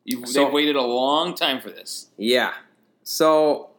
You've, 0.04 0.28
So- 0.28 0.44
they've 0.44 0.52
waited 0.52 0.76
a 0.76 0.82
long 0.82 1.34
time 1.34 1.60
for 1.60 1.70
this. 1.70 2.08
Yeah. 2.16 2.54
So 3.02 3.70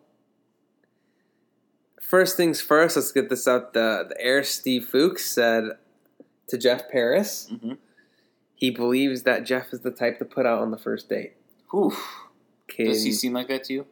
first 2.01 2.38
things 2.38 2.61
first, 2.61 2.95
let's 2.95 3.11
get 3.11 3.30
this 3.30 3.47
out. 3.47 3.73
The 3.73 4.05
the 4.09 4.19
air 4.21 4.43
Steve 4.43 4.86
Fuchs 4.86 5.25
said 5.25 5.71
to 6.47 6.57
Jeff 6.57 6.89
Paris, 6.89 7.49
hmm 7.61 7.73
he 8.59 8.71
believes 8.71 9.21
that 9.21 9.43
Jeff 9.45 9.71
is 9.71 9.82
the 9.82 9.91
type 9.91 10.17
to 10.17 10.25
put 10.25 10.47
out 10.47 10.57
on 10.63 10.71
the 10.71 10.80
first 10.80 11.07
date. 11.09 11.34
Whew. 11.69 11.95
Can 12.67 12.88
Does 12.88 13.03
he 13.03 13.11
seem 13.11 13.34
like 13.34 13.47
that 13.49 13.65
to 13.65 13.73
you? 13.73 13.86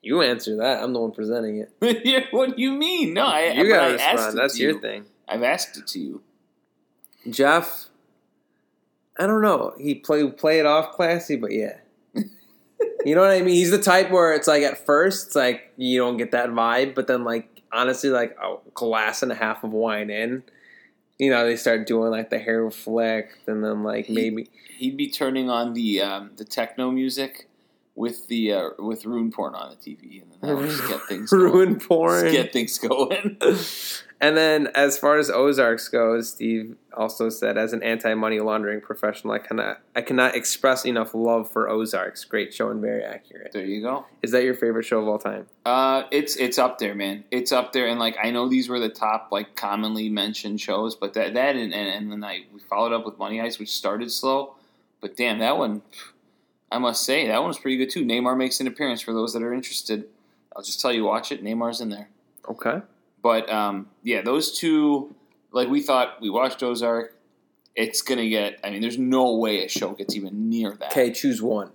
you 0.00 0.22
answer 0.22 0.54
that? 0.58 0.80
I'm 0.80 0.92
the 0.92 1.00
one 1.00 1.10
presenting 1.10 1.56
it. 1.56 1.72
Yeah, 2.04 2.20
what 2.30 2.54
do 2.54 2.62
you 2.62 2.70
mean? 2.70 3.14
No, 3.14 3.24
I. 3.26 3.50
you 3.50 3.66
gotta 3.68 3.94
I 3.94 3.96
asked 3.96 4.12
respond. 4.14 4.34
it 4.34 4.40
That's 4.40 4.58
your 4.60 4.70
you. 4.74 4.80
thing. 4.80 5.06
I've 5.26 5.42
asked 5.42 5.76
it 5.76 5.88
to 5.88 5.98
you. 5.98 6.22
Jeff, 7.28 7.86
I 9.18 9.26
don't 9.26 9.42
know. 9.42 9.74
He 9.78 9.94
play 9.94 10.28
play 10.30 10.58
it 10.58 10.66
off 10.66 10.92
classy, 10.92 11.36
but 11.36 11.52
yeah. 11.52 11.78
you 12.14 13.14
know 13.14 13.20
what 13.20 13.30
I 13.30 13.40
mean? 13.40 13.54
He's 13.54 13.70
the 13.70 13.78
type 13.78 14.10
where 14.10 14.32
it's 14.34 14.48
like 14.48 14.62
at 14.62 14.84
first 14.84 15.28
it's 15.28 15.36
like 15.36 15.72
you 15.76 16.00
don't 16.00 16.16
get 16.16 16.32
that 16.32 16.50
vibe, 16.50 16.94
but 16.94 17.06
then 17.06 17.24
like 17.24 17.62
honestly 17.72 18.10
like 18.10 18.36
a 18.42 18.56
glass 18.74 19.22
and 19.22 19.30
a 19.30 19.34
half 19.34 19.62
of 19.64 19.72
wine 19.72 20.10
in, 20.10 20.42
you 21.18 21.30
know, 21.30 21.46
they 21.46 21.56
start 21.56 21.86
doing 21.86 22.10
like 22.10 22.30
the 22.30 22.38
hair 22.38 22.70
flick, 22.70 23.38
and 23.46 23.64
then 23.64 23.82
like 23.82 24.08
maybe 24.08 24.50
He'd 24.76 24.96
be 24.96 25.08
turning 25.08 25.48
on 25.48 25.74
the 25.74 26.00
um, 26.00 26.32
the 26.36 26.44
techno 26.44 26.90
music 26.90 27.48
with 27.96 28.26
the 28.28 28.52
uh, 28.52 28.70
with 28.78 29.04
ruin 29.04 29.30
porn 29.30 29.54
on 29.54 29.70
the 29.70 29.76
TV, 29.76 30.22
and 30.22 30.32
then 30.40 30.56
that 30.56 30.68
just 30.68 30.88
get 30.88 31.00
things 31.02 31.30
going. 31.30 31.42
ruin 31.42 31.80
porn. 31.80 32.24
Just 32.24 32.36
get 32.36 32.52
things 32.52 32.78
going. 32.78 33.36
And 34.20 34.38
then, 34.38 34.68
as 34.68 34.96
far 34.96 35.18
as 35.18 35.28
Ozarks 35.28 35.88
goes, 35.88 36.30
Steve 36.30 36.76
also 36.96 37.28
said, 37.28 37.58
as 37.58 37.74
an 37.74 37.82
anti-money 37.82 38.40
laundering 38.40 38.80
professional, 38.80 39.34
I 39.34 39.38
cannot, 39.38 39.80
I 39.94 40.00
cannot 40.00 40.34
express 40.34 40.86
enough 40.86 41.14
love 41.14 41.50
for 41.50 41.68
Ozarks. 41.68 42.24
Great 42.24 42.54
show 42.54 42.70
and 42.70 42.80
very 42.80 43.04
accurate. 43.04 43.52
there 43.52 43.66
you 43.66 43.82
go. 43.82 44.06
Is 44.22 44.30
that 44.30 44.42
your 44.44 44.54
favorite 44.54 44.84
show 44.84 45.00
of 45.00 45.08
all 45.08 45.18
time? 45.18 45.46
Uh, 45.66 46.04
it's 46.10 46.36
it's 46.36 46.58
up 46.58 46.78
there, 46.78 46.94
man. 46.94 47.24
It's 47.30 47.52
up 47.52 47.72
there, 47.72 47.86
and 47.86 47.98
like 48.00 48.16
I 48.22 48.30
know 48.30 48.48
these 48.48 48.66
were 48.66 48.80
the 48.80 48.88
top 48.88 49.28
like 49.30 49.56
commonly 49.56 50.08
mentioned 50.08 50.58
shows, 50.58 50.94
but 50.94 51.12
that 51.14 51.34
that 51.34 51.56
and 51.56 51.74
and, 51.74 51.88
and 51.88 52.12
then 52.12 52.24
I 52.24 52.46
we 52.50 52.60
followed 52.60 52.92
up 52.94 53.04
with 53.04 53.18
Money 53.18 53.38
Heist, 53.38 53.58
which 53.58 53.72
started 53.72 54.10
slow, 54.10 54.54
but 55.02 55.18
damn 55.18 55.38
that 55.40 55.58
one, 55.58 55.82
I 56.74 56.78
must 56.78 57.04
say 57.04 57.26
that 57.28 57.38
one 57.38 57.48
was 57.48 57.58
pretty 57.58 57.76
good 57.76 57.90
too. 57.90 58.04
Neymar 58.04 58.36
makes 58.36 58.60
an 58.60 58.66
appearance 58.66 59.00
for 59.00 59.12
those 59.14 59.32
that 59.32 59.42
are 59.42 59.54
interested. 59.54 60.06
I'll 60.56 60.62
just 60.62 60.80
tell 60.80 60.92
you, 60.92 61.04
watch 61.04 61.30
it. 61.32 61.42
Neymar's 61.42 61.80
in 61.80 61.88
there. 61.88 62.08
Okay. 62.48 62.82
But 63.22 63.50
um, 63.50 63.88
yeah, 64.02 64.22
those 64.22 64.56
two, 64.58 65.14
like 65.52 65.68
we 65.68 65.80
thought, 65.82 66.20
we 66.20 66.30
watched 66.30 66.62
Ozark. 66.62 67.16
It's 67.74 68.02
gonna 68.02 68.28
get. 68.28 68.60
I 68.62 68.70
mean, 68.70 68.80
there's 68.82 68.98
no 68.98 69.34
way 69.36 69.64
a 69.64 69.68
show 69.68 69.90
gets 69.92 70.14
even 70.14 70.48
near 70.48 70.72
that. 70.80 70.92
Okay, 70.92 71.10
choose 71.12 71.40
one. 71.42 71.70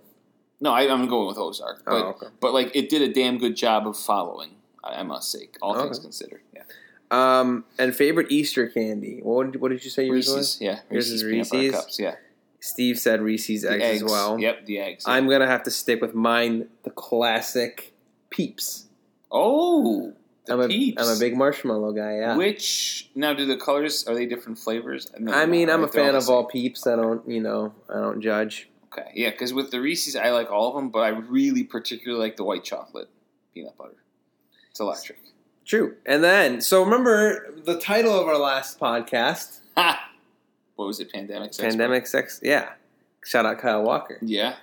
No, 0.60 0.72
I, 0.72 0.82
I'm 0.92 1.06
going 1.08 1.26
with 1.26 1.38
Ozark. 1.38 1.82
But 1.84 1.92
Oh, 1.92 2.08
okay. 2.10 2.26
but 2.40 2.52
like 2.54 2.74
it 2.74 2.88
did 2.88 3.02
a 3.02 3.12
damn 3.12 3.38
good 3.38 3.56
job 3.56 3.86
of 3.86 3.96
following. 3.98 4.50
I, 4.84 5.00
I 5.00 5.02
must 5.02 5.30
say, 5.30 5.48
all 5.60 5.74
things 5.78 5.98
considered. 5.98 6.40
Yeah, 6.54 6.62
Um, 7.10 7.64
and 7.78 7.94
favorite 7.94 8.30
Easter 8.30 8.66
candy. 8.68 9.20
What 9.22 9.52
did, 9.52 9.60
what 9.60 9.70
did 9.70 9.84
you 9.84 9.90
say 9.90 10.04
yours 10.06 10.28
was? 10.28 10.36
Reese's. 10.36 10.60
Yeah, 10.60 10.80
is 10.90 11.24
Reese's? 11.24 11.72
cups. 11.72 11.98
Yeah, 11.98 12.14
Steve 12.60 12.98
said 12.98 13.22
Reese's 13.22 13.62
The 13.62 13.72
eggs, 13.72 14.02
as 14.02 14.10
well. 14.10 14.38
Yep, 14.38 14.66
the 14.66 14.78
eggs. 14.78 15.04
I'm 15.06 15.28
gonna 15.28 15.46
have 15.46 15.62
to 15.64 15.70
stick 15.70 16.00
with 16.00 16.14
mine, 16.14 16.68
the 16.84 16.90
classic 16.90 17.92
Peeps. 18.30 18.86
oh, 19.32 20.12
the 20.46 20.52
I'm 20.54 20.60
a 20.60 20.68
peeps. 20.68 21.02
am 21.02 21.16
a 21.16 21.18
big 21.18 21.36
marshmallow 21.36 21.92
guy. 21.92 22.16
Yeah. 22.16 22.36
Which 22.36 23.10
now 23.14 23.34
do 23.34 23.44
the 23.46 23.56
colors 23.56 24.06
are 24.06 24.14
they 24.14 24.26
different 24.26 24.58
flavors? 24.58 25.06
No, 25.18 25.32
I 25.32 25.46
mean, 25.46 25.68
I'm 25.70 25.84
a 25.84 25.88
fan 25.88 26.14
of 26.14 26.28
all 26.28 26.44
Peeps. 26.44 26.86
I 26.86 26.96
don't, 26.96 27.26
you 27.28 27.40
know, 27.40 27.74
I 27.88 27.94
don't 27.94 28.20
judge. 28.20 28.68
Okay, 28.92 29.10
yeah, 29.14 29.30
because 29.30 29.52
with 29.52 29.70
the 29.70 29.80
Reese's, 29.80 30.16
I 30.16 30.30
like 30.30 30.50
all 30.50 30.68
of 30.70 30.74
them, 30.74 30.90
but 30.90 31.00
I 31.00 31.08
really 31.08 31.62
particularly 31.64 32.20
like 32.22 32.36
the 32.36 32.44
white 32.44 32.64
chocolate 32.64 33.08
peanut 33.54 33.76
butter. 33.78 33.94
It's 34.70 34.80
electric. 34.80 35.18
True. 35.64 35.94
And 36.04 36.24
then, 36.24 36.60
so 36.60 36.82
remember 36.82 37.54
the 37.64 37.78
title 37.78 38.18
of 38.18 38.26
our 38.26 38.38
last 38.38 38.80
podcast, 38.80 39.60
Ha! 39.76 40.09
What 40.80 40.86
was 40.86 40.98
it? 40.98 41.12
Pandemic. 41.12 41.52
sex 41.52 41.68
Pandemic 41.68 42.06
Sex. 42.06 42.40
Yeah. 42.42 42.70
Shout 43.22 43.44
out 43.44 43.58
Kyle 43.58 43.82
Walker. 43.82 44.16
Yeah, 44.22 44.54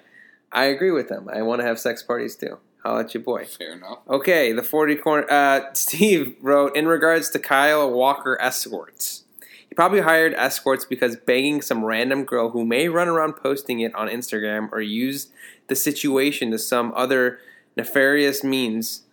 I 0.51 0.65
agree 0.65 0.89
with 0.89 1.09
them. 1.09 1.29
I 1.31 1.43
want 1.43 1.61
to 1.61 1.67
have 1.67 1.79
sex 1.79 2.01
parties 2.01 2.35
too. 2.35 2.57
Holla 2.81 3.01
at 3.01 3.13
your 3.13 3.21
boy. 3.21 3.45
fair 3.45 3.73
enough. 3.73 3.99
Okay, 4.09 4.51
the 4.51 4.63
40 4.63 4.95
corner. 4.95 5.27
Uh, 5.31 5.61
Steve 5.73 6.35
wrote 6.41 6.75
in 6.75 6.87
regards 6.87 7.29
to 7.29 7.39
Kyle 7.39 7.91
Walker 7.91 8.35
escorts. 8.41 9.25
He 9.69 9.75
probably 9.75 10.01
hired 10.01 10.33
escorts 10.33 10.85
because 10.85 11.17
begging 11.17 11.61
some 11.61 11.85
random 11.85 12.23
girl 12.23 12.49
who 12.49 12.65
may 12.65 12.87
run 12.89 13.07
around 13.07 13.33
posting 13.33 13.79
it 13.81 13.93
on 13.93 14.07
Instagram 14.07 14.69
or 14.71 14.81
use 14.81 15.27
the 15.67 15.75
situation 15.75 16.49
to 16.49 16.57
some 16.57 16.93
other 16.95 17.37
nefarious 17.75 18.43
means. 18.43 19.03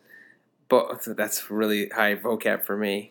But 0.71 1.03
that's 1.19 1.51
really 1.51 1.91
high 1.91 2.15
vocab 2.15 2.63
for 2.63 2.79
me. 2.79 3.11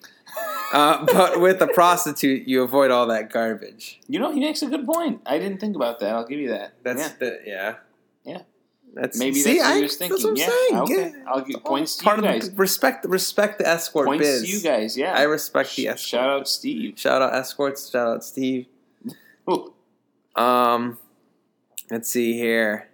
Uh, 0.73 1.05
but 1.05 1.39
with 1.39 1.61
a 1.61 1.67
prostitute, 1.67 2.47
you 2.47 2.63
avoid 2.63 2.89
all 2.91 3.05
that 3.07 3.29
garbage. 3.31 3.99
You 4.07 4.19
know, 4.19 4.31
he 4.31 4.39
makes 4.39 4.61
a 4.63 4.67
good 4.67 4.85
point. 4.85 5.21
I 5.25 5.37
didn't 5.37 5.59
think 5.59 5.75
about 5.75 5.99
that. 5.99 6.15
I'll 6.15 6.25
give 6.27 6.39
you 6.39 6.49
that. 6.49 6.73
That's 6.83 6.99
yeah. 7.01 7.13
the 7.19 7.39
yeah. 7.45 7.75
Yeah. 8.25 8.41
That's 8.95 9.17
maybe 9.17 9.35
see, 9.39 9.57
that's 9.57 9.63
what 9.65 9.71
I- 9.71 9.75
he 9.77 9.81
was 9.83 9.95
thinking. 9.95 10.15
That's 10.17 10.23
what 10.23 10.29
I'm 10.31 10.37
yeah, 10.37 10.47
saying. 10.47 10.75
okay. 11.09 11.17
Yeah. 11.17 11.23
I'll 11.31 11.41
give 11.41 11.63
points 11.63 11.95
to 11.97 12.03
Part 12.03 12.19
you 12.19 12.25
of 12.25 12.31
guys. 12.33 12.49
the 12.49 12.55
respect 12.55 13.05
respect 13.05 13.59
the 13.59 13.67
escort 13.67 14.07
Points 14.07 14.23
biz. 14.27 14.41
to 14.41 14.47
you 14.47 14.61
guys. 14.61 14.97
Yeah, 14.97 15.13
I 15.15 15.23
respect 15.23 15.75
the 15.75 15.87
escort. 15.87 15.99
Shout 15.99 16.29
out 16.29 16.47
Steve. 16.47 16.97
Shout 16.99 17.21
out 17.21 17.33
escorts. 17.33 17.89
Shout 17.89 18.07
out 18.07 18.23
Steve. 18.23 18.65
Ooh, 19.49 19.73
Um, 20.35 20.97
let's 21.91 22.09
see 22.09 22.33
here. 22.33 22.89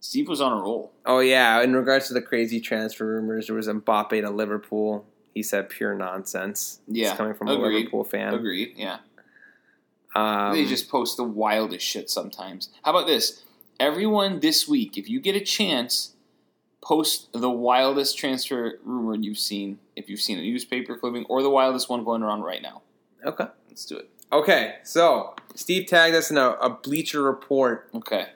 Steve 0.00 0.28
was 0.28 0.40
on 0.40 0.52
a 0.52 0.56
roll. 0.62 0.92
Oh 1.06 1.18
yeah, 1.20 1.60
in 1.62 1.74
regards 1.74 2.08
to 2.08 2.14
the 2.14 2.22
crazy 2.22 2.60
transfer 2.60 3.06
rumors, 3.06 3.46
there 3.48 3.56
was 3.56 3.66
Mbappe 3.68 4.20
to 4.20 4.30
Liverpool. 4.30 5.06
He 5.34 5.42
said 5.42 5.68
pure 5.68 5.94
nonsense. 5.94 6.80
Yeah, 6.86 7.08
it's 7.10 7.16
coming 7.18 7.34
from 7.34 7.48
a. 7.48 7.54
Liverpool 7.54 8.04
fan. 8.04 8.32
Agreed. 8.34 8.74
Yeah, 8.76 8.98
Um, 10.14 10.54
they 10.54 10.64
just 10.64 10.88
post 10.88 11.16
the 11.16 11.24
wildest 11.24 11.84
shit 11.84 12.08
sometimes. 12.08 12.68
How 12.84 12.92
about 12.92 13.06
this? 13.06 13.42
Everyone 13.80 14.38
this 14.38 14.68
week, 14.68 14.96
if 14.96 15.08
you 15.10 15.20
get 15.20 15.34
a 15.34 15.40
chance, 15.40 16.14
post 16.80 17.32
the 17.32 17.50
wildest 17.50 18.16
transfer 18.16 18.78
rumor 18.84 19.16
you've 19.16 19.38
seen. 19.38 19.80
If 19.96 20.08
you've 20.08 20.20
seen 20.20 20.38
a 20.38 20.42
newspaper 20.42 20.96
clipping 20.96 21.24
or 21.28 21.42
the 21.42 21.50
wildest 21.50 21.88
one 21.88 22.04
going 22.04 22.22
around 22.22 22.42
right 22.42 22.62
now, 22.62 22.82
okay. 23.26 23.46
let's 23.68 23.84
do 23.84 23.96
it. 23.96 24.08
Okay, 24.32 24.76
so 24.84 25.34
Steve 25.56 25.86
tagged 25.88 26.14
us 26.14 26.30
in 26.30 26.36
a, 26.38 26.50
a 26.50 26.70
Bleacher 26.70 27.22
Report. 27.22 27.88
Okay. 27.94 28.26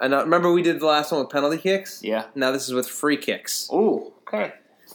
And 0.00 0.12
uh, 0.12 0.22
remember 0.24 0.52
we 0.52 0.62
did 0.62 0.80
the 0.80 0.86
last 0.86 1.12
one 1.12 1.20
with 1.20 1.30
penalty 1.30 1.58
kicks. 1.58 2.02
Yeah. 2.02 2.26
Now 2.34 2.50
this 2.50 2.66
is 2.66 2.74
with 2.74 2.88
free 2.88 3.16
kicks. 3.16 3.68
Oh. 3.72 4.12
Okay. 4.26 4.52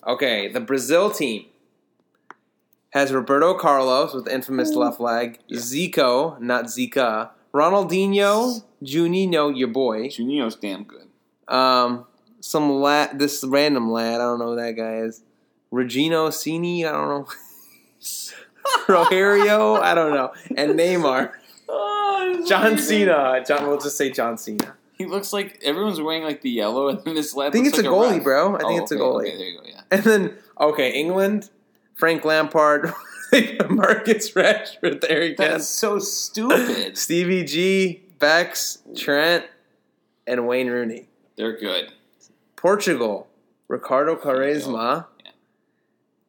Okay, 0.09 0.47
the 0.47 0.59
Brazil 0.59 1.11
team 1.11 1.45
has 2.91 3.11
Roberto 3.13 3.53
Carlos 3.53 4.13
with 4.13 4.25
the 4.25 4.33
infamous 4.33 4.73
left 4.73 4.99
leg, 4.99 5.39
Yeah. 5.47 5.59
Zico, 5.59 6.39
not 6.39 6.65
Zika, 6.65 7.29
Ronaldinho, 7.53 8.63
Juninho, 8.83 9.55
your 9.55 9.67
boy, 9.67 10.07
Juninho's 10.07 10.55
damn 10.55 10.83
good. 10.83 11.07
um, 11.47 12.05
some 12.41 12.71
lad, 12.81 13.19
this 13.19 13.43
random 13.43 13.91
lad, 13.91 14.15
I 14.15 14.23
don't 14.23 14.39
know 14.39 14.51
who 14.51 14.55
that 14.55 14.71
guy 14.71 14.95
is, 14.97 15.21
Regino 15.71 16.29
Cini, 16.29 16.85
I 16.85 16.91
don't 16.91 17.09
know, 17.09 17.27
Rogerio, 18.87 19.79
I 19.79 19.93
don't 19.93 20.13
know, 20.13 20.31
and 20.57 20.71
Neymar, 20.79 21.31
John 22.47 22.77
Cena, 22.79 23.43
John, 23.47 23.67
we'll 23.67 23.77
just 23.79 23.97
say 23.97 24.09
John 24.09 24.37
Cena. 24.37 24.73
He 24.97 25.05
looks 25.05 25.31
like 25.31 25.59
everyone's 25.63 26.01
wearing 26.01 26.23
like 26.23 26.41
the 26.41 26.49
yellow, 26.49 26.87
and 26.89 26.99
then 27.05 27.15
this 27.15 27.33
lad. 27.35 27.47
I 27.47 27.51
think 27.51 27.65
looks 27.65 27.77
it's 27.79 27.87
a 27.87 27.89
goalie, 27.91 28.15
ref. 28.15 28.23
bro. 28.23 28.55
I 28.55 28.59
think 28.59 28.71
Oh, 28.81 28.83
it's 28.83 28.91
a 28.91 28.95
okay, 28.95 29.01
goalie. 29.03 29.21
Okay, 29.29 29.37
there 29.37 29.47
you 29.47 29.57
go. 29.59 29.65
Yeah. 29.65 29.78
And 29.91 30.03
then, 30.03 30.37
okay, 30.59 30.91
England, 30.91 31.49
Frank 31.95 32.23
Lampard, 32.23 32.93
Marcus 33.69 34.31
Rashford 34.31 35.01
there 35.01 35.23
again. 35.23 35.35
That's 35.51 35.67
so 35.67 35.97
stupid. 35.97 36.95
Stevie 36.97 37.43
G, 37.43 38.03
Bex, 38.19 38.83
Trent, 38.95 39.45
and 40.27 40.47
Wayne 40.47 40.67
Rooney. 40.69 41.07
They're 41.37 41.57
good. 41.57 41.91
Portugal, 42.55 43.27
Ricardo 43.67 44.15
Quaresma, 44.15 45.07
Yeah. 45.25 45.31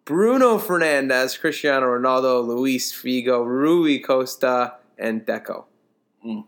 Bruno 0.07 0.59
Fernandes, 0.59 1.39
Cristiano 1.39 1.87
Ronaldo, 1.87 2.43
Luis 2.47 2.93
Figo, 2.93 3.45
Rui 3.45 3.99
Costa, 3.99 4.77
and 4.99 5.27
Deco. 5.27 5.65
Mm. 6.24 6.45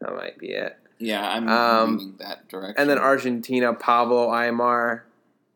That 0.00 0.14
might 0.14 0.38
be 0.38 0.48
it. 0.52 0.78
Yeah, 1.04 1.28
I'm 1.28 1.48
Um, 1.48 1.92
reading 1.96 2.14
that 2.18 2.48
direction. 2.48 2.74
And 2.78 2.88
then 2.90 2.98
Argentina, 2.98 3.74
Pablo 3.74 4.28
Aimar. 4.30 5.02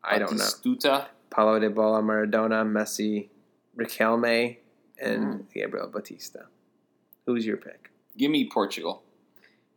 I 0.03 0.17
don't 0.19 0.31
know. 0.37 0.43
Batistuta. 0.43 1.07
Paulo 1.29 1.59
Dybala, 1.59 2.01
Maradona, 2.03 2.65
Messi, 2.65 3.29
Riquelme, 3.77 4.57
and 5.01 5.47
Gabriel 5.53 5.87
Batista. 5.87 6.39
Who's 7.25 7.45
your 7.45 7.57
pick? 7.57 7.89
Give 8.17 8.31
me 8.31 8.49
Portugal. 8.49 9.03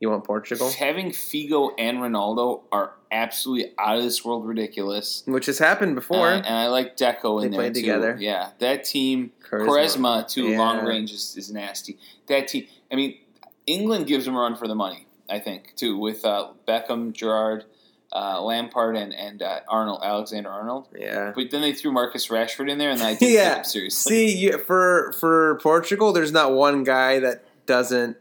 You 0.01 0.11
want 0.11 0.24
Portugal? 0.24 0.70
Having 0.70 1.11
Figo 1.11 1.70
and 1.78 1.99
Ronaldo 1.99 2.62
are 2.73 2.94
absolutely 3.12 3.73
out 3.78 3.99
of 3.99 4.03
this 4.03 4.24
world 4.24 4.47
ridiculous. 4.47 5.23
Which 5.27 5.47
has 5.47 5.59
happened 5.61 5.94
before. 5.94 6.28
Uh, 6.28 6.36
and 6.39 6.47
I 6.57 6.66
like 6.69 6.97
Deco 6.97 7.43
in 7.44 7.51
They 7.51 7.57
there 7.57 7.65
played 7.65 7.74
too. 7.74 7.81
together. 7.82 8.16
Yeah, 8.19 8.51
that 8.59 8.85
team. 8.85 9.31
Quaresma. 9.49 9.66
Quaresma, 9.66 10.28
too. 10.28 10.49
Yeah. 10.49 10.59
Long 10.59 10.85
range 10.85 11.12
is, 11.12 11.36
is 11.36 11.53
nasty. 11.53 11.99
That 12.27 12.49
team. 12.49 12.66
I 12.90 12.97
mean, 12.97 13.19
England 13.66 14.07
gives 14.09 14.24
them 14.24 14.35
a 14.35 14.40
run 14.40 14.57
for 14.57 14.66
the 14.66 14.74
money. 14.74 15.07
I 15.33 15.39
think 15.39 15.75
too 15.77 15.97
with 15.97 16.25
uh, 16.27 16.49
Beckham, 16.69 17.13
Gerrard, 17.13 17.65
uh, 18.13 18.43
Lampard, 18.43 18.97
and 18.97 19.15
and 19.15 19.41
uh, 19.41 19.61
Arnold, 19.67 20.01
Alexander 20.05 20.51
Arnold. 20.51 20.89
Yeah. 20.95 21.33
But 21.35 21.51
then 21.51 21.63
they 21.63 21.73
threw 21.73 21.91
Marcus 21.91 22.29
Rashford 22.29 22.71
in 22.71 22.77
there, 22.77 22.91
and 22.91 23.03
I 23.03 23.15
didn't 23.19 23.35
Yeah. 23.35 23.63
seriously. 23.63 24.11
See, 24.11 24.37
you, 24.37 24.59
for 24.59 25.13
for 25.19 25.59
Portugal, 25.63 26.13
there's 26.13 26.33
not 26.33 26.53
one 26.53 26.85
guy 26.85 27.19
that 27.21 27.45
doesn't. 27.65 28.19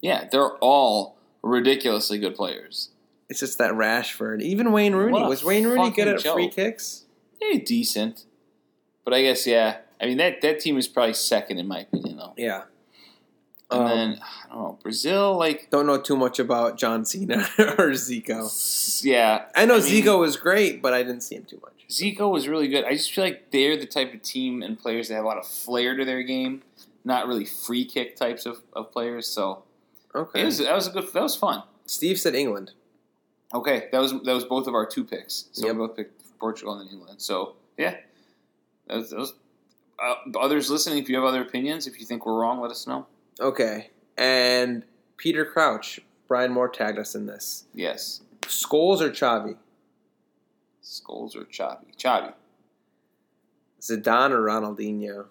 Yeah, 0.00 0.28
they're 0.30 0.52
all 0.58 1.16
ridiculously 1.42 2.18
good 2.18 2.36
players. 2.36 2.90
It's 3.28 3.40
just 3.40 3.58
that 3.58 3.72
Rashford. 3.72 4.40
Even 4.40 4.70
Wayne 4.70 4.94
Rooney 4.94 5.24
was 5.24 5.42
Wayne 5.42 5.66
Rooney 5.66 5.90
good 5.90 6.06
at 6.06 6.22
free 6.22 6.48
kicks. 6.48 7.06
They're 7.40 7.58
decent, 7.58 8.24
but 9.04 9.12
I 9.12 9.22
guess 9.22 9.46
yeah. 9.48 9.78
I 10.00 10.06
mean 10.06 10.18
that 10.18 10.42
that 10.42 10.60
team 10.60 10.78
is 10.78 10.86
probably 10.86 11.14
second 11.14 11.58
in 11.58 11.66
my 11.66 11.80
opinion 11.80 12.18
though. 12.18 12.34
Yeah. 12.36 12.62
And 13.70 13.80
Um, 13.80 13.88
then 13.88 14.20
I 14.22 14.48
don't 14.54 14.62
know 14.62 14.78
Brazil. 14.82 15.36
Like 15.36 15.70
Don't 15.70 15.86
know 15.86 16.00
too 16.00 16.16
much 16.16 16.38
about 16.38 16.78
John 16.78 17.04
Cena 17.04 17.38
or 17.58 17.90
Zico. 17.92 19.02
yeah, 19.04 19.46
I 19.56 19.66
know 19.66 19.78
mean, 19.78 19.82
Zico 20.04 20.18
was 20.20 20.36
great, 20.36 20.80
but 20.80 20.92
I 20.92 21.02
didn't 21.02 21.22
see 21.22 21.34
him 21.36 21.44
too 21.44 21.58
much. 21.62 21.72
Zico 21.90 22.30
was 22.30 22.46
really 22.48 22.68
good. 22.68 22.84
I 22.84 22.92
just 22.94 23.12
feel 23.12 23.24
like 23.24 23.50
they're 23.50 23.76
the 23.76 23.86
type 23.86 24.12
of 24.14 24.22
team 24.22 24.62
and 24.62 24.78
players 24.78 25.08
that 25.08 25.14
have 25.14 25.24
a 25.24 25.26
lot 25.26 25.36
of 25.38 25.46
flair 25.46 25.96
to 25.96 26.04
their 26.04 26.22
game, 26.22 26.62
not 27.04 27.26
really 27.28 27.44
free 27.44 27.84
kick 27.84 28.16
types 28.16 28.46
of, 28.46 28.62
of 28.72 28.92
players. 28.92 29.26
So 29.26 29.62
Okay. 30.14 30.42
it 30.42 30.44
was 30.46 30.58
that 30.58 30.74
was 30.74 30.86
a 30.86 30.90
good 30.90 31.12
that 31.12 31.22
was 31.22 31.36
fun. 31.36 31.62
Steve 31.86 32.18
said 32.18 32.34
England. 32.34 32.72
Okay, 33.54 33.88
that 33.92 34.00
was 34.00 34.12
that 34.12 34.32
was 34.34 34.44
both 34.44 34.66
of 34.66 34.74
our 34.74 34.86
two 34.86 35.04
picks. 35.04 35.46
So 35.52 35.66
Yep. 35.66 35.74
we 35.76 35.78
both 35.86 35.96
picked 35.96 36.38
Portugal 36.38 36.78
and 36.78 36.90
England. 36.90 37.20
So 37.20 37.54
yeah, 37.76 37.96
that 38.86 38.96
was, 38.96 39.10
that 39.10 39.18
was, 39.18 39.34
uh, 40.02 40.14
others 40.38 40.70
listening. 40.70 40.98
If 40.98 41.08
you 41.08 41.16
have 41.16 41.24
other 41.24 41.42
opinions, 41.42 41.86
if 41.86 41.98
you 42.00 42.06
think 42.06 42.26
we're 42.26 42.38
wrong, 42.40 42.60
let 42.60 42.70
us 42.70 42.86
know. 42.86 43.06
Okay. 43.40 43.90
And 44.16 44.82
Peter 45.16 45.44
Crouch, 45.44 46.00
Brian 46.28 46.52
Moore 46.52 46.68
tagged 46.68 46.98
us 46.98 47.14
in 47.14 47.26
this. 47.26 47.64
Yes, 47.74 48.22
Scholes 48.42 49.00
or 49.00 49.10
Xavi? 49.10 49.56
Scholes 50.82 51.36
or 51.36 51.44
Xavi? 51.44 51.96
Xavi. 51.98 52.32
Zidane 53.80 54.30
or 54.30 54.42
Ronaldinho? 54.42 55.26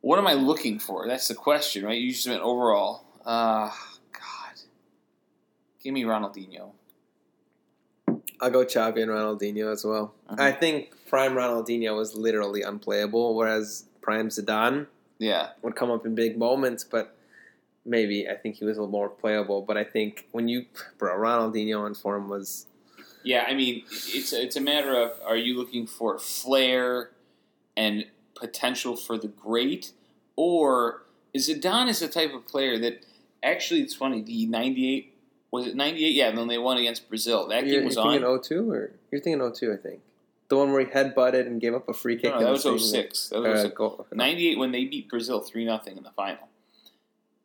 What 0.00 0.18
am 0.18 0.26
I 0.26 0.34
looking 0.34 0.78
for? 0.78 1.06
That's 1.08 1.28
the 1.28 1.34
question, 1.34 1.84
right? 1.84 1.98
You 1.98 2.12
just 2.12 2.28
went 2.28 2.40
overall. 2.40 3.04
Uh, 3.26 3.70
God, 4.12 4.60
give 5.82 5.92
me 5.92 6.04
Ronaldinho. 6.04 6.70
I'll 8.40 8.50
go 8.50 8.64
Xavi 8.64 9.02
and 9.02 9.10
Ronaldinho 9.10 9.72
as 9.72 9.84
well. 9.84 10.14
Mhm. 10.30 10.40
I 10.40 10.52
think 10.52 10.94
prime 11.08 11.34
Ronaldinho 11.34 11.96
was 11.96 12.14
literally 12.14 12.62
unplayable, 12.62 13.34
whereas 13.34 13.86
prime 14.00 14.28
Zidane 14.28 14.86
Yeah, 15.18 15.50
would 15.62 15.74
come 15.74 15.90
up 15.90 16.06
in 16.06 16.14
big 16.14 16.38
moments, 16.38 16.84
but 16.84 17.16
maybe 17.84 18.28
I 18.28 18.34
think 18.34 18.56
he 18.56 18.64
was 18.64 18.76
a 18.76 18.80
little 18.80 18.92
more 18.92 19.08
playable. 19.08 19.62
But 19.62 19.76
I 19.76 19.84
think 19.84 20.28
when 20.32 20.48
you, 20.48 20.66
bro, 20.98 21.16
Ronaldinho 21.16 21.86
in 21.86 21.94
form 21.94 22.28
was 22.28 22.66
yeah. 23.24 23.44
I 23.48 23.54
mean, 23.54 23.82
it's 23.90 24.32
it's 24.32 24.56
a 24.56 24.60
matter 24.60 24.94
of 24.94 25.12
are 25.24 25.36
you 25.36 25.56
looking 25.56 25.86
for 25.86 26.18
flair 26.18 27.10
and 27.76 28.06
potential 28.34 28.96
for 28.96 29.18
the 29.18 29.28
great, 29.28 29.92
or 30.36 31.02
is 31.34 31.48
Zidane 31.48 31.88
is 31.88 32.00
the 32.00 32.08
type 32.08 32.32
of 32.32 32.46
player 32.46 32.78
that 32.78 33.04
actually 33.42 33.80
it's 33.80 33.94
funny. 33.94 34.22
The 34.22 34.46
'98 34.46 35.14
was 35.50 35.66
it 35.66 35.74
'98? 35.74 36.14
Yeah, 36.14 36.28
and 36.28 36.38
then 36.38 36.48
they 36.48 36.58
won 36.58 36.78
against 36.78 37.08
Brazil. 37.08 37.48
That 37.48 37.66
you're, 37.66 37.80
game 37.80 37.86
was 37.86 37.96
you're 37.96 38.04
on. 38.04 38.12
thinking 38.12 38.42
02 38.42 38.70
or 38.70 38.90
you're 39.10 39.20
thinking 39.20 39.52
02, 39.52 39.72
I 39.72 39.76
think. 39.76 40.00
The 40.48 40.56
one 40.56 40.72
where 40.72 40.80
he 40.80 40.86
headbutted 40.86 41.46
and 41.46 41.60
gave 41.60 41.74
up 41.74 41.88
a 41.88 41.92
free 41.92 42.16
kick. 42.16 42.32
No, 42.32 42.38
that 42.38 42.62
the 42.62 42.72
was 42.72 42.90
same- 42.90 43.02
06. 43.04 43.28
That 43.28 43.38
uh, 43.38 43.40
was 43.42 43.62
06. 43.62 43.74
goal. 43.74 44.06
98 44.12 44.58
when 44.58 44.72
they 44.72 44.84
beat 44.86 45.08
Brazil 45.08 45.40
3 45.40 45.64
0 45.64 45.80
in 45.86 46.02
the 46.02 46.10
final. 46.10 46.48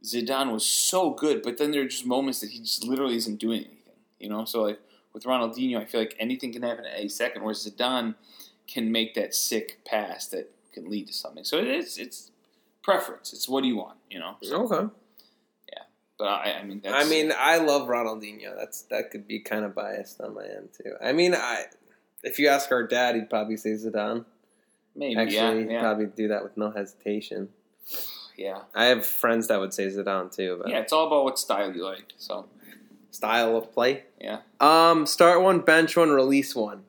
Zidane 0.04 0.52
was 0.52 0.66
so 0.66 1.12
good, 1.12 1.42
but 1.42 1.58
then 1.58 1.72
there 1.72 1.82
are 1.82 1.88
just 1.88 2.06
moments 2.06 2.42
that 2.42 2.50
he 2.50 2.60
just 2.60 2.84
literally 2.84 3.16
isn't 3.16 3.38
doing 3.40 3.60
anything. 3.60 3.80
You 4.20 4.30
know, 4.30 4.46
so 4.46 4.64
like 4.64 4.80
with 5.14 5.24
Ronaldinho, 5.24 5.82
I 5.82 5.86
feel 5.86 6.02
like 6.02 6.16
anything 6.20 6.52
can 6.52 6.62
happen 6.64 6.86
at 6.86 6.98
any 6.98 7.10
second, 7.10 7.44
whereas 7.44 7.66
Zidane 7.66 8.16
can 8.68 8.92
make 8.92 9.14
that 9.16 9.34
sick 9.36 9.84
pass 9.86 10.28
that 10.28 10.52
can 10.74 10.90
lead 10.90 11.08
to 11.08 11.14
something. 11.14 11.44
So 11.44 11.58
it's 11.58 11.98
it's 11.98 12.32
preference. 12.82 13.34
It's 13.34 13.48
what 13.48 13.62
do 13.62 13.68
you 13.68 13.78
want, 13.78 13.98
you 14.10 14.20
know? 14.20 14.36
So, 14.42 14.64
Okay. 14.66 14.94
Yeah, 15.72 15.84
but 16.18 16.26
I, 16.26 16.60
I 16.60 16.64
mean, 16.64 16.82
that's, 16.84 17.06
I 17.06 17.10
mean, 17.10 17.32
I 17.38 17.58
love 17.58 17.88
Ronaldinho. 17.88 18.56
That's 18.58 18.82
that 18.84 19.12
could 19.12 19.28
be 19.28 19.40
kind 19.40 19.64
of 19.66 19.74
biased 19.76 20.20
on 20.22 20.36
my 20.36 20.46
end 20.46 20.70
too. 20.78 20.94
I 21.02 21.14
mean, 21.14 21.34
I 21.34 21.66
if 22.24 22.40
you 22.40 22.48
ask 22.48 22.72
our 22.72 22.86
dad, 22.88 23.16
he'd 23.16 23.30
probably 23.30 23.58
say 23.58 23.72
Zidane. 23.72 24.26
maybe, 24.96 25.16
Actually, 25.16 25.36
yeah, 25.36 25.54
he'd 25.56 25.72
yeah, 25.72 25.80
probably 25.82 26.06
do 26.08 26.28
that 26.30 26.44
with 26.44 26.56
no 26.58 26.72
hesitation. 26.72 27.50
yeah, 28.38 28.60
I 28.74 28.86
have 28.86 29.06
friends 29.06 29.48
that 29.48 29.60
would 29.60 29.74
say 29.74 29.88
Zidane 29.88 30.34
too, 30.36 30.60
but 30.62 30.70
yeah. 30.72 30.80
It's 30.80 30.94
all 30.94 31.08
about 31.08 31.24
what 31.26 31.38
style 31.40 31.74
you 31.74 31.84
like. 31.84 32.14
So 32.18 32.48
style 33.12 33.56
of 33.58 33.72
play. 33.74 34.04
Yeah. 34.20 34.40
Um, 34.60 35.06
start 35.06 35.42
one, 35.42 35.60
bench 35.60 35.96
one, 35.96 36.10
release 36.10 36.56
one. 36.56 36.84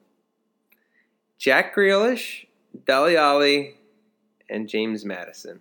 Jack 1.39 1.75
Grealish, 1.75 2.47
Dele 2.87 3.17
Alli, 3.17 3.75
and 4.49 4.69
James 4.69 5.05
Maddison. 5.05 5.61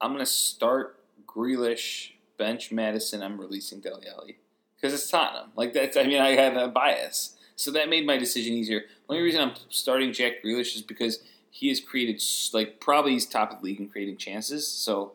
I'm 0.00 0.12
gonna 0.12 0.26
start 0.26 0.98
Grealish, 1.26 2.12
bench 2.36 2.70
Maddison. 2.72 3.22
I'm 3.22 3.40
releasing 3.40 3.80
Dele 3.80 4.04
Alli 4.14 4.36
because 4.76 4.92
it's 4.94 5.08
Tottenham. 5.10 5.50
Like 5.56 5.72
that's. 5.72 5.96
I 5.96 6.02
mean, 6.04 6.20
I 6.20 6.30
have 6.30 6.56
a 6.56 6.68
bias, 6.68 7.36
so 7.58 7.72
that 7.72 7.88
made 7.88 8.06
my 8.06 8.16
decision 8.16 8.54
easier. 8.54 8.80
The 9.08 9.14
only 9.14 9.22
reason 9.24 9.40
I'm 9.40 9.52
starting 9.68 10.12
Jack 10.12 10.44
Grealish 10.44 10.76
is 10.76 10.82
because 10.82 11.18
he 11.50 11.68
has 11.70 11.80
created 11.80 12.22
like 12.52 12.78
probably 12.78 13.12
he's 13.12 13.26
top 13.26 13.50
of 13.52 13.58
the 13.58 13.64
league 13.64 13.80
in 13.80 13.88
creating 13.88 14.16
chances. 14.16 14.66
So 14.68 15.12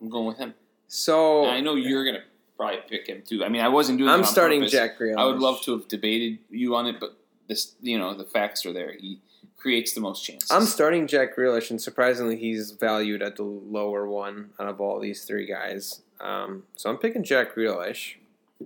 I'm 0.00 0.08
going 0.08 0.26
with 0.26 0.38
him. 0.38 0.54
So 0.88 1.44
And 1.44 1.52
I 1.52 1.60
know 1.60 1.76
you're 1.76 2.04
gonna 2.04 2.24
probably 2.56 2.78
pick 2.88 3.06
him 3.06 3.22
too. 3.24 3.44
I 3.44 3.48
mean, 3.48 3.62
I 3.62 3.68
wasn't 3.68 3.98
doing. 3.98 4.10
it 4.10 4.12
I'm 4.12 4.24
starting 4.24 4.60
purpose. 4.60 4.72
Jack 4.72 4.98
Grealish. 4.98 5.18
I 5.18 5.24
would 5.24 5.38
love 5.38 5.62
to 5.62 5.72
have 5.78 5.86
debated 5.86 6.38
you 6.50 6.74
on 6.74 6.86
it, 6.86 6.98
but 6.98 7.16
this, 7.46 7.74
you 7.80 7.96
know, 7.96 8.12
the 8.12 8.24
facts 8.24 8.66
are 8.66 8.72
there. 8.72 8.92
He 8.98 9.20
creates 9.56 9.92
the 9.92 10.00
most 10.00 10.24
chances. 10.24 10.50
I'm 10.50 10.64
starting 10.64 11.06
Jack 11.06 11.36
Grealish, 11.36 11.70
and 11.70 11.80
surprisingly, 11.80 12.36
he's 12.36 12.72
valued 12.72 13.22
at 13.22 13.36
the 13.36 13.44
lower 13.44 14.08
one 14.08 14.50
out 14.58 14.66
of 14.68 14.80
all 14.80 14.98
these 14.98 15.24
three 15.24 15.46
guys. 15.46 16.02
Um, 16.20 16.64
so 16.74 16.90
I'm 16.90 16.96
picking 16.98 17.22
Jack 17.22 17.54
Grealish. 17.54 18.16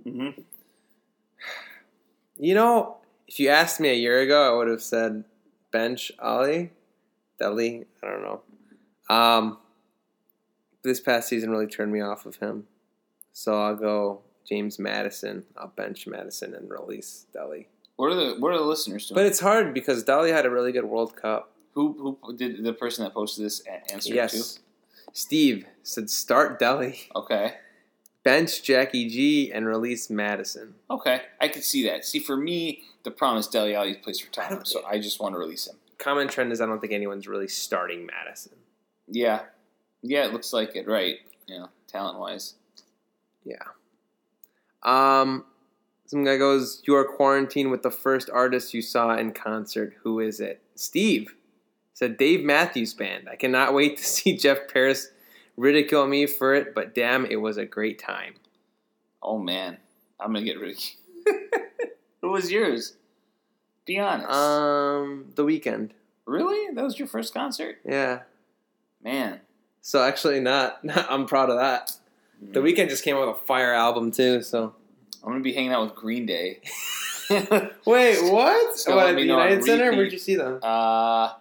hmm 0.03 0.29
You 2.39 2.55
know, 2.55 2.97
if 3.27 3.39
you 3.39 3.49
asked 3.49 3.79
me 3.79 3.89
a 3.89 3.95
year 3.95 4.19
ago, 4.19 4.53
I 4.53 4.57
would 4.57 4.67
have 4.67 4.83
said 4.83 5.23
bench 5.71 6.11
Alli, 6.21 6.71
Dele. 7.39 7.85
I 8.01 8.07
don't 8.07 8.21
know. 8.21 8.41
Um, 9.09 9.57
this 10.83 10.99
past 10.99 11.29
season 11.29 11.49
really 11.49 11.67
turned 11.67 11.91
me 11.91 12.01
off 12.01 12.25
of 12.25 12.37
him, 12.37 12.67
so 13.31 13.61
I'll 13.61 13.75
go 13.75 14.21
James 14.47 14.79
Maddison. 14.79 15.43
I'll 15.57 15.69
bench 15.75 16.07
Maddison 16.07 16.53
and 16.53 16.69
release 16.69 17.25
Dele. 17.33 17.67
What 17.95 18.11
are 18.11 18.15
the 18.15 18.35
What 18.39 18.53
are 18.53 18.57
the 18.57 18.63
listeners 18.63 19.07
doing? 19.07 19.15
But 19.15 19.25
it's 19.25 19.39
hard 19.39 19.73
because 19.73 20.03
Dele 20.03 20.31
had 20.31 20.45
a 20.45 20.49
really 20.49 20.71
good 20.71 20.85
World 20.85 21.15
Cup. 21.15 21.51
Who 21.73 22.17
who 22.21 22.35
did 22.35 22.63
the 22.63 22.73
person 22.73 23.03
that 23.03 23.13
posted 23.13 23.45
this 23.45 23.61
answer 23.89 24.13
Yes, 24.13 24.59
Steve 25.11 25.65
said 25.83 26.09
start 26.09 26.59
Dele. 26.59 26.99
Okay, 27.15 27.55
bench 28.23 28.63
Jackie 28.63 29.09
G, 29.09 29.51
and 29.51 29.65
release 29.65 30.09
Maddison. 30.09 30.75
okay, 30.89 31.21
I 31.41 31.47
could 31.49 31.63
see 31.63 31.85
that. 31.87 32.05
See, 32.05 32.19
for 32.19 32.37
me, 32.37 32.83
the 33.03 33.11
problem 33.11 33.39
is 33.39 33.47
Dele 33.47 33.75
Alli 33.75 33.95
plays 33.95 34.19
for 34.19 34.27
I 34.27 34.31
Tottenham, 34.31 34.57
don't- 34.59 34.67
so 34.67 34.83
I 34.85 34.99
just 34.99 35.19
want 35.19 35.35
to 35.35 35.39
release 35.39 35.67
him. 35.67 35.75
Common 35.97 36.27
trend 36.27 36.51
is 36.51 36.59
I 36.61 36.65
don't 36.65 36.79
think 36.79 36.93
anyone's 36.93 37.27
really 37.27 37.47
starting 37.47 38.05
Maddison. 38.05 38.53
Yeah, 39.07 39.41
yeah, 40.01 40.25
it 40.25 40.33
looks 40.33 40.51
like 40.53 40.75
it, 40.75 40.87
right? 40.87 41.17
Know, 41.47 41.69
talent 41.87 42.17
wise. 42.19 42.55
Yeah. 43.45 43.55
Um, 44.81 45.45
some 46.07 46.23
guy 46.23 46.37
goes, 46.37 46.81
"You 46.85 46.95
are 46.95 47.05
quarantined 47.05 47.71
with 47.71 47.83
the 47.83 47.91
first 47.91 48.29
artist 48.29 48.73
you 48.73 48.81
saw 48.81 49.15
in 49.15 49.31
concert. 49.33 49.93
Who 50.03 50.19
is 50.19 50.39
it?" 50.39 50.61
Steve 50.75 51.35
said, 51.93 52.17
"Dave 52.17 52.43
Matthews 52.43 52.93
Band. 52.93 53.29
I 53.29 53.35
cannot 53.35 53.73
wait 53.73 53.97
to 53.97 54.03
see 54.15 54.35
Jeff 54.37 54.67
Paris 54.71 55.09
ridicule 55.57 56.07
me 56.07 56.25
for 56.27 56.53
it, 56.53 56.73
but 56.75 56.93
damn, 56.95 57.25
it 57.25 57.37
was 57.37 57.57
a 57.57 57.65
great 57.65 57.99
time." 57.99 58.35
Oh 59.21 59.37
man, 59.37 59.77
I'm 60.19 60.33
gonna 60.33 60.45
get 60.45 60.59
rid 60.59 60.75
of. 60.77 60.83
Who 62.21 62.31
was 62.31 62.51
yours? 62.51 62.95
Be 63.85 63.99
honest. 63.99 64.29
Um, 64.29 65.25
the 65.35 65.43
Weeknd. 65.43 65.91
really? 66.25 66.73
That 66.73 66.83
was 66.83 66.97
your 66.97 67.07
first 67.07 67.33
concert? 67.33 67.79
Yeah. 67.85 68.21
Man, 69.03 69.41
So 69.81 70.01
actually, 70.01 70.39
not. 70.41 70.79
I'm 71.09 71.25
proud 71.25 71.49
of 71.49 71.57
that. 71.57 71.91
The 72.41 72.59
Hmm. 72.61 72.65
Weeknd 72.65 72.89
just 72.89 73.03
came 73.03 73.15
out 73.17 73.27
with 73.27 73.37
a 73.37 73.45
fire 73.45 73.73
album 73.73 74.11
too. 74.11 74.41
So 74.41 74.73
I'm 75.23 75.29
gonna 75.31 75.41
be 75.43 75.53
hanging 75.53 75.71
out 75.73 75.83
with 75.85 75.95
Green 75.95 76.25
Day. 76.25 76.61
wait, 77.29 77.51
what? 77.85 78.83
What 78.87 79.07
at 79.09 79.15
the 79.15 79.21
United 79.21 79.63
Center? 79.63 79.91
Where'd 79.91 80.11
you 80.11 80.17
see 80.19 80.35
them? 80.35 80.59
Uh, 80.61 81.33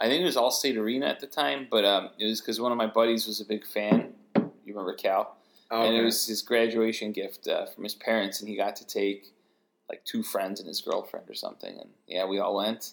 I 0.00 0.08
think 0.08 0.22
it 0.22 0.24
was 0.26 0.36
Allstate 0.36 0.76
Arena 0.76 1.06
at 1.06 1.20
the 1.20 1.26
time, 1.26 1.66
but 1.70 1.84
um, 1.84 2.10
it 2.18 2.26
was 2.26 2.40
because 2.40 2.60
one 2.60 2.70
of 2.72 2.78
my 2.78 2.86
buddies 2.86 3.26
was 3.26 3.40
a 3.40 3.44
big 3.44 3.66
fan. 3.66 4.12
You 4.36 4.50
remember 4.74 4.92
Cal? 4.94 5.36
Oh, 5.70 5.78
okay. 5.80 5.88
And 5.88 5.96
it 5.96 6.04
was 6.04 6.26
his 6.26 6.42
graduation 6.42 7.12
gift 7.12 7.48
uh, 7.48 7.66
from 7.66 7.84
his 7.84 7.94
parents, 7.94 8.40
and 8.40 8.48
he 8.48 8.56
got 8.56 8.76
to 8.76 8.86
take 8.86 9.32
like 9.88 10.04
two 10.04 10.22
friends 10.22 10.60
and 10.60 10.68
his 10.68 10.80
girlfriend 10.80 11.28
or 11.30 11.34
something. 11.34 11.78
And 11.78 11.88
yeah, 12.06 12.26
we 12.26 12.38
all 12.38 12.56
went. 12.56 12.92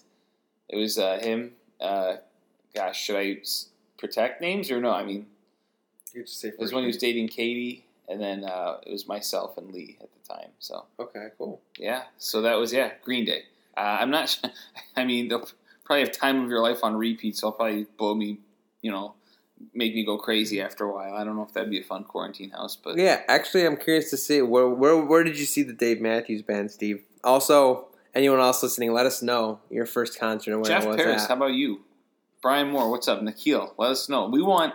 It 0.69 0.77
was 0.77 0.97
uh, 0.97 1.19
him. 1.21 1.51
Uh, 1.81 2.15
gosh, 2.73 3.01
should 3.01 3.17
I 3.17 3.37
protect 3.97 4.41
names 4.41 4.71
or 4.71 4.79
no? 4.79 4.91
I 4.91 5.03
mean, 5.03 5.25
You 6.13 6.21
just 6.23 6.39
say 6.39 6.49
it 6.49 6.59
was 6.59 6.71
when 6.71 6.83
he 6.83 6.87
was 6.87 6.97
dating 6.97 7.27
Katie, 7.27 7.85
and 8.07 8.21
then 8.21 8.43
uh, 8.45 8.77
it 8.85 8.91
was 8.91 9.07
myself 9.07 9.57
and 9.57 9.71
Lee 9.73 9.97
at 10.01 10.09
the 10.13 10.33
time. 10.33 10.49
So 10.59 10.85
Okay, 10.99 11.27
cool. 11.37 11.61
yeah, 11.77 12.03
so 12.17 12.41
that 12.43 12.55
was 12.57 12.71
yeah, 12.71 12.91
Green 13.03 13.25
Day. 13.25 13.43
Uh, 13.75 13.97
I'm 13.99 14.09
not. 14.11 14.39
I 14.95 15.03
mean, 15.03 15.27
they'll 15.27 15.47
probably 15.85 16.01
have 16.01 16.11
"Time 16.11 16.43
of 16.43 16.49
Your 16.49 16.61
Life" 16.61 16.79
on 16.83 16.95
repeat, 16.95 17.35
so 17.37 17.47
I'll 17.47 17.53
probably 17.53 17.85
blow 17.97 18.15
me, 18.15 18.39
you 18.81 18.91
know, 18.91 19.15
make 19.73 19.93
me 19.95 20.05
go 20.05 20.17
crazy 20.17 20.61
after 20.61 20.83
a 20.85 20.93
while. 20.93 21.13
I 21.15 21.23
don't 21.23 21.35
know 21.35 21.43
if 21.43 21.53
that'd 21.53 21.69
be 21.69 21.79
a 21.79 21.83
fun 21.83 22.03
quarantine 22.03 22.49
house, 22.51 22.75
but 22.75 22.97
Yeah, 22.97 23.21
actually, 23.27 23.65
I'm 23.65 23.77
curious 23.77 24.09
to 24.11 24.17
see 24.17 24.41
where 24.41 24.67
where 24.67 24.97
where 24.97 25.23
did 25.23 25.37
you 25.39 25.45
see 25.45 25.63
the 25.63 25.73
Dave 25.73 26.01
Matthews 26.01 26.41
Band, 26.41 26.71
Steve? 26.71 27.03
Also, 27.23 27.87
anyone 28.13 28.39
else 28.39 28.61
listening, 28.63 28.93
let 28.93 29.05
us 29.05 29.21
know 29.21 29.59
your 29.69 29.85
first 29.85 30.19
concert 30.19 30.51
and 30.51 30.61
where 30.61 30.69
Jeff 30.69 30.83
it 30.83 30.87
was 30.87 30.97
Paris, 30.97 31.23
at. 31.23 31.29
how 31.29 31.35
about 31.35 31.53
you? 31.53 31.81
Brian 32.41 32.69
Moore, 32.71 32.89
what's 32.91 33.07
up? 33.07 33.21
Nikhil, 33.23 33.73
let 33.77 33.91
us 33.91 34.09
know. 34.09 34.27
We 34.27 34.41
want 34.41 34.73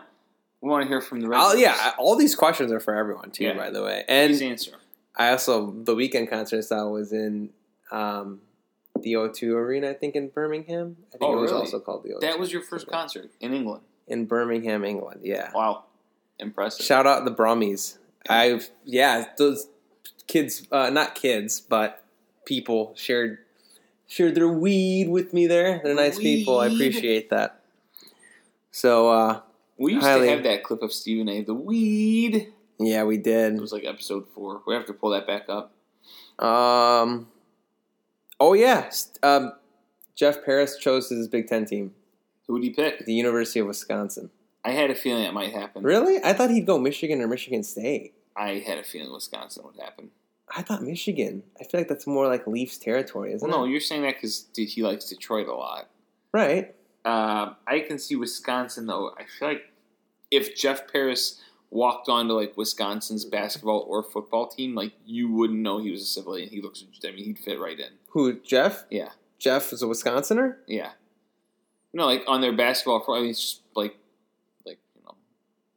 We 0.62 0.68
want 0.70 0.82
to 0.82 0.88
hear 0.88 1.00
from 1.02 1.20
the 1.20 1.26
Oh 1.28 1.50
Bulls. 1.50 1.60
yeah, 1.60 1.92
all 1.98 2.16
these 2.16 2.34
questions 2.34 2.72
are 2.72 2.80
for 2.80 2.94
everyone 2.96 3.30
too, 3.30 3.44
Yeah. 3.44 3.56
by 3.56 3.70
the 3.70 3.82
way. 3.82 4.04
Please 4.08 4.40
And 4.40 4.50
answer. 4.52 4.72
I 5.14 5.30
also 5.30 5.70
the 5.84 5.94
Weeknd 5.94 6.30
concert 6.30 6.58
I 6.58 6.60
saw 6.62 6.88
was 6.88 7.12
in 7.12 7.50
um, 7.92 8.40
the 9.02 9.14
O2 9.14 9.54
Arena, 9.54 9.90
I 9.90 9.94
think 9.94 10.14
in 10.14 10.28
Birmingham. 10.28 10.96
I 11.08 11.18
think 11.18 11.22
Oh, 11.22 11.38
it 11.38 11.40
was 11.40 11.50
really? 11.50 11.62
also 11.64 11.80
called 11.80 12.02
the 12.04 12.10
O2 12.14 12.20
That 12.20 12.38
was 12.38 12.52
your 12.52 12.62
first 12.62 12.86
concert 12.88 13.30
in 13.40 13.52
England. 13.54 13.82
in 14.06 14.26
Birmingham, 14.26 14.84
England. 14.84 15.20
Yeah. 15.24 15.50
Wow, 15.54 15.84
impressive. 16.38 16.84
Shout 16.84 17.06
out 17.06 17.24
the 17.24 17.30
Brummies. 17.34 17.98
I've 18.28 18.70
yeah, 18.84 19.26
those 19.38 19.68
kids, 20.26 20.66
uh, 20.72 20.90
not 20.90 21.14
kids, 21.14 21.60
but 21.60 22.04
people 22.44 22.92
shared 22.96 23.38
shared 24.06 24.34
their 24.34 24.48
weed 24.48 25.08
with 25.08 25.32
me 25.32 25.46
there. 25.46 25.80
They're 25.84 25.94
nice 25.94 26.18
people. 26.18 26.58
I 26.60 26.66
appreciate 26.68 27.30
that. 27.30 27.60
So 28.70 29.10
uh, 29.10 29.40
we 29.78 29.94
used 29.94 30.06
highly- 30.06 30.26
to 30.28 30.34
have 30.34 30.42
that 30.44 30.62
clip 30.64 30.82
of 30.82 30.92
Stephen 30.92 31.28
A. 31.28 31.42
The 31.42 31.54
weed. 31.54 32.52
yeah, 32.78 33.04
we 33.04 33.16
did. 33.18 33.54
It 33.54 33.60
was 33.60 33.72
like 33.72 33.84
episode 33.84 34.26
four. 34.34 34.62
We 34.66 34.74
have 34.74 34.86
to 34.86 34.92
pull 34.92 35.10
that 35.10 35.26
back 35.26 35.46
up. 35.48 35.72
Um, 36.44 37.28
oh 38.40 38.52
yeah, 38.54 38.90
um, 39.22 39.52
Jeff 40.14 40.44
Paris 40.44 40.76
chose 40.78 41.08
his 41.08 41.28
Big 41.28 41.46
Ten 41.48 41.64
team, 41.64 41.94
Who 42.46 42.54
would 42.54 42.62
he 42.62 42.70
pick? 42.70 43.04
the 43.06 43.14
University 43.14 43.60
of 43.60 43.66
Wisconsin. 43.66 44.30
I 44.64 44.72
had 44.72 44.90
a 44.90 44.94
feeling 44.94 45.22
that 45.22 45.32
might 45.34 45.52
happen. 45.52 45.82
Really? 45.82 46.22
I 46.22 46.32
thought 46.32 46.50
he'd 46.50 46.66
go 46.66 46.78
Michigan 46.78 47.20
or 47.20 47.28
Michigan 47.28 47.62
State. 47.62 48.14
I 48.36 48.62
had 48.66 48.78
a 48.78 48.84
feeling 48.84 49.12
Wisconsin 49.12 49.64
would 49.64 49.80
happen. 49.82 50.10
I 50.54 50.62
thought 50.62 50.82
Michigan. 50.82 51.42
I 51.60 51.64
feel 51.64 51.80
like 51.80 51.88
that's 51.88 52.06
more 52.06 52.26
like 52.26 52.46
Leafs 52.46 52.78
territory, 52.78 53.32
isn't 53.34 53.48
Well, 53.48 53.60
no, 53.60 53.64
it? 53.66 53.70
you're 53.70 53.80
saying 53.80 54.02
that 54.02 54.14
because 54.14 54.46
he 54.56 54.82
likes 54.82 55.08
Detroit 55.08 55.46
a 55.48 55.54
lot. 55.54 55.88
Right. 56.32 56.74
Uh, 57.04 57.54
I 57.66 57.80
can 57.80 57.98
see 57.98 58.16
Wisconsin 58.16 58.86
though. 58.86 59.10
I 59.18 59.24
feel 59.38 59.48
like 59.48 59.62
if 60.30 60.56
Jeff 60.56 60.90
Paris 60.92 61.40
walked 61.70 62.08
onto 62.08 62.34
like 62.34 62.56
Wisconsin's 62.56 63.24
basketball 63.24 63.84
or 63.88 64.02
football 64.02 64.48
team, 64.48 64.74
like 64.74 64.92
you 65.04 65.30
wouldn't 65.30 65.60
know 65.60 65.78
he 65.78 65.90
was 65.90 66.02
a 66.02 66.06
civilian. 66.06 66.48
He 66.48 66.60
looks. 66.60 66.84
I 67.04 67.10
mean, 67.10 67.24
he'd 67.24 67.38
fit 67.38 67.58
right 67.60 67.78
in. 67.78 67.90
Who? 68.10 68.40
Jeff? 68.40 68.84
Yeah, 68.90 69.10
Jeff 69.38 69.72
is 69.72 69.82
a 69.82 69.88
Wisconsinner. 69.88 70.58
yeah. 70.66 70.90
No, 71.94 72.04
like 72.04 72.22
on 72.28 72.42
their 72.42 72.52
basketball. 72.52 73.02
I 73.08 73.20
mean, 73.20 73.30
it's 73.30 73.40
just 73.40 73.60
like, 73.74 73.96
like 74.66 74.78
you 74.94 75.02
know, 75.04 75.14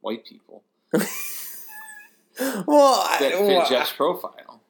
white 0.02 0.26
people 0.26 0.62
well, 2.66 3.06
I, 3.08 3.16
that 3.20 3.32
fit 3.32 3.40
well, 3.40 3.68
Jeff's 3.68 3.92
profile. 3.92 4.60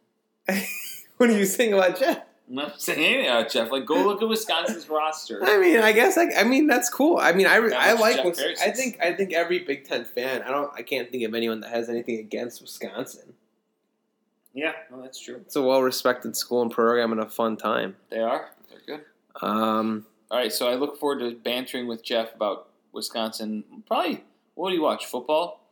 what 1.16 1.31
are 1.31 1.36
you 1.36 1.44
saying 1.44 1.73
about 1.73 1.99
Jeff? 1.99 2.20
I'm 2.53 2.57
not 2.57 2.83
saying 2.83 3.03
anything 3.03 3.31
about 3.31 3.51
Jeff. 3.51 3.73
Like, 3.73 3.87
go 3.87 3.95
look 4.05 4.20
at 4.20 4.29
Wisconsin's 4.29 4.87
roster. 4.87 5.43
I 5.43 5.59
mean, 5.59 5.79
I 5.79 5.93
guess 5.93 6.19
I, 6.19 6.29
I 6.37 6.45
mean 6.45 6.66
that's 6.66 6.91
cool. 6.91 7.16
I 7.16 7.33
mean, 7.33 7.47
I, 7.47 7.57
I 7.57 7.95
like. 7.95 8.16
Jeff 8.16 8.59
I 8.62 8.70
think 8.70 8.99
I 9.03 9.15
think 9.15 9.33
every 9.33 9.61
Big 9.61 9.89
Ten 9.89 10.05
fan. 10.05 10.43
I 10.43 10.51
don't. 10.51 10.70
I 10.77 10.83
can't 10.83 11.11
think 11.11 11.24
of 11.24 11.35
anyone 11.35 11.61
that 11.61 11.70
has 11.70 11.89
anything 11.89 12.19
against 12.19 12.61
Wisconsin. 12.61 13.33
Yeah, 14.53 14.73
no, 14.91 15.01
that's 15.01 15.19
true. 15.19 15.37
It's 15.37 15.57
a 15.57 15.62
well 15.62 15.83
respected 15.83 16.37
school 16.37 16.61
and 16.61 16.70
program 16.70 17.11
and 17.12 17.23
a 17.23 17.29
fun 17.29 17.57
time. 17.57 17.97
They 18.11 18.20
are. 18.20 18.51
They're 18.69 18.99
good. 18.99 19.07
Um, 19.41 20.05
All 20.31 20.37
right, 20.37 20.53
so 20.53 20.69
I 20.69 20.74
look 20.74 21.01
forward 21.01 21.20
to 21.20 21.35
bantering 21.35 21.87
with 21.87 22.05
Jeff 22.05 22.35
about 22.35 22.69
Wisconsin. 22.93 23.65
Probably, 23.87 24.24
what 24.57 24.69
do 24.69 24.77
you 24.77 24.83
watch? 24.83 25.07
Football? 25.07 25.65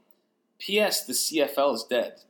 P.S. 0.58 1.04
The 1.04 1.12
CFL 1.12 1.74
is 1.74 1.84
dead. 1.84 2.22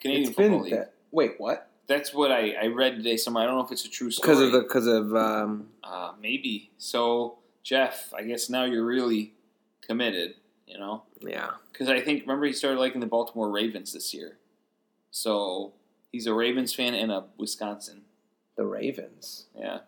Canadian 0.00 0.28
it's 0.28 0.36
Football 0.36 0.62
League. 0.62 0.72
that. 0.72 0.94
Wait, 1.10 1.34
what? 1.36 1.67
That's 1.88 2.12
what 2.12 2.30
I, 2.30 2.52
I 2.52 2.66
read 2.66 2.96
today 2.96 3.16
somewhere. 3.16 3.44
I 3.44 3.46
don't 3.46 3.56
know 3.56 3.64
if 3.64 3.72
it's 3.72 3.84
a 3.84 3.90
true 3.90 4.10
story. 4.10 4.28
Because 4.28 4.42
of 4.42 4.52
the 4.52 4.60
because 4.60 4.86
of 4.86 5.14
um. 5.16 5.68
Uh, 5.82 6.12
maybe. 6.20 6.70
So, 6.78 7.38
Jeff, 7.62 8.12
I 8.14 8.22
guess 8.22 8.50
now 8.50 8.64
you're 8.64 8.84
really 8.84 9.32
committed, 9.80 10.34
you 10.66 10.78
know? 10.78 11.04
Yeah. 11.20 11.52
Because 11.72 11.88
I 11.88 12.00
think, 12.00 12.22
remember, 12.22 12.46
he 12.46 12.52
started 12.52 12.78
liking 12.78 13.00
the 13.00 13.06
Baltimore 13.06 13.50
Ravens 13.50 13.92
this 13.94 14.12
year. 14.12 14.36
So, 15.10 15.72
he's 16.12 16.26
a 16.26 16.34
Ravens 16.34 16.74
fan 16.74 16.94
and 16.94 17.10
a 17.10 17.24
Wisconsin. 17.38 18.02
The 18.56 18.66
Ravens. 18.66 19.46
Yeah. 19.58 19.78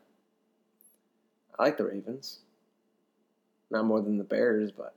I 1.59 1.64
like 1.64 1.77
the 1.77 1.85
Ravens. 1.85 2.39
Not 3.70 3.85
more 3.85 4.01
than 4.01 4.16
the 4.16 4.24
Bears, 4.24 4.72
but 4.72 4.94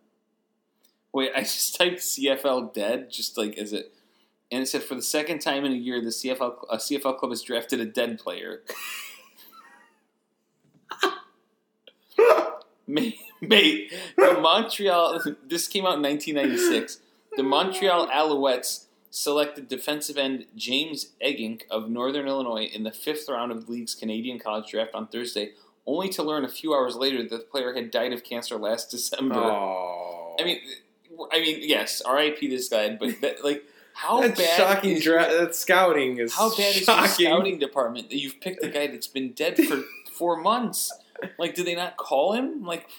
Wait, 1.13 1.31
I 1.35 1.41
just 1.41 1.75
typed 1.75 1.99
CFL 1.99 2.73
dead, 2.73 3.11
just 3.11 3.37
like 3.37 3.57
as 3.57 3.71
it, 3.71 3.93
and 4.53 4.61
it 4.61 4.67
said 4.67 4.83
for 4.83 4.95
the 4.95 5.01
second 5.01 5.39
time 5.39 5.65
in 5.65 5.71
a 5.71 5.75
year, 5.75 5.99
the 5.99 6.09
CFL 6.09 6.65
a 6.69 6.77
CFL 6.77 7.17
club 7.17 7.31
has 7.31 7.41
drafted 7.41 7.79
a 7.79 7.85
dead 7.85 8.19
player. 8.19 8.61
mate, 12.87 13.19
mate, 13.41 13.91
the 14.15 14.37
Montreal. 14.39 15.19
This 15.47 15.67
came 15.67 15.85
out 15.85 15.95
in 15.95 16.03
1996. 16.03 16.99
The 17.35 17.43
Montreal 17.43 18.07
Alouettes 18.07 18.85
selected 19.09 19.67
defensive 19.67 20.17
end 20.17 20.45
James 20.55 21.13
Eggink 21.23 21.63
of 21.69 21.89
Northern 21.89 22.27
Illinois 22.27 22.69
in 22.71 22.83
the 22.83 22.91
fifth 22.91 23.27
round 23.27 23.51
of 23.51 23.65
the 23.65 23.71
league's 23.71 23.95
Canadian 23.95 24.39
college 24.39 24.69
draft 24.69 24.93
on 24.93 25.07
Thursday, 25.07 25.53
only 25.87 26.09
to 26.09 26.21
learn 26.21 26.45
a 26.45 26.49
few 26.49 26.73
hours 26.73 26.95
later 26.95 27.23
that 27.23 27.29
the 27.29 27.39
player 27.39 27.73
had 27.73 27.89
died 27.89 28.13
of 28.13 28.23
cancer 28.23 28.55
last 28.57 28.91
December. 28.91 29.39
I 30.39 30.43
mean, 30.43 30.59
I 31.31 31.41
mean, 31.41 31.59
yes, 31.61 32.01
R.I.P. 32.01 32.47
this 32.47 32.69
guy, 32.69 32.95
but 32.95 33.21
that, 33.21 33.43
like, 33.43 33.63
how 33.93 34.21
that's 34.21 34.39
bad 34.39 34.57
shocking. 34.57 34.91
is 34.91 35.03
Dra- 35.03 35.29
that 35.39 35.55
scouting 35.55 36.17
is 36.17 36.33
how 36.35 36.49
bad 36.55 36.75
is 36.75 36.87
your 36.87 37.07
scouting 37.07 37.59
department 37.59 38.09
that 38.09 38.17
you've 38.17 38.39
picked 38.41 38.63
a 38.63 38.69
guy 38.69 38.87
that's 38.87 39.07
been 39.07 39.31
dead 39.33 39.57
for 39.57 39.83
four 40.11 40.37
months? 40.37 40.91
Like, 41.37 41.55
do 41.55 41.63
they 41.63 41.75
not 41.75 41.95
call 41.97 42.33
him? 42.33 42.63
Like, 42.65 42.89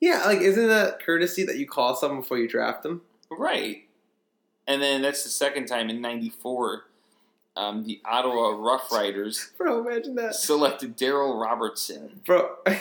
Yeah, 0.00 0.24
like 0.26 0.40
isn't 0.40 0.68
that 0.68 1.04
courtesy 1.04 1.44
that 1.44 1.56
you 1.56 1.66
call 1.66 1.94
someone 1.96 2.20
before 2.20 2.38
you 2.38 2.48
draft 2.48 2.82
them? 2.82 3.02
right? 3.30 3.84
And 4.66 4.80
then 4.82 5.02
that's 5.02 5.24
the 5.24 5.30
second 5.30 5.66
time 5.66 5.88
in 5.90 6.00
'94, 6.00 6.84
um, 7.56 7.84
the 7.84 8.00
Ottawa 8.04 8.50
Rough 8.50 8.90
Riders 8.92 9.50
Bro, 9.58 9.86
imagine 9.88 10.14
that. 10.16 10.34
selected 10.34 10.96
Daryl 10.96 11.40
Robertson, 11.40 12.20
Bro, 12.24 12.56
uh, 12.66 12.72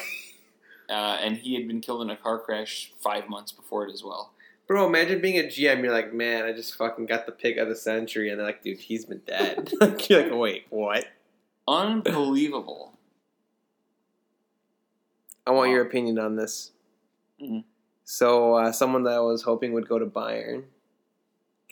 and 0.89 1.37
he 1.37 1.55
had 1.55 1.67
been 1.67 1.81
killed 1.81 2.01
in 2.01 2.09
a 2.09 2.15
car 2.15 2.37
crash 2.39 2.91
five 2.99 3.27
months 3.29 3.51
before 3.51 3.87
it 3.87 3.93
as 3.93 4.03
well. 4.03 4.33
Bro, 4.69 4.85
imagine 4.85 5.19
being 5.19 5.39
a 5.39 5.43
GM. 5.43 5.81
You're 5.83 5.91
like, 5.91 6.13
man, 6.13 6.45
I 6.45 6.53
just 6.53 6.75
fucking 6.75 7.07
got 7.07 7.25
the 7.25 7.31
pick 7.33 7.57
of 7.57 7.67
the 7.67 7.75
century, 7.75 8.29
and 8.29 8.39
they're 8.39 8.45
like, 8.45 8.63
dude, 8.63 8.77
he's 8.79 9.03
been 9.03 9.21
dead. 9.25 9.73
like, 9.81 10.07
you're 10.09 10.23
like, 10.23 10.31
wait, 10.33 10.65
what? 10.69 11.05
Unbelievable. 11.67 12.93
I 15.45 15.51
want 15.51 15.71
your 15.71 15.81
opinion 15.81 16.19
on 16.19 16.35
this. 16.35 16.71
Mhm. 17.41 17.63
So, 18.03 18.53
uh, 18.55 18.71
someone 18.71 19.03
that 19.03 19.13
I 19.15 19.19
was 19.19 19.41
hoping 19.43 19.73
would 19.73 19.89
go 19.89 19.97
to 19.99 20.05
Bayern, 20.05 20.65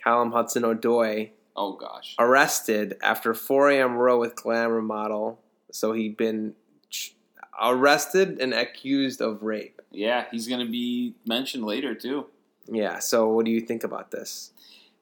Callum 0.04 0.32
Hudson 0.32 0.64
Odoi, 0.64 1.30
Oh 1.56 1.74
gosh. 1.74 2.16
arrested 2.20 2.98
after 3.02 3.34
4 3.34 3.70
a.m. 3.72 3.96
row 3.96 4.20
with 4.20 4.36
glamour 4.36 4.82
model. 4.82 5.40
So 5.72 5.94
he'd 5.94 6.16
been 6.18 6.54
ch- 6.90 7.16
arrested 7.62 8.40
and 8.40 8.54
accused 8.54 9.22
of 9.22 9.42
rape. 9.44 9.82
Yeah, 9.92 10.26
he's 10.32 10.48
going 10.48 10.66
to 10.66 10.72
be 10.72 11.16
mentioned 11.26 11.64
later 11.64 11.94
too. 11.96 12.28
Yeah. 12.68 13.00
So 13.00 13.28
what 13.30 13.46
do 13.46 13.52
you 13.52 13.62
think 13.62 13.84
about 13.84 14.12
this? 14.12 14.52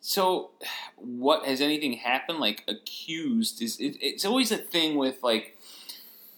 So, 0.01 0.51
what 0.97 1.45
has 1.45 1.61
anything 1.61 1.93
happened? 1.93 2.39
Like 2.39 2.63
accused 2.67 3.61
is 3.61 3.79
it, 3.79 3.97
it's 3.99 4.23
always 4.23 4.51
a 4.51 4.57
thing 4.57 4.97
with 4.97 5.23
like 5.23 5.57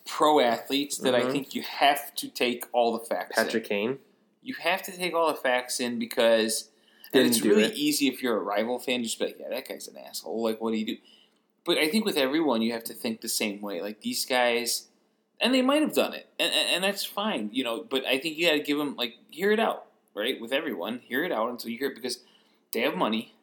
pro 0.06 0.40
athletes 0.40 0.98
that 1.00 1.14
I 1.14 1.24
Mhm. 1.24 1.32
think 1.34 1.54
you 1.56 1.64
have 1.64 2.16
to 2.16 2.30
take 2.30 2.64
all 2.72 2.98
the 2.98 3.04
facts. 3.04 3.36
Patrick 3.36 3.64
in. 3.64 3.70
Kane. 3.70 4.00
You 4.42 4.56
have 4.62 4.82
to 4.84 4.96
take 4.96 5.14
all 5.14 5.28
the 5.28 5.34
facts 5.40 5.82
in 5.82 6.00
because 6.00 6.70
Didn't 7.12 7.28
it's 7.32 7.42
really 7.42 7.64
it. 7.66 7.76
easy 7.76 8.08
if 8.08 8.24
you're 8.24 8.38
a 8.38 8.42
rival 8.42 8.80
fan. 8.80 9.04
Just 9.04 9.20
be 9.20 9.26
like, 9.26 9.38
yeah, 9.40 9.50
that 9.50 9.68
guy's 9.68 9.90
an 9.90 9.98
asshole. 9.98 10.42
Like, 10.42 10.62
what 10.62 10.72
do 10.72 10.78
you 10.78 10.86
do? 10.86 10.98
But 11.66 11.78
I 11.78 11.90
think 11.90 12.06
with 12.06 12.16
everyone, 12.16 12.62
you 12.62 12.72
have 12.72 12.86
to 12.86 12.94
think 12.94 13.20
the 13.20 13.28
same 13.28 13.60
way. 13.60 13.82
Like 13.82 14.00
these 14.00 14.24
guys, 14.26 14.88
and 15.42 15.54
they 15.54 15.62
might 15.62 15.82
have 15.82 15.94
done 15.94 16.14
it, 16.14 16.28
and, 16.40 16.54
and, 16.54 16.70
and 16.76 16.84
that's 16.86 17.04
fine, 17.04 17.50
you 17.52 17.66
know. 17.66 17.84
But 17.84 18.06
I 18.06 18.18
think 18.18 18.38
you 18.38 18.48
got 18.48 18.54
to 18.54 18.60
give 18.62 18.78
them 18.78 18.96
like 18.96 19.18
hear 19.30 19.52
it 19.52 19.60
out, 19.60 19.87
right? 20.18 20.40
With 20.42 20.52
everyone, 20.52 21.00
hear 21.00 21.24
it 21.24 21.32
out 21.32 21.50
until 21.50 21.70
you 21.70 21.78
hear 21.78 21.90
it 21.90 21.96
because 21.96 22.20
they 22.74 22.82
have 22.82 22.96
money, 22.96 23.36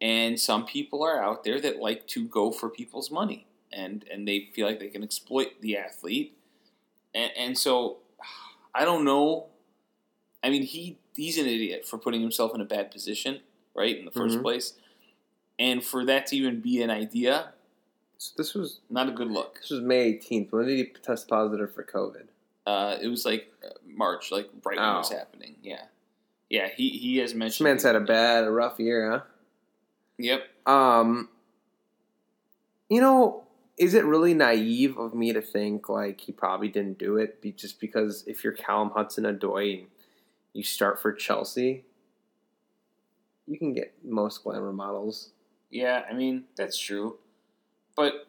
and 0.00 0.38
some 0.38 0.66
people 0.66 1.02
are 1.02 1.22
out 1.22 1.44
there 1.44 1.60
that 1.60 1.78
like 1.78 2.06
to 2.08 2.24
go 2.26 2.50
for 2.50 2.68
people's 2.68 3.10
money, 3.10 3.46
and 3.72 4.04
and 4.12 4.26
they 4.26 4.48
feel 4.52 4.66
like 4.66 4.80
they 4.80 4.88
can 4.88 5.02
exploit 5.02 5.60
the 5.60 5.76
athlete, 5.76 6.36
and, 7.14 7.30
and 7.36 7.56
so 7.58 7.98
I 8.74 8.84
don't 8.84 9.04
know. 9.04 9.46
I 10.42 10.50
mean, 10.50 10.62
he 10.62 10.98
he's 11.14 11.38
an 11.38 11.46
idiot 11.46 11.86
for 11.86 11.98
putting 11.98 12.20
himself 12.20 12.54
in 12.54 12.60
a 12.60 12.64
bad 12.64 12.90
position, 12.90 13.40
right, 13.74 13.96
in 13.98 14.04
the 14.04 14.10
1st 14.10 14.38
Mhm. 14.38 14.42
place, 14.42 14.74
and 15.58 15.84
for 15.84 16.04
that 16.06 16.26
to 16.28 16.36
even 16.36 16.60
be 16.60 16.82
an 16.82 16.90
idea, 16.90 17.52
So 18.18 18.34
this 18.36 18.54
was 18.54 18.80
not 18.90 19.08
a 19.08 19.12
good 19.12 19.30
look. 19.30 19.60
this 19.60 19.70
was 19.70 19.80
May 19.80 20.12
18th. 20.12 20.52
When 20.52 20.66
did 20.66 20.76
he 20.76 20.84
test 21.02 21.28
positive 21.28 21.72
for 21.74 21.82
COVID? 21.84 22.26
Uh, 22.66 22.96
it 23.00 23.08
was 23.08 23.24
like 23.24 23.52
uh, 23.64 23.70
March, 23.86 24.30
like 24.30 24.48
right 24.64 24.76
when 24.78 24.88
it 24.94 24.98
was 24.98 25.10
Oh. 25.12 25.16
happening. 25.16 25.56
Yeah, 25.62 25.86
yeah. 26.50 26.68
He 26.76 26.90
he 26.90 27.18
has 27.18 27.34
mentioned. 27.34 27.52
This 27.52 27.60
man's 27.60 27.82
had 27.84 27.96
a 27.96 28.00
bad, 28.00 28.44
a 28.44 28.50
rough 28.50 28.78
year, 28.78 29.10
huh? 29.10 29.20
Yep. 30.18 30.42
Um, 30.66 31.30
you 32.90 33.00
know, 33.00 33.44
is 33.78 33.94
it 33.94 34.04
really 34.04 34.34
naive 34.34 34.98
of 34.98 35.14
me 35.14 35.32
to 35.32 35.40
think 35.40 35.88
like 35.88 36.20
he 36.20 36.32
probably 36.32 36.68
didn't 36.68 36.98
do 36.98 37.16
it 37.16 37.40
be, 37.40 37.52
just 37.52 37.80
because 37.80 38.24
if 38.26 38.44
you're 38.44 38.52
Callum 38.52 38.90
Hudson 38.90 39.24
Odoi, 39.24 39.86
you 40.52 40.62
start 40.62 41.00
for 41.00 41.12
Chelsea, 41.12 41.84
you 43.46 43.58
can 43.58 43.72
get 43.72 43.94
most 44.04 44.44
glamour 44.44 44.72
models. 44.72 45.30
Yeah, 45.70 46.02
I 46.10 46.12
mean 46.12 46.44
that's 46.56 46.78
true, 46.78 47.18
but 47.96 48.26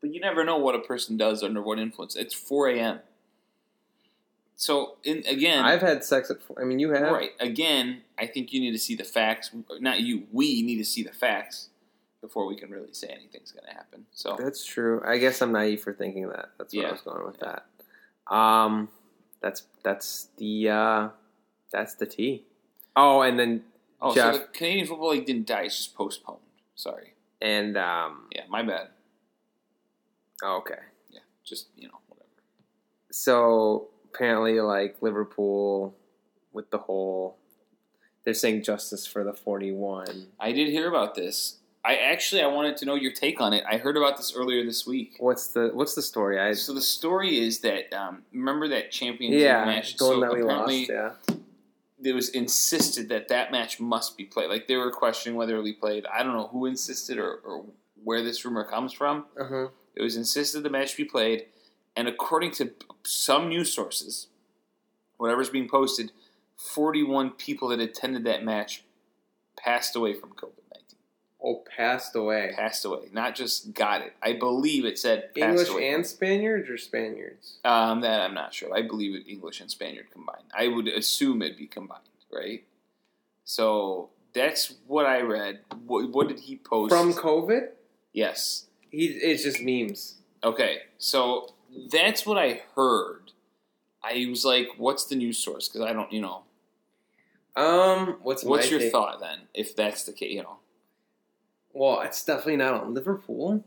but 0.00 0.14
you 0.14 0.20
never 0.20 0.44
know 0.44 0.56
what 0.56 0.74
a 0.74 0.80
person 0.80 1.16
does 1.16 1.42
under 1.42 1.60
what 1.60 1.78
influence. 1.78 2.16
It's 2.16 2.32
four 2.32 2.68
a.m. 2.68 3.00
So 4.58 4.96
in, 5.04 5.22
again, 5.26 5.64
I've 5.64 5.82
had 5.82 6.02
sex 6.04 6.30
at. 6.30 6.38
I 6.60 6.64
mean, 6.64 6.78
you 6.78 6.90
have. 6.92 7.12
right 7.12 7.30
again. 7.40 8.02
I 8.18 8.26
think 8.26 8.52
you 8.52 8.60
need 8.60 8.72
to 8.72 8.78
see 8.78 8.94
the 8.94 9.04
facts. 9.04 9.50
Not 9.80 10.00
you. 10.00 10.24
We 10.32 10.62
need 10.62 10.78
to 10.78 10.84
see 10.84 11.02
the 11.02 11.12
facts 11.12 11.68
before 12.22 12.46
we 12.46 12.56
can 12.56 12.70
really 12.70 12.92
say 12.94 13.08
anything's 13.08 13.52
going 13.52 13.66
to 13.66 13.74
happen. 13.74 14.06
So 14.12 14.36
That's 14.40 14.64
true. 14.64 15.02
I 15.06 15.18
guess 15.18 15.42
I'm 15.42 15.52
naive 15.52 15.82
for 15.82 15.92
thinking 15.92 16.28
that. 16.30 16.50
That's 16.58 16.74
where 16.74 16.84
Yeah. 16.84 16.88
I 16.88 16.92
was 16.92 17.00
going 17.02 17.26
with 17.26 17.36
Yeah. 17.42 17.58
that. 18.28 18.34
Um, 18.34 18.88
that's 19.42 19.64
that's 19.84 20.28
the 20.38 20.70
uh, 20.70 21.08
that's 21.70 21.94
the 21.94 22.06
T. 22.06 22.44
Oh, 22.96 23.20
and 23.20 23.38
then 23.38 23.62
oh, 24.00 24.14
Jeff 24.14 24.34
so 24.34 24.40
the 24.40 24.46
Canadian 24.46 24.86
Football 24.86 25.10
League 25.10 25.26
didn't 25.26 25.46
die; 25.46 25.64
it's 25.64 25.76
just 25.76 25.94
postponed. 25.94 26.40
Sorry. 26.74 27.12
and 27.42 27.76
um. 27.76 28.28
Yeah, 28.34 28.44
my 28.48 28.62
bad. 28.62 28.88
oh, 30.42 30.56
okay. 30.58 30.80
Yeah, 31.10 31.20
just 31.44 31.68
you 31.76 31.88
know 31.88 31.98
whatever. 32.08 32.26
So 33.12 33.88
apparently, 34.16 34.60
like 34.60 34.96
Liverpool, 35.00 35.94
with 36.52 36.70
the 36.70 36.78
whole, 36.78 37.36
they're 38.24 38.34
saying 38.34 38.62
justice 38.62 39.06
for 39.06 39.22
the 39.22 39.32
forty-one. 39.32 40.28
I 40.40 40.52
did 40.52 40.68
hear 40.68 40.88
about 40.88 41.14
this. 41.14 41.58
I 41.84 41.96
actually 41.96 42.42
I 42.42 42.48
wanted 42.48 42.76
to 42.78 42.84
know 42.84 42.96
your 42.96 43.12
take 43.12 43.40
on 43.40 43.52
it. 43.52 43.62
I 43.70 43.76
heard 43.76 43.96
about 43.96 44.16
this 44.16 44.34
earlier 44.34 44.64
this 44.64 44.84
week. 44.84 45.16
What's 45.20 45.48
the 45.48 45.70
what's 45.72 45.94
the 45.94 46.02
story? 46.02 46.40
I 46.40 46.52
So 46.54 46.74
the 46.74 46.80
story 46.80 47.38
is 47.38 47.60
that 47.60 47.92
um, 47.94 48.22
remember 48.32 48.66
that 48.68 48.90
Champions 48.90 49.36
yeah, 49.36 49.58
League 49.58 49.76
match. 49.76 49.96
so 49.96 50.20
that 50.20 50.32
we 50.32 50.42
apparently 50.42 50.86
lost. 50.86 50.90
Yeah. 51.28 51.36
it 52.02 52.12
was 52.12 52.30
insisted 52.30 53.08
that 53.10 53.28
that 53.28 53.52
match 53.52 53.78
must 53.78 54.16
be 54.16 54.24
played. 54.24 54.48
Like 54.48 54.66
they 54.66 54.76
were 54.76 54.90
questioning 54.90 55.36
whether 55.36 55.56
it 55.58 55.62
be 55.62 55.74
played. 55.74 56.06
I 56.06 56.24
don't 56.24 56.32
know 56.32 56.48
who 56.48 56.66
insisted 56.66 57.18
or, 57.18 57.36
or 57.44 57.64
where 58.02 58.22
this 58.24 58.44
rumor 58.44 58.64
comes 58.64 58.92
from. 58.92 59.26
Uh 59.38 59.44
huh. 59.44 59.68
It 59.94 60.02
was 60.02 60.16
insisted 60.16 60.64
the 60.64 60.70
match 60.70 60.96
be 60.96 61.04
played, 61.04 61.46
and 61.96 62.06
according 62.08 62.50
to 62.52 62.72
some 63.04 63.48
news 63.48 63.72
sources, 63.72 64.28
whatever's 65.16 65.50
being 65.50 65.68
posted, 65.68 66.12
forty-one 66.56 67.30
people 67.30 67.68
that 67.68 67.80
attended 67.80 68.24
that 68.24 68.44
match 68.44 68.84
passed 69.56 69.96
away 69.96 70.12
from 70.14 70.30
COVID 70.30 70.62
nineteen. 70.72 70.98
Oh, 71.42 71.64
passed 71.76 72.14
away. 72.14 72.52
Passed 72.54 72.84
away, 72.84 73.08
not 73.12 73.34
just 73.34 73.72
got 73.74 74.02
it. 74.02 74.12
I 74.22 74.34
believe 74.34 74.84
it 74.84 74.98
said 74.98 75.30
English 75.34 75.68
away. 75.70 75.90
and 75.90 76.06
Spaniards 76.06 76.68
or 76.68 76.76
Spaniards? 76.76 77.58
Um, 77.64 78.00
that 78.02 78.20
I'm 78.20 78.34
not 78.34 78.52
sure. 78.54 78.74
I 78.74 78.82
believe 78.82 79.14
it 79.14 79.30
English 79.30 79.60
and 79.60 79.70
Spaniard 79.70 80.10
combined. 80.10 80.44
I 80.56 80.68
would 80.68 80.88
assume 80.88 81.42
it'd 81.42 81.56
be 81.56 81.66
combined, 81.66 82.02
right? 82.32 82.64
So 83.44 84.10
that's 84.34 84.74
what 84.86 85.06
I 85.06 85.20
read. 85.20 85.60
What, 85.86 86.10
what 86.10 86.28
did 86.28 86.40
he 86.40 86.56
post? 86.56 86.92
From 86.92 87.12
COVID? 87.14 87.68
yes. 88.12 88.64
He 88.90 89.06
it's 89.06 89.42
just 89.42 89.60
memes. 89.60 90.14
Okay, 90.44 90.78
so 90.96 91.54
that's 91.90 92.26
what 92.26 92.38
I 92.38 92.62
heard. 92.74 93.32
I 94.02 94.26
was 94.28 94.44
like, 94.44 94.68
"What's 94.76 95.04
the 95.04 95.16
news 95.16 95.38
source?" 95.38 95.68
Because 95.68 95.82
I 95.82 95.92
don't, 95.92 96.12
you 96.12 96.20
know. 96.20 96.42
Um, 97.56 98.18
what's 98.22 98.44
What's 98.44 98.70
your 98.70 98.80
take? 98.80 98.92
thought 98.92 99.18
then, 99.20 99.48
if 99.54 99.74
that's 99.74 100.04
the 100.04 100.12
case? 100.12 100.32
You 100.32 100.42
know, 100.42 100.58
Well, 101.72 102.02
it's 102.02 102.22
definitely 102.24 102.56
not 102.56 102.74
on 102.74 102.92
Liverpool. 102.94 103.64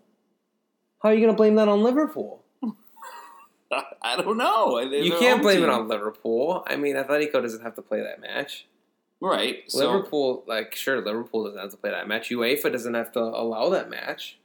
How 1.01 1.09
are 1.09 1.13
you 1.13 1.21
going 1.21 1.33
to 1.33 1.37
blame 1.37 1.55
that 1.55 1.67
on 1.67 1.81
Liverpool? 1.81 2.43
I 4.01 4.17
don't 4.17 4.37
know. 4.37 4.75
They're 4.89 5.01
You 5.01 5.17
can't 5.17 5.41
blame 5.41 5.63
it 5.63 5.69
on 5.69 5.87
Liverpool. 5.87 6.63
I 6.67 6.75
mean, 6.75 6.95
Atletico 6.95 7.41
doesn't 7.41 7.63
have 7.63 7.75
to 7.75 7.81
play 7.81 8.01
that 8.01 8.19
match. 8.19 8.67
right. 9.21 9.63
So 9.67 9.91
Liverpool, 9.91 10.43
like, 10.47 10.75
sure, 10.75 11.01
Liverpool 11.01 11.45
doesn't 11.45 11.59
have 11.59 11.71
to 11.71 11.77
play 11.77 11.91
that 11.91 12.07
match. 12.07 12.29
UEFA 12.29 12.71
doesn't 12.71 12.93
have 12.93 13.11
to 13.13 13.19
allow 13.19 13.69
that 13.69 13.89
match. 13.89 14.37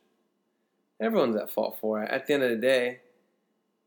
Everyone's 1.01 1.37
at 1.37 1.51
fault 1.51 1.79
for 1.81 2.03
it 2.03 2.11
at 2.11 2.27
the 2.27 2.35
end 2.35 2.45
of 2.45 2.51
the 2.51 2.57
day. 2.57 3.01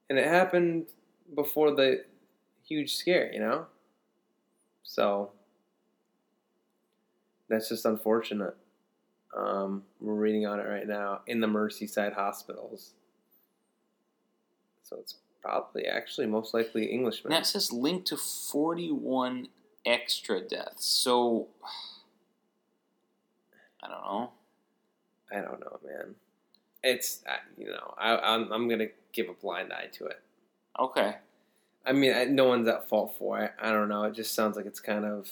And 0.09 0.17
it 0.17 0.27
happened 0.27 0.87
before 1.35 1.71
the 1.71 2.05
huge 2.65 2.95
scare, 2.95 3.31
you 3.33 3.39
know? 3.39 3.65
So, 4.83 5.31
that's 7.49 7.69
just 7.69 7.85
unfortunate. 7.85 8.55
Um, 9.35 9.83
we're 9.99 10.13
reading 10.13 10.45
on 10.45 10.59
it 10.59 10.63
right 10.63 10.87
now 10.87 11.21
in 11.27 11.41
the 11.41 11.47
Merseyside 11.47 12.13
hospitals. 12.13 12.93
So, 14.83 14.97
it's 14.99 15.15
probably 15.41 15.85
actually 15.85 16.27
most 16.27 16.53
likely 16.53 16.91
Englishmen. 16.91 17.31
That 17.31 17.45
says 17.45 17.71
linked 17.71 18.07
to 18.07 18.17
forty-one 18.17 19.49
extra 19.85 20.41
deaths. 20.41 20.85
So 20.85 21.47
I 23.83 23.87
don't 23.87 24.01
know. 24.01 24.31
I 25.31 25.35
don't 25.35 25.59
know, 25.59 25.79
man. 25.85 26.15
It's 26.83 27.21
uh, 27.27 27.35
you 27.57 27.67
know 27.67 27.93
I, 27.97 28.17
I'm 28.17 28.51
I'm 28.51 28.67
gonna 28.67 28.87
give 29.13 29.29
a 29.29 29.33
blind 29.33 29.73
eye 29.73 29.87
to 29.93 30.05
it. 30.05 30.21
Okay. 30.79 31.15
I 31.85 31.93
mean, 31.93 32.13
I, 32.13 32.25
no 32.25 32.45
one's 32.45 32.67
at 32.67 32.89
fault 32.89 33.15
for 33.17 33.39
it. 33.39 33.53
I 33.61 33.71
don't 33.71 33.87
know. 33.87 34.03
It 34.03 34.13
just 34.13 34.35
sounds 34.35 34.57
like 34.57 34.65
it's 34.65 34.81
kind 34.81 35.05
of 35.05 35.31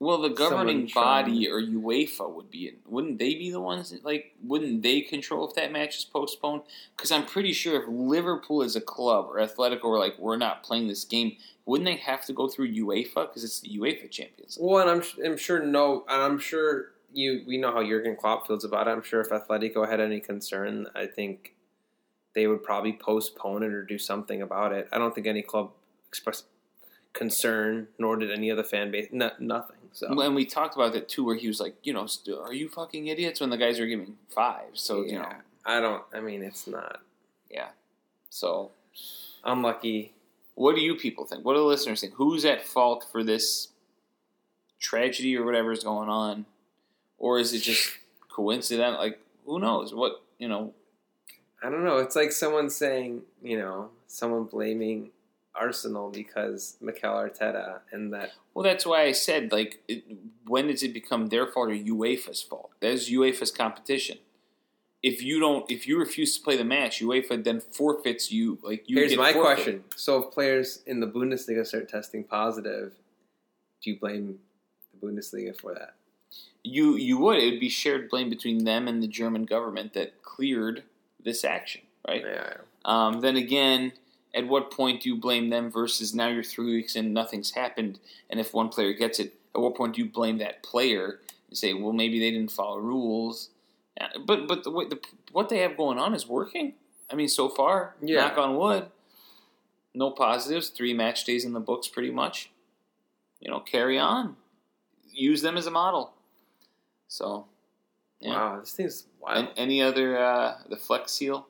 Well, 0.00 0.20
the 0.20 0.30
governing 0.30 0.90
body 0.92 1.48
or 1.48 1.62
UEFA 1.62 2.28
would 2.28 2.50
be. 2.50 2.72
Wouldn't 2.86 3.18
they 3.20 3.34
be 3.34 3.52
the 3.52 3.60
ones 3.60 3.90
that, 3.90 4.04
like? 4.04 4.34
Wouldn't 4.42 4.82
they 4.82 5.00
control 5.00 5.48
if 5.48 5.54
that 5.54 5.70
match 5.70 5.98
is 5.98 6.04
postponed? 6.04 6.62
Because 6.96 7.12
I'm 7.12 7.24
pretty 7.24 7.52
sure 7.52 7.80
if 7.80 7.88
Liverpool 7.88 8.64
as 8.64 8.74
a 8.74 8.80
club 8.80 9.26
or 9.28 9.36
Atletico 9.36 9.84
were 9.84 9.98
like, 9.98 10.18
we're 10.18 10.36
not 10.36 10.64
playing 10.64 10.88
this 10.88 11.04
game, 11.04 11.36
wouldn't 11.66 11.86
they 11.86 11.96
have 11.96 12.26
to 12.26 12.32
go 12.32 12.48
through 12.48 12.74
UEFA 12.74 13.28
because 13.28 13.44
it's 13.44 13.60
the 13.60 13.68
UEFA 13.78 14.10
Champions? 14.10 14.58
League? 14.58 14.68
well, 14.68 14.88
and 14.88 14.90
I'm 14.90 15.24
I'm 15.24 15.36
sure 15.36 15.64
no, 15.64 16.04
and 16.08 16.20
I'm 16.20 16.38
sure 16.40 16.90
you 17.12 17.42
we 17.46 17.58
know 17.58 17.72
how 17.72 17.82
Jurgen 17.82 18.16
Klopp 18.16 18.46
feels 18.46 18.64
about 18.64 18.88
it. 18.88 18.90
I'm 18.90 19.02
sure 19.02 19.20
if 19.20 19.28
Atletico 19.28 19.88
had 19.88 20.00
any 20.00 20.20
concern, 20.20 20.88
I 20.94 21.06
think 21.06 21.54
they 22.34 22.46
would 22.46 22.62
probably 22.62 22.92
postpone 22.94 23.62
it 23.62 23.72
or 23.72 23.82
do 23.82 23.98
something 23.98 24.40
about 24.40 24.72
it. 24.72 24.88
I 24.92 24.98
don't 24.98 25.14
think 25.14 25.26
any 25.26 25.42
club 25.42 25.72
expressed 26.08 26.46
concern, 27.12 27.88
nor 27.98 28.16
did 28.16 28.30
any 28.30 28.50
other 28.50 28.62
fan 28.62 28.90
base. 28.90 29.08
No, 29.12 29.30
nothing. 29.38 29.76
So 29.92 30.18
And 30.20 30.34
we 30.34 30.46
talked 30.46 30.74
about 30.74 30.94
that 30.94 31.08
too, 31.08 31.24
where 31.24 31.36
he 31.36 31.48
was 31.48 31.60
like, 31.60 31.76
you 31.82 31.92
know, 31.92 32.06
are 32.42 32.54
you 32.54 32.68
fucking 32.68 33.08
idiots? 33.08 33.40
When 33.40 33.50
the 33.50 33.58
guys 33.58 33.78
are 33.78 33.86
giving 33.86 34.16
five, 34.30 34.70
so 34.72 35.02
you 35.02 35.12
know, 35.12 35.20
yeah, 35.20 35.34
I 35.66 35.80
don't. 35.80 36.02
I 36.14 36.20
mean, 36.20 36.42
it's 36.42 36.66
not 36.66 37.00
yeah. 37.50 37.68
So, 38.30 38.70
unlucky. 39.44 40.14
what 40.54 40.74
do 40.74 40.80
you 40.80 40.94
people 40.94 41.26
think? 41.26 41.44
What 41.44 41.52
do 41.52 41.60
the 41.60 41.66
listeners 41.66 42.00
think? 42.00 42.14
Who's 42.14 42.46
at 42.46 42.66
fault 42.66 43.06
for 43.12 43.22
this 43.22 43.68
tragedy 44.80 45.36
or 45.36 45.44
whatever 45.44 45.70
is 45.72 45.84
going 45.84 46.08
on, 46.08 46.46
or 47.22 47.38
is 47.38 47.54
it 47.54 47.60
just 47.60 47.96
coincidental? 48.28 49.00
Like, 49.00 49.20
who 49.46 49.58
knows? 49.58 49.94
What 49.94 50.22
you 50.38 50.48
know? 50.48 50.74
I 51.62 51.70
don't 51.70 51.84
know. 51.84 51.98
It's 51.98 52.16
like 52.16 52.32
someone 52.32 52.68
saying, 52.68 53.22
you 53.42 53.56
know, 53.56 53.90
someone 54.08 54.44
blaming 54.44 55.12
Arsenal 55.54 56.10
because 56.10 56.76
Mikel 56.80 57.14
Arteta 57.14 57.78
and 57.92 58.12
that. 58.12 58.32
Well, 58.52 58.64
that's 58.64 58.84
why 58.84 59.02
I 59.04 59.12
said 59.12 59.52
like, 59.52 59.80
it, 59.86 60.04
when 60.46 60.66
does 60.66 60.82
it 60.82 60.92
become 60.92 61.28
their 61.28 61.46
fault 61.46 61.70
or 61.70 61.74
UEFA's 61.74 62.42
fault? 62.42 62.72
That's 62.80 63.08
UEFA's 63.08 63.52
competition. 63.52 64.18
If 65.00 65.22
you 65.22 65.38
don't, 65.38 65.68
if 65.70 65.86
you 65.86 65.98
refuse 65.98 66.36
to 66.36 66.42
play 66.42 66.56
the 66.56 66.64
match, 66.64 67.00
UEFA 67.00 67.42
then 67.42 67.60
forfeits 67.60 68.30
you. 68.30 68.58
Like, 68.62 68.88
you 68.88 68.98
Here's 68.98 69.16
my 69.16 69.32
forfeit. 69.32 69.54
question: 69.54 69.84
So, 69.96 70.24
if 70.24 70.32
players 70.32 70.82
in 70.86 71.00
the 71.00 71.08
Bundesliga 71.08 71.66
start 71.66 71.88
testing 71.88 72.22
positive, 72.22 72.92
do 73.82 73.90
you 73.90 73.98
blame 73.98 74.38
the 74.92 75.06
Bundesliga 75.06 75.60
for 75.60 75.74
that? 75.74 75.94
You 76.64 76.94
you 76.96 77.18
would 77.18 77.38
it 77.38 77.50
would 77.50 77.60
be 77.60 77.68
shared 77.68 78.08
blame 78.08 78.30
between 78.30 78.64
them 78.64 78.86
and 78.88 79.02
the 79.02 79.08
German 79.08 79.44
government 79.44 79.94
that 79.94 80.22
cleared 80.22 80.84
this 81.22 81.44
action, 81.44 81.82
right? 82.06 82.22
Yeah. 82.24 82.54
Um, 82.84 83.20
then 83.20 83.36
again, 83.36 83.92
at 84.34 84.46
what 84.46 84.70
point 84.70 85.02
do 85.02 85.08
you 85.08 85.16
blame 85.16 85.50
them 85.50 85.70
versus 85.70 86.14
now 86.14 86.28
you're 86.28 86.42
three 86.44 86.72
weeks 86.74 86.94
in, 86.96 87.12
nothing's 87.12 87.52
happened, 87.52 87.98
and 88.30 88.38
if 88.40 88.54
one 88.54 88.68
player 88.68 88.92
gets 88.92 89.18
it, 89.18 89.34
at 89.54 89.60
what 89.60 89.74
point 89.74 89.94
do 89.96 90.02
you 90.02 90.08
blame 90.08 90.38
that 90.38 90.62
player 90.62 91.20
and 91.48 91.58
say, 91.58 91.74
well, 91.74 91.92
maybe 91.92 92.18
they 92.20 92.30
didn't 92.30 92.50
follow 92.52 92.78
rules? 92.78 93.50
But 94.26 94.46
but 94.48 94.64
the, 94.64 94.70
way- 94.70 94.88
the 94.88 95.00
what 95.32 95.48
they 95.48 95.58
have 95.58 95.76
going 95.76 95.98
on 95.98 96.14
is 96.14 96.26
working. 96.28 96.74
I 97.10 97.14
mean, 97.14 97.28
so 97.28 97.48
far, 97.48 97.94
Yeah. 98.00 98.22
knock 98.22 98.38
on 98.38 98.56
wood, 98.56 98.86
no 99.94 100.10
positives. 100.12 100.68
Three 100.68 100.94
match 100.94 101.24
days 101.24 101.44
in 101.44 101.52
the 101.52 101.60
books, 101.60 101.88
pretty 101.88 102.10
much. 102.10 102.50
You 103.40 103.50
know, 103.50 103.60
carry 103.60 103.98
on. 103.98 104.36
Use 105.10 105.42
them 105.42 105.56
as 105.56 105.66
a 105.66 105.70
model. 105.70 106.14
So, 107.12 107.44
yeah. 108.20 108.30
Wow, 108.30 108.60
this 108.60 108.72
thing's 108.72 109.04
wild. 109.20 109.48
An- 109.48 109.52
any 109.58 109.82
other 109.82 110.18
uh, 110.18 110.56
the 110.70 110.78
Flex 110.78 111.12
Seal? 111.12 111.46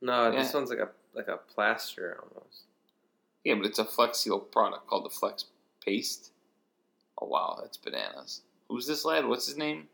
no, 0.00 0.30
this 0.30 0.54
one's 0.54 0.70
like 0.70 0.78
a 0.78 0.90
like 1.12 1.26
a 1.26 1.38
plaster 1.52 2.20
almost. 2.22 2.66
Yeah, 3.42 3.54
but 3.56 3.66
it's 3.66 3.80
a 3.80 3.84
Flex 3.84 4.20
Seal 4.20 4.38
product 4.38 4.86
called 4.86 5.04
the 5.04 5.10
Flex 5.10 5.46
Paste. 5.84 6.30
Oh 7.20 7.26
wow, 7.26 7.58
that's 7.60 7.76
bananas. 7.76 8.42
Who's 8.68 8.86
this 8.86 9.04
lad? 9.04 9.26
What's 9.26 9.46
his 9.46 9.56
name? 9.56 9.88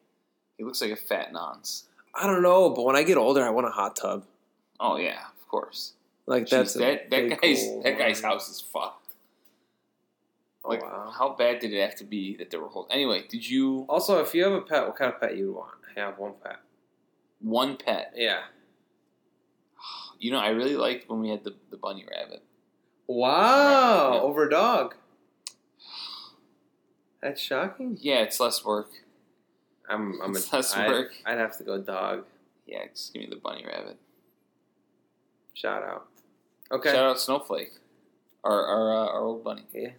He 0.59 0.65
looks 0.65 0.83
like 0.83 0.91
a 0.91 0.97
fat 0.97 1.33
nonce. 1.33 1.85
I 2.15 2.27
don't 2.27 2.43
know, 2.43 2.69
but 2.69 2.85
when 2.85 2.95
I 2.95 3.03
get 3.03 3.17
older, 3.17 3.43
I 3.43 3.49
want 3.49 3.67
a 3.67 3.71
hot 3.71 3.97
tub. 3.97 4.27
Oh 4.79 4.99
yeah, 4.99 5.21
of 5.41 5.49
course. 5.49 5.95
Like 6.27 6.45
Jeez, 6.45 6.51
that's 6.51 6.75
that 6.75 7.09
that 7.11 7.41
guy's 7.41 7.63
goal. 7.63 7.83
that 7.83 7.97
guy's 7.97 8.21
house 8.21 8.51
is 8.51 8.61
fucked. 8.61 9.08
Oh, 10.69 10.73
Like, 10.73 10.83
wow. 10.83 11.11
how 11.17 11.31
bad 11.35 11.61
did 11.61 11.73
it 11.73 11.81
have 11.81 11.95
to 11.97 12.05
be 12.05 12.37
that 12.37 12.51
there 12.51 12.61
were 12.61 12.69
holes? 12.69 12.89
Anyway, 12.91 13.25
did 13.29 13.49
you 13.49 13.87
Also, 13.89 14.21
if 14.21 14.35
you 14.35 14.45
have 14.45 14.53
a 14.53 14.61
pet, 14.61 14.87
what 14.87 14.97
kind 14.97 15.13
of 15.13 15.21
pet 15.21 15.37
you 15.37 15.53
want? 15.55 15.75
I 15.97 16.01
have 16.01 16.19
one 16.19 16.35
pet. 16.45 16.59
one 17.41 17.77
pet? 17.77 18.13
Yeah. 18.17 18.41
You 20.21 20.33
know, 20.33 20.39
I 20.39 20.49
really 20.49 20.75
liked 20.77 21.09
when 21.09 21.21
we 21.21 21.29
had 21.31 21.45
the, 21.45 21.55
the 21.71 21.77
bunny 21.77 22.05
rabbit. 22.11 22.43
Wow. 23.07 24.15
Yeah. 24.15 24.21
Over 24.21 24.49
a 24.49 24.51
dog. 24.51 24.97
That's 27.23 27.41
shocking. 27.41 27.97
Yeah, 28.01 28.17
it's 28.23 28.41
less 28.41 28.65
work. 28.65 28.91
I'm. 29.89 30.21
I'm. 30.21 30.35
It's 30.37 30.53
A, 30.53 30.57
less 30.57 30.75
I, 30.75 30.89
work. 30.89 31.13
I'd 31.25 31.39
have 31.39 31.57
to 31.59 31.65
go 31.65 31.81
dog. 31.81 32.25
Yeah, 32.67 32.85
just 32.93 33.13
give 33.13 33.23
me 33.23 33.29
the 33.31 33.37
bunny 33.37 33.65
rabbit. 33.65 33.97
Shout 35.55 35.83
out. 35.83 36.09
Okay. 36.71 36.91
Shout 36.91 37.05
out 37.11 37.19
Snowflake, 37.21 37.73
our 38.45 38.67
our 38.67 38.93
uh, 38.93 39.07
our 39.13 39.21
old 39.23 39.43
bunny. 39.45 39.65
Yeah. 39.73 39.91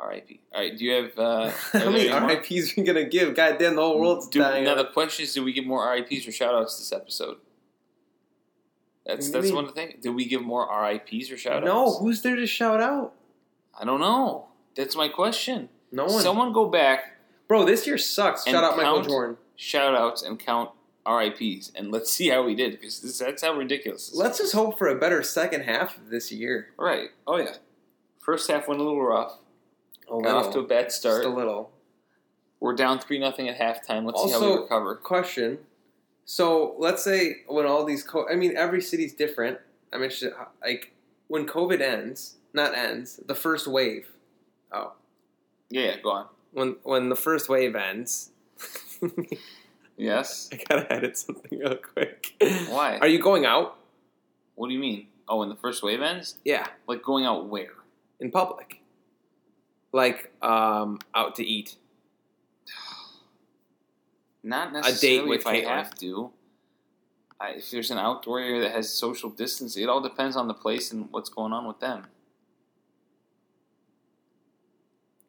R.I.P. 0.00 0.40
All 0.54 0.60
right, 0.60 0.76
do 0.76 0.84
you 0.84 0.92
have? 0.94 1.18
Uh, 1.18 1.50
How 1.72 1.90
many? 1.90 2.08
RIPs 2.08 2.72
are 2.72 2.80
we 2.80 2.86
gonna 2.86 3.04
give? 3.04 3.34
God 3.34 3.58
damn, 3.58 3.76
the 3.76 3.82
whole 3.82 4.00
world's 4.00 4.28
Do, 4.28 4.38
dying. 4.40 4.64
now 4.64 4.74
the 4.74 4.84
question 4.86 5.24
is, 5.24 5.34
do 5.34 5.44
we 5.44 5.52
give 5.52 5.66
more 5.66 5.88
RIPS 5.90 6.26
or 6.26 6.32
shout 6.32 6.54
outs 6.54 6.78
this 6.78 6.92
episode? 6.92 7.36
That's 9.06 9.30
that's 9.30 9.46
mean? 9.46 9.54
one 9.54 9.64
of 9.64 9.74
the 9.74 9.80
things. 9.80 10.02
Did 10.02 10.10
we 10.14 10.24
give 10.26 10.42
more 10.42 10.66
RIPS 10.68 11.30
or 11.30 11.36
shout 11.36 11.56
outs? 11.62 11.64
no, 11.66 11.98
who's 11.98 12.22
there 12.22 12.36
to 12.36 12.46
shout 12.46 12.80
out? 12.80 13.14
I 13.78 13.84
don't 13.84 14.00
know. 14.00 14.48
That's 14.76 14.96
my 14.96 15.08
question. 15.08 15.68
No 15.90 16.04
one. 16.04 16.22
Someone 16.22 16.52
go 16.52 16.66
back, 16.68 17.16
Bro, 17.48 17.64
this 17.64 17.86
year 17.86 17.98
sucks. 17.98 18.46
Shout 18.46 18.62
out 18.62 18.76
Michael 18.76 19.02
Jordan. 19.02 19.36
shout 19.56 19.94
outs, 19.94 20.22
and 20.22 20.38
count 20.38 20.70
RIPS, 21.06 21.72
and 21.74 21.90
let's 21.90 22.10
see 22.10 22.28
how 22.28 22.42
we 22.44 22.54
did 22.54 22.72
because 22.72 23.00
this, 23.00 23.18
that's 23.18 23.42
how 23.42 23.54
ridiculous. 23.54 24.08
This 24.10 24.16
Let's 24.16 24.38
just 24.38 24.52
hope 24.54 24.78
for 24.78 24.86
a 24.88 24.94
better 24.94 25.22
second 25.22 25.62
half 25.62 25.96
of 25.96 26.10
this 26.10 26.30
year. 26.30 26.68
right. 26.78 27.08
Oh 27.26 27.36
yeah. 27.38 27.54
First 28.20 28.50
half 28.50 28.68
went 28.68 28.80
a 28.80 28.84
little 28.84 29.02
rough. 29.02 29.38
Got 30.10 30.46
off 30.46 30.52
to 30.54 30.58
a 30.60 30.66
bad 30.66 30.90
start. 30.92 31.22
Just 31.22 31.32
a 31.32 31.36
little. 31.36 31.70
We're 32.58 32.74
down 32.74 32.98
three 32.98 33.18
nothing 33.18 33.48
at 33.48 33.58
halftime. 33.58 34.04
Let's 34.04 34.22
see 34.22 34.30
how 34.32 34.40
we 34.54 34.60
recover. 34.60 34.96
Question. 34.96 35.58
So 36.24 36.74
let's 36.78 37.02
say 37.02 37.42
when 37.48 37.66
all 37.66 37.84
these, 37.84 38.02
co- 38.02 38.28
I 38.28 38.34
mean, 38.36 38.56
every 38.56 38.82
city's 38.82 39.14
different. 39.14 39.58
I 39.92 39.98
mean, 39.98 40.10
like 40.62 40.92
when 41.28 41.46
COVID 41.46 41.80
ends, 41.80 42.36
not 42.52 42.74
ends, 42.74 43.20
the 43.26 43.34
first 43.34 43.66
wave. 43.66 44.08
Oh, 44.72 44.92
Yeah, 45.70 45.82
yeah, 45.82 45.96
go 46.02 46.10
on. 46.10 46.26
when 46.52 46.76
when 46.82 47.08
the 47.08 47.16
first 47.16 47.48
wave 47.48 47.74
ends. 47.76 48.30
Yes. 49.96 50.48
I 50.52 50.56
gotta 50.66 50.90
edit 50.92 51.18
something 51.18 51.58
real 51.58 51.76
quick. 51.76 52.34
Why? 52.68 52.96
Are 53.02 53.06
you 53.06 53.20
going 53.20 53.44
out? 53.44 53.76
What 54.54 54.68
do 54.68 54.72
you 54.74 54.80
mean? 54.80 55.08
Oh, 55.28 55.40
when 55.40 55.50
the 55.50 55.56
first 55.56 55.82
wave 55.82 56.00
ends? 56.00 56.36
Yeah, 56.44 56.66
Like 56.86 57.02
going 57.02 57.24
out 57.26 57.48
where? 57.48 57.74
in 58.18 58.30
public. 58.30 58.79
Like 59.92 60.32
um, 60.42 60.98
out 61.14 61.36
to 61.36 61.44
eat. 61.44 61.76
Not 64.42 64.72
date 64.72 64.80
necessarily 64.80 65.28
with 65.28 65.40
if 65.40 65.46
I 65.46 65.56
have 65.60 65.94
to. 65.96 66.30
I, 67.40 67.50
if 67.52 67.70
there's 67.70 67.90
an 67.90 67.98
outdoor 67.98 68.38
area 68.38 68.60
that 68.60 68.72
has 68.72 68.90
social 68.90 69.30
distancing, 69.30 69.82
it 69.82 69.88
all 69.88 70.00
depends 70.00 70.36
on 70.36 70.46
the 70.48 70.54
place 70.54 70.92
and 70.92 71.08
what's 71.10 71.30
going 71.30 71.52
on 71.52 71.66
with 71.66 71.80
them. 71.80 72.06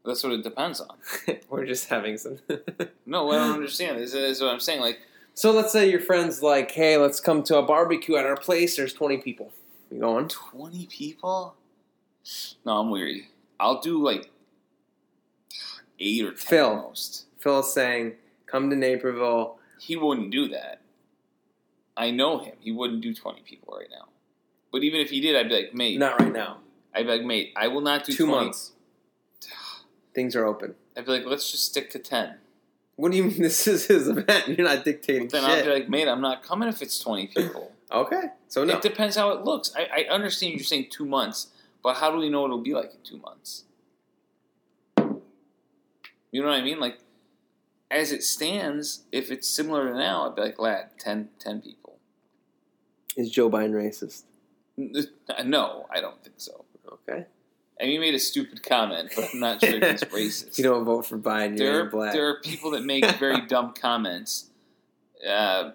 That's 0.06 0.24
what 0.24 0.34
it 0.34 0.44
depends 0.44 0.82
on. 0.82 0.98
We're 1.50 1.66
just 1.66 1.90
having 1.90 2.18
some. 2.18 2.40
No, 3.06 3.30
I 3.32 3.36
don't 3.36 3.56
understand. 3.56 4.00
This 4.00 4.14
is 4.14 4.40
what 4.40 4.52
I'm 4.52 4.60
saying. 4.60 4.80
Like, 4.80 5.00
so 5.34 5.52
let's 5.52 5.74
say 5.74 5.90
your 5.90 6.00
friend's 6.00 6.42
like, 6.42 6.72
"Hey, 6.72 6.96
let's 6.96 7.20
come 7.20 7.44
to 7.44 7.58
a 7.58 7.62
barbecue 7.62 8.16
at 8.16 8.26
our 8.26 8.38
place." 8.38 8.78
There's 8.78 8.94
20 8.94 9.18
people. 9.18 9.52
You 9.92 10.00
going? 10.00 10.30
20 10.30 10.86
people? 10.88 11.56
No, 12.66 12.78
I'm 12.78 12.90
weary. 12.90 13.28
I'll 13.60 13.82
do 13.82 14.02
like 14.02 14.31
eight 16.02 16.26
or 16.26 16.32
ten 16.32 16.38
Phil. 16.38 16.76
most. 16.76 17.26
Phil's 17.40 17.74
saying, 17.74 18.16
"Come 18.46 18.70
to 18.70 18.76
Naperville." 18.76 19.58
He 19.80 19.96
wouldn't 19.96 20.32
do 20.32 20.48
that. 20.50 20.82
I 21.98 22.12
know 22.12 22.40
him. 22.40 22.56
He 22.60 22.72
wouldn't 22.72 23.02
do 23.02 23.14
20 23.14 23.42
people 23.42 23.76
right 23.78 23.88
now. 23.92 24.08
But 24.72 24.84
even 24.84 25.02
if 25.02 25.10
he 25.10 25.20
did, 25.22 25.36
I'd 25.36 25.50
be 25.50 25.56
like, 25.56 25.74
mate. 25.74 26.00
Not 26.00 26.20
right 26.20 26.32
now. 26.32 26.58
I'd 26.94 27.06
be 27.06 27.12
like, 27.12 27.24
mate, 27.24 27.54
I 27.56 27.68
will 27.68 27.82
not 27.82 28.04
do 28.06 28.14
Two 28.14 28.26
20. 28.28 28.44
months. 28.46 28.72
Things 30.14 30.36
are 30.36 30.46
open. 30.46 30.76
I'd 30.96 31.06
be 31.06 31.12
like, 31.12 31.26
let's 31.26 31.52
just 31.52 31.66
stick 31.66 31.90
to 31.92 32.00
10. 32.00 32.36
What 32.96 33.12
do 33.12 33.18
you 33.18 33.24
mean? 33.26 33.38
This 33.42 33.68
is 33.68 33.88
his 33.88 34.08
event. 34.08 34.48
You're 34.50 34.68
not 34.68 34.86
dictating 34.86 35.28
Then 35.28 35.44
I'd 35.44 35.66
be 35.66 35.72
like, 35.72 35.90
mate, 35.90 36.08
I'm 36.08 36.22
not 36.22 36.44
coming 36.44 36.70
if 36.70 36.82
it's 36.82 37.00
20 37.00 37.28
people. 37.28 37.72
okay, 37.92 38.24
so 38.48 38.64
no. 38.64 38.76
It 38.76 38.82
depends 38.82 39.16
how 39.16 39.32
it 39.32 39.44
looks. 39.44 39.72
I, 39.76 40.04
I 40.04 40.14
understand 40.14 40.54
you're 40.54 40.64
saying 40.64 40.88
two 40.92 41.06
months, 41.06 41.48
but 41.84 41.96
how 41.96 42.12
do 42.12 42.18
we 42.18 42.30
know 42.30 42.42
what 42.42 42.48
it'll 42.48 42.60
be 42.62 42.74
like 42.74 42.92
in 42.94 43.00
two 43.04 43.18
months? 43.18 43.64
You 46.32 46.42
know 46.42 46.50
what 46.50 46.60
I 46.60 46.64
mean? 46.64 46.80
Like, 46.80 47.00
as 47.90 48.12
it 48.12 48.24
stands, 48.24 49.04
if 49.12 49.32
it's 49.32 49.48
similar 49.48 49.90
to 49.90 49.98
now, 49.98 50.28
I'd 50.30 50.36
be 50.36 50.42
like, 50.42 50.60
lad, 50.60 50.92
10, 50.98 51.30
10 51.40 51.62
people. 51.62 51.98
Is 53.18 53.30
Joe 53.30 53.50
Biden 53.50 53.72
racist? 53.72 54.24
No, 55.46 55.86
I 55.94 56.02
don't 56.02 56.22
think 56.24 56.36
so. 56.38 56.66
Okay. 56.92 57.26
And 57.80 57.92
you 57.92 58.00
made 58.00 58.14
a 58.14 58.20
stupid 58.20 58.64
comment, 58.64 59.12
but 59.16 59.30
I'm 59.34 59.40
not 59.40 59.60
sure 59.62 59.76
if 59.76 59.84
it's 59.84 60.04
racist. 60.14 60.58
You 60.58 60.64
don't 60.66 60.86
vote 60.86 61.06
for 61.06 61.18
Biden, 61.18 61.58
you're 61.58 61.74
there, 61.74 61.86
black. 61.86 62.14
there 62.14 62.28
are 62.28 62.40
people 62.42 62.72
that 62.72 62.84
make 62.84 63.06
very 63.20 63.46
dumb 63.48 63.74
comments. 63.74 64.50
Uh, 65.28 65.72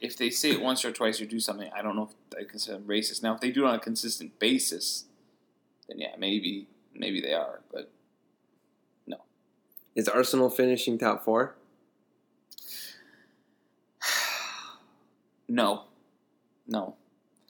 if 0.00 0.16
they 0.16 0.30
say 0.30 0.50
it 0.52 0.60
once 0.60 0.84
or 0.84 0.92
twice 0.92 1.20
or 1.20 1.26
do 1.26 1.40
something, 1.40 1.70
I 1.74 1.82
don't 1.82 1.96
know 1.96 2.10
if 2.30 2.38
I 2.38 2.44
consider 2.44 2.78
them 2.78 2.86
racist. 2.86 3.22
Now, 3.22 3.34
if 3.34 3.40
they 3.40 3.50
do 3.50 3.64
it 3.64 3.68
on 3.68 3.74
a 3.74 3.80
consistent 3.80 4.38
basis, 4.38 5.04
then 5.88 5.98
yeah, 5.98 6.14
maybe 6.18 6.68
maybe 6.94 7.20
they 7.20 7.34
are. 7.34 7.60
But 7.72 7.90
Is 9.98 10.06
Arsenal 10.06 10.48
finishing 10.48 10.96
top 10.96 11.24
four? 11.24 11.56
no, 15.48 15.86
no. 16.68 16.94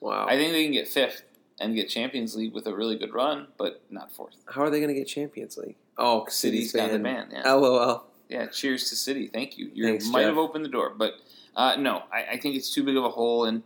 Wow. 0.00 0.26
I 0.26 0.36
think 0.36 0.52
they 0.52 0.64
can 0.64 0.72
get 0.72 0.88
fifth 0.88 1.24
and 1.60 1.74
get 1.74 1.90
Champions 1.90 2.34
League 2.34 2.54
with 2.54 2.66
a 2.66 2.74
really 2.74 2.96
good 2.96 3.12
run, 3.12 3.48
but 3.58 3.82
not 3.90 4.10
fourth. 4.10 4.36
How 4.46 4.62
are 4.62 4.70
they 4.70 4.78
going 4.78 4.88
to 4.88 4.94
get 4.94 5.06
Champions 5.06 5.58
League? 5.58 5.76
Oh, 5.98 6.24
City's 6.30 6.72
City's 6.72 6.72
got 6.72 6.86
the 6.86 7.04
fan. 7.04 7.28
ban. 7.28 7.42
Yeah, 7.44 7.52
LOL. 7.52 8.06
yeah. 8.30 8.46
Cheers 8.46 8.88
to 8.88 8.96
City. 8.96 9.26
Thank 9.26 9.58
you. 9.58 9.70
You 9.74 9.84
Thanks, 9.84 10.08
might 10.08 10.20
Jeff. 10.22 10.28
have 10.28 10.38
opened 10.38 10.64
the 10.64 10.70
door, 10.70 10.94
but 10.96 11.16
uh, 11.54 11.76
no, 11.76 12.04
I, 12.10 12.28
I 12.32 12.38
think 12.38 12.56
it's 12.56 12.72
too 12.72 12.82
big 12.82 12.96
of 12.96 13.04
a 13.04 13.10
hole. 13.10 13.44
And 13.44 13.62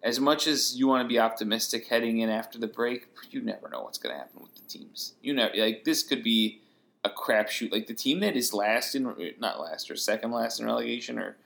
as 0.00 0.20
much 0.20 0.46
as 0.46 0.76
you 0.78 0.86
want 0.86 1.04
to 1.04 1.08
be 1.08 1.18
optimistic 1.18 1.88
heading 1.88 2.20
in 2.20 2.28
after 2.30 2.56
the 2.56 2.68
break, 2.68 3.08
you 3.32 3.42
never 3.42 3.68
know 3.68 3.82
what's 3.82 3.98
going 3.98 4.14
to 4.14 4.18
happen 4.20 4.42
with 4.42 4.54
the 4.54 4.62
teams. 4.68 5.14
You 5.22 5.34
know, 5.34 5.48
like 5.56 5.82
this 5.82 6.04
could 6.04 6.22
be 6.22 6.61
a 7.04 7.10
crapshoot. 7.10 7.72
Like 7.72 7.86
the 7.86 7.94
team 7.94 8.20
that 8.20 8.36
is 8.36 8.52
last 8.54 8.94
in 8.94 9.14
not 9.38 9.60
last 9.60 9.90
or 9.90 9.96
second 9.96 10.30
last 10.32 10.60
in 10.60 10.66
relegation, 10.66 11.18
or 11.18 11.36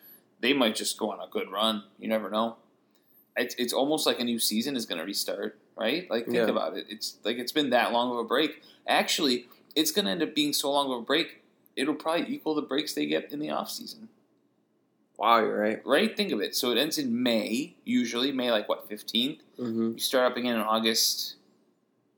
they 0.41 0.53
might 0.53 0.75
just 0.77 0.99
go 0.99 1.11
on 1.11 1.21
a 1.21 1.29
good 1.31 1.51
run. 1.51 1.85
You 1.99 2.09
never 2.09 2.31
know. 2.31 2.57
It's, 3.39 3.55
it's 3.57 3.73
almost 3.73 4.07
like 4.07 4.19
a 4.21 4.25
new 4.25 4.39
season 4.39 4.77
is 4.77 4.87
going 4.87 4.99
to 4.99 5.05
restart, 5.05 5.59
right? 5.77 6.11
Like 6.11 6.25
think 6.25 6.37
Yeah. 6.37 6.45
about 6.49 6.77
it. 6.77 6.87
It's 6.89 7.17
like 7.25 7.37
it's 7.39 7.53
been 7.53 7.71
that 7.71 7.93
long 7.93 8.11
of 8.13 8.19
a 8.19 8.25
break. 8.25 8.63
Actually, 8.87 9.47
it's 9.75 9.91
going 9.91 10.07
to 10.07 10.11
end 10.11 10.23
up 10.23 10.35
being 10.35 10.53
so 10.55 10.73
long 10.73 10.91
of 10.91 10.99
a 10.99 11.03
break. 11.03 11.43
It'll 11.77 11.95
probably 11.95 12.27
equal 12.35 12.55
the 12.55 12.63
breaks 12.63 12.95
they 12.95 13.05
get 13.07 13.31
in 13.33 13.39
the 13.39 13.51
off 13.51 13.71
season, 13.71 14.09
Wow, 15.19 15.41
you're 15.41 15.59
right. 15.59 15.83
right? 15.87 16.17
Think 16.17 16.33
of 16.33 16.41
it. 16.41 16.55
So 16.57 16.71
it 16.71 16.79
ends 16.79 16.97
in 16.97 17.23
May, 17.23 17.75
usually 17.85 18.33
May 18.33 18.51
like 18.51 18.69
what 18.71 18.89
fifteenth. 18.89 19.41
Mm-hmm. 19.59 19.93
You 19.93 19.99
start 19.99 20.31
up 20.33 20.37
again 20.39 20.55
in 20.55 20.61
August 20.63 21.35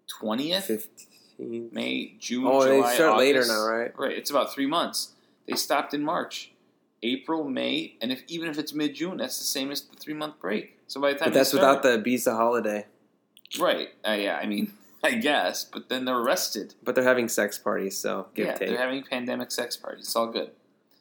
twentieth. 0.06 0.68
15. 1.38 1.70
May, 1.72 2.14
June, 2.18 2.44
Oh, 2.46 2.64
July, 2.66 2.88
they 2.90 2.94
start 2.96 3.18
later 3.18 3.38
August. 3.40 3.52
now, 3.52 3.66
right? 3.66 3.98
Right, 3.98 4.12
it's 4.16 4.30
about 4.30 4.52
three 4.52 4.66
months. 4.66 5.12
They 5.46 5.54
stopped 5.56 5.94
in 5.94 6.02
March, 6.02 6.52
April, 7.02 7.44
May, 7.44 7.96
and 8.02 8.12
if 8.12 8.22
even 8.28 8.48
if 8.50 8.58
it's 8.58 8.72
mid 8.74 8.94
June, 8.94 9.16
that's 9.18 9.38
the 9.38 9.44
same 9.44 9.70
as 9.70 9.82
the 9.82 9.96
three 9.96 10.14
month 10.14 10.38
break. 10.40 10.76
So 10.88 11.00
by 11.00 11.12
the 11.12 11.18
time 11.18 11.28
But 11.28 11.34
that's 11.34 11.52
without 11.52 11.82
the 11.82 11.98
Ibiza 11.98 12.36
holiday. 12.36 12.86
right. 13.58 13.88
Uh, 14.06 14.12
yeah, 14.12 14.36
I 14.42 14.46
mean, 14.46 14.72
I 15.04 15.12
guess, 15.12 15.64
but 15.64 15.88
then 15.88 16.04
they're 16.04 16.18
arrested. 16.18 16.74
But 16.82 16.94
they're 16.96 17.04
having 17.04 17.28
sex 17.28 17.58
parties, 17.58 17.96
so 17.96 18.26
give 18.34 18.46
yeah, 18.46 18.54
take. 18.54 18.68
they're 18.68 18.78
having 18.78 19.04
pandemic 19.04 19.50
sex 19.52 19.76
parties. 19.76 20.06
It's 20.06 20.16
all 20.16 20.26
good. 20.26 20.50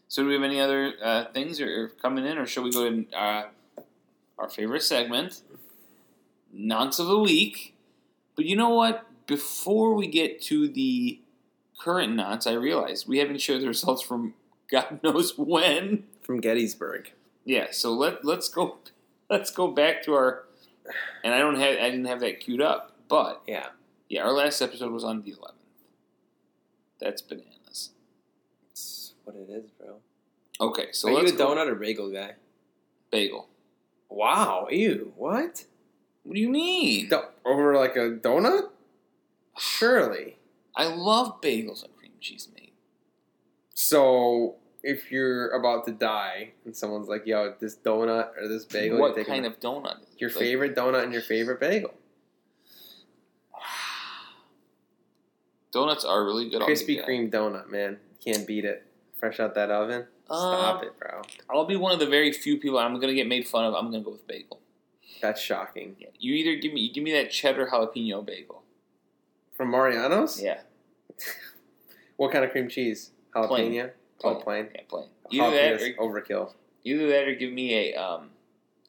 So 0.08 0.22
do 0.22 0.28
we 0.30 0.36
have 0.36 0.44
any 0.44 0.60
other 0.62 0.94
uh, 1.04 1.26
things 1.34 1.60
or, 1.60 1.84
or 1.84 1.88
coming 1.90 2.26
in, 2.26 2.38
or 2.38 2.46
shall 2.46 2.64
we 2.64 2.72
go 2.72 2.90
to 2.90 3.06
uh, 3.18 3.48
our 4.38 4.48
favorite 4.50 4.84
segment, 4.84 5.42
nonce 6.54 7.00
of 7.00 7.08
the 7.08 7.20
week? 7.20 7.76
But 8.36 8.46
you 8.46 8.56
know 8.56 8.70
what? 8.70 9.06
Before 9.28 9.94
we 9.94 10.08
get 10.08 10.42
to 10.44 10.68
the 10.68 11.20
current 11.80 12.16
nonce, 12.16 12.48
I 12.48 12.54
realize 12.54 13.06
we 13.08 13.20
haven't 13.20 13.42
shared 13.42 13.62
the 13.62 13.68
results 13.68 14.02
from 14.02 14.34
God 14.72 15.00
knows 15.04 15.38
when. 15.38 16.06
From 16.24 16.42
Gettysburg. 16.42 17.12
Yeah, 17.46 17.68
so 17.72 17.94
let 17.94 18.26
let's 18.26 18.50
go 18.50 18.78
let's 19.30 19.52
go 19.52 19.68
back 19.68 20.04
to 20.04 20.14
our 20.14 20.44
and 21.24 21.34
I 21.34 21.40
don't 21.40 21.56
have 21.60 21.78
I 21.78 21.90
didn't 21.90 22.06
have 22.06 22.20
that 22.22 22.40
queued 22.40 22.62
up, 22.62 22.96
but 23.08 23.42
Yeah. 23.48 23.68
yeah, 24.10 24.24
our 24.24 24.32
last 24.34 24.62
episode 24.62 24.92
was 24.92 25.04
on 25.04 25.22
the 25.22 25.32
eleventh. 25.32 25.54
That's 27.00 27.22
bananas. 27.22 27.92
It's 28.72 29.14
what 29.24 29.36
it 29.36 29.50
is, 29.50 29.70
bro. 29.72 29.98
Okay, 30.60 30.88
so 30.92 31.10
Are 31.10 31.14
let's 31.14 31.30
you 31.32 31.36
a 31.36 31.38
go- 31.38 31.56
donut 31.56 31.68
or 31.68 31.76
bagel 31.76 32.10
guy? 32.12 32.34
bagel. 33.12 33.48
Wow, 34.10 34.68
ew. 34.72 35.14
What? 35.16 35.66
What 36.24 36.34
do 36.36 36.40
you 36.42 36.50
mean? 36.50 37.08
Do- 37.10 37.22
over 37.46 37.76
like 37.78 37.96
a 37.96 38.10
donut? 38.12 38.70
Surely. 39.58 40.38
I 40.76 40.86
love 40.88 41.42
bagels 41.42 41.84
and 41.84 41.96
cream 41.98 42.12
cheese, 42.20 42.48
mate. 42.56 42.74
So 43.74 44.56
if 44.84 45.12
you're 45.12 45.50
about 45.50 45.86
to 45.86 45.92
die 45.92 46.52
and 46.66 46.76
someone's 46.76 47.08
like, 47.08 47.26
"Yo, 47.26 47.54
this 47.60 47.76
donut 47.76 48.30
or 48.40 48.48
this 48.48 48.66
bagel," 48.66 49.00
what 49.00 49.16
kind 49.26 49.46
of 49.46 49.60
donut? 49.60 50.02
is 50.04 50.20
your 50.22 50.30
Like, 50.30 50.40
favorite 50.40 50.76
donut 50.76 51.04
and 51.04 51.14
your 51.14 51.22
favorite 51.22 51.60
bagel? 51.60 51.94
Donuts 55.72 56.06
are 56.06 56.24
really 56.24 56.50
good. 56.50 56.62
Krispy. 56.62 57.04
Kreme 57.06 57.30
donut, 57.32 57.70
man. 57.70 58.00
Can't 58.24 58.48
beat 58.48 58.66
it. 58.66 58.84
Fresh 59.20 59.40
out 59.40 59.56
that 59.56 59.70
oven. 59.72 60.06
Stop 60.26 60.84
Uh, 60.84 60.86
it, 60.88 61.00
bro. 61.00 61.22
I'll 61.50 61.66
be 61.66 61.76
one 61.76 61.92
of 61.94 62.00
the 62.00 62.06
very 62.08 62.32
few 62.34 62.58
people 62.58 62.78
I'm 62.80 63.00
gonna 63.00 63.14
get 63.14 63.28
made 63.28 63.48
fun 63.48 63.66
of. 63.66 63.74
I'm 63.74 63.86
gonna 63.92 64.04
go 64.04 64.12
with 64.12 64.28
bagel. 64.28 64.60
That's 65.22 65.42
shocking. 65.42 65.96
Yeah. 66.00 66.10
You 66.20 66.34
either 66.36 66.56
give 66.62 66.74
me 66.74 66.82
you 66.82 66.94
give 66.94 67.04
me 67.04 67.12
that 67.14 67.32
cheddar 67.32 67.68
jalapeno 67.68 68.26
bagel. 68.26 68.64
From 69.58 69.70
Mariano's? 69.72 70.40
Yeah, 70.42 70.60
What 72.18 72.32
kind 72.32 72.46
of 72.46 72.52
cream 72.52 72.70
cheese? 72.70 73.12
Jalapeno? 73.36 73.48
Plain. 73.48 73.90
Oh, 74.24 74.36
plain. 74.36 74.68
Yeah, 74.74 74.82
plain. 74.88 75.10
Either 75.32 75.52
that, 75.52 75.82
or, 75.98 76.10
overkill. 76.10 76.54
either 76.84 77.08
that, 77.08 77.28
or 77.28 77.36
give 77.36 77.52
me 77.52 77.74
a 77.92 77.96
um, 77.96 78.30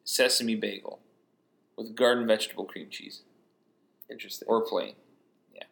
sesame 0.04 0.54
bagel 0.54 1.00
with 1.76 1.94
garden 1.96 2.26
vegetable 2.26 2.64
cream 2.64 2.88
cheese, 2.90 3.22
Interesting. 4.10 4.46
or 4.48 4.62
plain. 4.64 4.94
Yeah. 5.54 5.64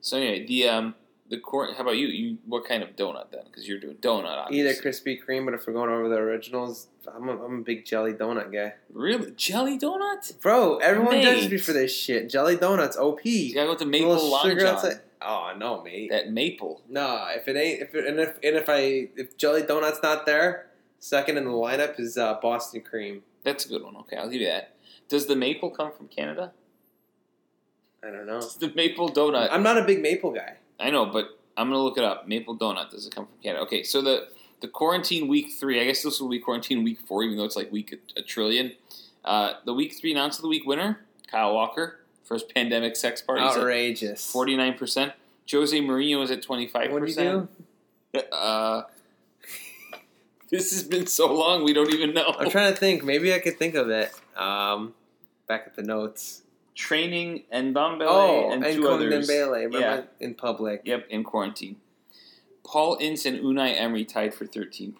So 0.00 0.16
anyway, 0.18 0.46
the 0.46 0.68
um, 0.68 0.94
the 1.30 1.38
corn. 1.38 1.72
How 1.74 1.82
about 1.82 1.96
you? 1.96 2.08
You 2.08 2.38
what 2.46 2.64
kind 2.66 2.82
of 2.82 2.96
donut 2.96 3.30
then? 3.30 3.42
Because 3.46 3.66
you're 3.66 3.78
doing 3.78 3.96
donut. 3.96 4.50
Either 4.50 4.74
Krispy 4.74 5.18
Kreme, 5.24 5.44
but 5.46 5.54
if 5.54 5.66
we're 5.66 5.72
going 5.72 5.88
over 5.90 6.08
the 6.08 6.16
originals, 6.16 6.88
I'm 7.12 7.28
a, 7.28 7.44
I'm 7.44 7.60
a 7.60 7.62
big 7.62 7.84
jelly 7.86 8.12
donut 8.12 8.52
guy. 8.52 8.74
Really, 8.92 9.30
jelly 9.32 9.78
donut? 9.78 10.38
Bro, 10.40 10.78
everyone 10.78 11.12
Mate. 11.14 11.22
judges 11.24 11.50
me 11.50 11.58
for 11.58 11.72
this 11.72 11.96
shit. 11.96 12.28
Jelly 12.28 12.56
donuts, 12.56 12.96
OP. 12.96 13.24
You 13.24 13.54
gotta 13.54 13.68
go 13.68 13.74
to 13.76 13.86
maple 13.86 14.30
long 14.30 14.42
sugar 14.46 14.60
john. 14.60 14.74
outside- 14.74 15.00
Oh 15.22 15.52
no, 15.56 15.82
mate. 15.82 16.10
That 16.10 16.30
maple. 16.32 16.80
Nah, 16.88 17.28
if 17.32 17.46
it 17.46 17.54
ain't, 17.56 17.82
if 17.82 17.94
it, 17.94 18.06
and 18.06 18.18
if 18.18 18.36
and 18.42 18.56
if 18.56 18.68
I 18.68 19.08
if 19.16 19.36
jelly 19.36 19.62
donut's 19.62 20.00
not 20.02 20.24
there, 20.26 20.66
second 20.98 21.36
in 21.36 21.44
the 21.44 21.50
lineup 21.50 22.00
is 22.00 22.16
uh, 22.16 22.38
Boston 22.40 22.80
cream. 22.80 23.22
That's 23.44 23.66
a 23.66 23.68
good 23.68 23.82
one. 23.84 23.96
Okay, 23.96 24.16
I'll 24.16 24.30
give 24.30 24.40
you 24.40 24.46
that. 24.48 24.74
Does 25.10 25.26
the 25.26 25.36
maple 25.36 25.68
come 25.70 25.92
from 25.92 26.08
Canada? 26.08 26.52
I 28.02 28.10
don't 28.10 28.26
know. 28.26 28.40
Does 28.40 28.56
the 28.56 28.72
maple 28.74 29.10
donut? 29.10 29.48
I'm 29.50 29.62
not 29.62 29.76
a 29.76 29.84
big 29.84 30.00
maple 30.00 30.30
guy. 30.30 30.56
I 30.80 30.90
know, 30.90 31.06
but 31.06 31.38
I'm 31.56 31.68
gonna 31.68 31.82
look 31.82 31.98
it 31.98 32.04
up. 32.04 32.26
Maple 32.26 32.56
donut 32.56 32.90
does 32.90 33.06
it 33.06 33.14
come 33.14 33.26
from 33.26 33.34
Canada? 33.42 33.62
Okay, 33.64 33.82
so 33.82 34.00
the 34.02 34.28
the 34.60 34.68
quarantine 34.68 35.28
week 35.28 35.52
three. 35.58 35.80
I 35.80 35.84
guess 35.84 36.02
this 36.02 36.20
will 36.20 36.28
be 36.28 36.38
quarantine 36.38 36.82
week 36.84 37.00
four, 37.06 37.22
even 37.22 37.36
though 37.36 37.44
it's 37.44 37.56
like 37.56 37.70
week 37.72 37.92
a, 38.16 38.20
a 38.20 38.22
trillion. 38.22 38.72
Uh, 39.24 39.54
the 39.66 39.74
week 39.74 39.94
three 39.98 40.12
announced 40.12 40.38
of 40.38 40.42
the 40.42 40.48
week 40.48 40.66
winner, 40.66 41.00
Kyle 41.30 41.54
Walker, 41.54 42.00
first 42.24 42.52
pandemic 42.54 42.96
sex 42.96 43.20
party, 43.20 43.42
Outrageous. 43.42 44.30
forty 44.30 44.56
nine 44.56 44.74
percent. 44.74 45.12
Jose 45.50 45.78
Mourinho 45.80 46.22
is 46.22 46.30
at 46.30 46.42
twenty 46.42 46.66
five 46.66 46.90
What 46.92 47.00
do 47.04 47.08
you 47.10 47.14
percent. 47.14 47.50
do? 48.12 48.20
Uh, 48.32 48.82
this 50.50 50.70
has 50.72 50.82
been 50.82 51.06
so 51.06 51.32
long, 51.32 51.62
we 51.64 51.72
don't 51.72 51.92
even 51.94 52.12
know. 52.12 52.34
I'm 52.38 52.50
trying 52.50 52.72
to 52.72 52.78
think. 52.78 53.04
Maybe 53.04 53.32
I 53.34 53.38
could 53.38 53.58
think 53.58 53.74
of 53.74 53.88
it. 53.90 54.12
Um, 54.36 54.94
back 55.46 55.64
at 55.66 55.76
the 55.76 55.82
notes. 55.82 56.42
Training 56.74 57.44
and 57.50 57.74
Dembele 57.74 58.06
Oh, 58.08 58.50
and, 58.52 58.64
and, 58.64 58.74
two 58.74 58.88
others. 58.88 59.28
Dembele. 59.28 59.72
Yeah. 59.72 60.02
in 60.18 60.34
public. 60.34 60.82
Yep, 60.84 61.06
in 61.10 61.24
quarantine. 61.24 61.76
Paul 62.64 62.96
Ince 63.00 63.26
and 63.26 63.38
Unai 63.40 63.78
Emery 63.78 64.04
tied 64.04 64.32
for 64.34 64.46
13%. 64.46 64.94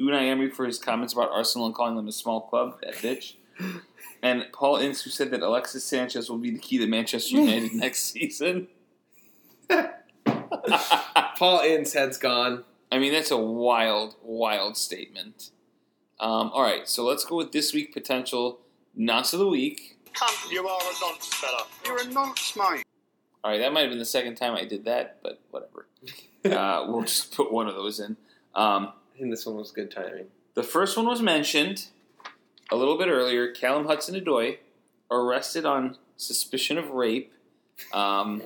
Unai 0.00 0.28
Emery 0.28 0.50
for 0.50 0.64
his 0.64 0.78
comments 0.78 1.12
about 1.12 1.30
Arsenal 1.30 1.66
and 1.66 1.74
calling 1.74 1.96
them 1.96 2.08
a 2.08 2.12
small 2.12 2.40
club, 2.42 2.78
that 2.82 2.94
bitch. 2.94 3.34
And 4.22 4.46
Paul 4.52 4.76
Ince, 4.76 5.02
who 5.02 5.10
said 5.10 5.30
that 5.30 5.40
Alexis 5.40 5.84
Sanchez 5.84 6.28
will 6.28 6.38
be 6.38 6.50
the 6.50 6.58
key 6.58 6.78
to 6.78 6.86
Manchester 6.86 7.36
United 7.36 7.72
next 7.74 8.12
season. 8.12 8.68
Paul 11.36 11.60
Ince 11.60 11.94
head's 11.94 12.18
gone. 12.18 12.64
I 12.92 12.98
mean, 12.98 13.12
that's 13.12 13.30
a 13.30 13.36
wild, 13.38 14.16
wild 14.22 14.76
statement. 14.76 15.50
Um, 16.18 16.50
all 16.52 16.62
right, 16.62 16.86
so 16.86 17.04
let's 17.06 17.24
go 17.24 17.36
with 17.36 17.52
this 17.52 17.72
week 17.72 17.94
potential 17.94 18.60
Nonce 18.94 19.32
of 19.32 19.38
the 19.38 19.48
Week. 19.48 19.96
Cunt, 20.14 20.50
you 20.50 20.66
are 20.66 20.80
a 20.80 20.94
nonce, 21.00 21.26
fella. 21.34 21.66
You're 21.84 22.00
a 22.00 22.04
nonce, 22.06 22.56
mate. 22.56 22.84
All 23.42 23.50
right, 23.50 23.58
that 23.58 23.72
might 23.72 23.82
have 23.82 23.90
been 23.90 23.98
the 23.98 24.04
second 24.04 24.36
time 24.36 24.54
I 24.54 24.64
did 24.64 24.84
that, 24.84 25.18
but 25.22 25.40
whatever. 25.50 25.86
uh, 26.44 26.86
we'll 26.88 27.02
just 27.02 27.34
put 27.34 27.52
one 27.52 27.68
of 27.68 27.74
those 27.74 28.00
in. 28.00 28.16
Um, 28.54 28.92
I 29.14 29.18
think 29.18 29.30
this 29.30 29.46
one 29.46 29.56
was 29.56 29.70
good 29.70 29.90
timing. 29.90 30.26
The 30.54 30.62
first 30.62 30.96
one 30.96 31.06
was 31.06 31.22
mentioned 31.22 31.86
a 32.70 32.76
little 32.76 32.98
bit 32.98 33.08
earlier. 33.08 33.52
Callum 33.52 33.86
Hudson 33.86 34.14
Odoi 34.14 34.58
arrested 35.10 35.64
on 35.64 35.96
suspicion 36.16 36.78
of 36.78 36.90
rape. 36.90 37.32
Um, 37.92 38.42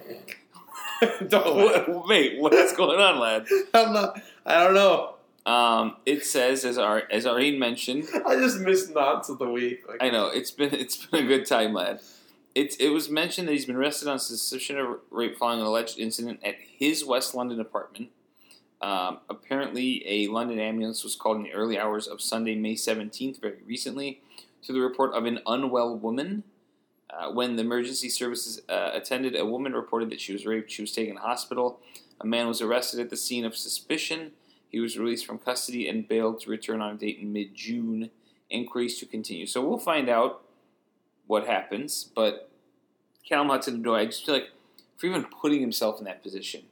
what, 1.30 2.06
wait, 2.08 2.40
what's 2.40 2.76
going 2.76 3.00
on, 3.00 3.18
lad? 3.18 3.46
I'm 3.72 3.92
not. 3.92 4.20
I 4.46 4.64
don't 4.64 4.74
know. 4.74 5.14
Um, 5.46 5.96
it 6.06 6.24
says, 6.24 6.64
as 6.64 6.78
our 6.78 7.02
as 7.10 7.26
Arlene 7.26 7.58
mentioned, 7.58 8.08
I 8.26 8.36
just 8.36 8.60
missed 8.60 8.94
nonce 8.94 9.28
of 9.28 9.38
the 9.38 9.48
week. 9.48 9.86
Like, 9.86 10.02
I 10.02 10.10
know 10.10 10.28
it's 10.28 10.50
been 10.50 10.72
it's 10.74 11.06
been 11.06 11.24
a 11.24 11.28
good 11.28 11.46
time, 11.46 11.74
lad. 11.74 12.00
It 12.54 12.76
it 12.80 12.90
was 12.90 13.10
mentioned 13.10 13.48
that 13.48 13.52
he's 13.52 13.66
been 13.66 13.76
arrested 13.76 14.08
on 14.08 14.18
suspicion 14.18 14.78
of 14.78 15.00
rape 15.10 15.36
following 15.36 15.60
an 15.60 15.66
alleged 15.66 15.98
incident 15.98 16.40
at 16.44 16.54
his 16.78 17.04
West 17.04 17.34
London 17.34 17.60
apartment. 17.60 18.10
Um, 18.80 19.18
apparently, 19.28 20.02
a 20.06 20.28
London 20.28 20.58
ambulance 20.58 21.04
was 21.04 21.14
called 21.14 21.38
in 21.38 21.42
the 21.42 21.52
early 21.52 21.78
hours 21.78 22.06
of 22.06 22.20
Sunday, 22.22 22.54
May 22.54 22.76
seventeenth, 22.76 23.40
very 23.40 23.62
recently, 23.66 24.20
to 24.62 24.72
the 24.72 24.80
report 24.80 25.12
of 25.14 25.26
an 25.26 25.40
unwell 25.46 25.96
woman. 25.96 26.44
Uh, 27.10 27.30
when 27.30 27.54
the 27.54 27.62
emergency 27.62 28.08
services 28.08 28.62
uh, 28.68 28.90
attended, 28.92 29.36
a 29.36 29.44
woman 29.44 29.72
reported 29.72 30.10
that 30.10 30.20
she 30.20 30.32
was 30.32 30.46
raped. 30.46 30.70
She 30.70 30.82
was 30.82 30.90
taken 30.90 31.14
to 31.14 31.20
hospital. 31.20 31.78
A 32.20 32.26
man 32.26 32.48
was 32.48 32.60
arrested 32.60 32.98
at 32.98 33.10
the 33.10 33.16
scene 33.16 33.44
of 33.44 33.56
suspicion. 33.56 34.32
He 34.74 34.80
was 34.80 34.98
released 34.98 35.24
from 35.24 35.38
custody 35.38 35.88
and 35.88 36.08
bailed 36.08 36.40
to 36.40 36.50
return 36.50 36.80
on 36.80 36.96
a 36.96 36.98
date 36.98 37.20
in 37.20 37.32
mid 37.32 37.54
June. 37.54 38.10
Inquiries 38.50 38.98
to 38.98 39.06
continue. 39.06 39.46
So 39.46 39.64
we'll 39.64 39.78
find 39.78 40.08
out 40.08 40.42
what 41.28 41.46
happens. 41.46 42.10
But 42.12 42.50
Callum 43.24 43.50
Hudson 43.50 43.84
Odoi, 43.84 44.00
I 44.00 44.06
just 44.06 44.26
feel 44.26 44.34
like 44.34 44.50
for 44.96 45.06
even 45.06 45.26
putting 45.26 45.60
himself 45.60 46.00
in 46.00 46.06
that 46.06 46.24
position, 46.24 46.64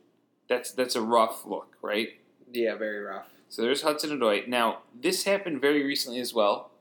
that's 0.49 0.73
that's 0.73 0.97
a 0.97 1.01
rough 1.01 1.47
look, 1.47 1.77
right? 1.81 2.19
yeah, 2.53 2.74
very 2.74 2.99
rough. 2.99 3.29
So 3.49 3.62
there's 3.62 3.83
Hudson 3.83 4.11
Odoi. 4.19 4.49
Now 4.49 4.79
this 5.01 5.23
happened 5.23 5.61
very 5.61 5.85
recently 5.85 6.19
as 6.19 6.35
well. 6.35 6.73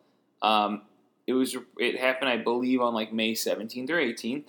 Um, 0.41 0.81
it 1.27 1.33
was 1.33 1.55
it 1.77 1.99
happened, 1.99 2.31
I 2.31 2.37
believe, 2.37 2.81
on 2.81 2.95
like 2.95 3.13
May 3.13 3.33
17th 3.33 3.91
or 3.91 3.97
18th. 3.97 4.45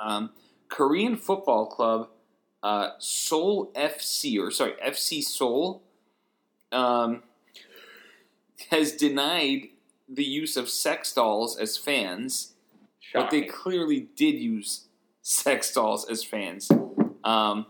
Um, 0.00 0.30
Korean 0.70 1.14
football 1.14 1.66
club 1.66 2.08
uh, 2.62 2.90
Seoul 2.98 3.72
FC 3.74 4.40
or 4.40 4.50
sorry 4.50 4.72
FC 4.84 5.22
Seoul 5.22 5.82
um, 6.72 7.22
has 8.70 8.92
denied 8.92 9.68
the 10.08 10.24
use 10.24 10.56
of 10.56 10.68
sex 10.68 11.12
dolls 11.12 11.58
as 11.58 11.76
fans 11.76 12.54
but 13.12 13.30
they 13.30 13.42
clearly 13.42 14.08
did 14.16 14.38
use 14.38 14.86
sex 15.22 15.72
dolls 15.72 16.08
as 16.08 16.22
fans. 16.22 16.70
Um, 17.24 17.66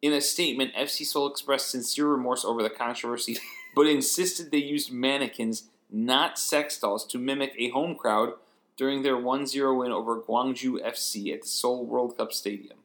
in 0.00 0.12
a 0.12 0.20
statement, 0.20 0.74
FC 0.74 1.06
Seoul 1.06 1.30
expressed 1.30 1.70
sincere 1.70 2.08
remorse 2.08 2.44
over 2.44 2.62
the 2.62 2.70
controversy, 2.70 3.38
but 3.74 3.86
insisted 3.86 4.50
they 4.50 4.58
used 4.58 4.92
mannequins, 4.92 5.64
not 5.90 6.38
sex 6.38 6.78
dolls, 6.78 7.06
to 7.08 7.18
mimic 7.18 7.54
a 7.58 7.70
home 7.70 7.94
crowd 7.94 8.34
during 8.76 9.02
their 9.02 9.16
1 9.16 9.46
0 9.46 9.78
win 9.78 9.92
over 9.92 10.20
Gwangju 10.20 10.84
FC 10.84 11.32
at 11.32 11.42
the 11.42 11.48
Seoul 11.48 11.84
World 11.86 12.16
Cup 12.16 12.32
Stadium. 12.32 12.78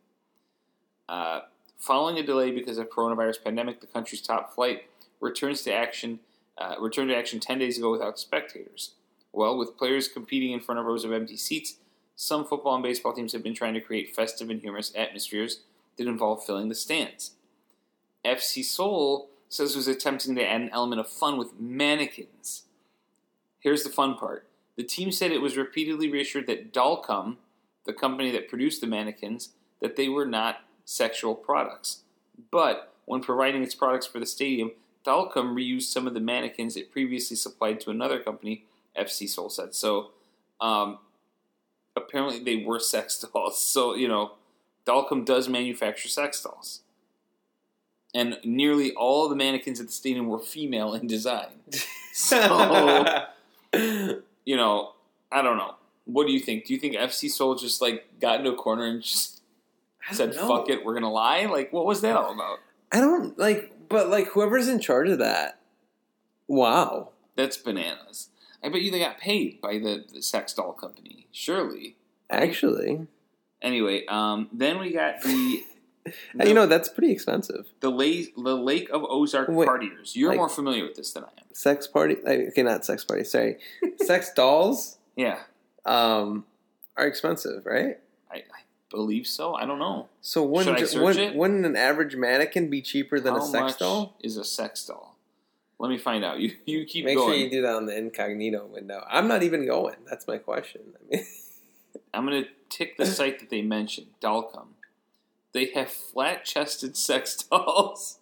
Uh, 1.07 1.41
following 1.77 2.17
a 2.17 2.23
delay 2.23 2.51
because 2.51 2.77
of 2.77 2.89
coronavirus 2.89 3.43
pandemic, 3.43 3.81
the 3.81 3.87
country's 3.87 4.21
top 4.21 4.53
flight 4.53 4.83
returns 5.19 5.61
to 5.63 5.73
action. 5.73 6.19
Uh, 6.57 6.75
returned 6.79 7.09
to 7.09 7.15
action 7.15 7.39
10 7.39 7.59
days 7.59 7.77
ago 7.77 7.91
without 7.91 8.17
spectators. 8.17 8.95
Well, 9.31 9.57
with 9.57 9.77
players 9.77 10.07
competing 10.07 10.51
in 10.51 10.59
front 10.59 10.79
of 10.79 10.85
rows 10.85 11.05
of 11.05 11.11
empty 11.11 11.37
seats, 11.37 11.75
some 12.15 12.43
football 12.45 12.73
and 12.73 12.83
baseball 12.83 13.13
teams 13.13 13.33
have 13.33 13.43
been 13.43 13.53
trying 13.53 13.75
to 13.75 13.81
create 13.81 14.15
festive 14.15 14.49
and 14.49 14.59
humorous 14.59 14.91
atmospheres 14.95 15.61
that 15.97 16.07
involve 16.07 16.43
filling 16.43 16.67
the 16.67 16.73
stands. 16.73 17.31
FC 18.25 18.63
Seoul 18.63 19.29
says 19.49 19.73
it 19.73 19.77
was 19.77 19.87
attempting 19.87 20.35
to 20.35 20.43
add 20.43 20.61
an 20.61 20.71
element 20.73 20.99
of 20.99 21.07
fun 21.07 21.37
with 21.37 21.59
mannequins. 21.59 22.63
Here's 23.59 23.83
the 23.83 23.89
fun 23.89 24.15
part. 24.15 24.47
The 24.75 24.83
team 24.83 25.11
said 25.11 25.31
it 25.31 25.41
was 25.41 25.57
repeatedly 25.57 26.11
reassured 26.11 26.47
that 26.47 26.73
Dalcom, 26.73 27.37
the 27.85 27.93
company 27.93 28.31
that 28.31 28.49
produced 28.49 28.81
the 28.81 28.87
mannequins, 28.87 29.49
that 29.81 29.95
they 29.95 30.09
were 30.09 30.25
not 30.25 30.61
sexual 30.87 31.35
products. 31.35 32.03
But 32.49 32.93
when 33.05 33.21
providing 33.21 33.61
its 33.61 33.75
products 33.75 34.07
for 34.07 34.19
the 34.19 34.25
stadium, 34.25 34.71
Dalcom 35.05 35.53
reused 35.53 35.83
some 35.83 36.07
of 36.07 36.13
the 36.13 36.19
mannequins 36.19 36.77
it 36.77 36.91
previously 36.91 37.35
supplied 37.35 37.79
to 37.81 37.91
another 37.91 38.19
company, 38.19 38.63
FC 38.97 39.27
Seoul 39.27 39.49
said. 39.49 39.75
So, 39.75 40.11
um, 40.61 40.99
apparently 41.95 42.39
they 42.39 42.63
were 42.63 42.79
sex 42.93 43.19
dolls. 43.19 43.61
So, 43.61 43.95
you 43.95 44.07
know, 44.07 44.31
Dalcom 44.85 45.25
does 45.25 45.49
manufacture 45.49 46.07
sex 46.07 46.41
dolls. 46.41 46.81
And 48.15 48.37
nearly 48.43 48.93
all 48.93 49.27
the 49.27 49.35
mannequins 49.35 49.81
at 49.81 49.87
the 49.87 49.91
stadium 49.91 50.27
were 50.27 50.39
female 50.39 50.93
in 50.93 51.05
design. 51.05 51.59
So, 52.19 53.27
you 53.75 54.55
know, 54.57 54.93
I 55.31 55.43
don't 55.43 55.57
know. 55.57 55.75
What 56.05 56.25
do 56.25 56.33
you 56.33 56.39
think? 56.39 56.65
Do 56.65 56.73
you 56.73 56.79
think 56.79 56.95
FC 56.95 57.29
Seoul 57.29 57.53
just 57.53 57.79
like 57.79 58.07
got 58.19 58.39
into 58.39 58.53
a 58.53 58.55
corner 58.55 58.87
and 58.87 59.03
just 59.03 59.36
said, 60.13 60.35
know. 60.35 60.47
"Fuck 60.47 60.69
it, 60.69 60.83
we're 60.85 60.93
gonna 60.93 61.11
lie." 61.11 61.45
Like, 61.45 61.71
what 61.73 61.85
was 61.85 62.01
that 62.01 62.15
all 62.15 62.33
about? 62.33 62.59
I 62.91 62.99
don't 62.99 63.37
like, 63.37 63.73
but 63.89 64.09
like 64.09 64.27
whoever's 64.29 64.67
in 64.67 64.79
charge 64.79 65.09
of 65.09 65.19
that. 65.19 65.59
Wow. 66.47 67.09
That's 67.35 67.57
bananas. 67.57 68.29
I 68.63 68.69
bet 68.69 68.81
you 68.81 68.91
they 68.91 68.99
got 68.99 69.19
paid 69.19 69.61
by 69.61 69.73
the, 69.77 70.03
the 70.11 70.21
sex 70.21 70.53
doll 70.53 70.73
company. 70.73 71.27
Surely. 71.31 71.97
Actually, 72.29 73.07
Anyway, 73.61 74.05
um, 74.07 74.49
then 74.53 74.79
we 74.79 74.91
got 74.93 75.21
the 75.21 75.63
you 76.45 76.53
know 76.53 76.65
that's 76.67 76.89
pretty 76.89 77.11
expensive. 77.11 77.67
the 77.79 77.89
lake 77.89 78.33
the 78.35 78.55
Lake 78.55 78.89
of 78.89 79.03
Ozark 79.03 79.49
Wait, 79.49 79.67
partiers. 79.67 80.15
You're 80.15 80.29
like- 80.29 80.37
more 80.37 80.49
familiar 80.49 80.83
with 80.83 80.95
this 80.95 81.11
than 81.13 81.23
I 81.23 81.27
am. 81.27 81.45
Sex 81.53 81.87
party. 81.87 82.17
Okay, 82.25 82.61
not 82.63 82.85
sex 82.85 83.03
party. 83.03 83.23
Sorry, 83.23 83.57
sex 83.97 84.31
dolls. 84.33 84.97
Yeah, 85.15 85.39
Um, 85.85 86.45
are 86.95 87.07
expensive, 87.07 87.65
right? 87.65 87.97
I, 88.31 88.35
I 88.35 88.43
believe 88.89 89.27
so. 89.27 89.53
I 89.55 89.65
don't 89.65 89.79
know. 89.79 90.07
So 90.21 90.43
wouldn't 90.43 90.65
Should 90.65 90.75
I 90.75 90.79
ju- 90.79 90.85
search 90.87 91.01
wouldn't, 91.03 91.35
wouldn't 91.35 91.65
an 91.65 91.75
average 91.75 92.15
mannequin 92.15 92.69
be 92.69 92.81
cheaper 92.81 93.19
than 93.19 93.33
How 93.33 93.41
a 93.41 93.45
sex 93.45 93.75
doll? 93.75 94.15
is 94.21 94.37
a 94.37 94.43
sex 94.43 94.85
doll? 94.85 95.15
Let 95.79 95.89
me 95.89 95.97
find 95.97 96.23
out. 96.25 96.39
You 96.39 96.53
you 96.65 96.85
keep 96.85 97.05
Make 97.05 97.17
going. 97.17 97.29
sure 97.29 97.37
you 97.37 97.49
do 97.51 97.61
that 97.61 97.75
on 97.75 97.85
the 97.85 97.97
incognito 97.97 98.65
window. 98.65 99.03
I'm 99.09 99.27
not 99.27 99.43
even 99.43 99.65
going. 99.65 99.95
That's 100.09 100.27
my 100.27 100.37
question. 100.37 100.81
I 100.95 100.97
mean, 101.15 101.25
I'm 102.13 102.25
gonna 102.25 102.45
tick 102.69 102.97
the 102.97 103.05
site 103.05 103.39
that 103.39 103.49
they 103.49 103.61
mentioned, 103.61 104.07
Dalcom. 104.21 104.67
They 105.53 105.65
have 105.75 105.89
flat 105.91 106.45
chested 106.45 106.97
sex 106.97 107.35
dolls. 107.51 108.19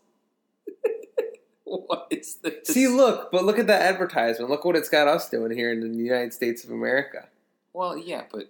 what 1.64 2.08
is 2.12 2.36
this? 2.36 2.68
see, 2.68 2.88
look, 2.88 3.32
but 3.32 3.44
look 3.44 3.58
at 3.60 3.68
that 3.68 3.82
advertisement. 3.82 4.50
Look 4.50 4.66
what 4.66 4.76
it's 4.76 4.90
got 4.90 5.08
us 5.08 5.30
doing 5.30 5.52
here 5.56 5.72
in 5.72 5.80
the 5.80 5.98
United 5.98 6.34
States 6.34 6.64
of 6.64 6.72
America. 6.72 7.28
Well, 7.74 7.98
yeah, 7.98 8.24
but 8.32 8.50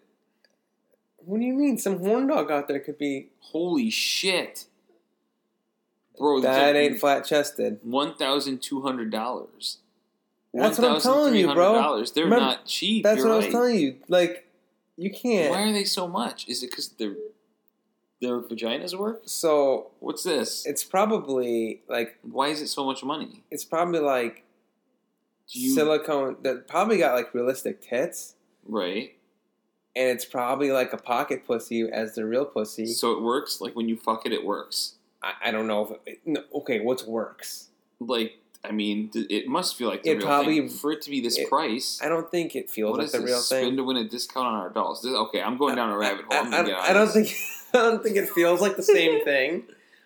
What 1.26 1.39
do 1.39 1.45
you 1.45 1.53
mean? 1.53 1.77
Some 1.77 1.99
horn 1.99 2.27
dog 2.27 2.52
out 2.52 2.68
there 2.68 2.80
could 2.80 2.97
be 2.97 3.30
holy 3.39 3.89
shit, 3.89 4.65
bro! 6.18 6.39
that 6.41 6.76
ain't 6.76 6.99
flat 6.99 7.26
chested. 7.26 7.80
one 7.84 8.15
thousand 8.15 8.61
two 8.61 8.81
hundred 8.81 9.11
dollars. 9.11 9.80
That's 10.53 10.77
what 10.80 10.89
I'm 10.91 11.02
telling 11.02 11.35
you, 11.35 11.53
bro. 11.53 12.02
They're 12.14 12.23
Remember- 12.26 12.45
not 12.45 12.65
cheap. 12.65 13.03
That's 13.03 13.22
what 13.23 13.31
I 13.31 13.38
was 13.38 13.47
telling 13.47 13.76
you. 13.77 13.97
Like, 14.07 14.47
you 14.95 15.11
can't. 15.11 15.52
Why 15.52 15.64
are 15.64 15.73
they 15.73 15.84
so 15.84 16.07
much? 16.07 16.47
Is 16.47 16.64
it 16.64 16.69
because 16.69 16.89
their 16.89 17.15
their 18.22 18.39
vaginas 18.39 18.97
work? 18.97 19.23
So 19.26 19.91
What's 19.99 20.23
this? 20.23 20.65
it's 20.65 20.84
probably 20.84 21.81
like 21.89 22.18
Why 22.22 22.47
is 22.47 22.61
it 22.61 22.68
so 22.68 22.85
much 22.85 23.03
money? 23.03 23.43
it's 23.52 23.65
probably 23.65 23.99
like 23.99 24.43
you 25.49 25.72
silicone 25.76 26.38
that 26.43 26.68
probably 26.68 26.97
got 26.99 27.14
like 27.15 27.34
realistic 27.34 27.81
tits, 27.81 28.35
right? 28.65 29.15
And 29.95 30.09
it's 30.09 30.26
probably 30.26 30.72
like 30.72 30.91
a 30.93 30.97
pocket 30.97 31.45
pussy 31.45 31.89
as 31.89 32.15
the 32.15 32.26
real 32.26 32.45
pussy. 32.45 32.85
So 32.88 33.11
it 33.13 33.22
works. 33.22 33.61
Like 33.61 33.76
when 33.76 33.88
you 33.89 33.95
fuck 33.97 34.26
it, 34.26 34.31
it 34.34 34.45
works. 34.45 34.95
I, 35.23 35.34
I 35.45 35.51
don't 35.51 35.67
know 35.67 35.85
if 35.85 35.91
it, 36.13 36.19
no, 36.26 36.41
okay, 36.55 36.80
what's 36.81 37.03
works? 37.05 37.69
Like 37.99 38.39
I 38.63 38.72
mean, 38.72 39.11
it 39.13 39.47
must 39.47 39.76
feel 39.76 39.89
like 39.89 40.01
the 40.03 40.09
It 40.11 40.17
real 40.17 40.26
probably- 40.26 40.59
thing 40.59 40.69
for 40.69 40.91
it 40.91 41.01
to 41.03 41.09
be 41.11 41.22
this 41.22 41.38
it- 41.38 41.47
price. 41.49 41.99
I 42.03 42.09
don't 42.09 42.30
think 42.31 42.55
it 42.55 42.69
feels 42.72 42.97
like 42.97 43.11
the 43.11 43.19
this? 43.19 43.27
real 43.27 43.39
Spin 43.39 43.63
thing. 43.65 43.77
to 43.77 43.84
win 43.84 43.97
a 43.97 44.03
discount 44.07 44.47
on 44.47 44.55
our 44.55 44.69
dolls. 44.69 45.01
This- 45.03 45.13
okay, 45.13 45.41
I'm 45.41 45.57
going 45.57 45.76
down 45.76 45.91
a 45.91 45.97
rabbit 45.97 46.26
hole. 46.26 46.53
I, 46.53 46.61
I- 46.61 46.89
I 46.89 46.93
don't 46.93 47.09
think 47.09 47.30
I 47.73 47.77
don't 47.77 48.01
think 48.03 48.15
it 48.17 48.27
feels 48.30 48.61
like 48.61 48.76
the 48.76 48.84
same 48.84 49.23
thing. 49.23 49.63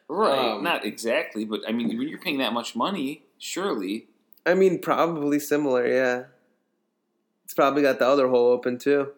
right, 0.09 0.53
um, 0.55 0.63
not 0.63 0.83
exactly, 0.85 1.45
but 1.45 1.61
I 1.67 1.71
mean, 1.71 1.87
when 1.97 2.07
you're 2.09 2.19
paying 2.19 2.39
that 2.39 2.51
much 2.53 2.75
money, 2.75 3.23
surely 3.37 4.07
I 4.45 4.53
mean, 4.55 4.79
probably 4.79 5.39
similar. 5.39 5.87
Yeah, 5.87 6.23
it's 7.45 7.53
probably 7.53 7.81
got 7.81 7.99
the 7.99 8.07
other 8.07 8.27
hole 8.27 8.47
open 8.51 8.77
too. 8.77 9.09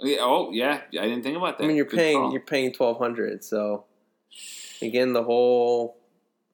Yeah, 0.00 0.18
oh 0.20 0.50
yeah, 0.52 0.82
I 0.92 1.02
didn't 1.02 1.22
think 1.22 1.36
about 1.36 1.58
that. 1.58 1.64
I 1.64 1.66
mean, 1.66 1.76
you're 1.76 1.86
Good 1.86 1.98
paying 1.98 2.18
call. 2.18 2.32
you're 2.32 2.40
paying 2.40 2.72
twelve 2.72 2.98
hundred. 2.98 3.42
So 3.44 3.84
again, 4.80 5.12
the 5.12 5.24
whole 5.24 5.96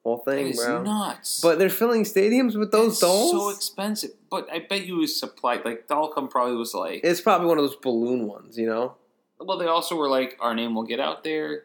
whole 0.02 0.18
thing, 0.18 0.48
is 0.48 0.64
bro. 0.64 0.82
nuts. 0.82 1.40
But 1.40 1.58
they're 1.58 1.68
filling 1.70 2.04
stadiums 2.04 2.58
with 2.58 2.70
those 2.72 2.92
That's 2.92 3.00
dolls. 3.00 3.30
so 3.32 3.48
expensive. 3.50 4.10
But 4.30 4.48
I 4.52 4.60
bet 4.60 4.86
you 4.86 4.96
it 4.96 5.00
was 5.00 5.18
supplied. 5.18 5.64
Like 5.64 5.88
Dalcom 5.88 6.30
probably 6.30 6.56
was 6.56 6.74
like. 6.74 7.00
it's 7.04 7.20
probably 7.20 7.46
one 7.48 7.58
of 7.58 7.64
those 7.64 7.76
balloon 7.76 8.26
ones, 8.26 8.56
you 8.58 8.66
know. 8.66 8.94
well, 9.40 9.58
they 9.58 9.66
also 9.66 9.96
were 9.96 10.08
like, 10.08 10.36
our 10.40 10.54
name 10.54 10.74
will 10.74 10.84
get 10.84 11.00
out 11.00 11.24
there. 11.24 11.64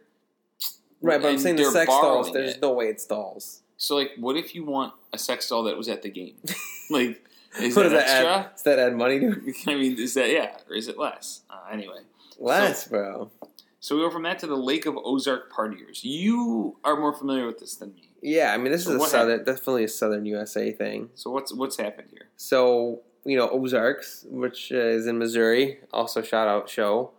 Right, 1.02 1.22
but 1.22 1.30
I'm 1.30 1.38
saying 1.38 1.56
the 1.56 1.66
sex 1.66 1.88
dolls. 1.90 2.32
There's 2.34 2.56
it. 2.56 2.62
no 2.62 2.74
way 2.74 2.88
it's 2.88 3.06
dolls. 3.06 3.62
So 3.78 3.96
like, 3.96 4.12
what 4.18 4.36
if 4.36 4.54
you 4.54 4.66
want 4.66 4.94
a 5.14 5.18
sex 5.18 5.48
doll 5.48 5.64
that 5.64 5.78
was 5.78 5.88
at 5.88 6.02
the 6.02 6.10
game? 6.10 6.36
like, 6.90 7.24
is 7.62 7.76
What 7.76 7.84
that 7.84 7.90
does 7.90 8.04
that 8.06 8.26
add? 8.26 8.52
Does 8.54 8.64
that 8.64 8.80
add 8.80 8.96
money 8.96 9.20
to 9.20 9.32
it? 9.32 9.56
I 9.68 9.76
mean, 9.76 9.98
is 10.00 10.14
that 10.16 10.30
yeah, 10.30 10.58
or 10.70 10.76
is 10.76 10.88
it 10.88 10.98
less? 10.98 11.42
Uh, 11.50 11.72
anyway, 11.72 12.00
Less, 12.38 12.88
bro. 12.88 13.32
so 13.80 13.96
we 13.96 14.02
go 14.02 14.10
from 14.12 14.24
that 14.24 14.40
to 14.40 14.48
the 14.48 14.56
Lake 14.56 14.86
of 14.86 14.96
Ozark 14.98 15.52
partiers. 15.52 16.00
You 16.04 16.78
are 16.84 16.96
more 16.96 17.14
familiar 17.14 17.46
with 17.46 17.60
this 17.60 17.76
than 17.76 17.94
me. 17.94 18.10
Yeah, 18.22 18.54
I 18.54 18.58
mean, 18.58 18.72
this 18.72 18.84
So 18.86 18.96
is 18.96 19.04
a 19.04 19.08
southern, 19.08 19.44
definitely 19.44 19.86
a 19.86 19.88
southern 19.88 20.26
USA 20.26 20.72
thing. 20.72 21.10
So 21.16 21.32
what's 21.32 21.54
what's 21.54 21.78
happened 21.78 22.10
here? 22.12 22.28
So 22.38 23.02
you 23.26 23.38
know 23.38 23.50
Ozarks, 23.50 24.26
which 24.30 24.72
uh, 24.72 24.78
is 24.78 25.08
in 25.08 25.18
Missouri, 25.18 25.80
also 25.92 26.22
shout 26.22 26.48
out 26.48 26.70
show. 26.70 27.12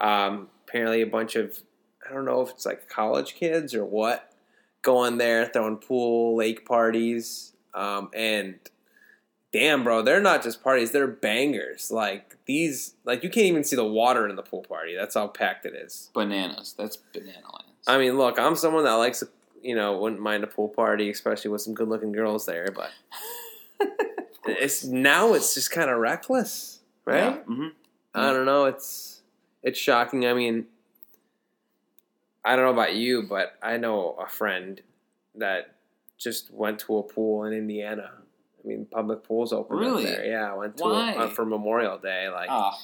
Um, 0.00 0.48
apparently, 0.66 1.00
a 1.02 1.06
bunch 1.06 1.36
of 1.36 1.60
I 2.08 2.12
don't 2.12 2.24
know 2.24 2.40
if 2.42 2.50
it's 2.50 2.66
like 2.66 2.88
college 2.88 3.34
kids 3.34 3.74
or 3.74 3.84
what, 3.84 4.32
going 4.82 5.18
there 5.18 5.46
throwing 5.46 5.76
pool 5.76 6.36
lake 6.36 6.66
parties, 6.66 7.52
um, 7.74 8.10
and 8.14 8.56
damn, 9.52 9.84
bro, 9.84 10.02
they're 10.02 10.20
not 10.20 10.42
just 10.42 10.62
parties; 10.62 10.90
they're 10.92 11.06
bangers. 11.06 11.90
Like 11.90 12.36
these, 12.46 12.94
like 13.04 13.22
you 13.22 13.30
can't 13.30 13.46
even 13.46 13.64
see 13.64 13.76
the 13.76 13.84
water 13.84 14.28
in 14.28 14.36
the 14.36 14.42
pool 14.42 14.64
party. 14.68 14.94
That's 14.96 15.14
how 15.14 15.28
packed 15.28 15.66
it 15.66 15.74
is. 15.74 16.10
Bananas. 16.14 16.74
That's 16.76 16.96
banana 16.96 17.46
lands. 17.52 17.86
I 17.86 17.98
mean, 17.98 18.16
look, 18.16 18.38
I'm 18.38 18.56
someone 18.56 18.84
that 18.84 18.92
likes, 18.94 19.24
you 19.62 19.74
know, 19.74 19.98
wouldn't 19.98 20.20
mind 20.20 20.44
a 20.44 20.46
pool 20.46 20.68
party, 20.68 21.10
especially 21.10 21.50
with 21.50 21.62
some 21.62 21.74
good-looking 21.74 22.12
girls 22.12 22.46
there. 22.46 22.68
But 22.74 22.90
it's 24.46 24.84
now 24.84 25.34
it's 25.34 25.54
just 25.54 25.70
kind 25.70 25.90
of 25.90 25.98
reckless, 25.98 26.80
right? 27.04 27.46
mm-hmm 27.46 27.68
I 28.14 28.32
don't 28.32 28.46
know. 28.46 28.66
It's 28.66 29.22
it's 29.62 29.78
shocking. 29.78 30.26
I 30.26 30.34
mean, 30.34 30.66
I 32.44 32.56
don't 32.56 32.64
know 32.64 32.72
about 32.72 32.94
you, 32.94 33.22
but 33.22 33.56
I 33.62 33.76
know 33.76 34.16
a 34.20 34.28
friend 34.28 34.80
that 35.36 35.74
just 36.18 36.52
went 36.52 36.78
to 36.80 36.98
a 36.98 37.02
pool 37.02 37.44
in 37.44 37.52
Indiana. 37.52 38.10
I 38.64 38.68
mean, 38.68 38.86
public 38.86 39.22
pools 39.24 39.52
open 39.52 39.76
Really? 39.76 40.06
up 40.06 40.16
there. 40.16 40.26
Yeah, 40.26 40.52
I 40.52 40.54
went 40.54 40.76
to 40.78 40.84
Why? 40.84 41.12
A, 41.14 41.18
uh, 41.18 41.28
for 41.28 41.44
Memorial 41.44 41.98
Day. 41.98 42.28
Like, 42.28 42.48
Ah, 42.50 42.78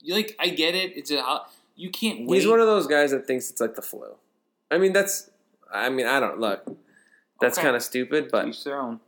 you 0.00 0.14
like 0.14 0.36
I 0.38 0.48
get 0.48 0.74
it. 0.74 0.96
It's 0.96 1.10
a 1.10 1.42
you 1.76 1.90
can't 1.90 2.26
wait. 2.26 2.36
he's 2.38 2.46
one 2.48 2.60
of 2.60 2.66
those 2.66 2.86
guys 2.86 3.10
that 3.12 3.26
thinks 3.26 3.50
it's 3.50 3.60
like 3.60 3.74
the 3.74 3.82
flu. 3.82 4.16
I 4.70 4.78
mean, 4.78 4.92
that's. 4.92 5.30
I 5.72 5.88
mean, 5.90 6.06
I 6.06 6.20
don't 6.20 6.38
look. 6.38 6.64
That's 7.40 7.56
Okay. 7.58 7.66
kind 7.66 7.76
of 7.76 7.82
stupid, 7.82 8.30
but 8.30 8.48
Each 8.48 8.64
their 8.64 8.80
own. 8.80 9.00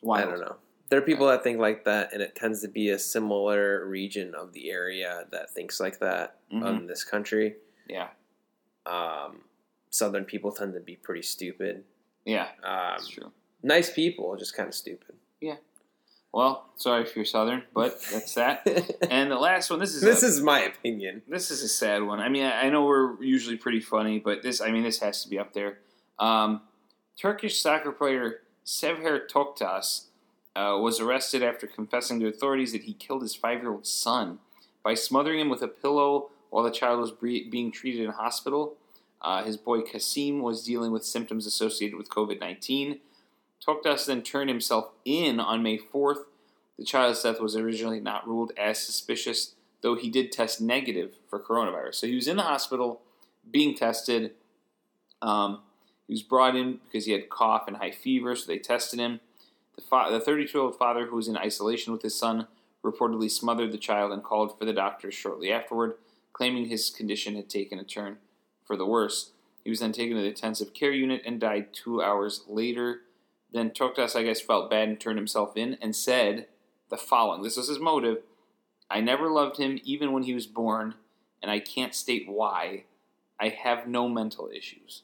Why? 0.00 0.22
I 0.22 0.24
don't 0.26 0.40
know. 0.40 0.56
There 0.90 0.98
are 0.98 1.02
people 1.02 1.26
that 1.28 1.42
think 1.42 1.58
like 1.58 1.84
that, 1.84 2.12
and 2.12 2.22
it 2.22 2.34
tends 2.36 2.60
to 2.62 2.68
be 2.68 2.90
a 2.90 2.98
similar 2.98 3.84
region 3.86 4.34
of 4.34 4.52
the 4.52 4.70
area 4.70 5.24
that 5.30 5.50
thinks 5.50 5.80
like 5.80 5.98
that 6.00 6.36
Mhm. 6.52 6.68
in 6.80 6.86
this 6.86 7.02
country. 7.04 7.56
Yeah, 7.88 8.08
Um, 8.86 9.44
Southern 9.90 10.24
people 10.24 10.52
tend 10.52 10.74
to 10.74 10.80
be 10.80 10.96
pretty 10.96 11.22
stupid. 11.22 11.84
yeah, 12.24 12.48
Um, 12.62 12.96
that's 12.96 13.08
true. 13.08 13.32
Nice 13.64 13.90
people, 13.90 14.36
just 14.36 14.54
kind 14.54 14.68
of 14.68 14.74
stupid. 14.74 15.16
Yeah. 15.40 15.56
Well, 16.34 16.66
sorry 16.76 17.04
if 17.04 17.16
you're 17.16 17.24
Southern, 17.24 17.62
but 17.72 17.98
that's 18.12 18.34
that. 18.34 18.66
And 19.10 19.30
the 19.30 19.38
last 19.38 19.70
one. 19.70 19.78
This 19.78 19.94
is 19.94 20.02
this 20.02 20.22
a, 20.22 20.26
is 20.26 20.40
my 20.42 20.60
opinion. 20.60 21.22
this 21.26 21.50
is 21.50 21.62
a 21.62 21.68
sad 21.68 22.02
one. 22.02 22.20
I 22.20 22.28
mean, 22.28 22.44
I, 22.44 22.66
I 22.66 22.70
know 22.70 22.84
we're 22.84 23.22
usually 23.22 23.56
pretty 23.56 23.80
funny, 23.80 24.18
but 24.18 24.42
this, 24.42 24.60
I 24.60 24.70
mean, 24.70 24.82
this 24.82 24.98
has 24.98 25.22
to 25.22 25.30
be 25.30 25.38
up 25.38 25.54
there. 25.54 25.78
Um, 26.18 26.60
Turkish 27.18 27.58
soccer 27.60 27.90
player 27.92 28.40
Cevher 28.66 29.20
Toktas 29.26 30.06
uh, 30.54 30.76
was 30.78 31.00
arrested 31.00 31.42
after 31.42 31.66
confessing 31.66 32.20
to 32.20 32.26
authorities 32.26 32.72
that 32.72 32.82
he 32.82 32.92
killed 32.92 33.22
his 33.22 33.34
five-year-old 33.34 33.86
son 33.86 34.40
by 34.82 34.94
smothering 34.94 35.40
him 35.40 35.48
with 35.48 35.62
a 35.62 35.68
pillow 35.68 36.30
while 36.50 36.64
the 36.64 36.70
child 36.70 37.00
was 37.00 37.12
bre- 37.12 37.48
being 37.50 37.72
treated 37.72 38.02
in 38.04 38.10
hospital. 38.10 38.76
Uh, 39.22 39.42
his 39.42 39.56
boy 39.56 39.80
Kasim 39.80 40.42
was 40.42 40.64
dealing 40.64 40.92
with 40.92 41.04
symptoms 41.04 41.46
associated 41.46 41.96
with 41.96 42.10
COVID 42.10 42.40
19. 42.40 42.98
Toktas 43.66 44.06
then 44.06 44.22
turned 44.22 44.50
himself 44.50 44.90
in 45.04 45.40
on 45.40 45.62
May 45.62 45.78
4th. 45.78 46.24
The 46.78 46.84
child's 46.84 47.22
death 47.22 47.40
was 47.40 47.56
originally 47.56 48.00
not 48.00 48.26
ruled 48.26 48.52
as 48.58 48.78
suspicious, 48.78 49.54
though 49.80 49.94
he 49.94 50.10
did 50.10 50.32
test 50.32 50.60
negative 50.60 51.16
for 51.28 51.38
coronavirus. 51.38 51.96
So 51.96 52.06
he 52.06 52.14
was 52.14 52.28
in 52.28 52.36
the 52.36 52.42
hospital 52.42 53.00
being 53.50 53.74
tested. 53.74 54.32
Um, 55.22 55.60
he 56.06 56.14
was 56.14 56.22
brought 56.22 56.56
in 56.56 56.80
because 56.84 57.06
he 57.06 57.12
had 57.12 57.30
cough 57.30 57.64
and 57.66 57.76
high 57.76 57.90
fever, 57.90 58.36
so 58.36 58.46
they 58.46 58.58
tested 58.58 58.98
him. 58.98 59.20
The, 59.76 59.82
fa- 59.82 60.08
the 60.10 60.20
32 60.20 60.56
year 60.56 60.64
old 60.64 60.76
father, 60.76 61.06
who 61.06 61.16
was 61.16 61.28
in 61.28 61.36
isolation 61.36 61.92
with 61.92 62.02
his 62.02 62.14
son, 62.14 62.46
reportedly 62.84 63.30
smothered 63.30 63.72
the 63.72 63.78
child 63.78 64.12
and 64.12 64.22
called 64.22 64.58
for 64.58 64.64
the 64.64 64.72
doctors 64.72 65.14
shortly 65.14 65.50
afterward, 65.50 65.94
claiming 66.32 66.66
his 66.66 66.90
condition 66.90 67.34
had 67.34 67.48
taken 67.48 67.78
a 67.78 67.84
turn 67.84 68.18
for 68.64 68.76
the 68.76 68.86
worse. 68.86 69.30
He 69.64 69.70
was 69.70 69.80
then 69.80 69.92
taken 69.92 70.16
to 70.16 70.22
the 70.22 70.28
intensive 70.28 70.74
care 70.74 70.92
unit 70.92 71.22
and 71.24 71.40
died 71.40 71.72
two 71.72 72.02
hours 72.02 72.42
later. 72.46 73.00
Then 73.54 73.70
Toktas, 73.70 74.16
I 74.16 74.24
guess, 74.24 74.40
felt 74.40 74.68
bad 74.68 74.88
and 74.88 75.00
turned 75.00 75.16
himself 75.16 75.56
in 75.56 75.78
and 75.80 75.94
said 75.94 76.48
the 76.90 76.96
following. 76.96 77.42
This 77.42 77.56
was 77.56 77.68
his 77.68 77.78
motive. 77.78 78.18
I 78.90 79.00
never 79.00 79.30
loved 79.30 79.58
him 79.58 79.78
even 79.84 80.12
when 80.12 80.24
he 80.24 80.34
was 80.34 80.46
born, 80.46 80.94
and 81.40 81.50
I 81.50 81.60
can't 81.60 81.94
state 81.94 82.24
why. 82.28 82.84
I 83.40 83.48
have 83.48 83.86
no 83.86 84.08
mental 84.08 84.50
issues. 84.54 85.02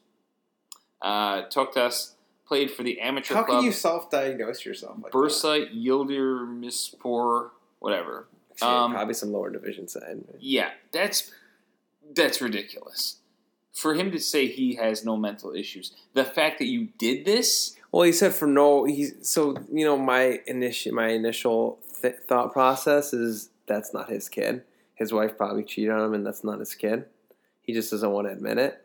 Uh, 1.01 1.43
Toktas 1.43 2.11
played 2.45 2.69
for 2.69 2.83
the 2.83 2.99
amateur 2.99 3.35
How 3.35 3.43
club 3.43 3.59
can 3.59 3.65
you 3.65 3.71
self-diagnose 3.71 4.65
yourself? 4.65 4.97
Like 5.01 5.13
Bursa 5.13 5.73
Yildirimspor, 5.73 7.51
whatever. 7.79 8.27
um, 8.61 8.91
Probably 8.91 9.13
some 9.13 9.31
lower 9.31 9.49
division 9.49 9.87
side. 9.87 10.23
Yeah, 10.39 10.71
that's 10.91 11.31
that's 12.13 12.41
ridiculous. 12.41 13.17
For 13.73 13.93
him 13.95 14.11
to 14.11 14.19
say 14.19 14.47
he 14.47 14.75
has 14.75 15.05
no 15.05 15.15
mental 15.15 15.53
issues, 15.53 15.93
the 16.13 16.25
fact 16.25 16.59
that 16.59 16.67
you 16.67 16.89
did 16.97 17.23
this, 17.23 17.77
Well, 17.91 18.03
he 18.03 18.11
said 18.13 18.33
for 18.33 18.47
no. 18.47 18.85
He's 18.85 19.13
so 19.27 19.55
you 19.71 19.85
know 19.85 19.97
my 19.97 20.39
initial 20.47 20.93
my 20.93 21.09
initial 21.09 21.79
th- 22.01 22.15
thought 22.27 22.53
process 22.53 23.13
is 23.13 23.49
that's 23.67 23.93
not 23.93 24.09
his 24.09 24.29
kid. 24.29 24.63
His 24.95 25.11
wife 25.11 25.37
probably 25.37 25.63
cheated 25.63 25.91
on 25.91 26.01
him, 26.05 26.13
and 26.13 26.25
that's 26.25 26.43
not 26.43 26.59
his 26.59 26.75
kid. 26.75 27.05
He 27.61 27.73
just 27.73 27.91
doesn't 27.91 28.09
want 28.11 28.27
to 28.27 28.33
admit 28.33 28.57
it 28.57 28.81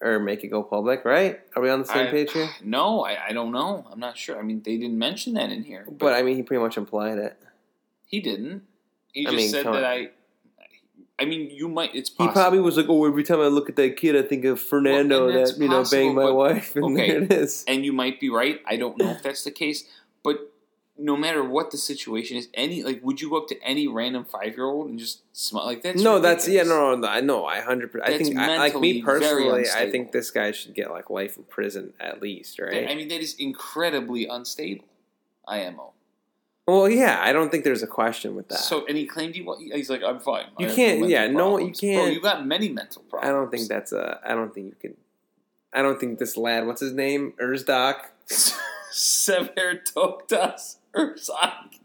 or 0.00 0.18
make 0.18 0.42
it 0.44 0.48
go 0.48 0.62
public, 0.62 1.04
right? 1.04 1.40
Are 1.54 1.62
we 1.62 1.68
on 1.70 1.80
the 1.80 1.84
same 1.86 2.06
I- 2.06 2.10
page 2.10 2.32
here? 2.32 2.48
no, 2.64 3.04
I, 3.04 3.26
I 3.28 3.32
don't 3.32 3.52
know. 3.52 3.86
I'm 3.92 4.00
not 4.00 4.16
sure. 4.16 4.38
I 4.38 4.42
mean, 4.42 4.62
they 4.64 4.76
didn't 4.78 4.98
mention 4.98 5.34
that 5.34 5.50
in 5.50 5.62
here, 5.64 5.86
But 5.90 6.14
I 6.14 6.22
mean, 6.22 6.36
he 6.36 6.42
pretty 6.42 6.62
much 6.62 6.76
implied 6.78 7.18
it. 7.18 7.36
he 8.06 8.20
didn't. 8.20 8.62
He 9.12 9.26
I 9.26 9.30
just 9.30 9.36
mean, 9.36 9.50
said 9.50 9.66
that 9.66 9.74
on. 9.74 9.84
I. 9.84 10.10
I 11.20 11.26
mean, 11.26 11.50
you 11.50 11.68
might. 11.68 11.94
It's 11.94 12.10
He 12.16 12.28
probably 12.28 12.60
was 12.60 12.76
like, 12.76 12.86
"Oh, 12.88 13.06
every 13.06 13.24
time 13.24 13.40
I 13.40 13.46
look 13.48 13.68
at 13.68 13.76
that 13.76 13.96
kid, 13.96 14.16
I 14.16 14.22
think 14.22 14.44
of 14.46 14.58
Fernando 14.58 15.26
Well, 15.26 15.44
that 15.44 15.58
you 15.58 15.68
know 15.68 15.84
banged 15.84 16.14
my 16.14 16.22
but- 16.24 16.34
wife, 16.34 16.74
and 16.76 16.84
okay. 16.86 17.10
there 17.10 17.22
it 17.22 17.32
is." 17.32 17.64
and 17.68 17.84
you 17.84 17.92
might 17.92 18.18
be 18.18 18.30
right. 18.30 18.60
I 18.66 18.76
don't 18.76 18.96
know 18.96 19.10
if 19.10 19.22
that's 19.22 19.44
the 19.44 19.50
case, 19.50 19.84
but 20.22 20.50
no 20.96 21.16
matter 21.16 21.42
what 21.42 21.70
the 21.70 21.78
situation 21.78 22.36
is, 22.36 22.48
any 22.54 22.82
like, 22.82 23.02
would 23.02 23.20
you 23.20 23.30
go 23.30 23.38
up 23.38 23.48
to 23.48 23.62
any 23.62 23.88
random 23.88 24.24
five 24.24 24.56
year 24.56 24.66
old 24.66 24.88
and 24.88 24.98
just 24.98 25.22
smile 25.36 25.66
like 25.66 25.82
that's 25.82 26.02
no, 26.02 26.18
that's 26.20 26.46
yeah, 26.48 26.62
no, 26.62 26.94
no, 26.94 26.96
no, 26.96 27.08
I 27.08 27.20
know, 27.20 27.44
I 27.46 27.60
hundred 27.60 27.92
percent. 27.92 28.14
I 28.14 28.18
think, 28.18 28.38
I, 28.38 28.56
like 28.58 28.78
me 28.78 29.02
personally, 29.02 29.64
I 29.74 29.90
think 29.90 30.12
this 30.12 30.30
guy 30.30 30.52
should 30.52 30.74
get 30.74 30.90
like 30.90 31.10
life 31.10 31.36
in 31.36 31.44
prison 31.44 31.92
at 32.00 32.20
least, 32.22 32.58
right? 32.58 32.88
I 32.88 32.94
mean, 32.94 33.08
that 33.08 33.20
is 33.20 33.34
incredibly 33.38 34.26
unstable. 34.26 34.84
IMO. 35.48 35.92
Well, 36.70 36.88
yeah, 36.88 37.20
I 37.22 37.32
don't 37.32 37.50
think 37.50 37.64
there's 37.64 37.82
a 37.82 37.86
question 37.86 38.34
with 38.34 38.48
that. 38.48 38.58
So, 38.58 38.86
and 38.86 38.96
he 38.96 39.06
claimed 39.06 39.34
he 39.34 39.42
wa- 39.42 39.56
he's 39.58 39.90
like, 39.90 40.02
I'm 40.02 40.20
fine. 40.20 40.46
You 40.58 40.66
have 40.66 40.76
can't- 40.76 41.08
yeah, 41.08 41.26
no, 41.26 41.58
you 41.58 41.72
can't- 41.72 42.12
you 42.14 42.20
got 42.20 42.46
many 42.46 42.68
mental 42.68 43.02
problems. 43.02 43.28
I 43.28 43.32
don't 43.32 43.50
think 43.50 43.68
that's 43.68 43.92
a. 43.92 44.20
I 44.24 44.34
don't 44.34 44.52
think 44.54 44.66
you 44.66 44.76
can. 44.80 44.96
I 45.72 45.82
don't 45.82 45.98
think 46.00 46.18
this 46.18 46.36
lad. 46.36 46.66
What's 46.66 46.80
his 46.80 46.92
name? 46.92 47.34
Erzdock. 47.40 47.96
Sever 48.90 49.80
Toktas 49.94 50.76
Urzak. 50.94 51.76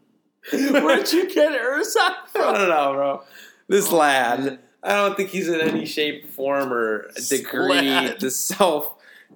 Where'd 0.51 1.11
you 1.11 1.33
get 1.33 1.51
Urzak 1.59 1.95
I 1.97 2.25
from? 2.31 2.53
don't 2.55 2.69
know, 2.69 2.93
bro. 2.93 3.21
This 3.67 3.91
Oh, 3.91 3.97
lad. 3.97 4.39
man. 4.43 4.59
I 4.83 4.95
don't 4.95 5.17
think 5.17 5.29
he's 5.29 5.47
in 5.49 5.61
any 5.61 5.85
shape, 5.85 6.29
form, 6.29 6.71
or 6.71 7.09
degree 7.29 7.81
Lad. 7.81 8.19
to 8.19 8.29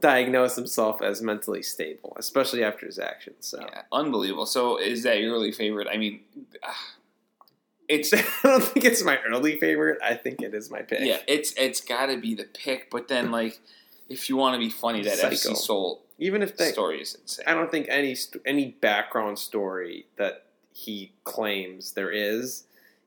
self-diagnose 0.02 0.56
himself 0.56 1.02
as 1.02 1.22
mentally 1.22 1.62
stable, 1.62 2.16
especially 2.18 2.64
after 2.64 2.86
his 2.86 3.00
actions. 3.00 3.48
So 3.48 3.60
Yeah, 3.60 3.82
unbelievable. 3.92 4.46
So, 4.46 4.78
is 4.78 5.04
that 5.04 5.20
your 5.20 5.34
early 5.34 5.52
favorite? 5.52 5.88
I 5.92 5.98
mean, 5.98 6.22
it's 7.88 8.14
I 8.14 8.24
don't 8.44 8.64
think 8.64 8.86
it's 8.86 9.04
my 9.04 9.20
early 9.28 9.60
favorite. 9.60 10.00
I 10.04 10.16
think 10.16 10.42
it 10.42 10.54
is 10.54 10.72
my 10.72 10.82
pick. 10.82 11.00
yeah, 11.02 11.20
it's 11.28 11.54
it's 11.58 11.82
got 11.82 12.08
to 12.08 12.18
be 12.18 12.36
the 12.36 12.46
pick. 12.46 12.90
But 12.90 13.08
then, 13.08 13.32
like, 13.40 13.60
if 14.08 14.30
you 14.30 14.38
want 14.38 14.56
to 14.56 14.60
be 14.60 14.70
funny, 14.70 15.04
that 15.04 15.18
Psycho. 15.18 15.36
FC 15.36 15.58
Seoul 15.58 16.02
Even 16.18 16.42
if 16.42 16.58
they, 16.58 16.72
story 16.72 17.02
is 17.02 17.16
insane. 17.16 17.46
I 17.48 17.54
don't 17.54 17.72
think 17.72 17.88
any 17.90 18.16
any 18.46 18.72
background 18.82 19.40
story 19.40 20.06
that 20.18 20.46
he 20.72 21.12
claims 21.24 21.94
there 21.94 22.12
is 22.12 22.64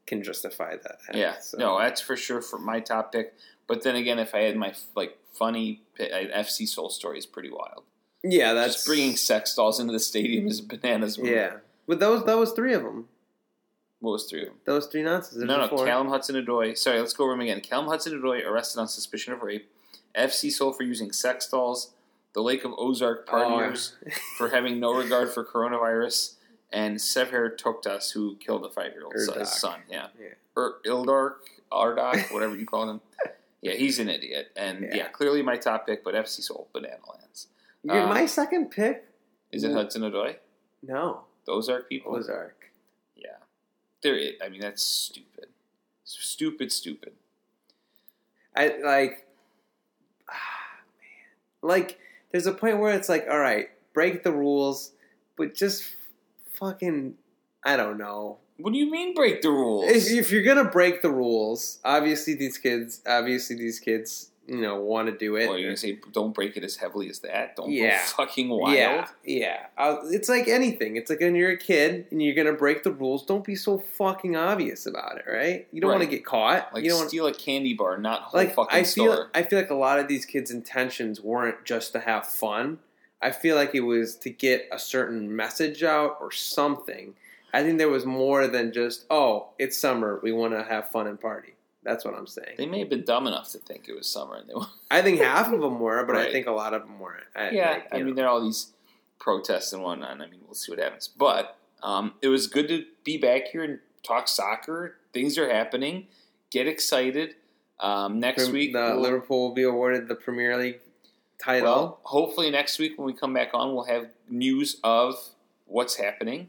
can 0.07 0.23
justify 0.23 0.77
that. 0.77 0.99
Yeah, 1.15 1.39
So- 1.39 1.59
no, 1.59 1.79
that's 1.79 2.01
for 2.01 2.17
sure 2.17 2.43
for 2.43 2.59
my 2.59 2.81
top 2.81 3.13
pick. 3.13 3.35
But 3.67 3.83
then 3.83 3.95
again, 3.97 4.19
if 4.19 4.35
I 4.35 4.41
had 4.41 4.57
my 4.57 4.75
like 4.97 5.19
funny 5.33 5.83
FC 5.99 6.67
Seoul 6.69 6.91
story 6.91 7.19
is 7.19 7.27
pretty 7.27 7.51
wild. 7.51 7.85
yeah, 8.23 8.53
that's 8.53 8.75
Just 8.75 8.87
bringing 8.87 9.17
sex 9.17 9.55
dolls 9.55 9.81
into 9.81 9.93
the 9.93 10.01
stadium 10.01 10.47
is 10.47 10.61
bananas. 10.61 11.19
move. 11.19 11.29
Yeah, 11.29 11.57
but 11.87 12.01
those 12.01 12.25
that 12.25 12.37
was 12.37 12.53
three 12.53 12.75
of 12.75 12.83
them. 12.83 13.09
what 14.01 14.13
was 14.13 14.25
three 14.29 14.43
of 14.43 14.49
them? 14.49 14.57
Those 14.65 14.87
three 14.89 15.03
nonsense. 15.03 15.37
No, 15.37 15.59
no, 15.67 15.69
Callum 15.85 16.09
Hudson 16.09 16.35
Odoi. 16.35 16.77
Sorry, 16.77 16.99
let's 17.01 17.13
go 17.13 17.25
over 17.25 17.33
them 17.35 17.41
again. 17.41 17.61
Callum 17.61 17.87
Hudson 17.87 18.21
Odoi 18.21 18.45
arrested 18.45 18.81
on 18.81 18.89
suspicion 18.89 19.33
of 19.33 19.43
rape. 19.43 19.71
FC 20.15 20.51
Seoul 20.51 20.73
for 20.73 20.83
using 20.83 21.13
sex 21.13 21.49
dolls. 21.49 21.93
The 22.35 22.43
Lake 22.43 22.65
of 22.65 22.73
Ozark 22.77 23.29
Oh, 23.33 23.75
for 24.39 24.49
having 24.49 24.81
no 24.81 24.93
regard 24.95 25.31
for 25.33 25.45
coronavirus. 25.45 26.35
And 26.73 27.01
Sever 27.01 27.51
Toktas, 27.51 28.13
who 28.13 28.37
killed 28.37 28.65
a 28.65 28.71
five-year-old 28.71 29.15
son, 29.19 29.45
son. 29.45 29.81
Yeah, 29.91 30.07
Yeah. 30.19 30.29
Er, 30.57 30.77
Ildark, 30.87 31.35
Ardak, 31.71 32.33
whatever 32.33 32.57
you 32.57 32.67
call 32.67 32.89
him. 32.89 33.01
Yeah, 33.65 33.75
he's 33.75 34.01
an 34.01 34.09
idiot. 34.09 34.51
And 34.57 34.81
yeah. 34.83 34.97
Yeah. 34.97 35.09
clearly 35.11 35.41
my 35.41 35.57
top 35.57 35.87
pick, 35.87 36.03
but 36.03 36.15
FC 36.17 36.43
Seoul, 36.43 36.67
Banana 36.73 36.97
Lands. 37.09 37.47
You're 37.85 38.01
Um, 38.01 38.09
my 38.09 38.27
second 38.27 38.73
pick. 38.73 39.07
Is 39.53 39.63
it 39.63 39.71
Hudson 39.71 40.03
Odoi? 40.03 40.35
No, 40.83 41.21
The 41.47 41.53
Ozark 41.53 41.89
people? 41.89 42.13
Ozark. 42.17 42.73
Yeah. 43.15 43.37
They're 44.03 44.17
it. 44.19 44.39
I 44.45 44.49
mean, 44.49 44.61
that's 44.61 44.83
stupid. 44.83 45.47
Stupid, 46.05 46.73
stupid. 46.73 47.13
I 48.57 48.79
like, 48.83 49.29
ah, 50.29 50.81
man, 50.99 51.71
like. 51.71 52.01
There's 52.33 52.47
a 52.47 52.53
point 52.53 52.79
where 52.81 52.93
it's 52.95 53.09
like, 53.09 53.27
all 53.31 53.39
right, 53.39 53.69
break 53.93 54.25
the 54.25 54.33
rules, 54.33 54.91
but 55.37 55.55
just 55.55 55.85
fucking, 56.67 57.15
I 57.65 57.77
don't 57.77 57.99
know. 57.99 58.39
What 58.59 58.73
do 58.73 58.79
you 58.79 58.91
mean 58.91 59.15
break 59.15 59.43
the 59.43 59.51
rules? 59.51 59.91
If, 59.91 60.11
if 60.11 60.31
you're 60.31 60.43
gonna 60.43 60.65
break 60.71 61.03
the 61.03 61.11
rules, 61.11 61.81
obviously 61.85 62.35
these 62.35 62.59
kids, 62.59 63.01
obviously 63.07 63.57
these 63.57 63.81
kids, 63.81 64.31
you 64.47 64.61
know, 64.61 64.79
want 64.81 65.09
to 65.09 65.17
do 65.17 65.37
it. 65.37 65.49
Well, 65.49 65.59
you're 65.59 65.71
gonna 65.71 65.77
say 65.77 65.99
don't 66.13 66.35
break 66.35 66.57
it 66.57 66.63
as 66.63 66.77
heavily 66.77 67.09
as 67.09 67.21
that. 67.21 67.57
Don't 67.57 67.71
Yeah. 67.73 67.97
go 67.99 68.05
fucking 68.25 68.49
wild. 68.51 68.75
Yeah, 68.77 69.09
yeah. 69.25 69.67
Uh, 69.79 69.97
it's 70.11 70.29
like 70.29 70.47
anything. 70.49 70.97
It's 70.97 71.11
like 71.11 71.21
when 71.21 71.35
you're 71.35 71.51
a 71.53 71.57
kid 71.57 72.07
and 72.13 72.23
you're 72.23 72.35
gonna 72.35 72.53
break 72.57 72.83
the 72.85 72.93
rules. 72.93 73.25
Don't 73.25 73.45
be 73.45 73.57
so 73.57 73.79
fucking 73.79 74.37
obvious 74.37 74.87
about 74.87 75.19
it, 75.19 75.25
right? 75.29 75.67
You 75.73 75.81
don't 75.81 75.91
want 75.91 76.03
to 76.03 76.09
get 76.09 76.25
caught. 76.25 76.73
Like 76.75 76.85
you 76.85 76.91
don't 76.91 76.99
wanna- 76.99 77.09
steal 77.09 77.27
a 77.27 77.35
candy 77.35 77.75
bar, 77.75 77.99
not 77.99 78.23
whole 78.23 78.41
like 78.41 78.55
fucking 78.55 78.79
I 78.79 78.83
feel. 78.85 79.13
store. 79.13 79.31
I 79.35 79.43
feel 79.43 79.59
like 79.59 79.71
a 79.71 79.75
lot 79.75 79.99
of 79.99 80.07
these 80.09 80.25
kids' 80.25 80.51
intentions 80.53 81.21
weren't 81.21 81.65
just 81.65 81.93
to 81.95 82.01
have 82.01 82.27
fun. 82.29 82.79
I 83.23 83.31
feel 83.31 83.57
like 83.57 83.75
it 83.75 83.81
was 83.81 84.17
to 84.17 84.31
get 84.31 84.69
a 84.73 84.79
certain 84.79 85.35
message 85.35 85.83
out 85.83 86.19
or 86.21 86.31
something. 86.33 87.15
I 87.55 87.63
think 87.63 87.79
there 87.79 87.89
was 87.89 88.05
more 88.05 88.49
than 88.49 88.73
just, 88.73 89.05
oh, 89.11 89.49
it's 89.59 89.79
summer, 89.79 90.19
we 90.23 90.33
want 90.33 90.55
to 90.55 90.65
have 90.65 90.91
fun 90.91 91.07
and 91.07 91.21
party. 91.21 91.55
That's 91.85 92.05
what 92.05 92.15
I'm 92.15 92.27
saying. 92.27 92.55
They 92.59 92.67
may 92.67 92.79
have 92.81 92.89
been 92.89 93.05
dumb 93.05 93.27
enough 93.27 93.51
to 93.53 93.59
think 93.59 93.89
it 93.89 93.95
was 93.95 94.07
summer, 94.07 94.37
and 94.37 94.49
they 94.49 94.55
were. 94.55 94.67
I 94.91 95.03
think 95.03 95.21
half 95.21 95.53
of 95.53 95.61
them 95.61 95.81
were, 95.81 96.05
but 96.05 96.17
I 96.17 96.31
think 96.31 96.47
a 96.47 96.53
lot 96.53 96.75
of 96.75 96.83
them 96.83 96.99
weren't. 97.01 97.25
I, 97.35 97.51
yeah, 97.51 97.71
like, 97.73 97.89
I 97.93 97.97
you 97.99 98.05
mean, 98.05 98.15
there 98.15 98.27
are 98.27 98.31
all 98.31 98.43
these 98.43 98.69
protests 99.19 99.73
and 99.73 99.83
whatnot. 99.83 100.11
I 100.21 100.27
mean, 100.27 100.41
we'll 100.47 100.55
see 100.55 100.71
what 100.71 100.79
happens. 100.79 101.09
But 101.09 101.57
um, 101.83 102.15
it 102.23 102.29
was 102.29 102.47
good 102.47 102.69
to 102.69 102.85
be 103.05 103.19
back 103.19 103.49
here 103.49 103.65
and 103.65 103.81
talk 104.05 104.29
soccer. 104.29 104.97
Things 105.13 105.37
are 105.39 105.53
happening. 105.53 106.07
Get 106.51 106.69
excited. 106.69 107.35
Um, 107.81 108.21
next 108.21 108.45
Prem- 108.45 108.53
week, 108.53 108.73
the 108.73 108.79
we'll- 108.93 109.01
Liverpool 109.01 109.49
will 109.49 109.55
be 109.55 109.65
awarded 109.65 110.07
the 110.07 110.15
Premier 110.15 110.57
League 110.57 110.81
Well, 111.47 112.01
hopefully 112.05 112.51
next 112.51 112.79
week 112.79 112.99
when 112.99 113.07
we 113.07 113.13
come 113.13 113.33
back 113.35 113.51
on, 113.53 113.75
we'll 113.75 113.85
have 113.85 114.09
news 114.29 114.79
of 114.85 115.15
what's 115.67 115.97
happening. 115.97 116.49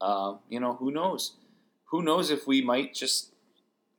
Um, 0.00 0.40
you 0.48 0.60
know, 0.60 0.74
who 0.74 0.90
knows? 0.90 1.36
Who 1.86 2.02
knows 2.02 2.30
if 2.30 2.46
we 2.46 2.62
might 2.62 2.94
just. 2.94 3.32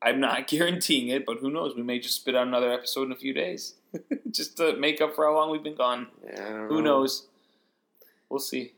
I'm 0.02 0.20
not 0.20 0.48
guaranteeing 0.54 1.08
it, 1.08 1.26
but 1.26 1.38
who 1.40 1.50
knows? 1.50 1.76
We 1.76 1.82
may 1.82 2.00
just 2.00 2.18
spit 2.18 2.36
out 2.36 2.48
another 2.48 2.72
episode 2.72 3.04
in 3.08 3.12
a 3.12 3.16
few 3.16 3.34
days, 3.34 3.76
just 4.32 4.58
to 4.58 4.76
make 4.78 5.02
up 5.02 5.16
for 5.16 5.26
how 5.26 5.34
long 5.36 5.52
we've 5.52 5.64
been 5.64 5.76
gone. 5.76 6.08
Yeah, 6.24 6.46
I 6.46 6.50
don't 6.50 6.68
Who 6.70 6.82
know. 6.82 7.00
knows? 7.00 7.28
We'll 8.30 8.40
see. 8.40 8.74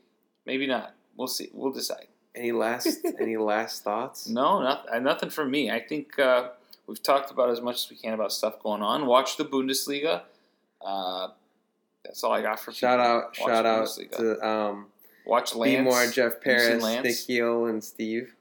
Maybe 0.46 0.66
not. 0.66 0.94
We'll 1.16 1.28
see. 1.28 1.50
We'll 1.52 1.72
decide. 1.72 2.06
Any 2.34 2.52
last 2.52 3.04
any 3.20 3.36
last 3.36 3.84
thoughts? 3.84 4.28
No, 4.28 4.62
not, 4.62 4.86
uh, 4.90 4.98
nothing 5.00 5.30
from 5.30 5.50
me. 5.50 5.70
I 5.70 5.80
think 5.80 6.18
uh, 6.18 6.50
we've 6.86 7.02
talked 7.02 7.30
about 7.30 7.50
as 7.50 7.60
much 7.60 7.84
as 7.84 7.90
we 7.90 7.96
can 7.96 8.14
about 8.14 8.32
stuff 8.32 8.62
going 8.62 8.82
on. 8.82 9.04
Watch 9.06 9.36
the 9.36 9.44
Bundesliga. 9.44 10.22
Uh, 10.80 11.28
that's 12.10 12.24
all 12.24 12.32
I 12.32 12.42
got 12.42 12.58
for 12.58 12.72
Shout 12.72 12.98
people. 12.98 13.06
out, 13.06 13.22
Watch 13.24 13.36
shout 13.36 13.66
out 13.66 13.88
to 14.18 14.46
um, 14.48 14.86
Watch 15.24 15.52
Be 15.52 15.58
Lance. 15.60 15.84
More, 15.84 16.06
Jeff 16.08 16.40
Paris? 16.40 16.82
Nick 16.82 17.28
and 17.38 17.84
Steve. 17.84 18.34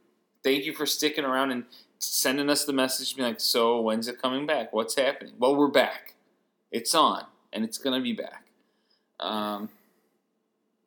Thank 0.44 0.66
you 0.66 0.74
for 0.74 0.88
sticking 0.88 1.24
around 1.24 1.52
and 1.52 1.66
sending 2.00 2.50
us 2.50 2.66
the 2.66 2.74
message, 2.74 3.16
being 3.16 3.28
like, 3.28 3.40
"So 3.40 3.80
when's 3.80 4.08
it 4.08 4.20
coming 4.20 4.48
back? 4.48 4.74
What's 4.74 4.96
happening?" 4.96 5.34
Well, 5.38 5.56
we're 5.56 5.68
back. 5.68 6.16
It's 6.72 6.96
on, 6.96 7.26
and 7.54 7.64
it's 7.64 7.78
gonna 7.78 8.02
be 8.02 8.14
back. 8.14 8.46
Um, 9.20 9.70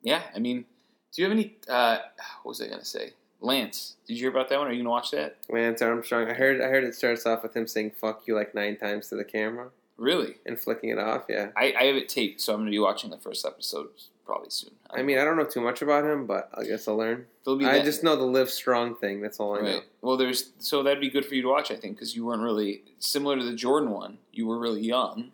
yeah, 0.01 0.23
I 0.35 0.39
mean, 0.39 0.65
do 1.13 1.21
you 1.21 1.29
have 1.29 1.31
any? 1.31 1.55
Uh, 1.69 1.99
what 2.41 2.51
was 2.51 2.61
I 2.61 2.67
gonna 2.67 2.83
say? 2.83 3.13
Lance, 3.39 3.95
did 4.05 4.15
you 4.15 4.23
hear 4.23 4.29
about 4.29 4.49
that 4.49 4.59
one? 4.59 4.67
Are 4.67 4.73
you 4.73 4.79
gonna 4.79 4.89
watch 4.89 5.11
that? 5.11 5.37
Lance 5.47 5.81
Armstrong. 5.81 6.29
I 6.29 6.33
heard. 6.33 6.59
I 6.59 6.65
heard 6.67 6.83
it 6.83 6.95
starts 6.95 7.25
off 7.25 7.43
with 7.43 7.55
him 7.55 7.65
saying 7.65 7.91
"fuck 7.91 8.23
you" 8.27 8.35
like 8.35 8.53
nine 8.53 8.75
times 8.75 9.07
to 9.07 9.15
the 9.15 9.23
camera 9.23 9.69
Really? 9.97 10.35
and 10.45 10.59
flicking 10.59 10.89
it 10.89 10.97
off. 10.99 11.23
Yeah. 11.29 11.49
I, 11.55 11.73
I 11.79 11.83
have 11.85 11.95
it 11.95 12.09
taped, 12.09 12.41
so 12.41 12.53
I'm 12.53 12.61
gonna 12.61 12.71
be 12.71 12.79
watching 12.79 13.09
the 13.09 13.17
first 13.17 13.45
episode 13.45 13.89
probably 14.25 14.49
soon. 14.49 14.71
I 14.89 15.01
mean, 15.03 15.17
I 15.19 15.23
don't 15.25 15.37
know 15.37 15.43
too 15.45 15.61
much 15.61 15.81
about 15.81 16.03
him, 16.05 16.25
but 16.25 16.49
I 16.53 16.63
guess 16.63 16.87
I'll 16.87 16.95
learn. 16.97 17.25
There'll 17.43 17.59
be 17.59 17.65
I 17.65 17.77
that- 17.79 17.85
just 17.85 18.03
know 18.03 18.15
the 18.15 18.23
Livestrong 18.23 18.97
thing. 18.99 19.21
That's 19.21 19.39
all 19.39 19.55
I 19.57 19.61
know. 19.61 19.67
Right. 19.75 19.83
Well, 20.01 20.17
there's 20.17 20.51
so 20.59 20.81
that'd 20.83 21.01
be 21.01 21.09
good 21.09 21.25
for 21.25 21.35
you 21.35 21.41
to 21.43 21.49
watch, 21.49 21.71
I 21.71 21.75
think, 21.75 21.95
because 21.97 22.15
you 22.15 22.25
weren't 22.25 22.41
really 22.41 22.83
similar 22.99 23.37
to 23.37 23.43
the 23.43 23.53
Jordan 23.55 23.91
one. 23.91 24.17
You 24.31 24.47
were 24.47 24.57
really 24.59 24.81
young 24.81 25.31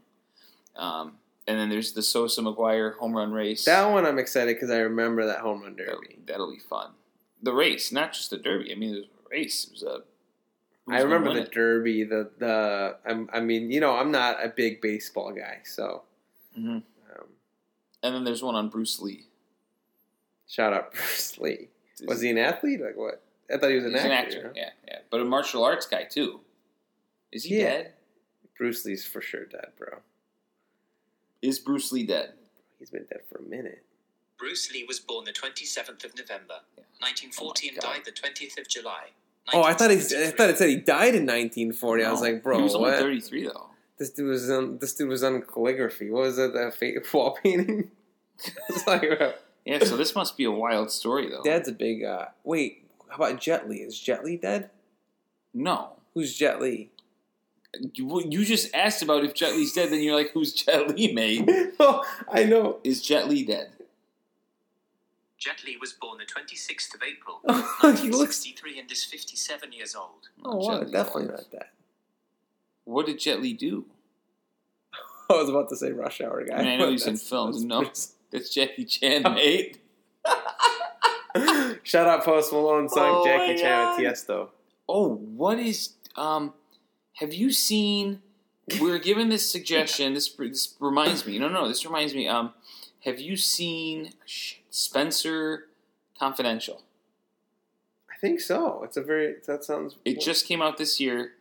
Um, 0.75 1.13
and 1.47 1.57
then 1.59 1.69
there's 1.69 1.93
the 1.93 2.01
Sosa 2.03 2.41
McGwire 2.41 2.95
home 2.97 3.15
run 3.15 3.31
race. 3.31 3.65
That 3.65 3.89
one 3.91 4.05
I'm 4.05 4.19
excited 4.19 4.55
because 4.55 4.69
I 4.69 4.77
remember 4.79 5.25
that 5.25 5.39
home 5.39 5.61
run 5.63 5.75
That'll, 5.75 5.95
derby. 6.01 6.19
that'll 6.25 6.51
be 6.51 6.59
fun. 6.59 6.91
The 7.41 7.53
race, 7.53 7.91
not 7.91 8.13
just 8.13 8.29
the 8.29 8.37
derby. 8.37 8.71
I 8.71 8.75
mean, 8.75 8.93
it 8.95 8.97
was 8.97 9.05
a 9.05 9.29
race. 9.31 9.63
It 9.65 9.71
was 9.73 9.83
a. 9.83 10.01
who's 10.89 10.99
I 10.99 11.03
remember 11.03 11.33
the 11.33 11.41
it? 11.43 11.51
derby. 11.51 12.03
The 12.03 12.29
the 12.37 12.97
I'm, 13.05 13.29
I 13.33 13.39
mean, 13.39 13.71
you 13.71 13.79
know, 13.79 13.95
I'm 13.95 14.11
not 14.11 14.43
a 14.43 14.49
big 14.49 14.81
baseball 14.81 15.31
guy, 15.31 15.59
so 15.63 16.03
Mhm. 16.57 16.83
um, 17.15 17.27
And 18.03 18.15
then 18.15 18.23
there's 18.23 18.41
one 18.43 18.55
on 18.55 18.69
Bruce 18.69 18.99
Lee. 18.99 19.27
shout 20.47 20.73
out 20.73 20.91
Bruce 20.93 21.37
Lee. 21.37 21.69
Was 22.07 22.21
he 22.21 22.29
an 22.29 22.37
athlete? 22.37 22.81
Like 22.81 22.95
what? 22.97 23.21
I 23.53 23.57
thought 23.57 23.69
he 23.69 23.75
was 23.75 23.85
an 23.85 23.91
He's 23.91 24.01
actor. 24.01 24.11
an 24.11 24.17
actor. 24.17 24.37
you 24.37 24.43
know? 24.43 24.51
Yeah, 24.55 24.69
yeah. 24.87 24.99
But 25.09 25.21
a 25.21 25.25
martial 25.25 25.63
arts 25.63 25.85
guy 25.87 26.03
too. 26.03 26.41
Is 27.31 27.43
he 27.43 27.57
Yeah. 27.59 27.63
dead? 27.69 27.93
Bruce 28.57 28.83
Lee's 28.85 29.05
for 29.05 29.21
sure 29.21 29.45
dead, 29.45 29.71
bro. 29.77 29.99
Is 31.41 31.59
Bruce 31.59 31.91
Lee 31.91 32.05
dead? 32.05 32.33
He's 32.77 32.89
been 32.89 33.05
dead 33.05 33.21
for 33.29 33.37
a 33.39 33.41
minute. 33.41 33.83
Bruce 34.37 34.71
Lee 34.71 34.83
was 34.85 34.99
born 34.99 35.25
the 35.25 35.33
27th 35.33 36.03
of 36.05 36.15
November, 36.15 36.61
Yeah. 36.77 36.83
1940, 36.99 37.67
Oh 37.67 37.73
and 37.73 37.79
died 37.81 38.05
the 38.05 38.11
20th 38.11 38.57
of 38.57 38.67
July. 38.67 39.09
Oh, 39.53 39.63
I 39.63 39.73
thought 39.73 39.91
he. 39.91 39.97
I 39.97 40.31
thought 40.31 40.49
it 40.49 40.57
said 40.57 40.69
he 40.69 40.75
died 40.77 41.15
in 41.15 41.25
1940. 41.25 42.03
I 42.03 42.11
was 42.11 42.21
like, 42.21 42.43
bro, 42.43 42.57
he 42.57 42.63
was 42.63 42.75
only 42.75 42.91
what? 42.91 42.99
33 42.99 43.45
though. 43.45 43.65
This 43.97 44.11
dude 44.11 44.27
was 44.27 44.49
on. 44.49 44.77
This 44.79 44.93
dude 44.93 45.09
was 45.09 45.23
on 45.23 45.41
calligraphy. 45.41 46.09
What 46.09 46.21
was 46.21 46.37
it? 46.37 46.53
That 46.53 46.73
fake 46.73 46.97
wall 47.13 47.37
painting. 47.43 47.91
it's 48.69 48.87
like, 48.87 49.01
bro, 49.01 49.33
Yeah, 49.65 49.83
so 49.83 49.97
this 49.97 50.15
must 50.15 50.37
be 50.37 50.45
a 50.45 50.51
wild 50.51 50.91
story 50.91 51.29
though. 51.29 51.43
Dad's 51.43 51.67
a 51.67 51.73
big. 51.73 52.03
uh 52.03 52.25
Wait, 52.43 52.85
how 53.09 53.15
about 53.15 53.41
Jet 53.41 53.69
Li? 53.69 53.77
Is 53.77 53.99
Jet 53.99 54.23
Li 54.23 54.37
dead? 54.37 54.69
No. 55.53 55.93
Who's 56.13 56.35
Jet 56.37 56.61
Li? 56.61 56.89
You, 57.93 58.23
you 58.27 58.45
just 58.45 58.73
asked 58.73 59.03
about 59.03 59.23
if 59.23 59.33
Jet 59.35 59.53
Li's 59.53 59.73
dead, 59.73 59.91
then 59.91 60.01
you're 60.01 60.15
like, 60.15 60.31
who's 60.31 60.53
Jet 60.53 60.95
Li, 60.95 61.13
mate? 61.13 61.47
oh, 61.79 62.03
I 62.31 62.43
know. 62.45 62.79
Is 62.83 63.01
Jet 63.01 63.27
Li 63.29 63.43
dead? 63.45 63.69
Jet 65.39 65.63
Li 65.65 65.77
was 65.79 65.93
born 65.93 66.17
the 66.19 66.25
26th 66.25 66.93
of 66.95 67.01
April, 67.01 67.39
he 68.01 68.09
looks. 68.09 68.45
and 68.45 68.91
is 68.91 69.03
57 69.05 69.71
years 69.71 69.95
old. 69.95 70.27
Oh, 70.43 70.57
wow, 70.57 70.73
Jet 70.73 70.81
Li's 70.83 70.91
definitely 70.91 71.23
alive. 71.25 71.37
not 71.37 71.51
that. 71.51 71.69
What 72.83 73.05
did 73.05 73.19
Jet 73.19 73.41
Li 73.41 73.53
do? 73.53 73.85
I 75.29 75.33
was 75.35 75.49
about 75.49 75.69
to 75.69 75.77
say 75.77 75.91
Rush 75.91 76.19
Hour 76.21 76.43
guy. 76.45 76.55
I 76.55 76.57
mean, 76.59 76.67
I 76.67 76.75
know 76.77 76.85
but 76.85 76.91
he's 76.91 77.07
in 77.07 77.15
films. 77.17 77.57
that's 77.57 77.63
No. 77.65 77.83
Bruce. 77.83 78.13
That's 78.31 78.53
Jackie 78.53 78.85
Chan, 78.85 79.23
mate. 79.23 79.79
Shout 81.83 82.07
out 82.07 82.23
Post 82.23 82.51
Malone 82.51 82.89
song 82.89 83.21
Oh 83.21 83.25
Jackie 83.25 83.53
my 83.53 83.59
Chan 83.59 83.97
with 83.97 84.05
Tiesto. 84.05 84.49
Oh, 84.87 85.15
what 85.15 85.59
is 85.59 85.93
um? 86.15 86.53
Have 87.13 87.33
you 87.33 87.51
seen? 87.51 88.21
We 88.81 88.89
were 88.91 88.99
given 88.99 89.29
this 89.29 89.49
suggestion. 89.49 90.13
This 90.13 90.27
this 90.29 90.75
reminds 90.79 91.25
me. 91.25 91.39
No, 91.39 91.47
no, 91.47 91.67
this 91.67 91.85
reminds 91.85 92.13
me. 92.13 92.27
Um, 92.27 92.53
have 93.05 93.19
you 93.19 93.35
seen 93.37 94.13
Spencer 94.69 95.65
Confidential? 96.17 96.81
I 98.11 98.15
think 98.19 98.39
so. 98.41 98.83
It's 98.83 98.97
a 98.97 99.01
very. 99.01 99.35
That 99.47 99.63
sounds. 99.63 99.95
It 100.03 100.19
just 100.19 100.45
came 100.47 100.61
out 100.61 100.77
this 100.77 100.99
year. 100.99 101.33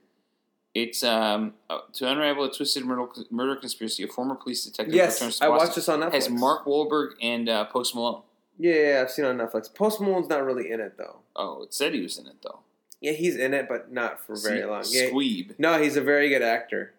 It's 0.75 1.03
um 1.03 1.55
uh, 1.69 1.79
to 1.95 2.09
unravel 2.09 2.45
a 2.45 2.53
twisted 2.53 2.85
murder, 2.85 3.07
murder 3.31 3.57
conspiracy. 3.57 4.05
A 4.05 4.07
former 4.07 4.35
police 4.37 4.65
detective 4.65 4.93
returns 4.95 5.21
Yes, 5.21 5.39
to 5.39 5.45
I 5.45 5.49
Boston. 5.49 5.67
watched 5.67 5.75
this 5.75 5.89
on 5.89 6.01
Netflix. 6.01 6.13
Has 6.13 6.31
Mark 6.31 6.65
Wahlberg 6.67 7.09
and 7.21 7.49
uh, 7.49 7.65
Post 7.65 7.95
Malone. 7.95 8.23
Yeah, 8.59 8.75
yeah, 8.75 9.01
I've 9.03 9.11
seen 9.11 9.25
it 9.25 9.29
on 9.29 9.39
Netflix. 9.39 9.73
Post 9.75 10.01
Malone's 10.01 10.29
not 10.29 10.45
really 10.45 10.71
in 10.71 10.79
it 10.81 10.97
though. 10.99 11.17
Oh, 11.35 11.63
it 11.63 11.75
said 11.75 11.95
he 11.95 12.01
was 12.03 12.19
in 12.19 12.27
it 12.27 12.37
though. 12.43 12.61
Yeah, 13.01 13.13
he's 13.13 13.37
in 13.37 13.55
it, 13.55 13.69
but 13.69 13.91
not 13.93 14.21
for 14.25 14.37
very 14.37 14.65
long. 14.65 14.85
Yeah, 14.89 15.11
Squeeb. 15.11 15.55
no, 15.59 15.81
he's 15.81 15.97
a 15.97 16.01
very 16.01 16.29
good 16.29 16.43
actor. 16.43 16.93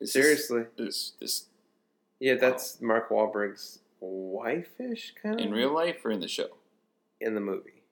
Is 0.00 0.12
Seriously. 0.12 0.64
This, 0.76 1.12
this, 1.18 1.20
this 1.20 1.44
Yeah, 2.20 2.34
that's 2.34 2.80
Mark 2.80 3.08
Wahlberg's 3.08 3.78
wife-ish 4.04 5.14
kind 5.22 5.38
of 5.40 5.46
in 5.46 5.52
real 5.52 5.72
life 5.74 6.04
or 6.04 6.10
in 6.10 6.20
the 6.20 6.28
show? 6.28 6.48
in 7.20 7.34
the 7.34 7.40
movie. 7.40 7.82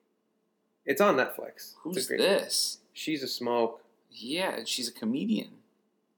It's 0.85 1.01
on 1.01 1.15
Netflix. 1.15 1.73
Who's 1.81 2.07
this? 2.07 2.79
She's 2.91 3.23
a 3.23 3.27
smoke. 3.27 3.83
Yeah, 4.11 4.59
she's 4.65 4.89
a 4.89 4.91
comedian. 4.91 5.49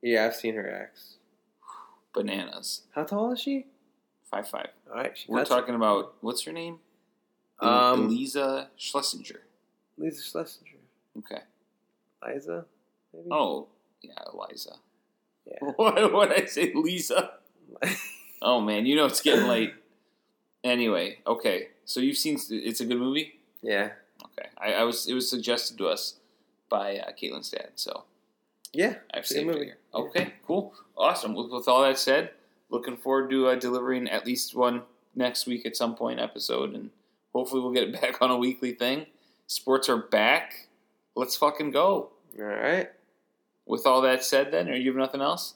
Yeah, 0.02 0.26
I've 0.26 0.36
seen 0.36 0.56
her 0.56 0.70
acts. 0.70 1.16
Bananas. 2.14 2.82
How 2.94 3.04
tall 3.04 3.32
is 3.32 3.40
she? 3.40 3.68
Five 4.30 4.50
five. 4.50 4.68
All 4.90 4.96
right, 4.98 5.18
We're 5.28 5.46
talking 5.46 5.76
about 5.76 6.16
what's 6.22 6.44
her 6.44 6.52
name? 6.52 6.80
um 7.60 8.06
Eliza 8.08 8.70
Shlesinger. 8.78 9.38
Lisa 9.98 10.22
Shlesinger, 10.38 10.82
Okay. 11.20 11.42
Liza. 12.28 12.66
Maybe? 13.14 13.30
Oh, 13.32 13.68
yeah, 14.02 14.12
Eliza. 14.34 14.72
yeah. 15.46 15.60
What 15.78 16.30
did 16.30 16.44
I 16.44 16.46
say, 16.48 16.74
Lisa? 16.74 17.32
Oh 18.42 18.60
man, 18.62 18.86
you 18.86 18.96
know 18.96 19.06
it's 19.06 19.22
getting 19.22 19.48
late. 19.48 19.74
Anyway, 20.66 21.20
okay. 21.28 21.68
So 21.86 22.00
you've 22.00 22.18
seen 22.18 22.40
it's 22.50 22.82
a 22.82 22.86
good 22.86 22.98
movie. 22.98 23.40
yeah, 23.62 23.92
Okay, 24.24 24.50
I, 24.58 24.74
I 24.74 24.84
was 24.84 25.08
it 25.08 25.14
was 25.14 25.30
suggested 25.30 25.78
to 25.78 25.88
us 25.88 26.16
by 26.70 26.98
uh, 26.98 27.12
Caitlin's 27.12 27.52
dad, 27.52 27.70
so 27.76 28.06
yeah. 28.74 28.96
I've 29.14 29.28
seen 29.28 29.50
it 29.50 29.56
here. 29.56 29.78
Okay, 29.94 30.34
cool, 30.46 30.74
awesome. 30.98 31.36
With, 31.36 31.52
with 31.52 31.68
all 31.68 31.84
that 31.84 32.00
said, 32.00 32.32
looking 32.70 32.98
forward 32.98 33.30
to 33.30 33.48
uh, 33.48 33.56
delivering 33.56 34.10
at 34.10 34.26
least 34.26 34.56
one 34.56 34.82
next 35.14 35.46
week 35.46 35.66
at 35.68 35.78
some 35.78 35.96
point 35.96 36.20
episode, 36.20 36.74
and 36.74 36.90
hopefully 37.32 37.62
we'll 37.62 37.72
get 37.72 37.84
it 37.84 38.02
back 38.02 38.20
on 38.22 38.32
a 38.32 38.38
weekly 38.38 38.74
thing. 38.74 39.06
Sports 39.46 39.88
are 39.88 39.98
back. 39.98 40.68
Let's 41.16 41.38
fucking 41.38 41.72
go. 41.72 42.10
All 42.40 42.46
right. 42.46 42.90
With 43.68 43.86
all 43.86 44.02
that 44.02 44.24
said, 44.24 44.52
then, 44.52 44.68
or 44.68 44.76
you 44.76 44.90
have 44.90 44.98
nothing 44.98 45.22
else? 45.22 45.54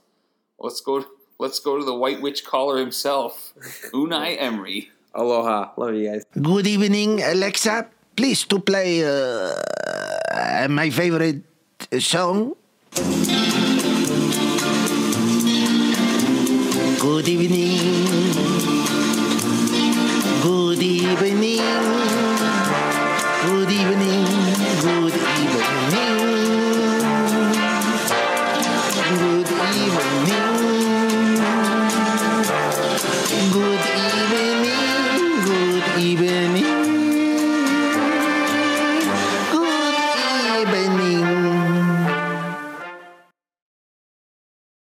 Let's 0.59 0.81
go. 0.81 1.03
Let's 1.39 1.59
go 1.59 1.77
to 1.79 1.85
the 1.85 1.95
White 1.95 2.21
Witch 2.21 2.45
caller 2.45 2.77
himself, 2.77 3.53
Unai 3.93 4.35
Emery. 4.39 4.91
Aloha. 5.13 5.71
Love 5.77 5.95
you 5.95 6.11
guys. 6.11 6.25
Good 6.33 6.67
evening, 6.67 7.21
Alexa. 7.21 7.87
Please 8.15 8.45
to 8.45 8.59
play 8.59 9.03
uh, 9.03 10.67
my 10.69 10.89
favorite 10.89 11.43
song. 11.99 12.55
Good 16.99 17.27
evening. 17.27 17.79
Good 20.43 20.81
evening. 20.83 21.61
Good 23.41 23.71
evening. 23.71 24.25
Good 24.81 25.13
evening. 25.15 25.28